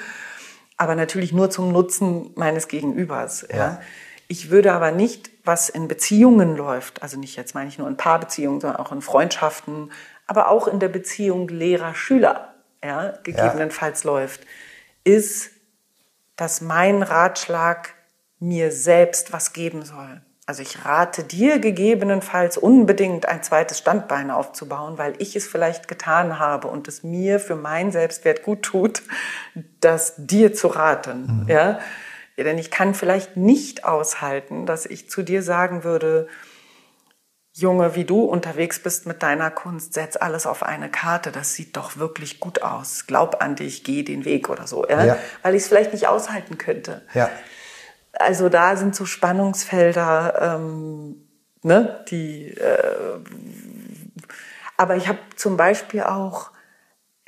Aber 0.78 0.96
natürlich 0.96 1.34
nur 1.34 1.50
zum 1.50 1.74
Nutzen 1.74 2.32
meines 2.36 2.70
Gegenübers. 2.70 3.46
Ja. 3.52 3.58
ja. 3.58 3.82
Ich 4.30 4.52
würde 4.52 4.72
aber 4.72 4.92
nicht, 4.92 5.30
was 5.44 5.68
in 5.68 5.90
Beziehungen 5.90 6.56
läuft, 6.56 7.04
also 7.04 7.20
nicht 7.20 7.36
jetzt 7.36 7.54
meine 7.54 7.68
ich 7.70 7.78
nur 7.78 7.90
in 7.90 7.98
Paarbeziehungen, 7.98 8.62
sondern 8.62 8.80
auch 8.80 8.94
in 8.94 9.02
Freundschaften, 9.02 9.92
aber 10.28 10.48
auch 10.48 10.68
in 10.70 10.80
der 10.80 10.90
Beziehung 10.90 11.50
Lehrer-Schüler 11.50 12.54
ja, 12.82 13.18
gegebenenfalls 13.24 14.06
läuft, 14.06 14.42
ist, 15.04 15.52
dass 16.38 16.62
mein 16.62 17.04
Ratschlag 17.04 17.96
mir 18.40 18.72
selbst 18.72 19.34
was 19.34 19.52
geben 19.52 19.84
soll. 19.84 20.22
Also 20.48 20.62
ich 20.62 20.86
rate 20.86 21.26
dir 21.26 21.60
gegebenenfalls 21.60 22.58
unbedingt 22.58 23.28
ein 23.28 23.44
zweites 23.44 23.80
Standbein 23.80 24.32
aufzubauen, 24.32 24.98
weil 24.98 25.14
ich 25.18 25.36
es 25.36 25.46
vielleicht 25.46 25.90
getan 25.90 26.40
habe 26.40 26.70
und 26.70 26.88
es 26.88 27.04
mir 27.04 27.42
für 27.42 27.58
meinen 27.58 27.92
Selbstwert 27.92 28.44
gut 28.44 28.64
tut, 28.64 29.04
das 29.82 30.14
dir 30.16 30.54
zu 30.54 30.68
raten. 30.70 31.44
Mhm. 31.44 31.50
Ja? 31.50 31.80
ja, 32.38 32.44
denn 32.46 32.58
ich 32.58 32.72
kann 32.72 32.96
vielleicht 32.96 33.36
nicht 33.36 33.84
aushalten, 33.84 34.66
dass 34.66 34.86
ich 34.86 35.10
zu 35.10 35.22
dir 35.22 35.44
sagen 35.44 35.84
würde, 35.84 36.30
Junge, 37.52 37.96
wie 37.96 38.06
du 38.06 38.22
unterwegs 38.22 38.82
bist 38.82 39.06
mit 39.06 39.24
deiner 39.24 39.52
Kunst, 39.52 39.96
setz 39.96 40.16
alles 40.16 40.46
auf 40.46 40.64
eine 40.64 40.90
Karte. 40.90 41.34
Das 41.34 41.56
sieht 41.56 41.76
doch 41.76 41.98
wirklich 41.98 42.40
gut 42.40 42.62
aus. 42.62 43.06
Glaub 43.06 43.42
an 43.42 43.58
dich, 43.58 43.84
geh 43.84 44.04
den 44.04 44.24
Weg 44.24 44.48
oder 44.48 44.66
so, 44.66 44.88
ja? 44.88 45.04
ja. 45.04 45.18
weil 45.42 45.56
ich 45.56 45.64
es 45.64 45.68
vielleicht 45.68 45.92
nicht 45.92 46.08
aushalten 46.08 46.58
könnte. 46.58 47.02
Ja. 47.14 47.30
Also 48.20 48.50
da 48.50 48.76
sind 48.76 48.96
so 48.96 49.06
Spannungsfelder, 49.06 50.58
ähm, 50.60 51.28
ne, 51.64 52.04
die. 52.10 52.50
Äh, 52.50 53.20
aber 54.76 54.96
ich 54.96 55.08
habe 55.08 55.20
zum 55.36 55.58
Beispiel 55.58 56.04
auch 56.04 56.52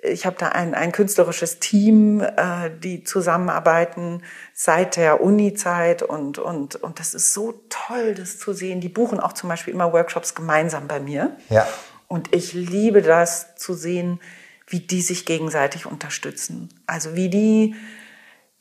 ich 0.01 0.25
habe 0.25 0.35
da 0.37 0.49
ein, 0.49 0.73
ein 0.73 0.91
künstlerisches 0.91 1.59
Team, 1.59 2.21
äh, 2.21 2.71
die 2.81 3.03
zusammenarbeiten 3.03 4.23
seit 4.53 4.95
der 4.95 5.21
Uni-Zeit 5.21 6.01
und, 6.03 6.37
und, 6.37 6.75
und 6.77 6.99
das 6.99 7.13
ist 7.13 7.33
so 7.33 7.61
toll, 7.69 8.15
das 8.15 8.37
zu 8.37 8.53
sehen. 8.53 8.81
Die 8.81 8.89
buchen 8.89 9.19
auch 9.19 9.33
zum 9.33 9.49
Beispiel 9.49 9.73
immer 9.73 9.91
Workshops 9.91 10.35
gemeinsam 10.35 10.87
bei 10.87 10.99
mir. 10.99 11.35
Ja. 11.49 11.67
Und 12.07 12.33
ich 12.33 12.53
liebe 12.53 13.01
das 13.01 13.55
zu 13.55 13.73
sehen, 13.73 14.19
wie 14.67 14.79
die 14.79 15.01
sich 15.01 15.25
gegenseitig 15.25 15.85
unterstützen. 15.85 16.69
Also 16.85 17.15
wie 17.15 17.29
die, 17.29 17.75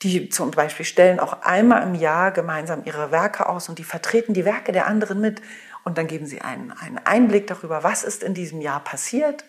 die 0.02 0.28
zum 0.28 0.52
Beispiel 0.52 0.86
stellen 0.86 1.18
auch 1.18 1.42
einmal 1.42 1.82
im 1.82 1.94
Jahr 1.94 2.30
gemeinsam 2.30 2.82
ihre 2.84 3.10
Werke 3.10 3.48
aus 3.48 3.68
und 3.68 3.78
die 3.78 3.84
vertreten 3.84 4.32
die 4.32 4.44
Werke 4.44 4.72
der 4.72 4.86
anderen 4.86 5.20
mit 5.20 5.42
und 5.84 5.98
dann 5.98 6.06
geben 6.06 6.26
sie 6.26 6.40
einen, 6.40 6.72
einen 6.72 6.98
Einblick 6.98 7.46
darüber, 7.46 7.82
was 7.82 8.04
ist 8.04 8.22
in 8.22 8.34
diesem 8.34 8.60
Jahr 8.60 8.82
passiert. 8.84 9.44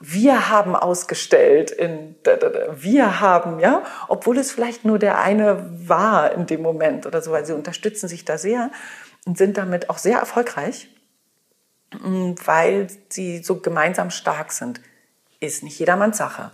Wir 0.00 0.48
haben 0.48 0.74
ausgestellt, 0.74 1.70
in, 1.70 2.16
wir 2.72 3.20
haben, 3.20 3.60
ja, 3.60 3.84
obwohl 4.08 4.38
es 4.38 4.50
vielleicht 4.50 4.84
nur 4.84 4.98
der 4.98 5.18
eine 5.18 5.70
war 5.86 6.32
in 6.32 6.46
dem 6.46 6.62
Moment 6.62 7.06
oder 7.06 7.20
so, 7.20 7.30
weil 7.30 7.44
sie 7.44 7.52
unterstützen 7.52 8.08
sich 8.08 8.24
da 8.24 8.38
sehr 8.38 8.70
und 9.26 9.36
sind 9.38 9.58
damit 9.58 9.90
auch 9.90 9.98
sehr 9.98 10.18
erfolgreich, 10.18 10.88
mm, 11.92 12.32
weil 12.44 12.88
sie 13.10 13.42
so 13.42 13.60
gemeinsam 13.60 14.10
stark 14.10 14.52
sind. 14.52 14.80
Ist 15.40 15.62
nicht 15.62 15.78
jedermanns 15.78 16.16
Sache. 16.16 16.52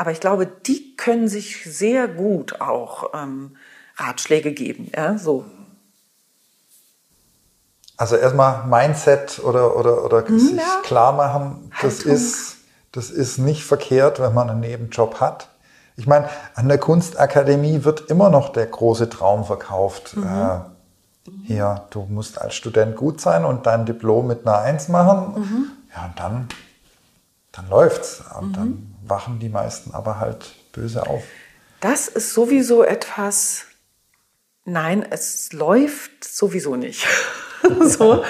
Aber 0.00 0.12
ich 0.12 0.20
glaube, 0.20 0.46
die 0.46 0.96
können 0.96 1.28
sich 1.28 1.62
sehr 1.64 2.08
gut 2.08 2.62
auch 2.62 3.10
ähm, 3.12 3.54
Ratschläge 3.96 4.54
geben. 4.54 4.90
Ja, 4.96 5.18
so. 5.18 5.44
Also 7.98 8.16
erstmal 8.16 8.66
Mindset 8.66 9.40
oder, 9.44 9.76
oder, 9.76 10.02
oder 10.02 10.26
hm, 10.26 10.38
sich 10.38 10.56
ja. 10.56 10.80
klar 10.84 11.12
machen, 11.12 11.70
das 11.82 12.04
ist, 12.04 12.56
das 12.92 13.10
ist 13.10 13.36
nicht 13.36 13.62
verkehrt, 13.62 14.20
wenn 14.20 14.32
man 14.32 14.48
einen 14.48 14.60
Nebenjob 14.60 15.20
hat. 15.20 15.50
Ich 15.98 16.06
meine, 16.06 16.30
an 16.54 16.66
der 16.66 16.78
Kunstakademie 16.78 17.84
wird 17.84 18.08
immer 18.08 18.30
noch 18.30 18.54
der 18.54 18.68
große 18.68 19.10
Traum 19.10 19.44
verkauft. 19.44 20.16
Mhm. 20.16 20.24
Äh, 20.24 20.60
hier, 21.44 21.84
du 21.90 22.06
musst 22.08 22.40
als 22.40 22.54
Student 22.54 22.96
gut 22.96 23.20
sein 23.20 23.44
und 23.44 23.66
dein 23.66 23.84
Diplom 23.84 24.28
mit 24.28 24.46
einer 24.46 24.60
Eins 24.60 24.88
machen. 24.88 25.34
Mhm. 25.38 25.66
Ja, 25.94 26.06
und 26.06 26.18
dann, 26.18 26.48
dann 27.52 27.68
läuft's. 27.68 28.22
Und 28.40 28.48
mhm. 28.48 28.52
dann 28.54 28.89
wachen 29.10 29.38
die 29.38 29.48
meisten 29.48 29.92
aber 29.92 30.18
halt 30.20 30.54
böse 30.72 31.06
auf. 31.06 31.22
Das 31.80 32.08
ist 32.08 32.34
sowieso 32.34 32.82
etwas, 32.84 33.64
nein, 34.64 35.06
es 35.08 35.52
läuft 35.52 36.24
sowieso 36.24 36.76
nicht. 36.76 37.06
so. 37.80 38.24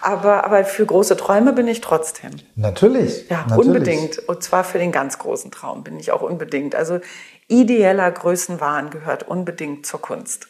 Aber, 0.00 0.44
aber 0.44 0.64
für 0.64 0.84
große 0.84 1.16
Träume 1.16 1.54
bin 1.54 1.66
ich 1.66 1.80
trotzdem. 1.80 2.32
Natürlich. 2.56 3.28
Ja, 3.30 3.46
natürlich. 3.48 3.66
unbedingt. 3.66 4.18
Und 4.28 4.42
zwar 4.42 4.62
für 4.62 4.78
den 4.78 4.92
ganz 4.92 5.18
großen 5.18 5.50
Traum 5.50 5.82
bin 5.82 5.98
ich 5.98 6.12
auch 6.12 6.20
unbedingt. 6.20 6.74
Also 6.74 7.00
ideeller 7.48 8.10
Größenwahn 8.10 8.90
gehört 8.90 9.22
unbedingt 9.22 9.86
zur 9.86 10.02
Kunst. 10.02 10.48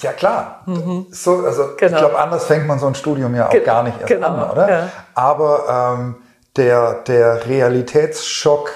Ja 0.00 0.12
klar. 0.12 0.62
Mhm. 0.66 1.06
So, 1.10 1.44
also 1.44 1.76
genau. 1.76 1.92
ich 1.92 1.98
glaube, 1.98 2.18
anders 2.18 2.46
fängt 2.46 2.66
man 2.66 2.80
so 2.80 2.86
ein 2.86 2.96
Studium 2.96 3.34
ja 3.34 3.46
auch 3.46 3.50
Ge 3.50 3.62
gar 3.62 3.84
nicht 3.84 3.96
erst 4.00 4.08
genau. 4.08 4.28
an, 4.28 4.50
oder? 4.50 4.68
Ja. 4.68 4.92
Aber 5.14 5.96
ähm, 5.98 6.16
der, 6.56 6.94
der 7.02 7.46
Realitätsschock, 7.46 8.72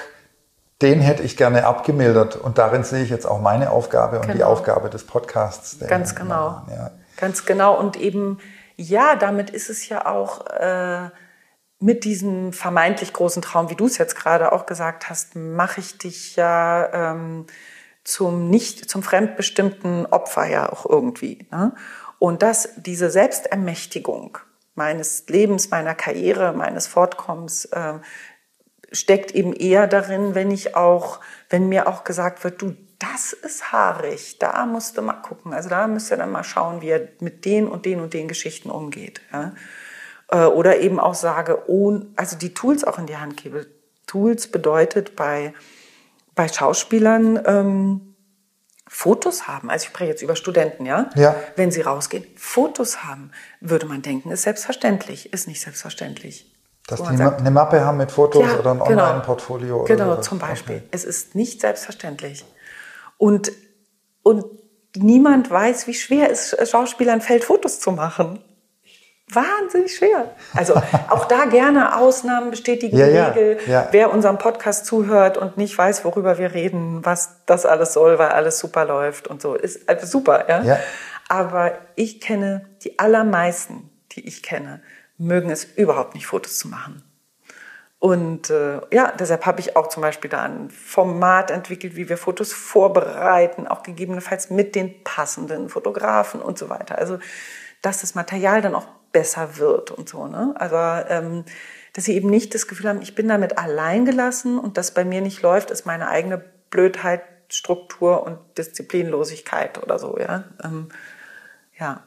den 0.81 0.99
hätte 0.99 1.23
ich 1.23 1.37
gerne 1.37 1.65
abgemildert. 1.65 2.35
Und 2.35 2.57
darin 2.57 2.83
sehe 2.83 3.03
ich 3.03 3.09
jetzt 3.09 3.25
auch 3.25 3.39
meine 3.39 3.71
Aufgabe 3.71 4.17
und 4.17 4.23
genau. 4.23 4.35
die 4.35 4.43
Aufgabe 4.43 4.89
des 4.89 5.05
Podcasts. 5.05 5.77
Ganz 5.87 6.15
genau. 6.15 6.61
Ja. 6.69 6.91
Ganz 7.17 7.45
genau. 7.45 7.77
Und 7.79 7.97
eben, 7.97 8.39
ja, 8.75 9.15
damit 9.15 9.49
ist 9.49 9.69
es 9.69 9.87
ja 9.87 10.05
auch 10.05 10.45
äh, 10.47 11.09
mit 11.79 12.03
diesem 12.03 12.53
vermeintlich 12.53 13.13
großen 13.13 13.41
Traum, 13.41 13.69
wie 13.69 13.75
du 13.75 13.85
es 13.85 13.97
jetzt 13.97 14.15
gerade 14.15 14.51
auch 14.51 14.65
gesagt 14.65 15.09
hast, 15.09 15.35
mache 15.35 15.79
ich 15.79 15.97
dich 15.97 16.35
ja 16.35 17.11
ähm, 17.11 17.45
zum 18.03 18.49
nicht, 18.49 18.89
zum 18.89 19.03
fremdbestimmten 19.03 20.05
Opfer 20.05 20.45
ja 20.45 20.71
auch 20.71 20.85
irgendwie. 20.85 21.47
Ne? 21.51 21.73
Und 22.19 22.41
dass 22.43 22.69
diese 22.77 23.09
Selbstermächtigung 23.09 24.37
meines 24.75 25.27
Lebens, 25.27 25.71
meiner 25.71 25.95
Karriere, 25.95 26.53
meines 26.53 26.87
Fortkommens 26.87 27.65
äh, 27.65 27.95
steckt 28.91 29.31
eben 29.31 29.53
eher 29.53 29.87
darin, 29.87 30.35
wenn 30.35 30.51
ich 30.51 30.75
auch, 30.75 31.19
wenn 31.49 31.67
mir 31.67 31.87
auch 31.87 32.03
gesagt 32.03 32.43
wird, 32.43 32.61
du, 32.61 32.75
das 32.99 33.33
ist 33.33 33.71
haarig, 33.71 34.37
da 34.39 34.65
musst 34.65 34.97
du 34.97 35.01
mal 35.01 35.13
gucken. 35.13 35.53
Also 35.53 35.69
da 35.69 35.87
müsst 35.87 36.11
ihr 36.11 36.17
dann 36.17 36.31
mal 36.31 36.43
schauen, 36.43 36.81
wie 36.81 36.89
er 36.89 37.07
mit 37.19 37.45
den 37.45 37.67
und 37.67 37.85
den 37.85 37.99
und 37.99 38.13
den 38.13 38.27
Geschichten 38.27 38.69
umgeht. 38.69 39.21
Ja? 39.33 39.53
Äh, 40.29 40.45
oder 40.45 40.79
eben 40.79 40.99
auch 40.99 41.15
sage, 41.15 41.69
oh, 41.69 41.99
also 42.15 42.37
die 42.37 42.53
Tools 42.53 42.83
auch 42.83 42.99
in 42.99 43.07
die 43.07 43.17
Hand 43.17 43.37
gebe. 43.37 43.67
Tools 44.07 44.47
bedeutet 44.47 45.15
bei 45.15 45.53
bei 46.35 46.49
Schauspielern 46.49 47.41
ähm, 47.45 48.04
Fotos 48.87 49.47
haben, 49.47 49.69
also 49.69 49.83
ich 49.83 49.89
spreche 49.89 50.11
jetzt 50.11 50.21
über 50.21 50.35
Studenten, 50.35 50.85
ja? 50.85 51.09
ja, 51.15 51.35
wenn 51.55 51.71
sie 51.71 51.81
rausgehen, 51.81 52.25
Fotos 52.35 53.03
haben, 53.03 53.31
würde 53.59 53.87
man 53.87 54.01
denken, 54.01 54.31
ist 54.31 54.43
selbstverständlich, 54.43 55.33
ist 55.33 55.47
nicht 55.47 55.61
selbstverständlich. 55.61 56.51
Dass 56.87 57.01
die 57.01 57.17
sagt, 57.17 57.39
eine 57.39 57.49
Mappe 57.49 57.83
haben 57.83 57.97
mit 57.97 58.11
Fotos 58.11 58.43
ja, 58.43 58.59
oder 58.59 58.71
ein 58.71 58.79
genau. 58.79 59.03
Online-Portfolio. 59.03 59.85
Genau, 59.85 60.15
so. 60.17 60.21
zum 60.21 60.39
Beispiel. 60.39 60.77
Okay. 60.77 60.87
Es 60.91 61.03
ist 61.03 61.33
nicht 61.33 61.61
selbstverständlich. 61.61 62.45
Und, 63.17 63.51
und 64.21 64.45
niemand 64.95 65.49
weiß, 65.49 65.87
wie 65.87 65.95
schwer 65.95 66.29
es 66.29 66.55
Schauspielern 66.69 67.21
fällt, 67.21 67.43
Fotos 67.43 67.79
zu 67.79 67.91
machen 67.91 68.39
wahnsinnig 69.31 69.95
schwer. 69.95 70.35
Also 70.53 70.75
auch 71.09 71.25
da 71.25 71.45
gerne 71.45 71.97
Ausnahmen 71.97 72.51
bestätigen 72.51 72.97
ja, 72.97 73.07
ja, 73.07 73.27
Regel. 73.29 73.59
Ja. 73.67 73.87
Wer 73.91 74.13
unserem 74.13 74.37
Podcast 74.37 74.85
zuhört 74.85 75.37
und 75.37 75.57
nicht 75.57 75.77
weiß, 75.77 76.05
worüber 76.05 76.37
wir 76.37 76.53
reden, 76.53 77.03
was 77.03 77.41
das 77.45 77.65
alles 77.65 77.93
soll, 77.93 78.19
weil 78.19 78.29
alles 78.29 78.59
super 78.59 78.85
läuft 78.85 79.27
und 79.27 79.41
so, 79.41 79.55
ist 79.55 79.89
also 79.89 80.05
super. 80.05 80.47
Ja? 80.47 80.63
ja. 80.63 80.79
Aber 81.27 81.73
ich 81.95 82.21
kenne 82.21 82.69
die 82.83 82.99
allermeisten, 82.99 83.89
die 84.11 84.27
ich 84.27 84.43
kenne, 84.43 84.81
mögen 85.17 85.49
es 85.49 85.63
überhaupt 85.63 86.13
nicht, 86.13 86.27
Fotos 86.27 86.57
zu 86.57 86.67
machen. 86.67 87.01
Und 87.97 88.51
äh, 88.51 88.81
ja, 88.91 89.11
deshalb 89.17 89.47
habe 89.47 89.61
ich 89.61 89.75
auch 89.75 89.87
zum 89.87 90.01
Beispiel 90.01 90.29
da 90.29 90.43
ein 90.43 90.69
Format 90.69 91.49
entwickelt, 91.49 91.95
wie 91.95 92.07
wir 92.07 92.17
Fotos 92.17 92.53
vorbereiten, 92.53 93.67
auch 93.67 93.81
gegebenenfalls 93.81 94.51
mit 94.51 94.75
den 94.75 95.03
passenden 95.03 95.69
Fotografen 95.69 96.39
und 96.39 96.59
so 96.59 96.69
weiter. 96.69 96.99
Also 96.99 97.17
dass 97.85 98.01
das 98.01 98.15
Material 98.15 98.61
dann 98.61 98.75
auch 98.75 98.87
besser 99.15 99.55
wird 99.55 99.91
und 99.91 100.09
so. 100.09 100.27
Ne? 100.27 100.53
Also, 100.57 100.75
ähm, 100.75 101.45
dass 101.93 102.03
sie 102.03 102.15
eben 102.15 102.29
nicht 102.29 102.53
das 102.53 102.67
Gefühl 102.67 102.89
haben, 102.89 103.01
ich 103.01 103.15
bin 103.15 103.29
damit 103.29 103.57
allein 103.57 104.03
gelassen 104.03 104.59
und 104.59 104.77
das 104.77 104.91
bei 104.91 105.05
mir 105.05 105.21
nicht 105.21 105.41
läuft, 105.41 105.71
ist 105.71 105.85
meine 105.85 106.09
eigene 106.09 106.43
Blödheit, 106.69 107.21
Struktur 107.47 108.23
und 108.23 108.37
Disziplinlosigkeit 108.57 109.81
oder 109.81 109.99
so. 109.99 110.17
Ja. 110.19 110.43
Ähm, 110.61 110.89
ja. 111.79 112.03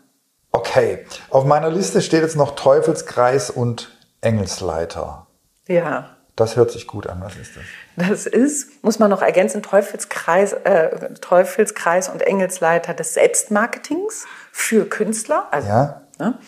Okay, 0.52 1.06
auf 1.30 1.46
meiner 1.46 1.70
Liste 1.70 2.02
steht 2.02 2.20
jetzt 2.20 2.36
noch 2.36 2.56
Teufelskreis 2.56 3.48
und 3.48 3.96
Engelsleiter. 4.20 5.26
Ja. 5.66 6.14
Das 6.36 6.56
hört 6.56 6.70
sich 6.70 6.86
gut 6.86 7.06
an. 7.06 7.22
Was 7.22 7.36
ist 7.36 7.56
das? 7.56 7.64
Das 7.96 8.26
ist, 8.26 8.84
muss 8.84 8.98
man 8.98 9.08
noch 9.08 9.22
ergänzen, 9.22 9.62
Teufelskreis, 9.62 10.52
äh, 10.52 11.14
Teufelskreis 11.14 12.10
und 12.10 12.20
Engelsleiter 12.20 12.92
des 12.92 13.14
Selbstmarketings 13.14 14.26
für 14.52 14.84
Künstler. 14.84 15.48
Also, 15.50 15.68
ja. 15.68 16.02
Ne? 16.18 16.38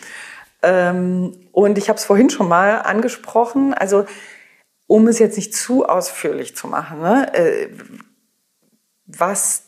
Ähm, 0.63 1.47
und 1.51 1.77
ich 1.77 1.89
habe 1.89 1.97
es 1.97 2.05
vorhin 2.05 2.29
schon 2.29 2.47
mal 2.47 2.81
angesprochen, 2.81 3.73
also 3.73 4.05
um 4.87 5.07
es 5.07 5.19
jetzt 5.19 5.37
nicht 5.37 5.55
zu 5.55 5.85
ausführlich 5.85 6.55
zu 6.55 6.67
machen, 6.67 7.01
ne, 7.01 7.33
äh, 7.33 7.69
was, 9.05 9.63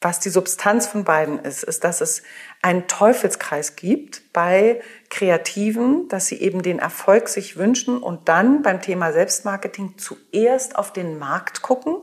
was 0.00 0.20
die 0.20 0.30
Substanz 0.30 0.86
von 0.86 1.04
beiden 1.04 1.38
ist, 1.38 1.64
ist, 1.64 1.84
dass 1.84 2.00
es 2.00 2.22
einen 2.62 2.86
Teufelskreis 2.86 3.76
gibt 3.76 4.32
bei 4.32 4.80
Kreativen, 5.10 6.08
dass 6.08 6.26
sie 6.26 6.40
eben 6.40 6.62
den 6.62 6.78
Erfolg 6.78 7.28
sich 7.28 7.56
wünschen 7.56 7.98
und 7.98 8.28
dann 8.28 8.62
beim 8.62 8.80
Thema 8.80 9.12
Selbstmarketing 9.12 9.94
zuerst 9.98 10.76
auf 10.76 10.92
den 10.92 11.18
Markt 11.18 11.62
gucken 11.62 12.02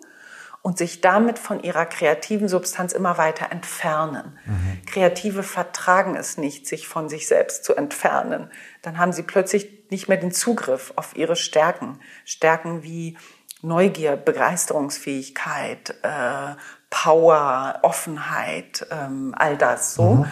und 0.61 0.77
sich 0.77 1.01
damit 1.01 1.39
von 1.39 1.63
ihrer 1.63 1.85
kreativen 1.85 2.47
Substanz 2.47 2.93
immer 2.93 3.17
weiter 3.17 3.51
entfernen. 3.51 4.37
Mhm. 4.45 4.85
Kreative 4.85 5.43
vertragen 5.43 6.15
es 6.15 6.37
nicht, 6.37 6.67
sich 6.67 6.87
von 6.87 7.09
sich 7.09 7.27
selbst 7.27 7.63
zu 7.63 7.75
entfernen. 7.75 8.51
Dann 8.81 8.97
haben 8.97 9.11
sie 9.11 9.23
plötzlich 9.23 9.89
nicht 9.89 10.07
mehr 10.07 10.17
den 10.17 10.31
Zugriff 10.31 10.93
auf 10.95 11.15
ihre 11.15 11.35
Stärken. 11.35 11.99
Stärken 12.25 12.83
wie 12.83 13.17
Neugier, 13.63 14.15
Begeisterungsfähigkeit, 14.15 15.95
äh, 16.03 16.55
Power, 16.89 17.79
Offenheit, 17.83 18.85
ähm, 18.91 19.33
all 19.37 19.57
das 19.57 19.95
so. 19.95 20.15
Mhm. 20.15 20.25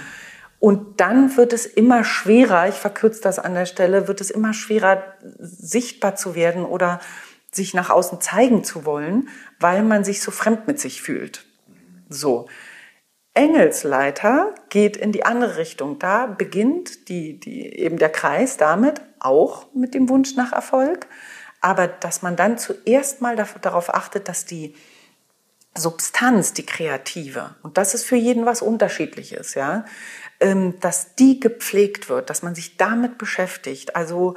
Und 0.59 0.99
dann 0.99 1.37
wird 1.37 1.53
es 1.53 1.65
immer 1.65 2.03
schwerer, 2.03 2.67
ich 2.67 2.75
verkürze 2.75 3.21
das 3.21 3.39
an 3.39 3.53
der 3.53 3.65
Stelle, 3.65 4.07
wird 4.07 4.19
es 4.19 4.29
immer 4.29 4.53
schwerer, 4.53 5.01
sichtbar 5.39 6.15
zu 6.15 6.35
werden 6.35 6.65
oder 6.65 6.99
sich 7.51 7.73
nach 7.73 7.89
außen 7.89 8.21
zeigen 8.21 8.63
zu 8.63 8.85
wollen, 8.85 9.29
weil 9.59 9.83
man 9.83 10.03
sich 10.03 10.21
so 10.21 10.31
fremd 10.31 10.67
mit 10.67 10.79
sich 10.79 11.01
fühlt. 11.01 11.45
So. 12.09 12.47
Engelsleiter 13.33 14.53
geht 14.69 14.97
in 14.97 15.11
die 15.11 15.25
andere 15.25 15.57
Richtung. 15.57 15.99
Da 15.99 16.25
beginnt 16.25 17.09
die, 17.09 17.39
die, 17.39 17.73
eben 17.77 17.97
der 17.97 18.09
Kreis 18.09 18.57
damit, 18.57 19.01
auch 19.19 19.73
mit 19.73 19.93
dem 19.93 20.09
Wunsch 20.09 20.35
nach 20.35 20.51
Erfolg. 20.51 21.07
Aber 21.61 21.87
dass 21.87 22.21
man 22.21 22.35
dann 22.35 22.57
zuerst 22.57 23.21
mal 23.21 23.35
darauf 23.35 23.93
achtet, 23.93 24.27
dass 24.27 24.45
die 24.45 24.75
Substanz, 25.77 26.53
die 26.53 26.65
kreative, 26.65 27.55
und 27.61 27.77
das 27.77 27.93
ist 27.93 28.03
für 28.03 28.15
jeden 28.15 28.45
was 28.45 28.61
Unterschiedliches, 28.61 29.53
ja, 29.53 29.85
ähm, 30.39 30.79
dass 30.79 31.15
die 31.15 31.39
gepflegt 31.39 32.09
wird, 32.09 32.29
dass 32.29 32.41
man 32.41 32.55
sich 32.55 32.77
damit 32.77 33.17
beschäftigt. 33.17 33.95
Also 33.95 34.35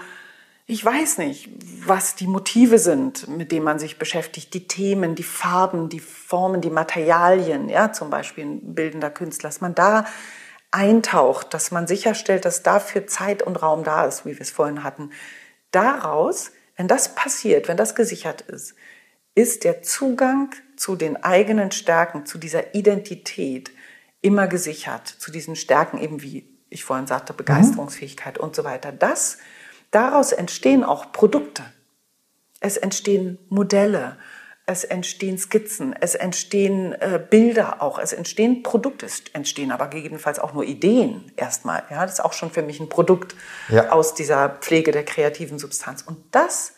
ich 0.73 0.83
weiß 0.83 1.19
nicht, 1.19 1.51
was 1.87 2.15
die 2.15 2.27
Motive 2.27 2.79
sind, 2.79 3.29
mit 3.29 3.53
denen 3.53 3.65
man 3.65 3.79
sich 3.79 3.99
beschäftigt, 3.99 4.55
die 4.55 4.67
Themen, 4.67 5.15
die 5.15 5.23
Farben, 5.23 5.91
die 5.91 6.01
Formen, 6.01 6.63
die 6.63 6.71
Materialien, 6.71 7.69
ja, 7.69 7.93
zum 7.93 8.09
Beispiel 8.09 8.45
ein 8.45 8.75
bildender 8.75 9.11
Künstler, 9.11 9.51
dass 9.51 9.61
man 9.61 9.75
da 9.75 10.07
eintaucht, 10.71 11.53
dass 11.53 11.73
man 11.73 11.87
sicherstellt, 11.87 12.47
dass 12.47 12.63
dafür 12.63 13.07
Zeit 13.07 13.43
und 13.43 13.63
Raum 13.63 13.85
da 13.85 14.07
ist, 14.07 14.25
wie 14.25 14.33
wir 14.33 14.41
es 14.41 14.51
vorhin 14.51 14.83
hatten. 14.83 15.11
Daraus, 15.73 16.53
wenn 16.77 16.89
das 16.89 17.15
passiert, 17.15 17.69
wenn 17.69 17.77
das 17.77 17.95
gesichert 17.95 18.41
ist, 18.41 18.75
ist 19.35 19.65
der 19.65 19.83
Zugang 19.83 20.55
zu 20.77 20.97
den 20.97 21.23
eigenen 21.23 21.71
Stärken, 21.71 22.25
zu 22.25 22.39
dieser 22.39 22.75
Identität 22.75 23.71
immer 24.23 24.47
gesichert, 24.47 25.07
zu 25.07 25.31
diesen 25.31 25.55
Stärken 25.55 25.99
eben 25.99 26.23
wie 26.23 26.49
ich 26.71 26.85
vorhin 26.85 27.07
sagte, 27.07 27.35
Begeisterungsfähigkeit 27.35 28.39
mhm. 28.39 28.45
und 28.45 28.57
so 28.57 28.65
weiter. 28.65 28.93
Das, 28.93 29.37
daraus 29.93 30.33
entstehen 30.33 30.83
auch 30.83 31.13
Produkte. 31.13 31.63
Es 32.59 32.77
entstehen 32.77 33.39
Modelle, 33.49 34.17
es 34.67 34.85
entstehen 34.85 35.39
Skizzen, 35.39 35.95
es 36.01 36.15
entstehen 36.15 36.93
äh, 36.93 37.21
Bilder 37.29 37.83
auch, 37.83 37.99
es 37.99 38.13
entstehen 38.13 38.63
Produkte, 38.63 39.07
es 39.07 39.23
entstehen 39.33 39.73
aber 39.73 39.89
gegebenenfalls 39.89 40.39
auch 40.39 40.55
nur 40.55 40.65
Ideen 40.65 41.33
erstmal. 41.37 41.83
Ja, 41.91 42.03
das 42.03 42.15
ist 42.15 42.25
auch 42.25 42.33
schon 42.33 42.51
für 42.51 42.63
mich 42.63 42.79
ein 42.81 42.89
Produkt 42.89 43.35
ja. 43.69 43.91
aus 43.91 44.15
dieser 44.15 44.49
Pflege 44.49 44.93
der 44.93 45.05
kreativen 45.05 45.59
Substanz. 45.59 46.03
Und 46.03 46.19
das, 46.31 46.75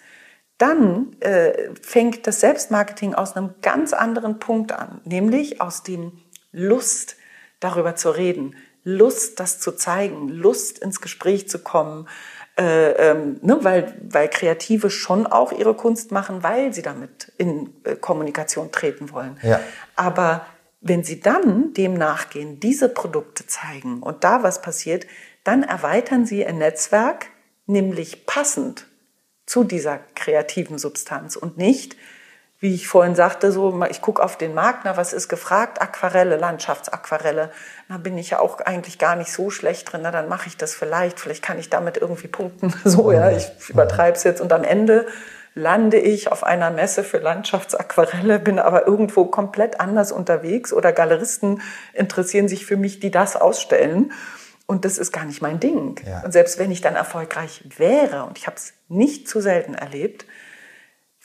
dann 0.57 1.17
äh, 1.21 1.75
fängt 1.81 2.27
das 2.27 2.41
Selbstmarketing 2.41 3.15
aus 3.15 3.37
einem 3.37 3.55
ganz 3.61 3.93
anderen 3.93 4.39
Punkt 4.39 4.73
an, 4.73 5.01
nämlich 5.05 5.61
aus 5.61 5.83
dem 5.83 6.13
Lust 6.53 7.17
darüber 7.61 7.97
zu 7.97 8.11
reden, 8.11 8.57
Lust, 8.83 9.41
das 9.41 9.61
zu 9.61 9.73
zeigen, 9.73 10.29
Lust 10.29 10.79
ins 10.79 11.01
Gespräch 11.01 11.49
zu 11.49 11.59
kommen, 11.59 12.07
äh, 12.57 12.91
ähm, 12.93 13.41
ne, 13.43 13.59
weil, 13.63 13.95
weil 14.09 14.29
Kreative 14.29 14.91
schon 14.91 15.27
auch 15.27 15.53
ihre 15.53 15.75
Kunst 15.75 16.13
machen, 16.13 16.43
weil 16.43 16.73
sie 16.73 16.83
damit 16.83 17.33
in 17.37 17.75
äh, 17.85 17.97
Kommunikation 17.97 18.71
treten 18.71 19.11
wollen. 19.11 19.39
Ja. 19.43 19.61
Aber 19.97 20.47
wenn 20.81 21.03
sie 21.03 21.21
dann 21.21 21.73
dem 21.73 21.95
nachgehen, 21.95 22.61
diese 22.61 22.89
Produkte 22.89 23.47
zeigen 23.47 24.03
und 24.03 24.23
da 24.23 24.43
was 24.43 24.63
passiert, 24.63 25.07
dann 25.43 25.63
erweitern 25.63 26.27
sie 26.27 26.45
ein 26.47 26.59
Netzwerk, 26.59 27.27
nämlich 27.67 28.27
passend 28.27 28.87
zu 29.47 29.65
dieser 29.65 29.99
kreativen 30.15 30.79
Substanz 30.79 31.37
und 31.37 31.59
nicht, 31.59 31.97
wie 32.65 32.75
ich 32.75 32.89
vorhin 32.89 33.15
sagte, 33.15 33.53
so, 33.53 33.79
ich 33.91 34.01
gucke 34.01 34.23
auf 34.23 34.39
den 34.39 34.55
Markt, 34.55 34.87
na, 34.87 34.97
was 34.97 35.13
ist 35.13 35.29
gefragt? 35.29 35.83
Aquarelle, 35.83 36.39
Landschaftsaquarelle. 36.39 37.51
Da 37.91 37.99
bin 37.99 38.17
ich 38.17 38.31
ja 38.31 38.41
auch 38.41 38.59
eigentlich 38.59 38.99
gar 38.99 39.17
nicht 39.17 39.31
so 39.31 39.51
schlecht 39.51 39.93
drin, 39.93 40.01
na, 40.03 40.11
dann 40.11 40.31
mache 40.31 40.49
ich 40.49 40.57
das 40.57 40.75
vielleicht, 40.75 41.21
vielleicht 41.21 41.45
kann 41.45 41.59
ich 41.59 41.69
damit 41.69 41.99
irgendwie 41.99 42.27
punkten. 42.27 42.73
So, 42.87 43.13
ja, 43.13 43.31
ich 43.31 43.53
übertreibe 43.69 44.17
es 44.17 44.25
jetzt 44.25 44.41
und 44.41 44.51
am 44.51 44.65
Ende 44.65 45.07
lande 45.55 45.99
ich 45.99 46.33
auf 46.33 46.43
einer 46.43 46.71
Messe 46.71 47.05
für 47.05 47.19
Landschaftsaquarelle, 47.19 48.39
bin 48.39 48.59
aber 48.59 48.87
irgendwo 48.87 49.27
komplett 49.27 49.79
anders 49.79 50.11
unterwegs 50.11 50.73
oder 50.73 50.91
Galeristen 50.93 51.61
interessieren 51.93 52.49
sich 52.49 52.65
für 52.65 52.79
mich, 52.79 52.99
die 52.99 53.11
das 53.11 53.37
ausstellen. 53.37 54.11
Und 54.65 54.87
das 54.87 54.97
ist 54.97 55.13
gar 55.13 55.27
nicht 55.27 55.43
mein 55.43 55.61
Ding. 55.61 56.01
Ja. 56.07 56.23
Und 56.25 56.33
selbst 56.33 56.59
wenn 56.59 56.71
ich 56.71 56.81
dann 56.81 56.95
erfolgreich 56.95 57.63
wäre, 57.77 58.25
und 58.25 58.39
ich 58.39 58.47
habe 58.47 58.57
es 58.57 58.73
nicht 58.89 59.29
zu 59.29 59.43
selten 59.43 59.75
erlebt, 59.75 60.25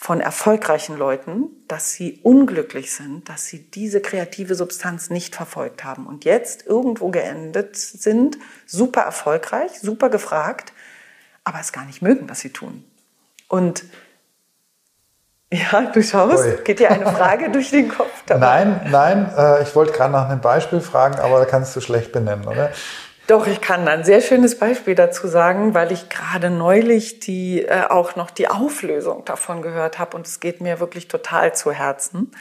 von 0.02 0.22
erfolgreichen 0.22 0.98
Leuten, 0.98 1.50
dass 1.68 1.92
sie 1.92 2.22
unglücklich 2.24 2.94
sind, 2.96 3.28
dass 3.28 3.48
sie 3.48 3.70
diese 3.70 4.00
kreative 4.00 4.56
Substanz 4.56 5.10
nicht 5.10 5.36
verfolgt 5.36 5.84
haben 5.84 6.08
und 6.08 6.24
jetzt 6.24 6.66
irgendwo 6.66 7.10
geendet 7.10 7.76
sind, 7.76 8.38
super 8.66 9.02
erfolgreich, 9.02 9.78
super 9.82 10.10
gefragt, 10.10 10.72
aber 11.44 11.60
es 11.60 11.74
gar 11.74 11.84
nicht 11.84 12.02
mögen, 12.02 12.30
was 12.30 12.40
sie 12.40 12.52
tun. 12.52 12.86
Und 13.50 13.84
ja, 15.52 15.92
du 15.92 16.02
schaust, 16.02 16.46
Ui. 16.46 16.64
geht 16.64 16.80
dir 16.80 16.92
eine 16.92 17.12
Frage 17.12 17.50
durch 17.52 17.70
den 17.70 17.90
Kopf? 17.90 18.24
Dabei? 18.26 18.64
Nein, 18.64 18.88
nein, 18.90 19.34
äh, 19.38 19.64
ich 19.64 19.76
wollte 19.76 19.92
gerade 19.92 20.14
nach 20.14 20.30
einem 20.30 20.40
Beispiel 20.40 20.80
fragen, 20.80 21.20
aber 21.20 21.40
da 21.40 21.46
kannst 21.46 21.76
du 21.76 21.82
schlecht 21.82 22.14
benennen, 22.14 22.48
oder? 22.48 22.72
Doch, 23.30 23.46
ich 23.46 23.62
kann 23.62 23.88
ein 23.88 24.04
sehr 24.04 24.22
schönes 24.22 24.58
Beispiel 24.58 24.96
dazu 24.96 25.28
sagen, 25.28 25.76
weil 25.76 25.92
ich 25.92 26.10
gerade 26.10 26.50
neulich 26.50 27.20
die 27.20 27.62
äh, 27.62 27.84
auch 27.88 28.16
noch 28.16 28.32
die 28.32 28.48
Auflösung 28.48 29.24
davon 29.24 29.62
gehört 29.62 30.00
habe 30.00 30.18
und 30.18 30.26
es 30.26 30.40
geht 30.40 30.62
mir 30.62 30.80
wirklich 30.80 31.08
total 31.08 31.54
zu 31.54 31.72
Herzen, 31.72 32.32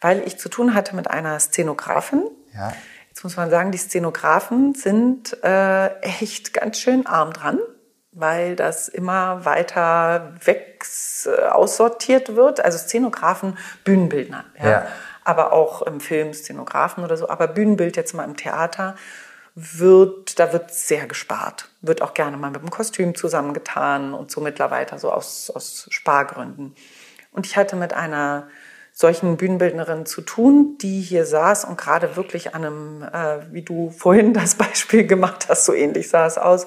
weil 0.00 0.26
ich 0.26 0.38
zu 0.38 0.48
tun 0.48 0.72
hatte 0.72 0.96
mit 0.96 1.10
einer 1.10 1.38
Szenografin. 1.38 2.22
Ja. 2.54 2.72
Jetzt 3.10 3.22
muss 3.22 3.36
man 3.36 3.50
sagen, 3.50 3.70
die 3.70 3.76
Szenografen 3.76 4.74
sind 4.74 5.36
äh, 5.44 5.88
echt 6.00 6.54
ganz 6.54 6.78
schön 6.78 7.04
arm 7.04 7.34
dran, 7.34 7.58
weil 8.12 8.56
das 8.56 8.88
immer 8.88 9.44
weiter 9.44 10.32
weg 10.42 10.86
äh, 11.26 11.48
aussortiert 11.48 12.34
wird. 12.34 12.64
Also 12.64 12.78
Szenografen, 12.78 13.58
Bühnenbildner, 13.84 14.46
ja. 14.58 14.70
ja. 14.70 14.86
aber 15.22 15.52
auch 15.52 15.82
im 15.82 16.00
Film 16.00 16.32
Szenografen 16.32 17.04
oder 17.04 17.18
so, 17.18 17.28
aber 17.28 17.46
Bühnenbild 17.46 17.98
jetzt 17.98 18.14
mal 18.14 18.24
im 18.24 18.38
Theater 18.38 18.96
wird, 19.54 20.38
da 20.38 20.52
wird 20.52 20.72
sehr 20.74 21.06
gespart. 21.06 21.68
Wird 21.80 22.02
auch 22.02 22.14
gerne 22.14 22.36
mal 22.36 22.50
mit 22.50 22.62
dem 22.62 22.70
Kostüm 22.70 23.14
zusammengetan 23.14 24.12
und 24.12 24.30
somit 24.30 24.58
weiter, 24.58 24.98
so 24.98 25.12
aus, 25.12 25.50
aus 25.50 25.86
Spargründen. 25.90 26.74
Und 27.30 27.46
ich 27.46 27.56
hatte 27.56 27.76
mit 27.76 27.92
einer 27.92 28.48
solchen 28.92 29.36
Bühnenbildnerin 29.36 30.06
zu 30.06 30.22
tun, 30.22 30.78
die 30.80 31.00
hier 31.00 31.26
saß 31.26 31.64
und 31.64 31.76
gerade 31.76 32.14
wirklich 32.16 32.54
an 32.54 32.64
einem, 32.64 33.02
äh, 33.02 33.52
wie 33.52 33.62
du 33.62 33.90
vorhin 33.90 34.32
das 34.32 34.54
Beispiel 34.56 35.06
gemacht 35.06 35.46
hast, 35.48 35.64
so 35.64 35.72
ähnlich 35.72 36.08
sah 36.08 36.26
es 36.26 36.38
aus, 36.38 36.66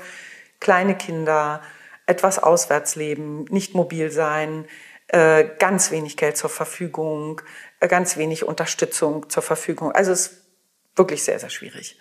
kleine 0.59 0.95
Kinder, 0.95 1.61
etwas 2.05 2.39
auswärts 2.39 2.95
leben, 2.95 3.45
nicht 3.45 3.75
mobil 3.75 4.11
sein, 4.11 4.65
äh, 5.07 5.45
ganz 5.59 5.91
wenig 5.91 6.17
Geld 6.17 6.35
zur 6.35 6.49
Verfügung, 6.49 7.41
äh, 7.79 7.87
ganz 7.87 8.17
wenig 8.17 8.43
Unterstützung 8.43 9.29
zur 9.29 9.43
Verfügung. 9.43 9.93
Also 9.93 10.11
es 10.11 10.27
ist 10.27 10.41
wirklich 10.97 11.23
sehr, 11.23 11.39
sehr 11.39 11.49
schwierig. 11.49 11.97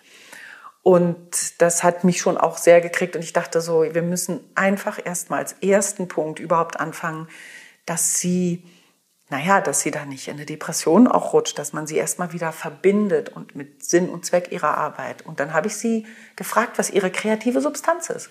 Und 0.87 1.61
das 1.61 1.83
hat 1.83 2.05
mich 2.05 2.21
schon 2.21 2.37
auch 2.37 2.55
sehr 2.55 2.79
gekriegt. 2.79 3.17
Und 3.17 3.21
ich 3.21 3.33
dachte 3.33 3.59
so, 3.59 3.83
wir 3.93 4.01
müssen 4.03 4.39
einfach 4.55 5.05
erstmal 5.05 5.39
als 5.39 5.51
ersten 5.61 6.07
Punkt 6.07 6.39
überhaupt 6.39 6.79
anfangen, 6.79 7.27
dass 7.85 8.21
sie, 8.21 8.63
naja, 9.27 9.59
dass 9.59 9.81
sie 9.81 9.91
da 9.91 10.05
nicht 10.05 10.29
in 10.29 10.35
eine 10.35 10.45
Depression 10.45 11.09
auch 11.09 11.33
rutscht, 11.33 11.59
dass 11.59 11.73
man 11.73 11.87
sie 11.87 11.97
erstmal 11.97 12.31
wieder 12.31 12.53
verbindet 12.53 13.27
und 13.27 13.53
mit 13.53 13.83
Sinn 13.83 14.07
und 14.07 14.25
Zweck 14.25 14.53
ihrer 14.53 14.77
Arbeit. 14.77 15.25
Und 15.25 15.41
dann 15.41 15.51
habe 15.51 15.67
ich 15.67 15.75
sie 15.75 16.07
gefragt, 16.37 16.79
was 16.79 16.89
ihre 16.89 17.11
kreative 17.11 17.59
Substanz 17.59 18.09
ist. 18.09 18.29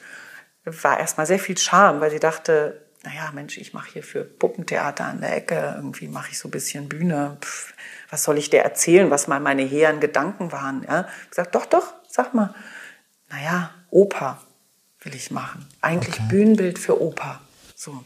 War 0.65 0.99
erstmal 0.99 1.27
sehr 1.27 1.39
viel 1.39 1.59
Scham, 1.59 2.01
weil 2.01 2.11
sie 2.11 2.21
dachte, 2.21 2.87
naja, 3.05 3.31
Mensch, 3.35 3.59
ich 3.59 3.75
mache 3.75 3.93
hier 3.93 4.03
für 4.03 4.25
Puppentheater 4.25 5.05
an 5.05 5.21
der 5.21 5.37
Ecke, 5.37 5.75
irgendwie 5.77 6.09
mache 6.09 6.31
ich 6.33 6.39
so 6.39 6.49
ein 6.49 6.53
bisschen 6.53 6.89
Bühne. 6.89 7.37
Pff, 7.41 7.75
was 8.11 8.25
soll 8.25 8.39
ich 8.39 8.51
dir 8.51 8.61
erzählen, 8.61 9.11
was 9.11 9.29
mal 9.29 9.41
meine 9.41 9.63
hehren 9.63 10.01
Gedanken 10.01 10.53
waren? 10.53 10.85
Ja? 10.89 11.07
Ich 11.25 11.31
gesagt, 11.31 11.55
doch, 11.55 11.67
doch, 11.67 11.95
sag 12.17 12.35
mal, 12.35 12.55
naja, 13.29 13.71
Oper 13.91 14.41
will 15.01 15.15
ich 15.15 15.31
machen. 15.31 15.67
Eigentlich 15.83 16.15
okay. 16.15 16.29
Bühnenbild 16.29 16.79
für 16.79 17.01
Oper. 17.01 17.41
So. 17.75 18.05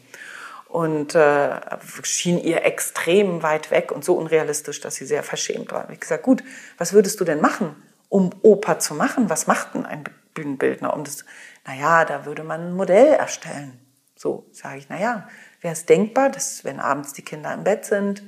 Und 0.69 1.15
äh, 1.15 1.61
schien 2.03 2.39
ihr 2.39 2.65
extrem 2.65 3.43
weit 3.43 3.71
weg 3.71 3.91
und 3.93 4.05
so 4.05 4.15
unrealistisch, 4.15 4.81
dass 4.81 4.97
sie 4.97 5.07
sehr 5.07 5.23
verschämt 5.23 5.73
war. 5.73 5.89
Ich 5.91 6.01
gesagt, 6.01 6.23
gut, 6.23 6.43
was 6.79 6.93
würdest 6.93 7.21
du 7.21 7.25
denn 7.25 7.41
machen, 7.41 7.75
um 8.09 8.31
Oper 8.43 8.79
zu 8.79 8.95
machen? 8.95 9.31
Was 9.31 9.47
macht 9.47 9.75
denn 9.75 9.87
ein 9.87 10.05
Bühnenbildner? 10.35 10.93
Um 10.93 11.05
das, 11.05 11.25
naja, 11.65 12.05
da 12.05 12.25
würde 12.25 12.45
man 12.45 12.69
ein 12.69 12.73
Modell 12.73 13.15
erstellen. 13.15 13.79
So 14.17 14.47
sage 14.53 14.79
ich, 14.79 14.89
naja, 14.89 15.29
wäre 15.61 15.73
es 15.73 15.87
denkbar, 15.87 16.31
dass 16.31 16.65
wenn 16.65 16.79
abends 16.81 17.13
die 17.13 17.23
Kinder 17.23 17.53
im 17.55 17.65
Bett 17.65 17.85
sind, 17.85 18.23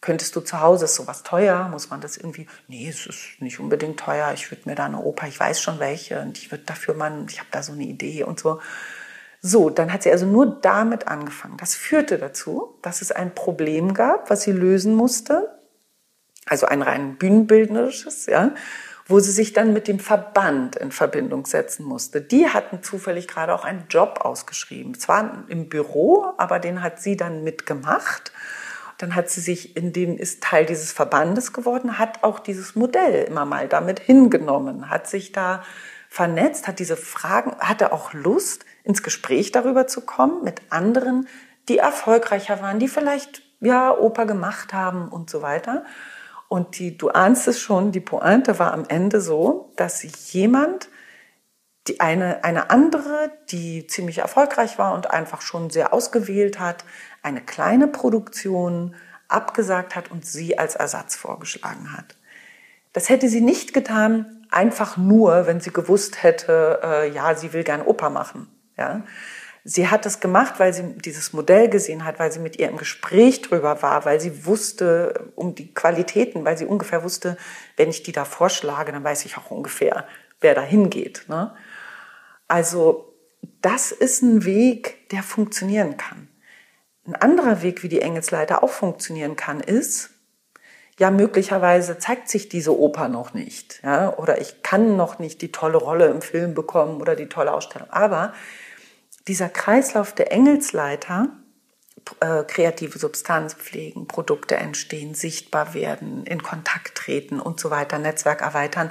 könntest 0.00 0.36
du 0.36 0.40
zu 0.40 0.60
Hause, 0.60 0.84
ist 0.84 0.94
sowas 0.94 1.22
teuer? 1.22 1.68
Muss 1.68 1.90
man 1.90 2.00
das 2.00 2.16
irgendwie? 2.16 2.46
Nee, 2.68 2.88
es 2.88 3.06
ist 3.06 3.40
nicht 3.40 3.60
unbedingt 3.60 3.98
teuer. 3.98 4.32
Ich 4.34 4.50
würde 4.50 4.68
mir 4.68 4.74
da 4.74 4.86
eine 4.86 5.00
Oper, 5.00 5.26
ich 5.26 5.38
weiß 5.38 5.60
schon 5.60 5.78
welche 5.78 6.20
und 6.20 6.38
ich 6.38 6.50
würde 6.50 6.64
dafür 6.64 6.94
mal, 6.94 7.24
ich 7.28 7.38
habe 7.38 7.48
da 7.50 7.62
so 7.62 7.72
eine 7.72 7.84
Idee 7.84 8.24
und 8.24 8.38
so. 8.38 8.60
So, 9.42 9.70
dann 9.70 9.92
hat 9.92 10.02
sie 10.02 10.10
also 10.10 10.26
nur 10.26 10.60
damit 10.60 11.08
angefangen. 11.08 11.56
Das 11.56 11.74
führte 11.74 12.18
dazu, 12.18 12.78
dass 12.82 13.02
es 13.02 13.12
ein 13.12 13.34
Problem 13.34 13.94
gab, 13.94 14.30
was 14.30 14.42
sie 14.42 14.52
lösen 14.52 14.94
musste. 14.94 15.60
Also 16.46 16.66
ein 16.66 16.82
rein 16.82 17.16
bühnenbildnerisches, 17.16 18.26
ja, 18.26 18.54
wo 19.06 19.20
sie 19.20 19.32
sich 19.32 19.52
dann 19.52 19.72
mit 19.72 19.88
dem 19.88 20.00
Verband 20.00 20.76
in 20.76 20.90
Verbindung 20.90 21.46
setzen 21.46 21.84
musste. 21.84 22.20
Die 22.20 22.48
hatten 22.48 22.82
zufällig 22.82 23.28
gerade 23.28 23.54
auch 23.54 23.64
einen 23.64 23.86
Job 23.88 24.20
ausgeschrieben. 24.22 24.98
Zwar 24.98 25.44
im 25.48 25.68
Büro, 25.68 26.32
aber 26.38 26.58
den 26.58 26.82
hat 26.82 27.00
sie 27.00 27.16
dann 27.16 27.44
mitgemacht. 27.44 28.32
Dann 28.98 29.14
hat 29.14 29.30
sie 29.30 29.40
sich 29.40 29.76
in 29.76 29.92
dem, 29.92 30.16
ist 30.16 30.42
Teil 30.42 30.66
dieses 30.66 30.92
Verbandes 30.92 31.52
geworden, 31.52 31.98
hat 31.98 32.24
auch 32.24 32.38
dieses 32.38 32.74
Modell 32.74 33.24
immer 33.24 33.44
mal 33.44 33.68
damit 33.68 34.00
hingenommen, 34.00 34.88
hat 34.90 35.06
sich 35.06 35.32
da 35.32 35.62
vernetzt, 36.08 36.66
hat 36.66 36.78
diese 36.78 36.96
Fragen, 36.96 37.56
hatte 37.58 37.92
auch 37.92 38.12
Lust, 38.12 38.64
ins 38.84 39.02
Gespräch 39.02 39.52
darüber 39.52 39.86
zu 39.86 40.00
kommen 40.00 40.44
mit 40.44 40.62
anderen, 40.70 41.28
die 41.68 41.78
erfolgreicher 41.78 42.62
waren, 42.62 42.78
die 42.78 42.88
vielleicht, 42.88 43.42
ja, 43.60 43.96
Oper 43.96 44.26
gemacht 44.26 44.72
haben 44.72 45.08
und 45.08 45.28
so 45.28 45.42
weiter. 45.42 45.84
Und 46.48 46.78
die, 46.78 46.96
du 46.96 47.08
ahnst 47.08 47.48
es 47.48 47.60
schon, 47.60 47.90
die 47.90 48.00
Pointe 48.00 48.58
war 48.58 48.72
am 48.72 48.84
Ende 48.86 49.20
so, 49.20 49.72
dass 49.76 50.04
jemand, 50.32 50.88
die 51.88 52.00
eine, 52.00 52.44
eine 52.44 52.70
andere, 52.70 53.32
die 53.50 53.86
ziemlich 53.86 54.18
erfolgreich 54.18 54.78
war 54.78 54.94
und 54.94 55.10
einfach 55.10 55.40
schon 55.40 55.70
sehr 55.70 55.92
ausgewählt 55.92 56.60
hat, 56.60 56.84
eine 57.26 57.40
kleine 57.40 57.88
Produktion 57.88 58.94
abgesagt 59.26 59.96
hat 59.96 60.12
und 60.12 60.24
sie 60.24 60.58
als 60.58 60.76
Ersatz 60.76 61.16
vorgeschlagen 61.16 61.92
hat. 61.92 62.16
Das 62.92 63.08
hätte 63.08 63.28
sie 63.28 63.40
nicht 63.40 63.74
getan, 63.74 64.46
einfach 64.50 64.96
nur, 64.96 65.48
wenn 65.48 65.60
sie 65.60 65.72
gewusst 65.72 66.22
hätte, 66.22 66.80
äh, 66.84 67.10
ja, 67.10 67.34
sie 67.34 67.52
will 67.52 67.64
gern 67.64 67.82
Oper 67.82 68.10
machen. 68.10 68.46
Ja, 68.78 69.02
sie 69.64 69.88
hat 69.88 70.06
es 70.06 70.20
gemacht, 70.20 70.54
weil 70.58 70.72
sie 70.72 70.94
dieses 70.98 71.32
Modell 71.32 71.68
gesehen 71.68 72.04
hat, 72.04 72.20
weil 72.20 72.30
sie 72.30 72.38
mit 72.38 72.60
ihr 72.60 72.68
im 72.68 72.76
Gespräch 72.76 73.42
drüber 73.42 73.82
war, 73.82 74.04
weil 74.04 74.20
sie 74.20 74.46
wusste 74.46 75.32
um 75.34 75.56
die 75.56 75.74
Qualitäten, 75.74 76.44
weil 76.44 76.56
sie 76.56 76.66
ungefähr 76.66 77.02
wusste, 77.02 77.36
wenn 77.76 77.90
ich 77.90 78.04
die 78.04 78.12
da 78.12 78.24
vorschlage, 78.24 78.92
dann 78.92 79.02
weiß 79.02 79.24
ich 79.24 79.36
auch 79.36 79.50
ungefähr, 79.50 80.06
wer 80.40 80.54
da 80.54 80.62
hingeht. 80.62 81.24
Ne? 81.26 81.52
Also 82.46 83.12
das 83.62 83.90
ist 83.90 84.22
ein 84.22 84.44
Weg, 84.44 85.08
der 85.10 85.24
funktionieren 85.24 85.96
kann. 85.96 86.28
Ein 87.06 87.14
anderer 87.16 87.62
Weg, 87.62 87.82
wie 87.82 87.88
die 87.88 88.02
Engelsleiter 88.02 88.62
auch 88.62 88.70
funktionieren 88.70 89.36
kann, 89.36 89.60
ist, 89.60 90.10
ja, 90.98 91.10
möglicherweise 91.10 91.98
zeigt 91.98 92.28
sich 92.28 92.48
diese 92.48 92.76
Oper 92.76 93.08
noch 93.08 93.34
nicht, 93.34 93.80
ja, 93.82 94.16
oder 94.16 94.40
ich 94.40 94.62
kann 94.62 94.96
noch 94.96 95.18
nicht 95.18 95.42
die 95.42 95.52
tolle 95.52 95.76
Rolle 95.76 96.06
im 96.06 96.22
Film 96.22 96.54
bekommen 96.54 97.00
oder 97.00 97.16
die 97.16 97.28
tolle 97.28 97.52
Ausstellung. 97.52 97.90
Aber 97.90 98.32
dieser 99.28 99.48
Kreislauf 99.48 100.14
der 100.14 100.32
Engelsleiter, 100.32 101.28
äh, 102.20 102.44
kreative 102.44 102.98
Substanz 102.98 103.54
pflegen, 103.54 104.08
Produkte 104.08 104.56
entstehen, 104.56 105.14
sichtbar 105.14 105.74
werden, 105.74 106.24
in 106.24 106.42
Kontakt 106.42 106.96
treten 106.96 107.40
und 107.40 107.60
so 107.60 107.70
weiter, 107.70 107.98
Netzwerk 107.98 108.40
erweitern, 108.40 108.90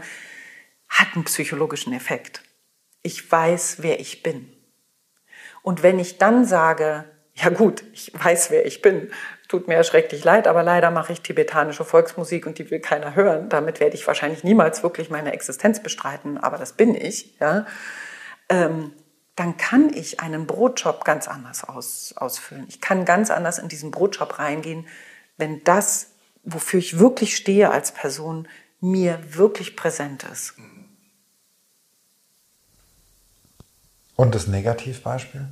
hat 0.88 1.08
einen 1.16 1.24
psychologischen 1.24 1.94
Effekt. 1.94 2.44
Ich 3.02 3.32
weiß, 3.32 3.78
wer 3.80 4.00
ich 4.00 4.22
bin. 4.22 4.52
Und 5.64 5.82
wenn 5.82 5.98
ich 5.98 6.20
dann 6.20 6.46
sage, 6.46 7.06
ja 7.36 7.50
gut, 7.50 7.84
ich 7.94 8.12
weiß, 8.14 8.50
wer 8.50 8.66
ich 8.66 8.82
bin, 8.82 9.12
tut 9.50 9.68
mir 9.68 9.84
schrecklich 9.84 10.24
leid, 10.24 10.48
aber 10.48 10.64
leider 10.64 10.90
mache 10.90 11.12
ich 11.12 11.22
tibetanische 11.22 11.84
Volksmusik 11.84 12.48
und 12.48 12.58
die 12.58 12.72
will 12.72 12.80
keiner 12.80 13.14
hören. 13.16 13.50
Damit 13.50 13.80
werde 13.80 13.96
ich 13.96 14.08
wahrscheinlich 14.08 14.44
niemals 14.44 14.84
wirklich 14.84 15.10
meine 15.10 15.34
Existenz 15.34 15.84
bestreiten, 15.84 16.38
aber 16.38 16.58
das 16.58 16.74
bin 16.74 16.96
ich. 16.96 17.38
Ja? 17.40 17.66
Ähm, 18.48 18.94
dann 19.36 19.58
kann 19.58 19.94
ich 19.94 20.22
einen 20.22 20.48
Brotjob 20.48 21.04
ganz 21.04 21.28
anders 21.28 21.66
aus, 21.66 22.14
ausfüllen. 22.16 22.66
Ich 22.70 22.80
kann 22.80 23.04
ganz 23.04 23.30
anders 23.30 23.60
in 23.60 23.68
diesen 23.68 23.92
Brotjob 23.92 24.40
reingehen, 24.40 24.88
wenn 25.38 25.62
das, 25.66 26.12
wofür 26.44 26.80
ich 26.80 27.00
wirklich 27.00 27.36
stehe 27.36 27.70
als 27.70 27.92
Person, 27.92 28.48
mir 28.80 29.20
wirklich 29.30 29.76
präsent 29.76 30.24
ist. 30.24 30.54
Und 34.16 34.36
das 34.36 34.48
Negativbeispiel? 34.48 35.50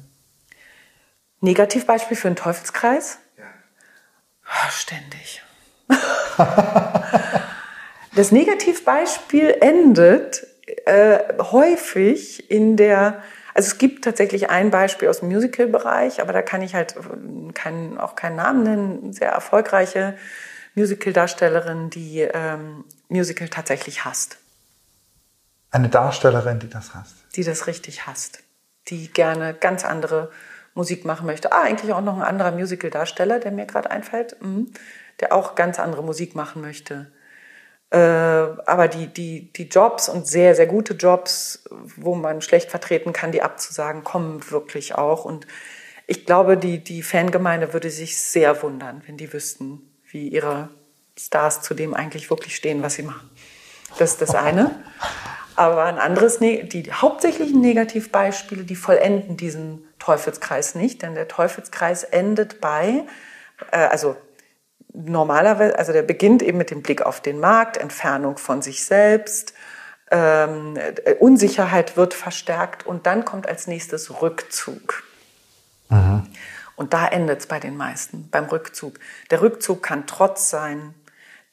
Negativbeispiel 1.43 2.15
für 2.15 2.27
einen 2.27 2.37
Teufelskreis? 2.37 3.19
Ja. 3.37 3.43
Oh, 4.45 4.69
ständig. 4.71 5.43
das 8.15 8.31
Negativbeispiel 8.31 9.57
endet 9.59 10.47
äh, 10.85 11.19
häufig 11.39 12.49
in 12.49 12.77
der 12.77 13.21
also 13.55 13.67
es 13.67 13.77
gibt 13.77 14.03
tatsächlich 14.03 14.49
ein 14.49 14.71
Beispiel 14.71 15.09
aus 15.09 15.19
dem 15.19 15.29
Musical-Bereich, 15.29 16.21
aber 16.21 16.33
da 16.33 16.41
kann 16.41 16.63
ich 16.63 16.73
halt 16.73 16.95
kein, 17.53 17.99
auch 17.99 18.15
keinen 18.15 18.37
Namen 18.37 18.63
nennen. 18.63 19.13
Sehr 19.13 19.29
erfolgreiche 19.29 20.17
Musical-Darstellerin, 20.73 21.91
die 21.91 22.21
ähm, 22.21 22.83
Musical 23.09 23.49
tatsächlich 23.49 24.05
hasst. 24.05 24.37
Eine 25.69 25.89
Darstellerin, 25.89 26.57
die 26.59 26.69
das 26.69 26.95
hasst. 26.95 27.13
Die 27.35 27.43
das 27.43 27.67
richtig 27.67 28.07
hasst. 28.07 28.39
Die 28.87 29.13
gerne 29.13 29.53
ganz 29.53 29.85
andere 29.85 30.31
Musik 30.73 31.05
machen 31.05 31.25
möchte. 31.25 31.51
Ah, 31.51 31.61
eigentlich 31.61 31.93
auch 31.93 32.01
noch 32.01 32.15
ein 32.15 32.23
anderer 32.23 32.51
Musical-Darsteller, 32.51 33.39
der 33.39 33.51
mir 33.51 33.65
gerade 33.65 33.91
einfällt, 33.91 34.41
mhm. 34.41 34.71
der 35.19 35.33
auch 35.33 35.55
ganz 35.55 35.79
andere 35.79 36.03
Musik 36.03 36.35
machen 36.35 36.61
möchte. 36.61 37.11
Äh, 37.91 37.97
aber 37.97 38.87
die, 38.87 39.07
die, 39.07 39.53
die 39.53 39.67
Jobs 39.67 40.09
und 40.09 40.27
sehr, 40.27 40.55
sehr 40.55 40.65
gute 40.65 40.95
Jobs, 40.95 41.63
wo 41.95 42.15
man 42.15 42.41
schlecht 42.41 42.71
vertreten 42.71 43.13
kann, 43.13 43.31
die 43.31 43.43
abzusagen, 43.43 44.03
kommen 44.03 44.49
wirklich 44.49 44.95
auch. 44.95 45.25
Und 45.25 45.45
ich 46.07 46.25
glaube, 46.25 46.57
die, 46.57 46.83
die 46.83 47.03
Fangemeinde 47.03 47.71
würde 47.73 47.91
sich 47.91 48.17
sehr 48.17 48.63
wundern, 48.63 49.03
wenn 49.05 49.17
die 49.17 49.31
wüssten, 49.31 49.81
wie 50.09 50.27
ihre 50.27 50.69
Stars 51.17 51.61
zu 51.61 51.75
dem 51.75 51.93
eigentlich 51.93 52.31
wirklich 52.31 52.55
stehen, 52.55 52.81
was 52.81 52.95
sie 52.95 53.03
machen. 53.03 53.29
Das 53.99 54.13
ist 54.13 54.21
das 54.21 54.33
eine. 54.33 54.71
Aber 55.55 55.83
ein 55.83 55.99
anderes, 55.99 56.39
die 56.39 56.91
hauptsächlichen 56.91 57.61
Negativbeispiele, 57.61 58.63
die 58.63 58.75
vollenden 58.75 59.37
diesen 59.37 59.87
Teufelskreis 60.03 60.75
nicht, 60.75 61.01
denn 61.01 61.15
der 61.15 61.29
Teufelskreis 61.29 62.03
endet 62.03 62.59
bei, 62.59 63.05
äh, 63.71 63.77
also 63.77 64.17
normalerweise, 64.93 65.79
also 65.79 65.93
der 65.93 66.01
beginnt 66.03 66.41
eben 66.41 66.57
mit 66.57 66.71
dem 66.71 66.81
Blick 66.81 67.01
auf 67.01 67.21
den 67.21 67.39
Markt, 67.39 67.77
Entfernung 67.77 68.37
von 68.37 68.61
sich 68.61 68.83
selbst, 68.83 69.53
ähm, 70.11 70.77
Unsicherheit 71.19 71.95
wird 71.95 72.13
verstärkt 72.13 72.85
und 72.85 73.05
dann 73.05 73.23
kommt 73.23 73.47
als 73.47 73.67
nächstes 73.67 74.21
Rückzug. 74.21 75.03
Aha. 75.87 76.27
Und 76.75 76.93
da 76.93 77.07
endet 77.07 77.39
es 77.39 77.47
bei 77.47 77.61
den 77.61 77.77
meisten, 77.77 78.29
beim 78.29 78.45
Rückzug. 78.45 78.99
Der 79.31 79.41
Rückzug 79.41 79.81
kann 79.81 80.05
Trotz 80.05 80.49
sein, 80.49 80.93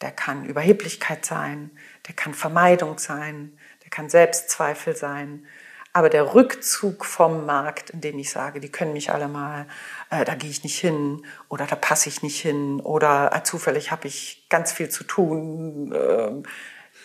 der 0.00 0.10
kann 0.10 0.44
Überheblichkeit 0.44 1.24
sein, 1.24 1.70
der 2.08 2.14
kann 2.14 2.34
Vermeidung 2.34 2.98
sein, 2.98 3.56
der 3.84 3.90
kann 3.90 4.08
Selbstzweifel 4.08 4.96
sein, 4.96 5.46
aber 5.92 6.08
der 6.08 6.34
Rückzug 6.34 7.04
vom 7.04 7.46
Markt, 7.46 7.90
in 7.90 8.00
dem 8.00 8.18
ich 8.18 8.30
sage, 8.30 8.60
die 8.60 8.70
können 8.70 8.92
mich 8.92 9.10
alle 9.10 9.26
mal, 9.26 9.66
äh, 10.10 10.24
da 10.24 10.34
gehe 10.36 10.50
ich 10.50 10.62
nicht 10.62 10.78
hin 10.78 11.24
oder 11.48 11.66
da 11.66 11.74
passe 11.74 12.08
ich 12.08 12.22
nicht 12.22 12.40
hin 12.40 12.80
oder 12.80 13.34
äh, 13.34 13.42
zufällig 13.42 13.90
habe 13.90 14.06
ich 14.06 14.46
ganz 14.48 14.72
viel 14.72 14.88
zu 14.88 15.02
tun. 15.02 15.92
Äh, 15.92 16.42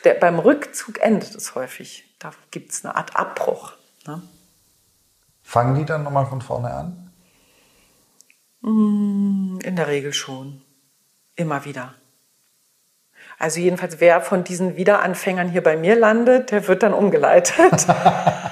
der, 0.04 0.14
beim 0.16 0.38
Rückzug 0.38 1.00
endet 1.02 1.34
es 1.34 1.56
häufig. 1.56 2.16
Da 2.20 2.32
gibt 2.52 2.72
es 2.72 2.86
eine 2.86 2.96
Art 2.96 3.16
Abbruch. 3.16 3.74
Ne? 4.06 4.22
Fangen 5.42 5.76
die 5.76 5.86
dann 5.86 6.04
nochmal 6.04 6.28
von 6.28 6.42
vorne 6.42 6.72
an? 6.72 7.12
Mm, 8.62 9.60
in 9.64 9.76
der 9.76 9.88
Regel 9.88 10.14
schon. 10.14 10.62
Immer 11.36 11.66
wieder. 11.66 11.96
Also 13.38 13.60
jedenfalls, 13.60 14.00
wer 14.00 14.22
von 14.22 14.44
diesen 14.44 14.78
Wiederanfängern 14.78 15.50
hier 15.50 15.64
bei 15.64 15.76
mir 15.76 15.96
landet, 15.96 16.52
der 16.52 16.68
wird 16.68 16.84
dann 16.84 16.94
umgeleitet. 16.94 17.88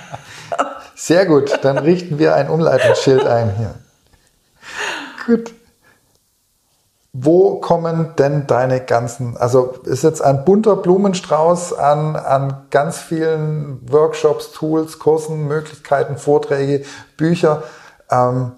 Sehr 0.96 1.26
gut, 1.26 1.60
dann 1.64 1.78
richten 1.78 2.20
wir 2.20 2.36
ein 2.36 2.50
Umleitungsschild 2.50 3.26
ein 3.26 3.56
hier. 3.56 3.74
Gut. 5.26 5.54
Wo 7.16 7.60
kommen 7.60 8.16
denn 8.18 8.48
deine 8.48 8.80
ganzen, 8.82 9.38
also 9.38 9.76
ist 9.86 10.04
jetzt 10.04 10.22
ein 10.22 10.46
bunter 10.46 10.76
Blumenstrauß 10.76 11.74
an, 11.74 12.16
an 12.16 12.66
ganz 12.72 12.98
vielen 12.98 13.80
Workshops, 13.92 14.52
Tools, 14.52 14.98
Kursen, 14.98 15.48
Möglichkeiten, 15.48 16.18
Vorträge, 16.18 16.86
Bücher. 17.16 17.64
Ähm, 18.10 18.54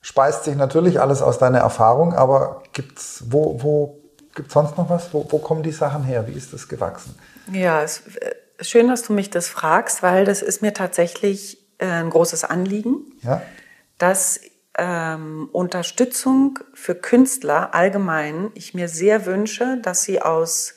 speist 0.00 0.44
sich 0.44 0.56
natürlich 0.56 1.00
alles 1.00 1.20
aus 1.20 1.38
deiner 1.38 1.58
Erfahrung, 1.58 2.14
aber 2.14 2.62
gibt's, 2.72 3.24
wo, 3.28 3.62
wo 3.62 3.98
gibt 4.34 4.50
sonst 4.50 4.78
noch 4.78 4.88
was? 4.88 5.12
Wo, 5.12 5.26
wo 5.28 5.38
kommen 5.38 5.62
die 5.62 5.72
Sachen 5.72 6.04
her? 6.04 6.26
Wie 6.26 6.32
ist 6.32 6.54
das 6.54 6.68
gewachsen? 6.68 7.18
Ja, 7.52 7.82
es, 7.82 8.06
äh, 8.16 8.34
schön, 8.60 8.88
dass 8.88 9.02
du 9.02 9.12
mich 9.12 9.30
das 9.30 9.48
fragst, 9.48 10.02
weil 10.02 10.24
das 10.24 10.42
ist 10.42 10.62
mir 10.62 10.74
tatsächlich 10.74 11.58
äh, 11.78 11.86
ein 11.86 12.10
großes 12.10 12.44
Anliegen, 12.44 13.12
ja. 13.22 13.42
dass 13.98 14.40
ähm, 14.76 15.48
Unterstützung 15.52 16.58
für 16.74 16.94
Künstler 16.94 17.74
allgemein 17.74 18.50
ich 18.54 18.74
mir 18.74 18.88
sehr 18.88 19.26
wünsche, 19.26 19.78
dass 19.82 20.02
sie 20.02 20.22
aus 20.22 20.74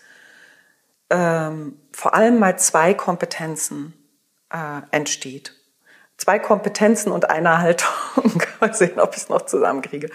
ähm, 1.09 1.77
vor 1.91 2.13
allem 2.13 2.39
mal 2.39 2.57
zwei 2.57 2.93
Kompetenzen 2.93 3.93
äh, 4.49 4.81
entsteht. 4.91 5.55
Zwei 6.17 6.39
Kompetenzen 6.39 7.11
und 7.11 7.29
eine 7.29 7.59
Haltung. 7.59 7.89
mal 8.59 8.73
sehen, 8.73 8.99
ob 8.99 9.15
ich 9.15 9.23
es 9.23 9.29
noch 9.29 9.41
zusammenkriege. 9.41 10.09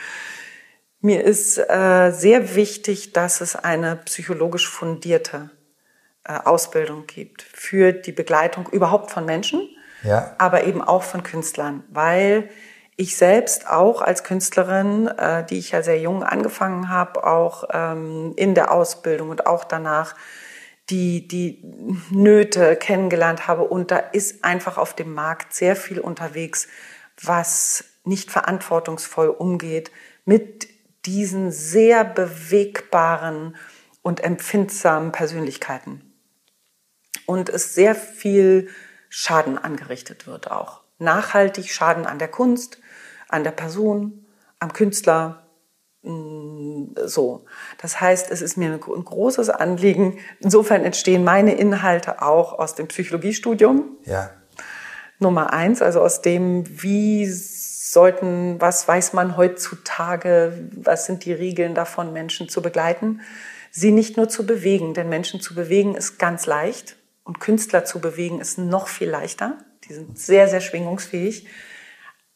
Mir 1.00 1.22
ist 1.24 1.58
äh, 1.58 2.10
sehr 2.12 2.54
wichtig, 2.54 3.12
dass 3.12 3.40
es 3.40 3.54
eine 3.54 3.96
psychologisch 3.96 4.68
fundierte 4.68 5.50
Ausbildung 6.28 7.06
gibt 7.06 7.42
für 7.42 7.92
die 7.92 8.12
Begleitung 8.12 8.68
überhaupt 8.68 9.10
von 9.10 9.24
Menschen, 9.24 9.68
ja. 10.02 10.34
aber 10.38 10.64
eben 10.64 10.82
auch 10.82 11.02
von 11.02 11.22
Künstlern, 11.22 11.84
weil 11.88 12.48
ich 12.96 13.16
selbst 13.16 13.68
auch 13.68 14.00
als 14.00 14.24
Künstlerin, 14.24 15.06
äh, 15.06 15.44
die 15.44 15.58
ich 15.58 15.72
ja 15.72 15.82
sehr 15.82 16.00
jung 16.00 16.22
angefangen 16.22 16.88
habe, 16.88 17.24
auch 17.24 17.64
ähm, 17.72 18.32
in 18.36 18.54
der 18.54 18.72
Ausbildung 18.72 19.28
und 19.28 19.46
auch 19.46 19.64
danach 19.64 20.14
die, 20.88 21.28
die 21.28 21.62
Nöte 22.10 22.76
kennengelernt 22.76 23.48
habe. 23.48 23.64
Und 23.64 23.90
da 23.90 23.98
ist 23.98 24.44
einfach 24.44 24.78
auf 24.78 24.94
dem 24.94 25.12
Markt 25.12 25.52
sehr 25.52 25.76
viel 25.76 26.00
unterwegs, 26.00 26.68
was 27.22 27.84
nicht 28.04 28.30
verantwortungsvoll 28.30 29.28
umgeht 29.28 29.90
mit 30.24 30.68
diesen 31.04 31.50
sehr 31.52 32.04
bewegbaren 32.04 33.56
und 34.02 34.22
empfindsamen 34.22 35.12
Persönlichkeiten. 35.12 36.05
Und 37.26 37.48
es 37.48 37.74
sehr 37.74 37.94
viel 37.94 38.68
Schaden 39.08 39.58
angerichtet 39.58 40.26
wird 40.26 40.50
auch. 40.50 40.82
Nachhaltig 40.98 41.70
Schaden 41.70 42.06
an 42.06 42.18
der 42.18 42.28
Kunst, 42.28 42.78
an 43.28 43.44
der 43.44 43.50
Person, 43.50 44.26
am 44.58 44.72
Künstler, 44.72 45.46
Mm, 46.06 46.94
so. 47.04 47.44
Das 47.82 48.00
heißt, 48.00 48.30
es 48.30 48.40
ist 48.40 48.56
mir 48.56 48.70
ein 48.72 48.80
großes 48.80 49.50
Anliegen. 49.50 50.18
Insofern 50.40 50.84
entstehen 50.84 51.24
meine 51.24 51.54
Inhalte 51.54 52.22
auch 52.22 52.58
aus 52.58 52.76
dem 52.76 52.86
Psychologiestudium. 52.86 53.96
Ja. 54.04 54.30
Nummer 55.18 55.52
eins, 55.52 55.82
also 55.82 56.00
aus 56.00 56.22
dem, 56.22 56.64
wie 56.82 57.26
sollten, 57.26 58.60
was 58.60 58.86
weiß 58.86 59.14
man 59.14 59.36
heutzutage, 59.36 60.68
was 60.72 61.06
sind 61.06 61.24
die 61.24 61.32
Regeln 61.32 61.74
davon, 61.74 62.12
Menschen 62.12 62.48
zu 62.48 62.62
begleiten, 62.62 63.20
sie 63.70 63.90
nicht 63.90 64.16
nur 64.16 64.28
zu 64.28 64.46
bewegen, 64.46 64.94
denn 64.94 65.08
Menschen 65.08 65.40
zu 65.40 65.54
bewegen 65.54 65.94
ist 65.94 66.18
ganz 66.18 66.46
leicht 66.46 66.95
und 67.26 67.40
Künstler 67.40 67.84
zu 67.84 68.00
bewegen 68.00 68.40
ist 68.40 68.56
noch 68.56 68.86
viel 68.86 69.10
leichter. 69.10 69.58
Die 69.84 69.92
sind 69.92 70.16
sehr, 70.16 70.48
sehr 70.48 70.60
schwingungsfähig. 70.60 71.48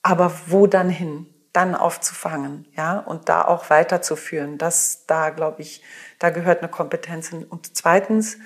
Aber 0.02 0.32
wo 0.46 0.66
dann 0.66 0.90
hin? 0.90 1.26
Dann 1.52 1.74
aufzufangen, 1.74 2.66
ja, 2.76 2.98
und 2.98 3.28
da 3.28 3.44
auch 3.44 3.70
weiterzuführen. 3.70 4.58
Das, 4.58 5.06
da 5.06 5.30
glaube 5.30 5.62
ich, 5.62 5.82
da 6.18 6.30
gehört 6.30 6.60
eine 6.60 6.70
Kompetenz 6.70 7.28
hin. 7.28 7.44
Und 7.44 7.76
zweitens, 7.76 8.38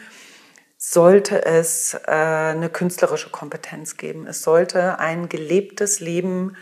sollte 0.77 1.47
es 1.47 1.95
äh, 1.95 2.11
eine 2.11 2.69
künstlerische 2.69 3.31
Kompetenz 3.31 3.97
geben. 3.97 4.27
Es 4.27 4.43
sollte 4.43 4.99
ein 4.99 5.31
gelebtes 5.31 6.01
Leben 6.01 6.57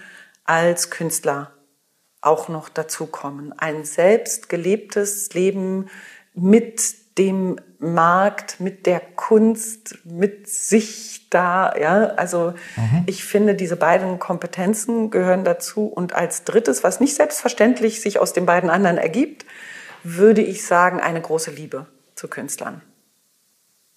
als 0.44 0.90
Künstler 0.90 1.52
auch 2.20 2.48
noch 2.48 2.68
dazukommen. 2.68 3.52
Ein 3.58 3.84
selbst 3.84 4.48
gelebtes 4.48 5.34
Leben 5.34 5.90
mit 6.34 7.01
dem 7.18 7.56
Markt, 7.78 8.60
mit 8.60 8.86
der 8.86 9.00
Kunst, 9.00 9.98
mit 10.04 10.48
sich 10.48 11.28
da, 11.30 11.74
ja. 11.78 12.06
Also 12.16 12.54
mhm. 12.76 13.04
ich 13.06 13.24
finde, 13.24 13.54
diese 13.54 13.76
beiden 13.76 14.18
Kompetenzen 14.18 15.10
gehören 15.10 15.44
dazu. 15.44 15.86
Und 15.86 16.14
als 16.14 16.44
drittes, 16.44 16.84
was 16.84 17.00
nicht 17.00 17.14
selbstverständlich 17.14 18.00
sich 18.00 18.18
aus 18.18 18.32
den 18.32 18.46
beiden 18.46 18.70
anderen 18.70 18.98
ergibt, 18.98 19.44
würde 20.04 20.42
ich 20.42 20.64
sagen, 20.64 21.00
eine 21.00 21.20
große 21.20 21.50
Liebe 21.50 21.86
zu 22.14 22.28
Künstlern. 22.28 22.82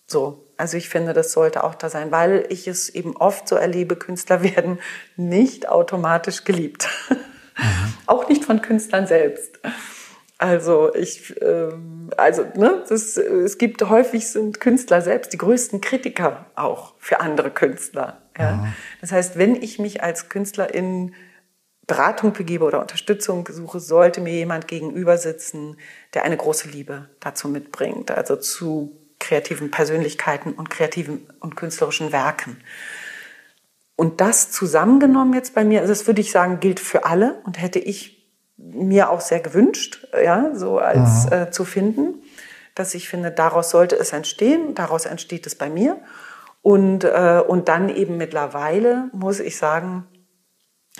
So, 0.08 0.48
also 0.58 0.78
ich 0.78 0.90
finde, 0.90 1.14
das 1.14 1.32
sollte 1.32 1.64
auch 1.64 1.76
da 1.76 1.90
sein, 1.90 2.12
weil 2.12 2.46
ich 2.50 2.68
es 2.68 2.90
eben 2.90 3.16
oft 3.16 3.48
so 3.48 3.56
erlebe, 3.56 3.96
Künstler 3.96 4.44
werden 4.56 4.80
nicht 5.16 5.70
automatisch 5.70 6.44
geliebt. 6.44 6.88
Mhm. 7.58 7.94
auch 8.06 8.28
nicht 8.28 8.46
von 8.46 8.62
Künstlern 8.62 9.08
selbst. 9.08 9.60
Also 10.38 10.94
ich, 10.94 11.42
ähm, 11.42 12.10
also 12.18 12.46
ne, 12.56 12.84
das, 12.90 13.18
es 13.18 13.58
gibt 13.58 13.88
häufig 13.88 14.28
sind 14.28 14.60
Künstler 14.60 15.02
selbst 15.02 15.32
die 15.32 15.38
größten 15.38 15.80
Kritiker 15.80 16.46
auch 16.56 16.94
für 17.00 17.22
andere 17.22 17.52
Künstler. 17.52 18.22
Ja? 18.38 18.54
Mhm. 18.54 18.74
Das 19.00 19.12
heißt, 19.12 19.38
wenn 19.38 19.56
ich 19.56 19.80
mich 19.80 20.04
als 20.04 20.28
Künstler 20.28 20.74
in 20.74 21.14
Beratung 21.88 22.34
begebe 22.34 22.66
oder 22.66 22.82
Unterstützung 22.82 23.48
suche, 23.50 23.80
sollte 23.80 24.20
mir 24.20 24.34
jemand 24.34 24.68
gegenüber 24.68 25.18
sitzen, 25.18 25.78
der 26.14 26.24
eine 26.24 26.36
große 26.36 26.68
Liebe 26.68 27.10
dazu 27.20 27.48
mitbringt, 27.48 28.12
also 28.12 28.36
zu 28.36 29.00
kreativen 29.20 29.72
Persönlichkeiten 29.72 30.54
und 30.54 30.70
kreativen 30.70 31.28
und 31.40 31.56
künstlerischen 31.56 32.12
Werken. 32.12 32.58
Und 33.96 34.20
das 34.20 34.52
zusammengenommen 34.52 35.34
jetzt 35.34 35.56
bei 35.56 35.64
mir, 35.64 35.82
also 35.82 35.94
das 35.94 36.06
würde 36.08 36.22
ich 36.22 36.32
sagen, 36.32 36.60
gilt 36.60 36.80
für 36.80 37.06
alle 37.06 37.42
und 37.46 37.62
hätte 37.62 37.80
ich 37.80 38.15
mir 38.58 39.10
auch 39.10 39.22
sehr 39.22 39.40
gewünscht, 39.40 40.08
ja, 40.14 40.52
so 40.54 40.80
als 40.80 41.26
mhm. 41.26 41.32
äh, 41.32 41.52
zu 41.52 41.66
finden, 41.66 42.24
dass 42.74 42.94
ich 42.94 43.10
finde, 43.10 43.32
daraus 43.32 43.70
sollte 43.70 43.96
es 43.96 44.14
entstehen, 44.14 44.76
daraus 44.76 45.06
entsteht 45.06 45.46
es 45.48 45.56
bei 45.56 45.70
mir. 45.70 46.00
Und, 46.62 47.04
äh, 47.04 47.44
und 47.46 47.68
dann 47.68 47.90
eben 47.90 48.18
mittlerweile, 48.18 49.10
muss 49.14 49.40
ich 49.40 49.58
sagen, 49.58 50.08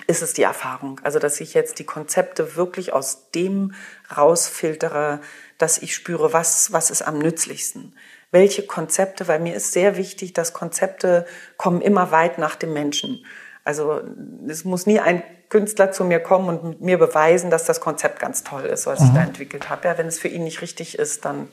ist 0.06 0.22
es 0.22 0.32
die 0.32 0.42
Erfahrung. 0.42 1.00
Also, 1.02 1.18
dass 1.18 1.40
ich 1.40 1.54
jetzt 1.54 1.78
die 1.78 1.86
Konzepte 1.86 2.56
wirklich 2.56 2.92
aus 2.92 3.30
dem 3.30 3.72
rausfiltere, 4.16 5.20
dass 5.58 5.78
ich 5.78 5.94
spüre, 5.94 6.32
was, 6.32 6.72
was 6.72 6.90
ist 6.90 7.02
am 7.02 7.18
nützlichsten 7.18 7.94
welche 8.30 8.66
Konzepte, 8.66 9.28
weil 9.28 9.40
mir 9.40 9.54
ist 9.54 9.72
sehr 9.72 9.96
wichtig, 9.96 10.32
dass 10.32 10.52
Konzepte 10.52 11.26
kommen 11.56 11.80
immer 11.80 12.10
weit 12.10 12.38
nach 12.38 12.56
dem 12.56 12.72
Menschen. 12.72 13.24
Also 13.64 14.02
es 14.46 14.64
muss 14.64 14.86
nie 14.86 15.00
ein 15.00 15.22
Künstler 15.48 15.92
zu 15.92 16.04
mir 16.04 16.20
kommen 16.20 16.58
und 16.58 16.80
mir 16.80 16.98
beweisen, 16.98 17.50
dass 17.50 17.64
das 17.64 17.80
Konzept 17.80 18.18
ganz 18.18 18.42
toll 18.42 18.64
ist, 18.64 18.86
was 18.86 19.00
mhm. 19.00 19.06
ich 19.06 19.12
da 19.12 19.22
entwickelt 19.22 19.70
habe. 19.70 19.88
Ja, 19.88 19.98
wenn 19.98 20.06
es 20.06 20.18
für 20.18 20.28
ihn 20.28 20.44
nicht 20.44 20.60
richtig 20.60 20.98
ist, 20.98 21.24
dann 21.24 21.48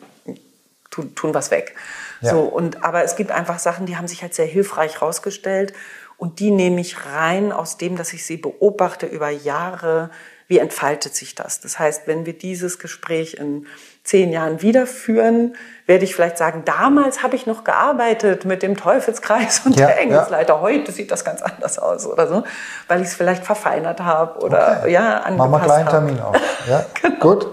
tun, 0.89 1.15
tun 1.15 1.33
was 1.33 1.51
weg. 1.51 1.75
Ja. 2.21 2.31
So 2.31 2.41
und 2.41 2.83
aber 2.83 3.03
es 3.03 3.15
gibt 3.15 3.31
einfach 3.31 3.59
Sachen, 3.59 3.85
die 3.85 3.97
haben 3.97 4.07
sich 4.07 4.23
als 4.23 4.35
sehr 4.35 4.45
hilfreich 4.45 4.95
herausgestellt 4.95 5.73
und 6.17 6.39
die 6.39 6.51
nehme 6.51 6.81
ich 6.81 7.05
rein 7.05 7.51
aus 7.51 7.77
dem, 7.77 7.97
dass 7.97 8.13
ich 8.13 8.25
sie 8.25 8.37
beobachte 8.37 9.05
über 9.05 9.29
Jahre. 9.29 10.09
Wie 10.47 10.59
entfaltet 10.59 11.15
sich 11.15 11.35
das? 11.35 11.61
Das 11.61 11.79
heißt, 11.79 12.07
wenn 12.07 12.25
wir 12.25 12.33
dieses 12.33 12.79
Gespräch 12.79 13.35
in 13.35 13.65
zehn 14.03 14.31
Jahren 14.31 14.61
wieder 14.61 14.85
führen, 14.85 15.55
werde 15.85 16.03
ich 16.03 16.15
vielleicht 16.15 16.37
sagen, 16.37 16.63
damals 16.65 17.23
habe 17.23 17.35
ich 17.35 17.45
noch 17.45 17.63
gearbeitet 17.63 18.45
mit 18.45 18.61
dem 18.61 18.75
Teufelskreis 18.75 19.61
und 19.65 19.79
ja, 19.79 19.87
der 19.87 19.99
Engelsleiter. 19.99 20.55
Ja. 20.55 20.61
Heute 20.61 20.91
sieht 20.91 21.11
das 21.11 21.23
ganz 21.23 21.41
anders 21.41 21.79
aus 21.79 22.05
oder 22.05 22.27
so, 22.27 22.43
weil 22.87 23.01
ich 23.01 23.07
es 23.07 23.13
vielleicht 23.13 23.45
verfeinert 23.45 24.01
habe 24.01 24.39
oder 24.43 24.79
okay. 24.81 24.91
ja 24.91 25.19
angepasst 25.19 25.37
Machen 25.37 25.51
wir 25.51 25.73
einen 25.73 25.85
kleinen 25.85 25.89
Termin 25.89 26.19
auf. 26.19 26.35
Ja, 26.67 26.85
genau. 27.01 27.19
gut. 27.19 27.47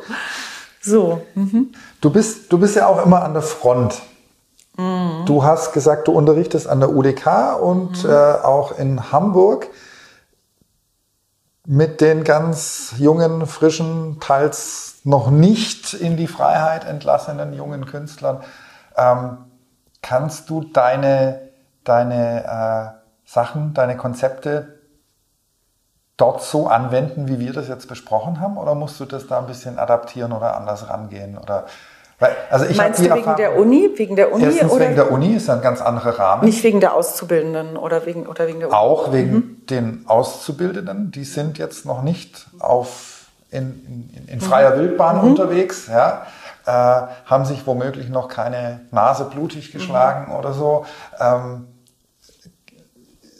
So. 0.81 1.23
Mhm. 1.35 1.73
Du 2.01 2.11
bist, 2.11 2.53
du 2.53 2.59
bist 2.59 2.77
ja 2.77 2.87
auch 2.87 3.05
immer 3.05 3.23
an 3.23 3.35
der 3.35 3.43
Front. 3.43 4.01
Mhm. 4.77 5.25
Du 5.27 5.45
hast 5.45 5.73
gesagt, 5.73 6.09
du 6.09 6.13
unterrichtest 6.13 6.67
an 6.67 6.81
der 6.81 6.91
UDK 6.91 7.61
und 7.61 8.05
mhm. 8.05 8.11
äh, 8.11 8.15
auch 8.15 8.77
in 8.79 9.13
Hamburg 9.13 9.69
mit 11.67 12.01
den 12.01 12.25
ganz 12.25 12.95
jungen, 12.99 13.47
frischen, 13.47 14.19
teils 14.21 15.01
noch 15.05 15.31
nicht 15.31 15.95
in 15.95 16.17
die 16.17 16.27
Freiheit 16.27 16.85
entlassenen 16.85 17.53
jungen 17.53 17.87
Künstlern. 17.87 18.43
Ähm, 18.97 19.39
kannst 20.03 20.51
du 20.51 20.65
deine, 20.65 21.51
deine 21.85 22.45
äh, 22.45 23.01
Sachen, 23.25 23.75
deine 23.75 23.97
Konzepte 23.97 24.81
dort 26.17 26.43
so 26.43 26.67
anwenden, 26.67 27.29
wie 27.29 27.39
wir 27.39 27.53
das 27.53 27.69
jetzt 27.69 27.89
besprochen 27.89 28.41
haben? 28.41 28.59
Oder 28.59 28.75
musst 28.75 29.01
du 29.01 29.05
das 29.05 29.27
da 29.27 29.39
ein 29.39 29.47
bisschen 29.47 29.79
adaptieren 29.79 30.33
oder 30.33 30.57
anders 30.57 30.89
rangehen? 30.89 31.39
Oder 31.39 31.67
weil, 32.21 32.37
also 32.51 32.67
ich 32.67 32.77
Meinst 32.77 33.01
du 33.01 33.05
wegen 33.05 33.17
Erfahrung, 33.17 33.37
der 33.37 33.57
Uni? 33.57 33.91
Wegen 33.97 34.15
der 34.15 34.31
Uni? 34.31 34.45
Erstens 34.45 34.71
oder? 34.71 34.85
wegen 34.85 34.95
der 34.95 35.11
Uni 35.11 35.35
ist 35.35 35.49
ein 35.49 35.63
ganz 35.63 35.81
anderer 35.81 36.19
Rahmen. 36.19 36.45
Nicht 36.45 36.63
wegen 36.63 36.79
der 36.79 36.95
Auszubildenden 36.95 37.79
oder 37.79 38.05
wegen, 38.05 38.27
oder 38.27 38.47
wegen 38.47 38.61
der 38.61 38.69
Uni? 38.69 38.77
Auch 38.77 39.13
wegen 39.13 39.35
mhm. 39.35 39.67
den 39.71 40.05
Auszubildenden. 40.07 41.11
Die 41.13 41.25
sind 41.25 41.57
jetzt 41.57 41.87
noch 41.87 42.03
nicht 42.03 42.47
auf, 42.59 43.29
in, 43.51 44.11
in, 44.15 44.29
in 44.29 44.41
freier 44.43 44.77
mhm. 44.77 44.81
Wildbahn 44.81 45.23
mhm. 45.23 45.31
unterwegs. 45.31 45.89
Ja. 45.89 46.27
Äh, 46.67 46.71
haben 47.25 47.47
sich 47.47 47.67
womöglich 47.67 48.11
noch 48.11 48.29
keine 48.29 48.83
Nase 48.91 49.25
blutig 49.25 49.73
geschlagen 49.73 50.31
mhm. 50.31 50.39
oder 50.39 50.53
so. 50.53 50.85
Ähm, 51.19 51.69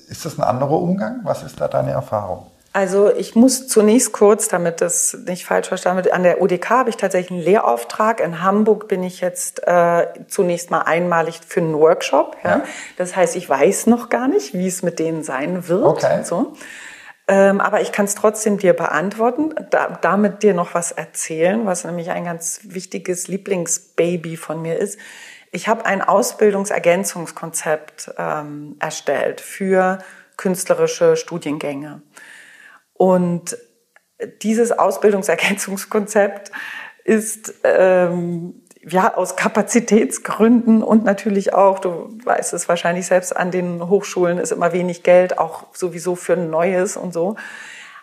ist 0.09 0.25
das 0.25 0.39
ein 0.39 0.43
anderer 0.43 0.81
Umgang? 0.81 1.21
Was 1.25 1.43
ist 1.43 1.61
da 1.61 1.69
deine 1.69 1.91
Erfahrung? 1.91 2.50
Also 2.73 3.13
ich 3.13 3.35
muss 3.35 3.67
zunächst 3.67 4.13
kurz, 4.13 4.47
damit 4.47 4.81
das 4.81 5.19
nicht 5.27 5.45
falsch 5.45 5.67
verstanden 5.67 6.05
wird, 6.05 6.15
an 6.15 6.23
der 6.23 6.41
UDK 6.41 6.71
habe 6.71 6.91
ich 6.91 6.97
tatsächlich 6.97 7.33
einen 7.33 7.41
Lehrauftrag. 7.41 8.21
In 8.21 8.43
Hamburg 8.43 8.87
bin 8.87 9.03
ich 9.03 9.21
jetzt 9.21 9.67
äh, 9.67 10.07
zunächst 10.29 10.71
mal 10.71 10.83
einmalig 10.83 11.41
für 11.45 11.59
einen 11.61 11.75
Workshop. 11.75 12.37
Ja? 12.45 12.51
ja? 12.51 12.63
Das 12.97 13.17
heißt, 13.17 13.35
ich 13.35 13.49
weiß 13.49 13.89
noch 13.89 14.09
gar 14.09 14.29
nicht, 14.29 14.55
wie 14.55 14.69
es 14.69 14.85
mit 14.85 15.01
denen 15.01 15.25
sein 15.25 15.67
wird. 15.67 15.85
Okay. 15.85 16.23
So. 16.23 16.53
Ähm, 17.27 17.61
aber 17.61 17.81
ich 17.81 17.91
kann 17.91 18.05
es 18.05 18.15
trotzdem 18.15 18.59
dir 18.59 18.73
beantworten, 18.73 19.53
da, 19.71 19.99
damit 20.01 20.45
dir 20.45 20.55
noch 20.55 20.75
was 20.75 20.93
erzählen, 20.93 21.67
was 21.67 21.83
nämlich 21.85 22.11
ein 22.11 22.25
ganz 22.25 22.61
wichtiges 22.65 23.27
Lieblingsbaby 23.27 24.37
von 24.37 24.63
mir 24.63 24.79
ist. 24.79 24.97
Ich 25.51 25.67
habe 25.67 25.87
ein 25.87 26.03
Ausbildungsergänzungskonzept 26.03 28.13
ähm, 28.17 28.77
erstellt 28.79 29.41
für 29.41 29.99
künstlerische 30.37 31.17
Studiengänge. 31.17 32.03
Und 33.01 33.57
dieses 34.43 34.73
Ausbildungsergänzungskonzept 34.73 36.53
ist 37.03 37.55
ähm, 37.65 38.61
ja 38.83 39.15
aus 39.15 39.37
Kapazitätsgründen 39.37 40.83
und 40.83 41.03
natürlich 41.05 41.55
auch, 41.55 41.79
du 41.79 42.19
weißt 42.23 42.53
es 42.53 42.69
wahrscheinlich 42.69 43.07
selbst, 43.07 43.35
an 43.35 43.51
den 43.51 43.89
Hochschulen 43.89 44.37
ist 44.37 44.53
immer 44.53 44.75
wenig 44.75 45.03
Geld, 45.03 45.39
auch 45.39 45.69
sowieso 45.73 46.15
für 46.15 46.37
Neues 46.37 46.99
und 46.99 47.15
so, 47.15 47.37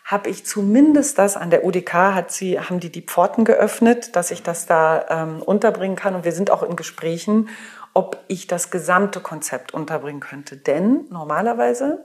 habe 0.04 0.32
ich 0.32 0.48
zumindest 0.48 1.20
das 1.20 1.38
an 1.38 1.52
der 1.52 1.64
UDK 1.64 1.94
hat 1.94 2.32
sie 2.32 2.60
haben 2.60 2.80
die 2.80 2.92
die 2.92 3.04
Pforten 3.04 3.46
geöffnet, 3.46 4.16
dass 4.16 4.32
ich 4.32 4.42
das 4.42 4.66
da 4.66 5.06
ähm, 5.10 5.44
unterbringen 5.44 5.96
kann 5.96 6.16
und 6.16 6.26
wir 6.26 6.32
sind 6.32 6.50
auch 6.50 6.64
in 6.64 6.76
Gesprächen, 6.76 7.50
ob 7.94 8.18
ich 8.30 8.48
das 8.48 8.72
gesamte 8.72 9.20
Konzept 9.20 9.76
unterbringen 9.76 10.22
könnte. 10.22 10.58
Denn 10.58 11.06
normalerweise 11.12 12.04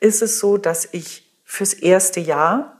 ist 0.00 0.22
es 0.22 0.38
so, 0.38 0.56
dass 0.56 0.88
ich 0.90 1.23
fürs 1.44 1.74
erste 1.74 2.20
Jahr 2.20 2.74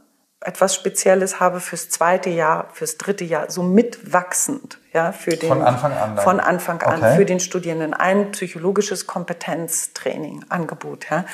etwas 0.45 0.74
Spezielles 0.74 1.41
habe, 1.41 1.61
fürs 1.61 1.89
zweite 1.89 2.31
Jahr, 2.31 2.69
fürs 2.73 2.99
dritte 2.99 3.24
Jahr, 3.24 3.51
so 3.51 3.62
mitwachsend, 3.62 4.78
ja, 4.93 5.12
für 5.12 5.36
den, 5.36 5.49
von 5.49 5.62
Anfang 5.62 5.93
an, 5.93 6.16
dann. 6.16 6.24
von 6.24 6.41
Anfang 6.41 6.82
an, 6.82 6.99
okay. 6.99 7.16
für 7.16 7.24
den 7.24 7.41
Studierenden 7.41 7.95
ein 7.95 8.31
psychologisches 8.32 9.07
Kompetenztraining, 9.07 10.45
Angebot, 10.51 11.07
ja. 11.11 11.24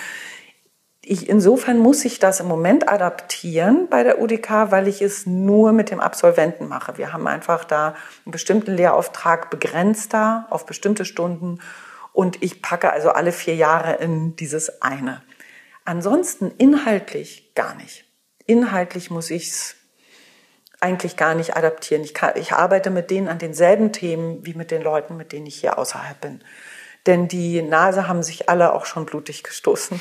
ich, 1.02 1.28
insofern 1.28 1.78
muss 1.78 2.04
ich 2.04 2.20
das 2.20 2.40
im 2.40 2.46
Moment 2.46 2.88
adaptieren 2.88 3.88
bei 3.90 4.04
der 4.04 4.20
UDK, 4.20 4.70
weil 4.70 4.86
ich 4.86 5.02
es 5.02 5.26
nur 5.26 5.72
mit 5.72 5.90
dem 5.90 6.00
Absolventen 6.00 6.68
mache. 6.68 6.96
Wir 6.96 7.12
haben 7.12 7.26
einfach 7.26 7.64
da 7.64 7.94
einen 8.24 8.32
bestimmten 8.32 8.76
Lehrauftrag 8.76 9.50
begrenzt 9.50 10.14
da 10.14 10.46
auf 10.50 10.66
bestimmte 10.66 11.04
Stunden 11.04 11.58
und 12.12 12.42
ich 12.42 12.62
packe 12.62 12.92
also 12.92 13.10
alle 13.10 13.32
vier 13.32 13.56
Jahre 13.56 13.94
in 13.94 14.36
dieses 14.36 14.82
eine. 14.82 15.22
Ansonsten 15.90 16.52
inhaltlich 16.56 17.52
gar 17.56 17.74
nicht. 17.74 18.04
Inhaltlich 18.46 19.10
muss 19.10 19.28
ich 19.28 19.48
es 19.48 19.74
eigentlich 20.78 21.16
gar 21.16 21.34
nicht 21.34 21.56
adaptieren. 21.56 22.04
Ich, 22.04 22.14
kann, 22.14 22.34
ich 22.36 22.52
arbeite 22.52 22.90
mit 22.90 23.10
denen 23.10 23.26
an 23.26 23.40
denselben 23.40 23.90
Themen 23.92 24.46
wie 24.46 24.54
mit 24.54 24.70
den 24.70 24.82
Leuten, 24.82 25.16
mit 25.16 25.32
denen 25.32 25.46
ich 25.46 25.56
hier 25.56 25.78
außerhalb 25.78 26.20
bin. 26.20 26.44
Denn 27.06 27.26
die 27.26 27.60
Nase 27.60 28.06
haben 28.06 28.22
sich 28.22 28.48
alle 28.48 28.72
auch 28.72 28.86
schon 28.86 29.04
blutig 29.04 29.42
gestoßen. 29.42 30.00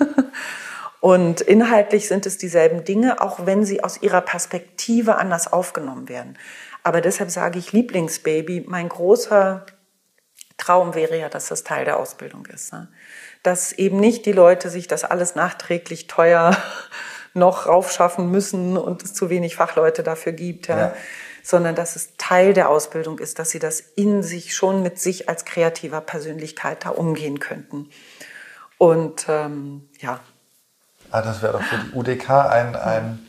Und 1.00 1.40
inhaltlich 1.40 2.08
sind 2.08 2.26
es 2.26 2.36
dieselben 2.36 2.82
Dinge, 2.82 3.20
auch 3.20 3.46
wenn 3.46 3.64
sie 3.64 3.84
aus 3.84 4.02
ihrer 4.02 4.22
Perspektive 4.22 5.18
anders 5.18 5.52
aufgenommen 5.52 6.08
werden. 6.08 6.36
Aber 6.82 7.00
deshalb 7.00 7.30
sage 7.30 7.60
ich 7.60 7.70
Lieblingsbaby. 7.70 8.64
Mein 8.66 8.88
großer 8.88 9.66
Traum 10.56 10.96
wäre 10.96 11.16
ja, 11.16 11.28
dass 11.28 11.46
das 11.46 11.62
Teil 11.62 11.84
der 11.84 12.00
Ausbildung 12.00 12.44
ist. 12.46 12.72
Ne? 12.72 12.88
Dass 13.48 13.72
eben 13.72 13.98
nicht 13.98 14.26
die 14.26 14.32
Leute 14.32 14.68
sich 14.68 14.88
das 14.88 15.04
alles 15.04 15.34
nachträglich 15.34 16.06
teuer 16.06 16.54
noch 17.34 17.66
raufschaffen 17.66 18.30
müssen 18.30 18.76
und 18.76 19.02
es 19.02 19.14
zu 19.14 19.30
wenig 19.30 19.56
Fachleute 19.56 20.02
dafür 20.02 20.32
gibt. 20.32 20.68
Ja. 20.68 20.78
ja 20.78 20.94
sondern 21.42 21.74
dass 21.74 21.96
es 21.96 22.10
Teil 22.18 22.52
der 22.52 22.68
Ausbildung 22.68 23.18
ist, 23.18 23.38
dass 23.38 23.48
sie 23.48 23.58
das 23.58 23.80
in 23.80 24.22
sich 24.22 24.54
schon 24.54 24.82
mit 24.82 24.98
sich 24.98 25.30
als 25.30 25.46
kreativer 25.46 26.02
Persönlichkeit 26.02 26.84
da 26.84 26.90
umgehen 26.90 27.40
könnten. 27.40 27.88
Und 28.76 29.24
ähm, 29.30 29.88
ja. 29.98 30.20
Ah, 31.10 31.22
das 31.22 31.40
wäre 31.40 31.54
doch 31.54 31.62
für 31.62 31.78
die 31.78 31.96
UDK 31.96 32.28
ein, 32.28 32.76
ein 32.76 33.27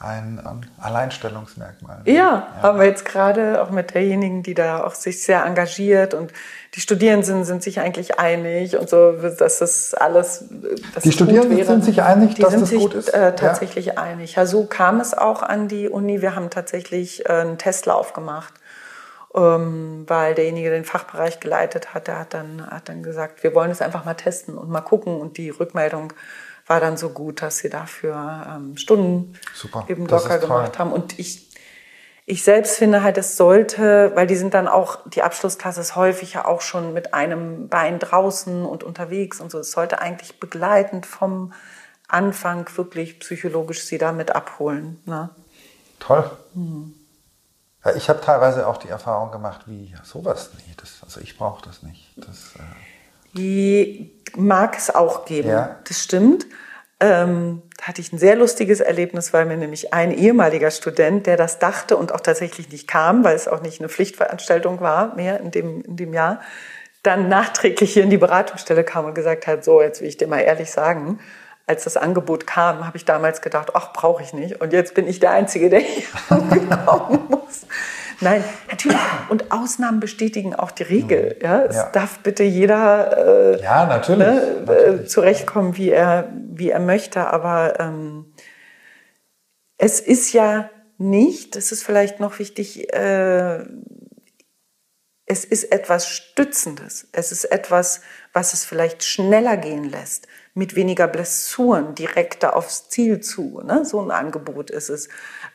ein 0.00 0.40
Alleinstellungsmerkmal. 0.80 2.02
Ja, 2.04 2.14
ja, 2.14 2.48
haben 2.62 2.78
wir 2.78 2.86
jetzt 2.86 3.04
gerade 3.04 3.60
auch 3.62 3.70
mit 3.70 3.94
derjenigen, 3.94 4.42
die 4.42 4.54
da 4.54 4.84
auch 4.84 4.94
sich 4.94 5.22
sehr 5.22 5.44
engagiert 5.44 6.14
und 6.14 6.32
die 6.74 6.80
Studierenden 6.80 7.44
sind 7.44 7.62
sich 7.62 7.80
eigentlich 7.80 8.18
einig 8.18 8.76
und 8.76 8.88
so, 8.88 9.12
dass 9.12 9.58
das 9.58 9.94
alles. 9.94 10.44
Dass 10.94 11.02
die 11.02 11.12
Studierenden 11.12 11.64
sind 11.64 11.84
sich 11.84 12.02
einig, 12.02 12.34
die 12.34 12.42
dass 12.42 12.52
sind 12.52 12.62
das 12.62 12.70
sich, 12.70 12.80
gut 12.80 12.94
ist. 12.94 13.08
Äh, 13.08 13.34
tatsächlich 13.34 13.86
ja. 13.86 13.94
einig. 13.94 14.36
Ja, 14.36 14.46
so 14.46 14.66
kam 14.66 15.00
es 15.00 15.16
auch 15.16 15.42
an 15.42 15.66
die 15.66 15.88
Uni. 15.88 16.22
Wir 16.22 16.36
haben 16.36 16.50
tatsächlich 16.50 17.26
äh, 17.26 17.32
einen 17.32 17.58
Testlauf 17.58 18.12
gemacht, 18.12 18.54
ähm, 19.34 20.04
weil 20.06 20.34
derjenige, 20.34 20.68
der 20.68 20.78
den 20.78 20.84
Fachbereich 20.84 21.40
geleitet 21.40 21.94
hat, 21.94 22.06
der 22.06 22.20
hat 22.20 22.34
dann, 22.34 22.64
hat 22.70 22.88
dann 22.88 23.02
gesagt, 23.02 23.42
wir 23.42 23.54
wollen 23.54 23.70
es 23.70 23.82
einfach 23.82 24.04
mal 24.04 24.14
testen 24.14 24.56
und 24.56 24.68
mal 24.68 24.82
gucken 24.82 25.20
und 25.20 25.38
die 25.38 25.50
Rückmeldung 25.50 26.12
war 26.68 26.80
dann 26.80 26.96
so 26.96 27.08
gut, 27.08 27.42
dass 27.42 27.58
sie 27.58 27.70
dafür 27.70 28.46
ähm, 28.48 28.76
Stunden 28.76 29.34
Super. 29.54 29.86
eben 29.88 30.06
locker 30.06 30.38
gemacht 30.38 30.78
haben. 30.78 30.92
Und 30.92 31.18
ich, 31.18 31.48
ich 32.26 32.44
selbst 32.44 32.76
finde 32.76 33.02
halt, 33.02 33.16
es 33.16 33.36
sollte, 33.36 34.12
weil 34.14 34.26
die 34.26 34.36
sind 34.36 34.54
dann 34.54 34.68
auch, 34.68 34.98
die 35.08 35.22
Abschlussklasse 35.22 35.80
ist 35.80 35.96
häufig 35.96 36.34
ja 36.34 36.44
auch 36.44 36.60
schon 36.60 36.92
mit 36.92 37.14
einem 37.14 37.68
Bein 37.68 37.98
draußen 37.98 38.66
und 38.66 38.84
unterwegs 38.84 39.40
und 39.40 39.50
so. 39.50 39.58
Es 39.58 39.70
sollte 39.70 40.00
eigentlich 40.00 40.38
begleitend 40.38 41.06
vom 41.06 41.54
Anfang 42.06 42.68
wirklich 42.76 43.18
psychologisch 43.20 43.84
sie 43.84 43.98
damit 43.98 44.34
abholen. 44.34 45.00
Ne? 45.06 45.30
Toll. 45.98 46.30
Hm. 46.52 46.94
Ja, 47.84 47.94
ich 47.94 48.10
habe 48.10 48.20
teilweise 48.20 48.66
auch 48.66 48.76
die 48.76 48.88
Erfahrung 48.88 49.30
gemacht, 49.30 49.62
wie 49.66 49.94
sowas 50.04 50.50
nicht. 50.54 50.82
Das, 50.82 50.98
also 51.02 51.20
ich 51.20 51.38
brauche 51.38 51.64
das 51.64 51.82
nicht. 51.82 52.12
Das, 52.16 52.56
äh 52.56 52.62
die 53.34 54.17
mag 54.36 54.76
es 54.76 54.94
auch 54.94 55.24
geben. 55.24 55.50
Ja. 55.50 55.76
Das 55.86 56.02
stimmt. 56.02 56.46
Ähm, 57.00 57.62
da 57.76 57.86
hatte 57.86 58.00
ich 58.00 58.12
ein 58.12 58.18
sehr 58.18 58.34
lustiges 58.34 58.80
Erlebnis, 58.80 59.32
weil 59.32 59.46
mir 59.46 59.56
nämlich 59.56 59.94
ein 59.94 60.10
ehemaliger 60.10 60.70
Student, 60.70 61.26
der 61.26 61.36
das 61.36 61.60
dachte 61.60 61.96
und 61.96 62.12
auch 62.12 62.20
tatsächlich 62.20 62.70
nicht 62.70 62.88
kam, 62.88 63.22
weil 63.22 63.36
es 63.36 63.46
auch 63.46 63.62
nicht 63.62 63.80
eine 63.80 63.88
Pflichtveranstaltung 63.88 64.80
war 64.80 65.14
mehr 65.14 65.38
in 65.38 65.52
dem, 65.52 65.82
in 65.82 65.96
dem 65.96 66.12
Jahr, 66.12 66.40
dann 67.04 67.28
nachträglich 67.28 67.92
hier 67.92 68.02
in 68.02 68.10
die 68.10 68.18
Beratungsstelle 68.18 68.82
kam 68.82 69.04
und 69.04 69.14
gesagt 69.14 69.46
hat, 69.46 69.64
so, 69.64 69.80
jetzt 69.80 70.00
will 70.00 70.08
ich 70.08 70.16
dir 70.16 70.26
mal 70.26 70.40
ehrlich 70.40 70.72
sagen, 70.72 71.20
als 71.68 71.84
das 71.84 71.96
Angebot 71.96 72.46
kam, 72.46 72.86
habe 72.86 72.96
ich 72.96 73.04
damals 73.04 73.42
gedacht, 73.42 73.70
ach, 73.74 73.92
brauche 73.92 74.22
ich 74.22 74.32
nicht. 74.32 74.60
Und 74.60 74.72
jetzt 74.72 74.94
bin 74.94 75.06
ich 75.06 75.20
der 75.20 75.32
Einzige, 75.32 75.70
der 75.70 75.80
hier 75.80 76.04
kommen 76.86 77.26
muss. 77.28 77.66
Nein, 78.20 78.42
natürlich. 78.68 78.98
Und 79.28 79.52
Ausnahmen 79.52 80.00
bestätigen 80.00 80.54
auch 80.54 80.70
die 80.70 80.82
Regel. 80.82 81.38
Ja, 81.40 81.62
es 81.62 81.76
ja. 81.76 81.90
darf 81.90 82.18
bitte 82.20 82.42
jeder 82.42 83.56
äh, 83.56 83.62
ja, 83.62 83.86
natürlich, 83.86 84.18
ne, 84.18 84.40
äh, 84.40 84.60
natürlich. 84.66 85.08
zurechtkommen, 85.08 85.76
wie 85.76 85.90
er, 85.90 86.32
wie 86.34 86.70
er 86.70 86.80
möchte. 86.80 87.28
Aber 87.28 87.78
ähm, 87.78 88.32
es 89.76 90.00
ist 90.00 90.32
ja 90.32 90.70
nicht, 90.98 91.54
das 91.54 91.70
ist 91.70 91.84
vielleicht 91.84 92.18
noch 92.18 92.40
wichtig, 92.40 92.92
äh, 92.92 93.64
es 95.30 95.44
ist 95.44 95.64
etwas 95.64 96.08
Stützendes. 96.08 97.06
Es 97.12 97.32
ist 97.32 97.44
etwas, 97.44 98.00
was 98.32 98.54
es 98.54 98.64
vielleicht 98.64 99.04
schneller 99.04 99.58
gehen 99.58 99.84
lässt, 99.84 100.26
mit 100.54 100.74
weniger 100.74 101.06
Blessuren 101.06 101.94
direkter 101.94 102.56
aufs 102.56 102.88
Ziel 102.88 103.20
zu. 103.20 103.60
Ne? 103.62 103.84
So 103.84 104.00
ein 104.00 104.10
Angebot 104.10 104.70
ist 104.70 104.88
es. 104.88 105.08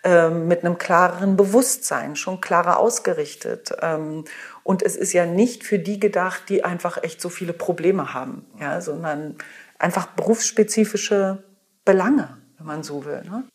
Ähm, 0.06 0.50
mit 0.50 0.66
einem 0.66 0.78
klareren 0.78 1.38
Bewusstsein, 1.38 2.18
schon 2.18 2.42
klarer 2.42 2.78
ausgerichtet. 2.78 3.72
Ähm, 3.82 4.26
und 4.64 4.82
es 4.82 4.98
ist 4.98 5.14
ja 5.14 5.26
nicht 5.26 5.64
für 5.64 5.80
die 5.80 5.98
gedacht, 5.98 6.50
die 6.50 6.66
einfach 6.66 7.02
echt 7.04 7.22
so 7.22 7.30
viele 7.30 7.54
Probleme 7.54 8.14
haben, 8.14 8.46
ja, 8.60 8.82
sondern 8.82 9.38
einfach 9.80 10.08
berufsspezifische 10.08 11.42
Belange, 11.86 12.38
wenn 12.58 12.68
man 12.68 12.84
so 12.84 13.06
will. 13.06 13.24
Ne? 13.24 13.46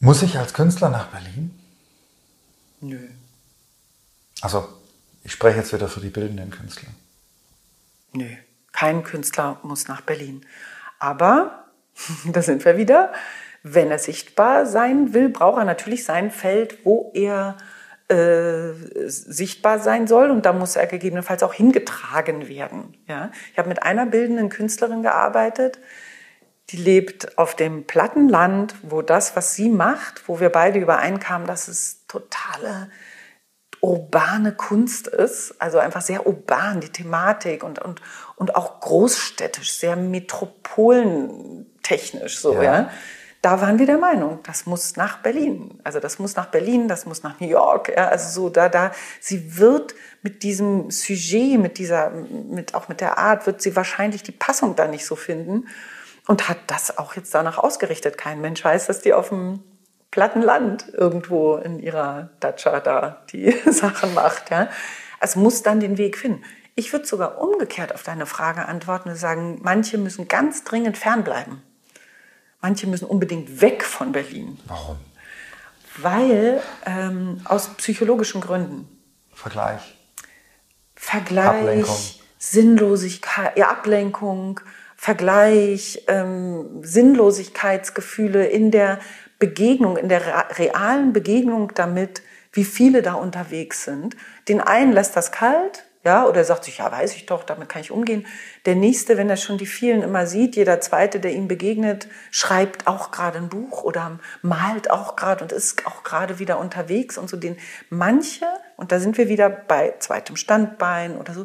Muss 0.00 0.20
ich 0.20 0.38
als 0.38 0.52
Künstler 0.52 0.90
nach 0.90 1.06
Berlin? 1.06 1.58
Nö. 2.82 3.08
Also, 4.42 4.68
ich 5.24 5.32
spreche 5.32 5.60
jetzt 5.60 5.72
wieder 5.72 5.88
für 5.88 6.00
die 6.00 6.10
bildenden 6.10 6.50
Künstler. 6.50 6.90
Nö, 8.12 8.28
kein 8.72 9.02
Künstler 9.02 9.58
muss 9.62 9.88
nach 9.88 10.02
Berlin. 10.02 10.44
Aber, 10.98 11.64
da 12.26 12.42
sind 12.42 12.66
wir 12.66 12.76
wieder, 12.76 13.14
wenn 13.62 13.90
er 13.90 13.98
sichtbar 13.98 14.66
sein 14.66 15.14
will, 15.14 15.28
braucht 15.28 15.58
er 15.58 15.64
natürlich 15.64 16.04
sein 16.04 16.30
Feld, 16.30 16.84
wo 16.84 17.10
er 17.14 17.56
äh, 18.08 18.72
sichtbar 19.06 19.78
sein 19.80 20.06
soll 20.06 20.30
und 20.30 20.46
da 20.46 20.54
muss 20.54 20.76
er 20.76 20.86
gegebenenfalls 20.86 21.42
auch 21.42 21.52
hingetragen 21.52 22.48
werden. 22.48 22.96
Ja? 23.06 23.30
Ich 23.52 23.58
habe 23.58 23.68
mit 23.68 23.82
einer 23.82 24.06
bildenden 24.06 24.48
Künstlerin 24.48 25.02
gearbeitet, 25.02 25.78
die 26.70 26.78
lebt 26.78 27.36
auf 27.38 27.54
dem 27.54 27.86
platten 27.86 28.28
Land, 28.28 28.74
wo 28.82 29.02
das, 29.02 29.36
was 29.36 29.54
sie 29.54 29.68
macht, 29.70 30.28
wo 30.28 30.40
wir 30.40 30.50
beide 30.50 30.78
übereinkamen, 30.78 31.46
dass 31.46 31.68
es 31.68 32.06
totale 32.08 32.90
urbane 33.80 34.52
Kunst 34.52 35.06
ist, 35.06 35.54
also 35.60 35.78
einfach 35.78 36.02
sehr 36.02 36.26
urban, 36.26 36.80
die 36.80 36.88
Thematik 36.88 37.62
und, 37.62 37.78
und, 37.78 38.02
und 38.36 38.56
auch 38.56 38.80
großstädtisch, 38.80 39.72
sehr 39.72 39.94
metropolentechnisch 39.96 42.40
so, 42.40 42.54
ja. 42.54 42.62
ja 42.62 42.90
da 43.40 43.60
waren 43.60 43.78
wir 43.78 43.86
der 43.86 43.98
Meinung, 43.98 44.40
das 44.42 44.66
muss 44.66 44.96
nach 44.96 45.18
Berlin. 45.18 45.80
Also 45.84 46.00
das 46.00 46.18
muss 46.18 46.34
nach 46.34 46.46
Berlin, 46.46 46.88
das 46.88 47.06
muss 47.06 47.22
nach 47.22 47.38
New 47.38 47.46
York. 47.46 47.92
Ja, 47.94 48.08
also 48.08 48.28
so 48.28 48.48
da, 48.48 48.68
da, 48.68 48.90
sie 49.20 49.58
wird 49.58 49.94
mit 50.22 50.42
diesem 50.42 50.90
Sujet, 50.90 51.60
mit 51.60 51.78
dieser, 51.78 52.10
mit, 52.10 52.74
auch 52.74 52.88
mit 52.88 53.00
der 53.00 53.18
Art, 53.18 53.46
wird 53.46 53.62
sie 53.62 53.76
wahrscheinlich 53.76 54.24
die 54.24 54.32
Passung 54.32 54.74
da 54.74 54.88
nicht 54.88 55.06
so 55.06 55.14
finden 55.14 55.68
und 56.26 56.48
hat 56.48 56.58
das 56.66 56.98
auch 56.98 57.14
jetzt 57.14 57.32
danach 57.32 57.58
ausgerichtet. 57.58 58.18
Kein 58.18 58.40
Mensch 58.40 58.64
weiß, 58.64 58.86
dass 58.86 59.02
die 59.02 59.14
auf 59.14 59.28
dem 59.28 59.62
platten 60.10 60.42
Land 60.42 60.92
irgendwo 60.92 61.56
in 61.56 61.78
ihrer 61.78 62.30
Datscha 62.40 62.80
da 62.80 63.22
die 63.30 63.50
Sachen 63.70 64.14
macht. 64.14 64.50
Ja. 64.50 64.68
Es 65.20 65.36
muss 65.36 65.62
dann 65.62 65.78
den 65.78 65.96
Weg 65.96 66.18
finden. 66.18 66.42
Ich 66.74 66.92
würde 66.92 67.06
sogar 67.06 67.40
umgekehrt 67.40 67.94
auf 67.94 68.02
deine 68.02 68.26
Frage 68.26 68.66
antworten 68.66 69.10
und 69.10 69.16
sagen, 69.16 69.58
manche 69.62 69.98
müssen 69.98 70.28
ganz 70.28 70.64
dringend 70.64 70.96
fernbleiben. 70.96 71.62
Manche 72.60 72.86
müssen 72.86 73.06
unbedingt 73.06 73.60
weg 73.60 73.84
von 73.84 74.12
Berlin. 74.12 74.58
Warum? 74.66 74.96
Weil 75.98 76.62
ähm, 76.86 77.40
aus 77.44 77.68
psychologischen 77.76 78.40
Gründen. 78.40 78.88
Vergleich. 79.32 79.96
Vergleich, 80.94 81.46
Ablenkung. 81.46 81.96
Sinnlosigkeit, 82.38 83.56
ja, 83.56 83.70
Ablenkung, 83.70 84.60
Vergleich, 84.96 86.04
ähm, 86.08 86.82
Sinnlosigkeitsgefühle 86.82 88.46
in 88.46 88.70
der 88.70 88.98
Begegnung, 89.38 89.96
in 89.96 90.08
der 90.08 90.58
realen 90.58 91.12
Begegnung 91.12 91.72
damit, 91.74 92.22
wie 92.52 92.64
viele 92.64 93.02
da 93.02 93.14
unterwegs 93.14 93.84
sind. 93.84 94.16
Den 94.48 94.60
einen 94.60 94.92
lässt 94.92 95.14
das 95.16 95.30
kalt, 95.30 95.84
ja, 96.08 96.26
oder 96.26 96.42
sagt 96.42 96.64
sich, 96.64 96.78
ja, 96.78 96.90
weiß 96.90 97.14
ich 97.16 97.26
doch, 97.26 97.44
damit 97.44 97.68
kann 97.68 97.82
ich 97.82 97.90
umgehen. 97.90 98.26
Der 98.64 98.74
nächste, 98.74 99.18
wenn 99.18 99.28
er 99.28 99.36
schon 99.36 99.58
die 99.58 99.66
vielen 99.66 100.02
immer 100.02 100.26
sieht, 100.26 100.56
jeder 100.56 100.80
zweite, 100.80 101.20
der 101.20 101.34
ihm 101.34 101.48
begegnet, 101.48 102.08
schreibt 102.30 102.86
auch 102.86 103.10
gerade 103.10 103.36
ein 103.36 103.50
Buch 103.50 103.82
oder 103.82 104.18
malt 104.40 104.90
auch 104.90 105.16
gerade 105.16 105.44
und 105.44 105.52
ist 105.52 105.86
auch 105.86 106.04
gerade 106.04 106.38
wieder 106.38 106.58
unterwegs 106.58 107.18
und 107.18 107.28
so 107.28 107.36
den 107.36 107.58
manche, 107.90 108.46
und 108.78 108.90
da 108.90 109.00
sind 109.00 109.18
wir 109.18 109.28
wieder 109.28 109.50
bei 109.50 109.96
zweitem 109.98 110.36
Standbein 110.36 111.18
oder 111.18 111.34
so, 111.34 111.44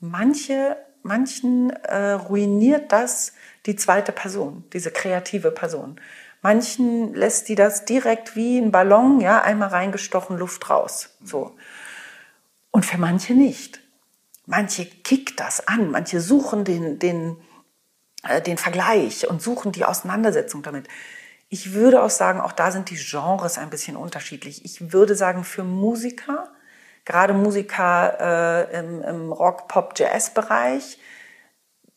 manche 0.00 0.76
manchen 1.02 1.70
äh, 1.70 2.10
ruiniert 2.10 2.92
das 2.92 3.32
die 3.64 3.76
zweite 3.76 4.10
Person, 4.10 4.64
diese 4.72 4.90
kreative 4.90 5.52
Person. 5.52 6.00
Manchen 6.42 7.14
lässt 7.14 7.48
die 7.48 7.54
das 7.54 7.84
direkt 7.84 8.34
wie 8.34 8.58
ein 8.58 8.72
Ballon, 8.72 9.20
ja, 9.20 9.40
einmal 9.40 9.68
reingestochen, 9.68 10.36
Luft 10.36 10.68
raus, 10.68 11.16
so. 11.22 11.56
Und 12.70 12.84
für 12.84 12.98
manche 12.98 13.34
nicht. 13.34 13.79
Manche 14.46 14.86
kickt 14.86 15.40
das 15.40 15.66
an, 15.66 15.90
manche 15.90 16.20
suchen 16.20 16.64
den, 16.64 16.98
den, 16.98 17.36
äh, 18.22 18.40
den 18.40 18.58
Vergleich 18.58 19.28
und 19.28 19.42
suchen 19.42 19.72
die 19.72 19.84
Auseinandersetzung 19.84 20.62
damit. 20.62 20.88
Ich 21.48 21.72
würde 21.72 22.02
auch 22.02 22.10
sagen, 22.10 22.40
auch 22.40 22.52
da 22.52 22.70
sind 22.70 22.90
die 22.90 22.96
Genres 22.96 23.58
ein 23.58 23.70
bisschen 23.70 23.96
unterschiedlich. 23.96 24.64
Ich 24.64 24.92
würde 24.92 25.14
sagen, 25.14 25.44
für 25.44 25.64
Musiker, 25.64 26.48
gerade 27.04 27.34
Musiker 27.34 28.68
äh, 28.70 28.78
im, 28.78 29.02
im 29.02 29.32
Rock, 29.32 29.68
Pop, 29.68 29.94
Jazz-Bereich, 29.96 30.98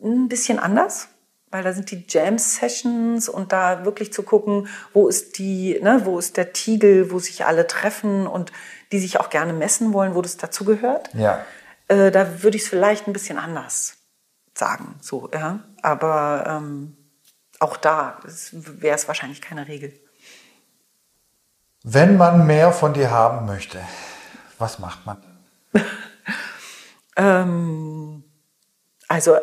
ein 0.02 0.28
bisschen 0.28 0.60
anders, 0.60 1.08
weil 1.52 1.64
da 1.64 1.72
sind 1.72 1.92
die 1.92 2.04
Jam-Sessions 2.08 3.30
und 3.30 3.52
da 3.52 3.86
wirklich 3.86 4.12
zu 4.12 4.24
gucken, 4.24 4.68
wo 4.92 5.08
ist 5.08 5.38
die, 5.38 5.80
ne, 5.82 6.02
wo 6.04 6.18
ist 6.18 6.36
der 6.36 6.52
Tiegel, 6.52 7.12
wo 7.12 7.20
sich 7.20 7.46
alle 7.46 7.68
treffen 7.68 8.26
und 8.26 8.52
die 8.92 9.00
sich 9.00 9.20
auch 9.20 9.30
gerne 9.30 9.54
messen 9.54 9.94
wollen, 9.94 10.16
wo 10.16 10.22
das 10.22 10.38
dazugehört. 10.38 11.10
Ja. 11.14 11.46
Äh, 11.94 12.12
da 12.12 12.44
würde 12.44 12.58
ich 12.58 12.64
es 12.64 12.70
vielleicht 12.70 13.08
ein 13.08 13.14
bisschen 13.14 13.38
anders 13.38 13.98
sagen. 14.56 14.96
So, 15.02 15.30
ja. 15.34 15.60
Aber 15.82 16.46
ähm, 16.48 16.98
auch 17.60 17.78
da 17.78 18.20
wäre 18.52 18.96
es 18.96 19.08
wahrscheinlich 19.08 19.42
keine 19.42 19.68
Regel. 19.68 19.94
Wenn 21.84 22.18
man 22.18 22.48
mehr 22.48 22.72
von 22.72 22.94
dir 22.94 23.12
haben 23.12 23.46
möchte, 23.46 23.80
was 24.58 24.80
macht 24.80 25.06
man? 25.06 25.22
ähm, 27.18 28.24
also 29.08 29.36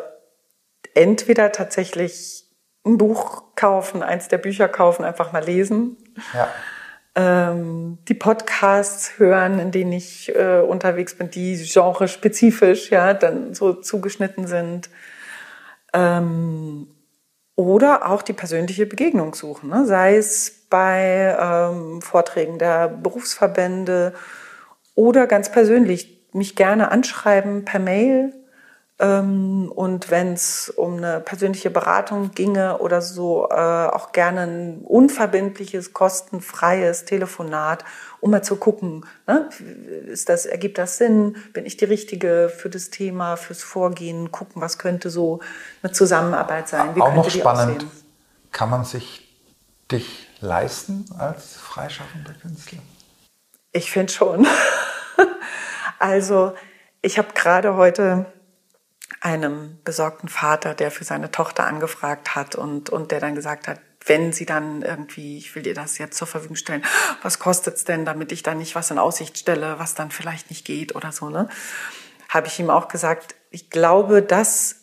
entweder 0.95 1.51
tatsächlich 1.51 2.45
ein 2.83 2.97
Buch 2.97 3.55
kaufen, 3.55 4.01
eins 4.01 4.27
der 4.27 4.39
Bücher 4.39 4.67
kaufen, 4.67 5.05
einfach 5.05 5.31
mal 5.31 5.43
lesen. 5.43 5.97
Ja 6.33 6.49
ähm, 7.15 7.97
die 8.07 8.13
Podcasts 8.13 9.17
hören, 9.17 9.59
in 9.59 9.71
denen 9.71 9.91
ich 9.91 10.33
äh, 10.35 10.61
unterwegs 10.61 11.15
bin, 11.15 11.29
die 11.29 11.55
genre-spezifisch 11.57 12.89
ja 12.89 13.13
dann 13.13 13.53
so 13.53 13.73
zugeschnitten 13.73 14.47
sind. 14.47 14.89
Ähm, 15.93 16.87
oder 17.55 18.09
auch 18.09 18.21
die 18.21 18.33
persönliche 18.33 18.85
Begegnung 18.85 19.35
suchen, 19.35 19.69
ne? 19.69 19.85
sei 19.85 20.15
es 20.15 20.67
bei 20.69 21.37
ähm, 21.39 22.01
Vorträgen 22.01 22.57
der 22.57 22.87
Berufsverbände 22.87 24.13
oder 24.95 25.27
ganz 25.27 25.51
persönlich 25.51 26.27
mich 26.33 26.55
gerne 26.55 26.91
anschreiben 26.91 27.65
per 27.65 27.79
Mail 27.79 28.33
und 29.03 30.11
wenn 30.11 30.33
es 30.33 30.69
um 30.69 30.97
eine 30.97 31.21
persönliche 31.21 31.71
Beratung 31.71 32.31
ginge 32.35 32.77
oder 32.77 33.01
so, 33.01 33.49
äh, 33.49 33.55
auch 33.55 34.11
gerne 34.11 34.41
ein 34.41 34.81
unverbindliches, 34.83 35.91
kostenfreies 35.91 37.05
Telefonat, 37.05 37.83
um 38.19 38.29
mal 38.29 38.43
zu 38.43 38.57
gucken, 38.57 39.03
ne, 39.25 39.49
ist 40.05 40.29
das, 40.29 40.45
ergibt 40.45 40.77
das 40.77 40.97
Sinn? 40.97 41.35
Bin 41.53 41.65
ich 41.65 41.77
die 41.77 41.85
Richtige 41.85 42.51
für 42.55 42.69
das 42.69 42.91
Thema, 42.91 43.37
fürs 43.37 43.63
Vorgehen? 43.63 44.31
Gucken, 44.31 44.61
was 44.61 44.77
könnte 44.77 45.09
so 45.09 45.39
eine 45.81 45.91
Zusammenarbeit 45.91 46.67
sein? 46.67 46.95
Wie 46.95 47.01
auch 47.01 47.15
noch 47.15 47.27
spannend, 47.27 47.77
aussehen? 47.77 47.91
kann 48.51 48.69
man 48.69 48.85
sich 48.85 49.27
dich 49.91 50.27
leisten 50.41 51.05
als 51.17 51.55
freischaffender 51.55 52.33
Künstler? 52.33 52.79
Ich 53.71 53.89
finde 53.89 54.13
schon. 54.13 54.45
also 55.99 56.53
ich 57.01 57.17
habe 57.17 57.29
gerade 57.33 57.75
heute 57.75 58.27
einem 59.19 59.79
besorgten 59.83 60.29
Vater, 60.29 60.73
der 60.73 60.91
für 60.91 61.03
seine 61.03 61.31
Tochter 61.31 61.65
angefragt 61.65 62.35
hat 62.35 62.55
und, 62.55 62.89
und 62.89 63.11
der 63.11 63.19
dann 63.19 63.35
gesagt 63.35 63.67
hat, 63.67 63.79
wenn 64.05 64.33
sie 64.33 64.45
dann 64.45 64.81
irgendwie, 64.81 65.37
ich 65.37 65.53
will 65.53 65.63
dir 65.63 65.73
das 65.73 65.97
jetzt 65.97 66.17
zur 66.17 66.27
Verfügung 66.27 66.55
stellen, 66.55 66.83
was 67.21 67.39
kostet's 67.39 67.83
denn, 67.83 68.05
damit 68.05 68.31
ich 68.31 68.41
dann 68.41 68.57
nicht 68.57 68.75
was 68.75 68.89
in 68.89 68.97
Aussicht 68.97 69.37
stelle, 69.37 69.77
was 69.77 69.93
dann 69.93 70.11
vielleicht 70.11 70.49
nicht 70.49 70.65
geht 70.65 70.95
oder 70.95 71.11
so, 71.11 71.29
ne? 71.29 71.49
Habe 72.29 72.47
ich 72.47 72.59
ihm 72.59 72.69
auch 72.69 72.87
gesagt, 72.87 73.35
ich 73.49 73.69
glaube, 73.69 74.21
dass 74.21 74.77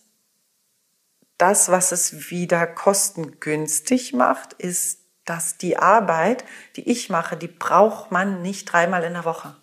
das, 1.39 1.71
was 1.71 1.93
es 1.93 2.31
wieder 2.31 2.67
kostengünstig 2.67 4.13
macht, 4.13 4.53
ist, 4.53 5.01
dass 5.25 5.57
die 5.57 5.79
Arbeit, 5.79 6.45
die 6.77 6.89
ich 6.91 7.11
mache, 7.11 7.37
die 7.37 7.49
braucht 7.49 8.13
man 8.13 8.43
nicht 8.43 8.73
dreimal 8.73 9.05
in 9.05 9.15
der 9.15 9.25
Woche. 9.25 9.57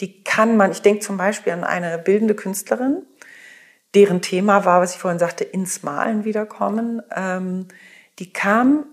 Die 0.00 0.24
kann 0.24 0.56
man, 0.56 0.72
ich 0.72 0.82
denke 0.82 1.00
zum 1.00 1.16
Beispiel 1.16 1.52
an 1.52 1.64
eine 1.64 1.98
bildende 1.98 2.34
Künstlerin, 2.34 3.06
deren 3.94 4.22
Thema 4.22 4.64
war, 4.64 4.80
was 4.80 4.94
ich 4.94 5.00
vorhin 5.00 5.18
sagte, 5.18 5.44
ins 5.44 5.82
Malen 5.82 6.24
wiederkommen. 6.24 7.02
Ähm, 7.14 7.68
die 8.18 8.32
kam 8.32 8.86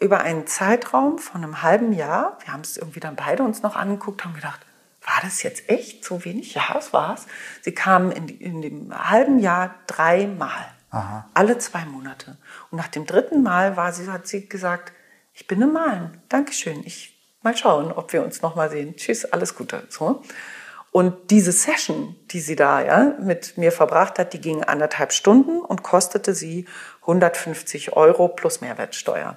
über 0.00 0.20
einen 0.20 0.46
Zeitraum 0.46 1.18
von 1.18 1.42
einem 1.42 1.62
halben 1.62 1.92
Jahr. 1.92 2.38
Wir 2.44 2.52
haben 2.52 2.62
es 2.62 2.76
irgendwie 2.76 3.00
dann 3.00 3.16
beide 3.16 3.42
uns 3.42 3.62
noch 3.62 3.76
angeguckt, 3.76 4.24
haben 4.24 4.34
gedacht, 4.34 4.60
war 5.02 5.20
das 5.22 5.42
jetzt 5.42 5.68
echt 5.68 6.04
so 6.04 6.24
wenig? 6.24 6.54
Ja, 6.54 6.76
es 6.78 6.92
war's. 6.92 7.26
Sie 7.62 7.72
kam 7.72 8.10
in, 8.10 8.28
in 8.28 8.62
dem 8.62 9.10
halben 9.10 9.38
Jahr 9.38 9.74
dreimal. 9.86 10.66
Aha. 10.90 11.28
Alle 11.34 11.58
zwei 11.58 11.84
Monate. 11.84 12.36
Und 12.70 12.78
nach 12.78 12.88
dem 12.88 13.04
dritten 13.04 13.42
Mal 13.42 13.76
war 13.76 13.92
sie, 13.92 14.08
hat 14.08 14.26
sie 14.26 14.48
gesagt, 14.48 14.92
ich 15.34 15.46
bin 15.46 15.60
im 15.60 15.72
Malen. 15.72 16.22
Dankeschön. 16.28 16.82
Ich 16.84 17.14
mal 17.42 17.56
schauen, 17.56 17.92
ob 17.92 18.12
wir 18.12 18.22
uns 18.22 18.40
noch 18.42 18.56
mal 18.56 18.70
sehen. 18.70 18.96
Tschüss, 18.96 19.24
alles 19.24 19.54
Gute. 19.54 19.86
So. 19.90 20.22
Und 20.96 21.32
diese 21.32 21.50
Session, 21.50 22.14
die 22.30 22.38
sie 22.38 22.54
da 22.54 22.80
ja, 22.80 23.16
mit 23.18 23.58
mir 23.58 23.72
verbracht 23.72 24.16
hat, 24.20 24.32
die 24.32 24.40
ging 24.40 24.62
anderthalb 24.62 25.12
Stunden 25.12 25.58
und 25.58 25.82
kostete 25.82 26.34
sie 26.34 26.68
150 27.00 27.94
Euro 27.94 28.28
plus 28.28 28.60
Mehrwertsteuer. 28.60 29.36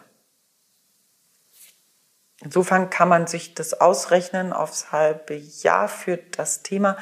Insofern 2.43 2.91
kann 2.91 3.09
man 3.09 3.25
sich 3.25 3.55
das 3.55 3.73
ausrechnen 3.73 4.53
aufs 4.53 4.91
halbe 4.91 5.33
Jahr 5.33 5.87
für 5.87 6.17
das 6.17 6.61
Thema. 6.61 6.95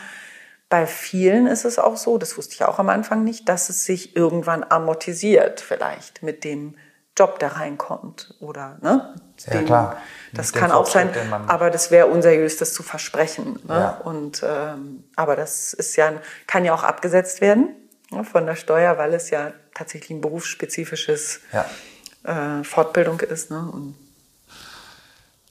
Bei 0.69 0.87
vielen 0.87 1.47
ist 1.47 1.65
es 1.65 1.77
auch 1.77 1.97
so, 1.97 2.17
das 2.17 2.37
wusste 2.37 2.53
ich 2.53 2.63
auch 2.63 2.79
am 2.79 2.87
Anfang 2.87 3.25
nicht, 3.25 3.49
dass 3.49 3.67
es 3.67 3.83
sich 3.83 4.15
irgendwann 4.15 4.63
amortisiert 4.63 5.59
vielleicht 5.59 6.23
mit 6.23 6.45
dem 6.45 6.77
Job, 7.17 7.39
der 7.39 7.57
reinkommt 7.57 8.35
oder 8.39 8.77
ne, 8.81 9.15
ja, 9.45 9.61
klar. 9.61 9.97
Das 10.33 10.51
kann 10.51 10.71
auch 10.71 10.87
sein, 10.87 11.11
aber 11.47 11.69
das 11.69 11.91
wäre 11.91 12.07
unseriös, 12.07 12.57
das 12.57 12.73
zu 12.73 12.83
versprechen. 12.83 13.59
Ne? 13.63 13.73
Ja. 13.73 13.89
Und 14.03 14.43
ähm, 14.45 15.03
aber 15.15 15.35
das 15.35 15.73
ist 15.73 15.95
ja 15.95 16.13
kann 16.45 16.65
ja 16.65 16.73
auch 16.73 16.83
abgesetzt 16.83 17.41
werden 17.41 17.69
ne, 18.11 18.23
von 18.23 18.45
der 18.45 18.55
Steuer, 18.55 18.97
weil 18.97 19.13
es 19.13 19.29
ja 19.29 19.53
tatsächlich 19.73 20.11
ein 20.11 20.21
berufsspezifisches 20.21 21.39
ja. 21.53 22.59
äh, 22.59 22.63
Fortbildung 22.63 23.19
ist. 23.21 23.49
Ne? 23.49 23.59
Und 23.59 23.95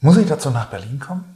Muss 0.00 0.16
ich 0.18 0.26
dazu 0.26 0.50
nach 0.50 0.66
Berlin 0.66 0.98
kommen? 0.98 1.33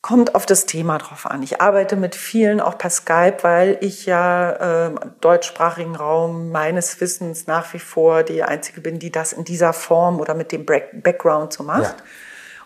Kommt 0.00 0.36
auf 0.36 0.46
das 0.46 0.64
Thema 0.66 0.98
drauf 0.98 1.26
an. 1.26 1.42
Ich 1.42 1.60
arbeite 1.60 1.96
mit 1.96 2.14
vielen 2.14 2.60
auch 2.60 2.78
per 2.78 2.90
Skype, 2.90 3.38
weil 3.42 3.78
ich 3.80 4.06
ja 4.06 4.86
äh, 4.86 4.94
deutschsprachigen 5.20 5.96
Raum 5.96 6.50
meines 6.52 7.00
Wissens 7.00 7.48
nach 7.48 7.74
wie 7.74 7.80
vor 7.80 8.22
die 8.22 8.44
einzige 8.44 8.80
bin, 8.80 9.00
die 9.00 9.10
das 9.10 9.32
in 9.32 9.44
dieser 9.44 9.72
Form 9.72 10.20
oder 10.20 10.34
mit 10.34 10.52
dem 10.52 10.64
Background 10.64 11.52
so 11.52 11.64
macht. 11.64 11.98
Ja. 11.98 12.04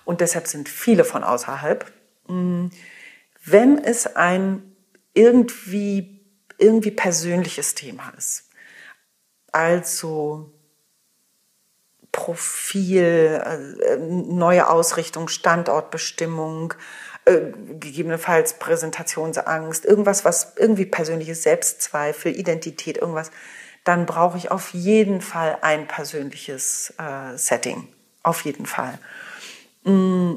Und 0.04 0.20
deshalb 0.20 0.46
sind 0.46 0.68
viele 0.68 1.04
von 1.04 1.24
außerhalb. 1.24 1.90
Mm, 2.28 2.66
wenn 3.44 3.78
es 3.82 4.14
ein 4.14 4.76
irgendwie 5.14 6.20
irgendwie 6.58 6.90
persönliches 6.90 7.74
Thema 7.74 8.12
ist, 8.16 8.50
also 9.52 10.52
Profil, 12.12 13.42
äh, 13.42 13.96
neue 13.96 14.68
Ausrichtung, 14.68 15.28
Standortbestimmung, 15.28 16.74
äh, 17.24 17.52
gegebenenfalls 17.78 18.54
Präsentationsangst, 18.54 19.84
irgendwas, 19.84 20.24
was 20.24 20.54
irgendwie 20.56 20.86
persönliches 20.86 21.42
Selbstzweifel, 21.42 22.36
Identität, 22.36 22.98
irgendwas, 22.98 23.30
dann 23.84 24.06
brauche 24.06 24.38
ich 24.38 24.50
auf 24.50 24.74
jeden 24.74 25.20
Fall 25.20 25.58
ein 25.62 25.86
persönliches 25.86 26.94
äh, 26.98 27.36
Setting. 27.36 27.88
Auf 28.22 28.44
jeden 28.44 28.66
Fall. 28.66 28.98
Mm, 29.84 30.34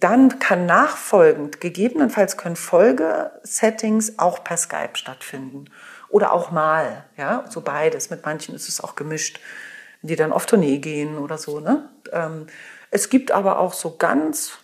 dann 0.00 0.38
kann 0.38 0.66
nachfolgend, 0.66 1.60
gegebenenfalls 1.60 2.36
können 2.36 2.56
Folgesettings 2.56 4.18
auch 4.18 4.42
per 4.42 4.56
Skype 4.56 4.94
stattfinden. 4.94 5.66
Oder 6.08 6.32
auch 6.32 6.50
mal, 6.50 7.04
ja, 7.16 7.44
so 7.48 7.60
beides. 7.60 8.10
Mit 8.10 8.24
manchen 8.24 8.54
ist 8.54 8.68
es 8.68 8.80
auch 8.80 8.94
gemischt, 8.94 9.40
die 10.02 10.16
dann 10.16 10.32
auf 10.32 10.46
Tournee 10.46 10.78
gehen 10.78 11.18
oder 11.18 11.38
so, 11.38 11.60
ne? 11.60 11.88
Ähm, 12.12 12.46
es 12.90 13.10
gibt 13.10 13.32
aber 13.32 13.58
auch 13.58 13.72
so 13.72 13.96
ganz 13.96 14.58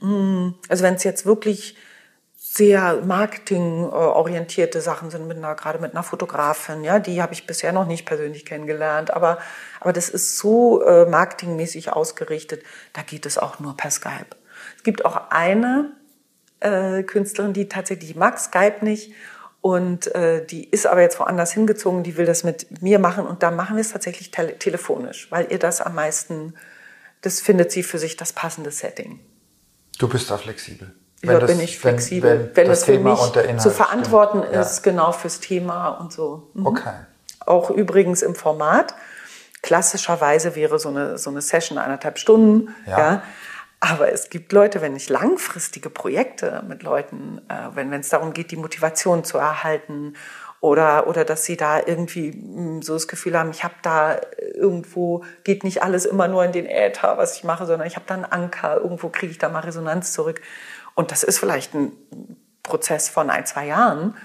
also 0.00 0.82
wenn 0.82 0.94
es 0.94 1.04
jetzt 1.04 1.26
wirklich 1.26 1.76
sehr 2.34 3.02
marketingorientierte 3.04 4.80
Sachen 4.80 5.10
sind, 5.10 5.28
mit 5.28 5.36
einer, 5.36 5.54
gerade 5.54 5.78
mit 5.78 5.92
einer 5.92 6.02
Fotografin, 6.02 6.84
ja, 6.84 6.98
die 6.98 7.20
habe 7.20 7.34
ich 7.34 7.46
bisher 7.46 7.72
noch 7.72 7.86
nicht 7.86 8.06
persönlich 8.06 8.44
kennengelernt, 8.44 9.12
aber, 9.12 9.38
aber 9.80 9.92
das 9.92 10.08
ist 10.08 10.38
so 10.38 10.82
äh, 10.82 11.06
marketingmäßig 11.06 11.92
ausgerichtet, 11.92 12.62
da 12.94 13.02
geht 13.02 13.26
es 13.26 13.36
auch 13.38 13.60
nur 13.60 13.76
per 13.76 13.90
Skype. 13.90 14.36
Es 14.76 14.84
gibt 14.84 15.04
auch 15.04 15.30
eine 15.30 15.92
äh, 16.60 17.02
Künstlerin, 17.02 17.52
die 17.52 17.68
tatsächlich 17.68 18.16
mag 18.16 18.38
Skype 18.38 18.84
nicht 18.84 19.12
Und 19.60 20.14
äh, 20.14 20.46
die 20.46 20.64
ist 20.64 20.86
aber 20.86 21.00
jetzt 21.02 21.18
woanders 21.18 21.52
hingezogen, 21.52 22.04
die 22.04 22.16
will 22.16 22.24
das 22.24 22.44
mit 22.44 22.82
mir 22.82 23.00
machen 23.00 23.26
und 23.26 23.42
da 23.42 23.50
machen 23.50 23.76
wir 23.76 23.80
es 23.80 23.90
tatsächlich 23.90 24.30
tele 24.30 24.56
telefonisch, 24.58 25.26
weil 25.32 25.50
ihr 25.50 25.58
das 25.58 25.80
am 25.80 25.96
meisten, 25.96 26.54
das 27.20 27.40
findet 27.40 27.72
sie 27.72 27.82
für 27.82 27.98
sich 27.98 28.16
das 28.16 28.32
passende 28.32 28.70
Setting. 28.70 29.18
Du 29.98 30.08
bist 30.08 30.30
da 30.30 30.36
flexibel. 30.36 30.94
Ja, 31.22 31.38
bin 31.38 31.60
ich 31.60 31.78
flexibel. 31.78 32.30
Wenn, 32.30 32.40
wenn, 32.48 32.56
wenn 32.56 32.68
das 32.68 32.84
für 32.84 32.98
mich 32.98 33.60
zu 33.60 33.70
verantworten 33.70 34.42
stimmt. 34.42 34.56
ist, 34.56 34.84
ja. 34.84 34.92
genau 34.92 35.12
fürs 35.12 35.40
Thema 35.40 35.88
und 35.88 36.12
so. 36.12 36.50
Mhm. 36.54 36.66
Okay. 36.66 36.92
Auch 37.40 37.70
übrigens 37.70 38.22
im 38.22 38.34
Format. 38.34 38.94
Klassischerweise 39.62 40.54
wäre 40.54 40.78
so 40.78 40.90
eine, 40.90 41.18
so 41.18 41.30
eine 41.30 41.40
Session 41.40 41.78
eineinhalb 41.78 42.18
Stunden. 42.18 42.74
Ja. 42.86 42.98
ja. 42.98 43.22
Aber 43.80 44.10
es 44.12 44.30
gibt 44.30 44.52
Leute, 44.52 44.80
wenn 44.80 44.96
ich 44.96 45.08
langfristige 45.08 45.90
Projekte 45.90 46.64
mit 46.66 46.82
Leuten, 46.82 47.40
äh, 47.48 47.74
wenn 47.74 47.92
es 47.92 48.08
darum 48.08 48.32
geht, 48.32 48.50
die 48.50 48.56
Motivation 48.56 49.22
zu 49.22 49.38
erhalten 49.38 50.14
oder, 50.66 51.06
oder 51.06 51.24
dass 51.24 51.44
sie 51.44 51.56
da 51.56 51.78
irgendwie 51.78 52.32
hm, 52.32 52.82
so 52.82 52.94
das 52.94 53.06
Gefühl 53.06 53.38
haben, 53.38 53.50
ich 53.50 53.62
habe 53.62 53.74
da 53.82 54.20
irgendwo, 54.54 55.22
geht 55.44 55.62
nicht 55.62 55.84
alles 55.84 56.04
immer 56.04 56.26
nur 56.26 56.44
in 56.44 56.50
den 56.50 56.66
Äther, 56.66 57.16
was 57.18 57.36
ich 57.36 57.44
mache, 57.44 57.66
sondern 57.66 57.86
ich 57.86 57.94
habe 57.94 58.06
da 58.08 58.14
einen 58.14 58.24
Anker, 58.24 58.78
irgendwo 58.78 59.08
kriege 59.08 59.30
ich 59.30 59.38
da 59.38 59.48
mal 59.48 59.60
Resonanz 59.60 60.12
zurück. 60.12 60.40
Und 60.96 61.12
das 61.12 61.22
ist 61.22 61.38
vielleicht 61.38 61.72
ein 61.74 61.92
Prozess 62.64 63.08
von 63.08 63.30
ein, 63.30 63.46
zwei 63.46 63.66
Jahren. 63.66 64.16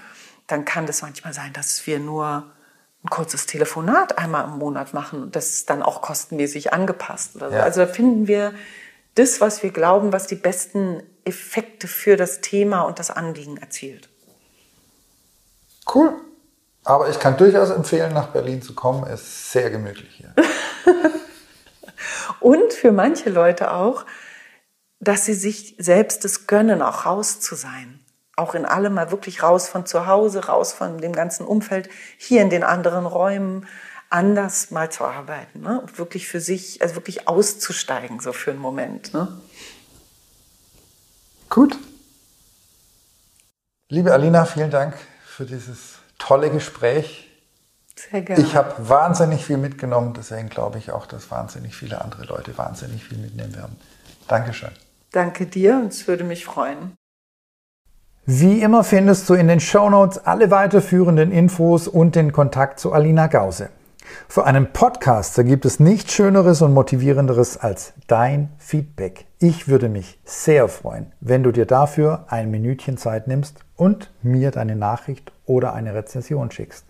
Dann 0.48 0.64
kann 0.64 0.86
das 0.86 1.02
manchmal 1.02 1.32
sein, 1.32 1.52
dass 1.52 1.86
wir 1.86 2.00
nur 2.00 2.50
ein 3.04 3.08
kurzes 3.08 3.46
Telefonat 3.46 4.18
einmal 4.18 4.44
im 4.46 4.58
Monat 4.58 4.94
machen 4.94 5.22
und 5.22 5.36
das 5.36 5.50
ist 5.50 5.70
dann 5.70 5.82
auch 5.82 6.02
kostenmäßig 6.02 6.72
angepasst. 6.72 7.36
Oder 7.36 7.50
so. 7.50 7.56
Ja. 7.56 7.62
Also 7.62 7.82
da 7.82 7.86
finden 7.86 8.26
wir 8.26 8.52
das, 9.14 9.40
was 9.40 9.62
wir 9.62 9.70
glauben, 9.70 10.12
was 10.12 10.26
die 10.26 10.34
besten 10.34 11.04
Effekte 11.24 11.86
für 11.86 12.16
das 12.16 12.40
Thema 12.40 12.82
und 12.82 12.98
das 12.98 13.12
Anliegen 13.12 13.58
erzielt. 13.58 14.08
Cool. 15.92 16.14
Aber 16.84 17.08
ich 17.08 17.18
kann 17.20 17.36
durchaus 17.36 17.70
empfehlen, 17.70 18.12
nach 18.12 18.28
Berlin 18.28 18.60
zu 18.60 18.74
kommen. 18.74 19.04
Es 19.04 19.22
ist 19.22 19.52
sehr 19.52 19.70
gemütlich 19.70 20.14
hier. 20.16 20.34
und 22.40 22.72
für 22.72 22.90
manche 22.90 23.30
Leute 23.30 23.72
auch, 23.72 24.04
dass 24.98 25.24
sie 25.24 25.34
sich 25.34 25.76
selbst 25.78 26.24
es 26.24 26.46
gönnen, 26.46 26.82
auch 26.82 27.06
raus 27.06 27.40
zu 27.40 27.54
sein. 27.54 28.00
Auch 28.36 28.54
in 28.54 28.64
allem 28.64 28.94
mal 28.94 29.10
wirklich 29.10 29.42
raus 29.42 29.68
von 29.68 29.86
zu 29.86 30.06
Hause, 30.06 30.46
raus 30.46 30.72
von 30.72 30.98
dem 30.98 31.12
ganzen 31.12 31.46
Umfeld, 31.46 31.88
hier 32.16 32.42
in 32.42 32.50
den 32.50 32.64
anderen 32.64 33.06
Räumen, 33.06 33.66
anders 34.10 34.70
mal 34.70 34.90
zu 34.90 35.04
arbeiten. 35.04 35.60
Ne? 35.60 35.80
Und 35.80 35.98
wirklich 35.98 36.28
für 36.28 36.40
sich, 36.40 36.82
also 36.82 36.96
wirklich 36.96 37.28
auszusteigen, 37.28 38.20
so 38.20 38.32
für 38.32 38.50
einen 38.50 38.60
Moment. 38.60 39.14
Ne? 39.14 39.28
Gut. 41.48 41.76
Liebe 43.88 44.12
Alina, 44.12 44.44
vielen 44.46 44.70
Dank 44.70 44.94
für 45.26 45.44
dieses 45.44 45.91
tolle 46.22 46.50
Gespräch. 46.50 47.28
Sehr 47.96 48.22
gerne. 48.22 48.42
Ich 48.42 48.54
habe 48.56 48.88
wahnsinnig 48.88 49.44
viel 49.44 49.58
mitgenommen, 49.58 50.14
deswegen 50.16 50.48
glaube 50.48 50.78
ich 50.78 50.92
auch, 50.92 51.06
dass 51.06 51.30
wahnsinnig 51.30 51.74
viele 51.74 52.00
andere 52.00 52.24
Leute 52.24 52.56
wahnsinnig 52.56 53.04
viel 53.04 53.18
mitnehmen 53.18 53.54
werden. 53.54 53.76
Dankeschön. 54.28 54.70
Danke 55.10 55.46
dir 55.46 55.76
und 55.76 55.92
es 55.92 56.06
würde 56.06 56.24
mich 56.24 56.44
freuen. 56.44 56.96
Wie 58.24 58.62
immer 58.62 58.84
findest 58.84 59.28
du 59.28 59.34
in 59.34 59.48
den 59.48 59.58
Show 59.58 59.90
Notes 59.90 60.18
alle 60.18 60.50
weiterführenden 60.52 61.32
Infos 61.32 61.88
und 61.88 62.14
den 62.14 62.32
Kontakt 62.32 62.78
zu 62.78 62.92
Alina 62.92 63.26
Gause. 63.26 63.70
Für 64.28 64.44
einen 64.44 64.72
Podcaster 64.72 65.42
gibt 65.42 65.64
es 65.64 65.80
nichts 65.80 66.12
Schöneres 66.12 66.62
und 66.62 66.72
Motivierenderes 66.72 67.56
als 67.56 67.94
dein 68.06 68.50
Feedback. 68.58 69.26
Ich 69.38 69.66
würde 69.66 69.88
mich 69.88 70.20
sehr 70.24 70.68
freuen, 70.68 71.12
wenn 71.20 71.42
du 71.42 71.50
dir 71.50 71.66
dafür 71.66 72.26
ein 72.28 72.50
Minütchen 72.50 72.96
Zeit 72.96 73.26
nimmst 73.26 73.58
und 73.76 74.10
mir 74.22 74.52
deine 74.52 74.76
Nachricht 74.76 75.31
oder 75.46 75.74
eine 75.74 75.94
Rezension 75.94 76.50
schickst. 76.50 76.86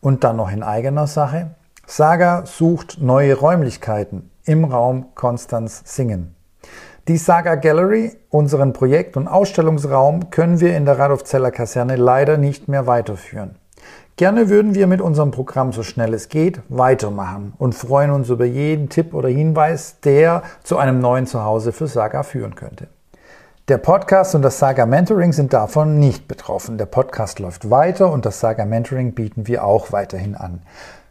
Und 0.00 0.24
dann 0.24 0.36
noch 0.36 0.50
in 0.50 0.62
eigener 0.62 1.06
Sache. 1.06 1.54
Saga 1.86 2.44
sucht 2.46 3.00
neue 3.00 3.34
Räumlichkeiten 3.34 4.30
im 4.44 4.64
Raum 4.64 5.14
Konstanz 5.14 5.82
Singen. 5.84 6.34
Die 7.08 7.18
Saga 7.18 7.54
Gallery, 7.54 8.16
unseren 8.30 8.72
Projekt- 8.72 9.16
und 9.16 9.28
Ausstellungsraum, 9.28 10.30
können 10.30 10.60
wir 10.60 10.76
in 10.76 10.84
der 10.84 10.98
Radolfzeller 10.98 11.52
Kaserne 11.52 11.94
leider 11.94 12.36
nicht 12.36 12.66
mehr 12.66 12.88
weiterführen. 12.88 13.56
Gerne 14.16 14.48
würden 14.48 14.74
wir 14.74 14.86
mit 14.86 15.00
unserem 15.00 15.30
Programm 15.30 15.72
so 15.72 15.82
schnell 15.82 16.14
es 16.14 16.28
geht 16.28 16.62
weitermachen 16.68 17.52
und 17.58 17.74
freuen 17.74 18.10
uns 18.10 18.30
über 18.30 18.46
jeden 18.46 18.88
Tipp 18.88 19.14
oder 19.14 19.28
Hinweis, 19.28 20.00
der 20.00 20.42
zu 20.64 20.78
einem 20.78 21.00
neuen 21.00 21.26
Zuhause 21.26 21.70
für 21.70 21.86
Saga 21.86 22.22
führen 22.22 22.54
könnte. 22.54 22.88
Der 23.68 23.78
Podcast 23.78 24.36
und 24.36 24.42
das 24.42 24.60
Saga 24.60 24.86
Mentoring 24.86 25.32
sind 25.32 25.52
davon 25.52 25.98
nicht 25.98 26.28
betroffen. 26.28 26.78
Der 26.78 26.86
Podcast 26.86 27.40
läuft 27.40 27.68
weiter 27.68 28.12
und 28.12 28.24
das 28.24 28.38
Saga 28.38 28.64
Mentoring 28.64 29.12
bieten 29.12 29.48
wir 29.48 29.64
auch 29.64 29.90
weiterhin 29.90 30.36
an. 30.36 30.62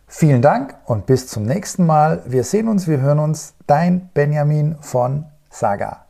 Vielen 0.08 0.42
Dank 0.42 0.74
und 0.86 1.06
bis 1.06 1.28
zum 1.28 1.44
nächsten 1.44 1.86
Mal. 1.86 2.24
Wir 2.26 2.46
sehen 2.46 2.70
uns, 2.70 2.88
wir 2.88 3.02
hören 3.02 3.20
uns. 3.20 3.56
Dein 3.68 4.10
Benjamin 4.14 4.78
von 4.80 5.26
Saga. 5.50 6.05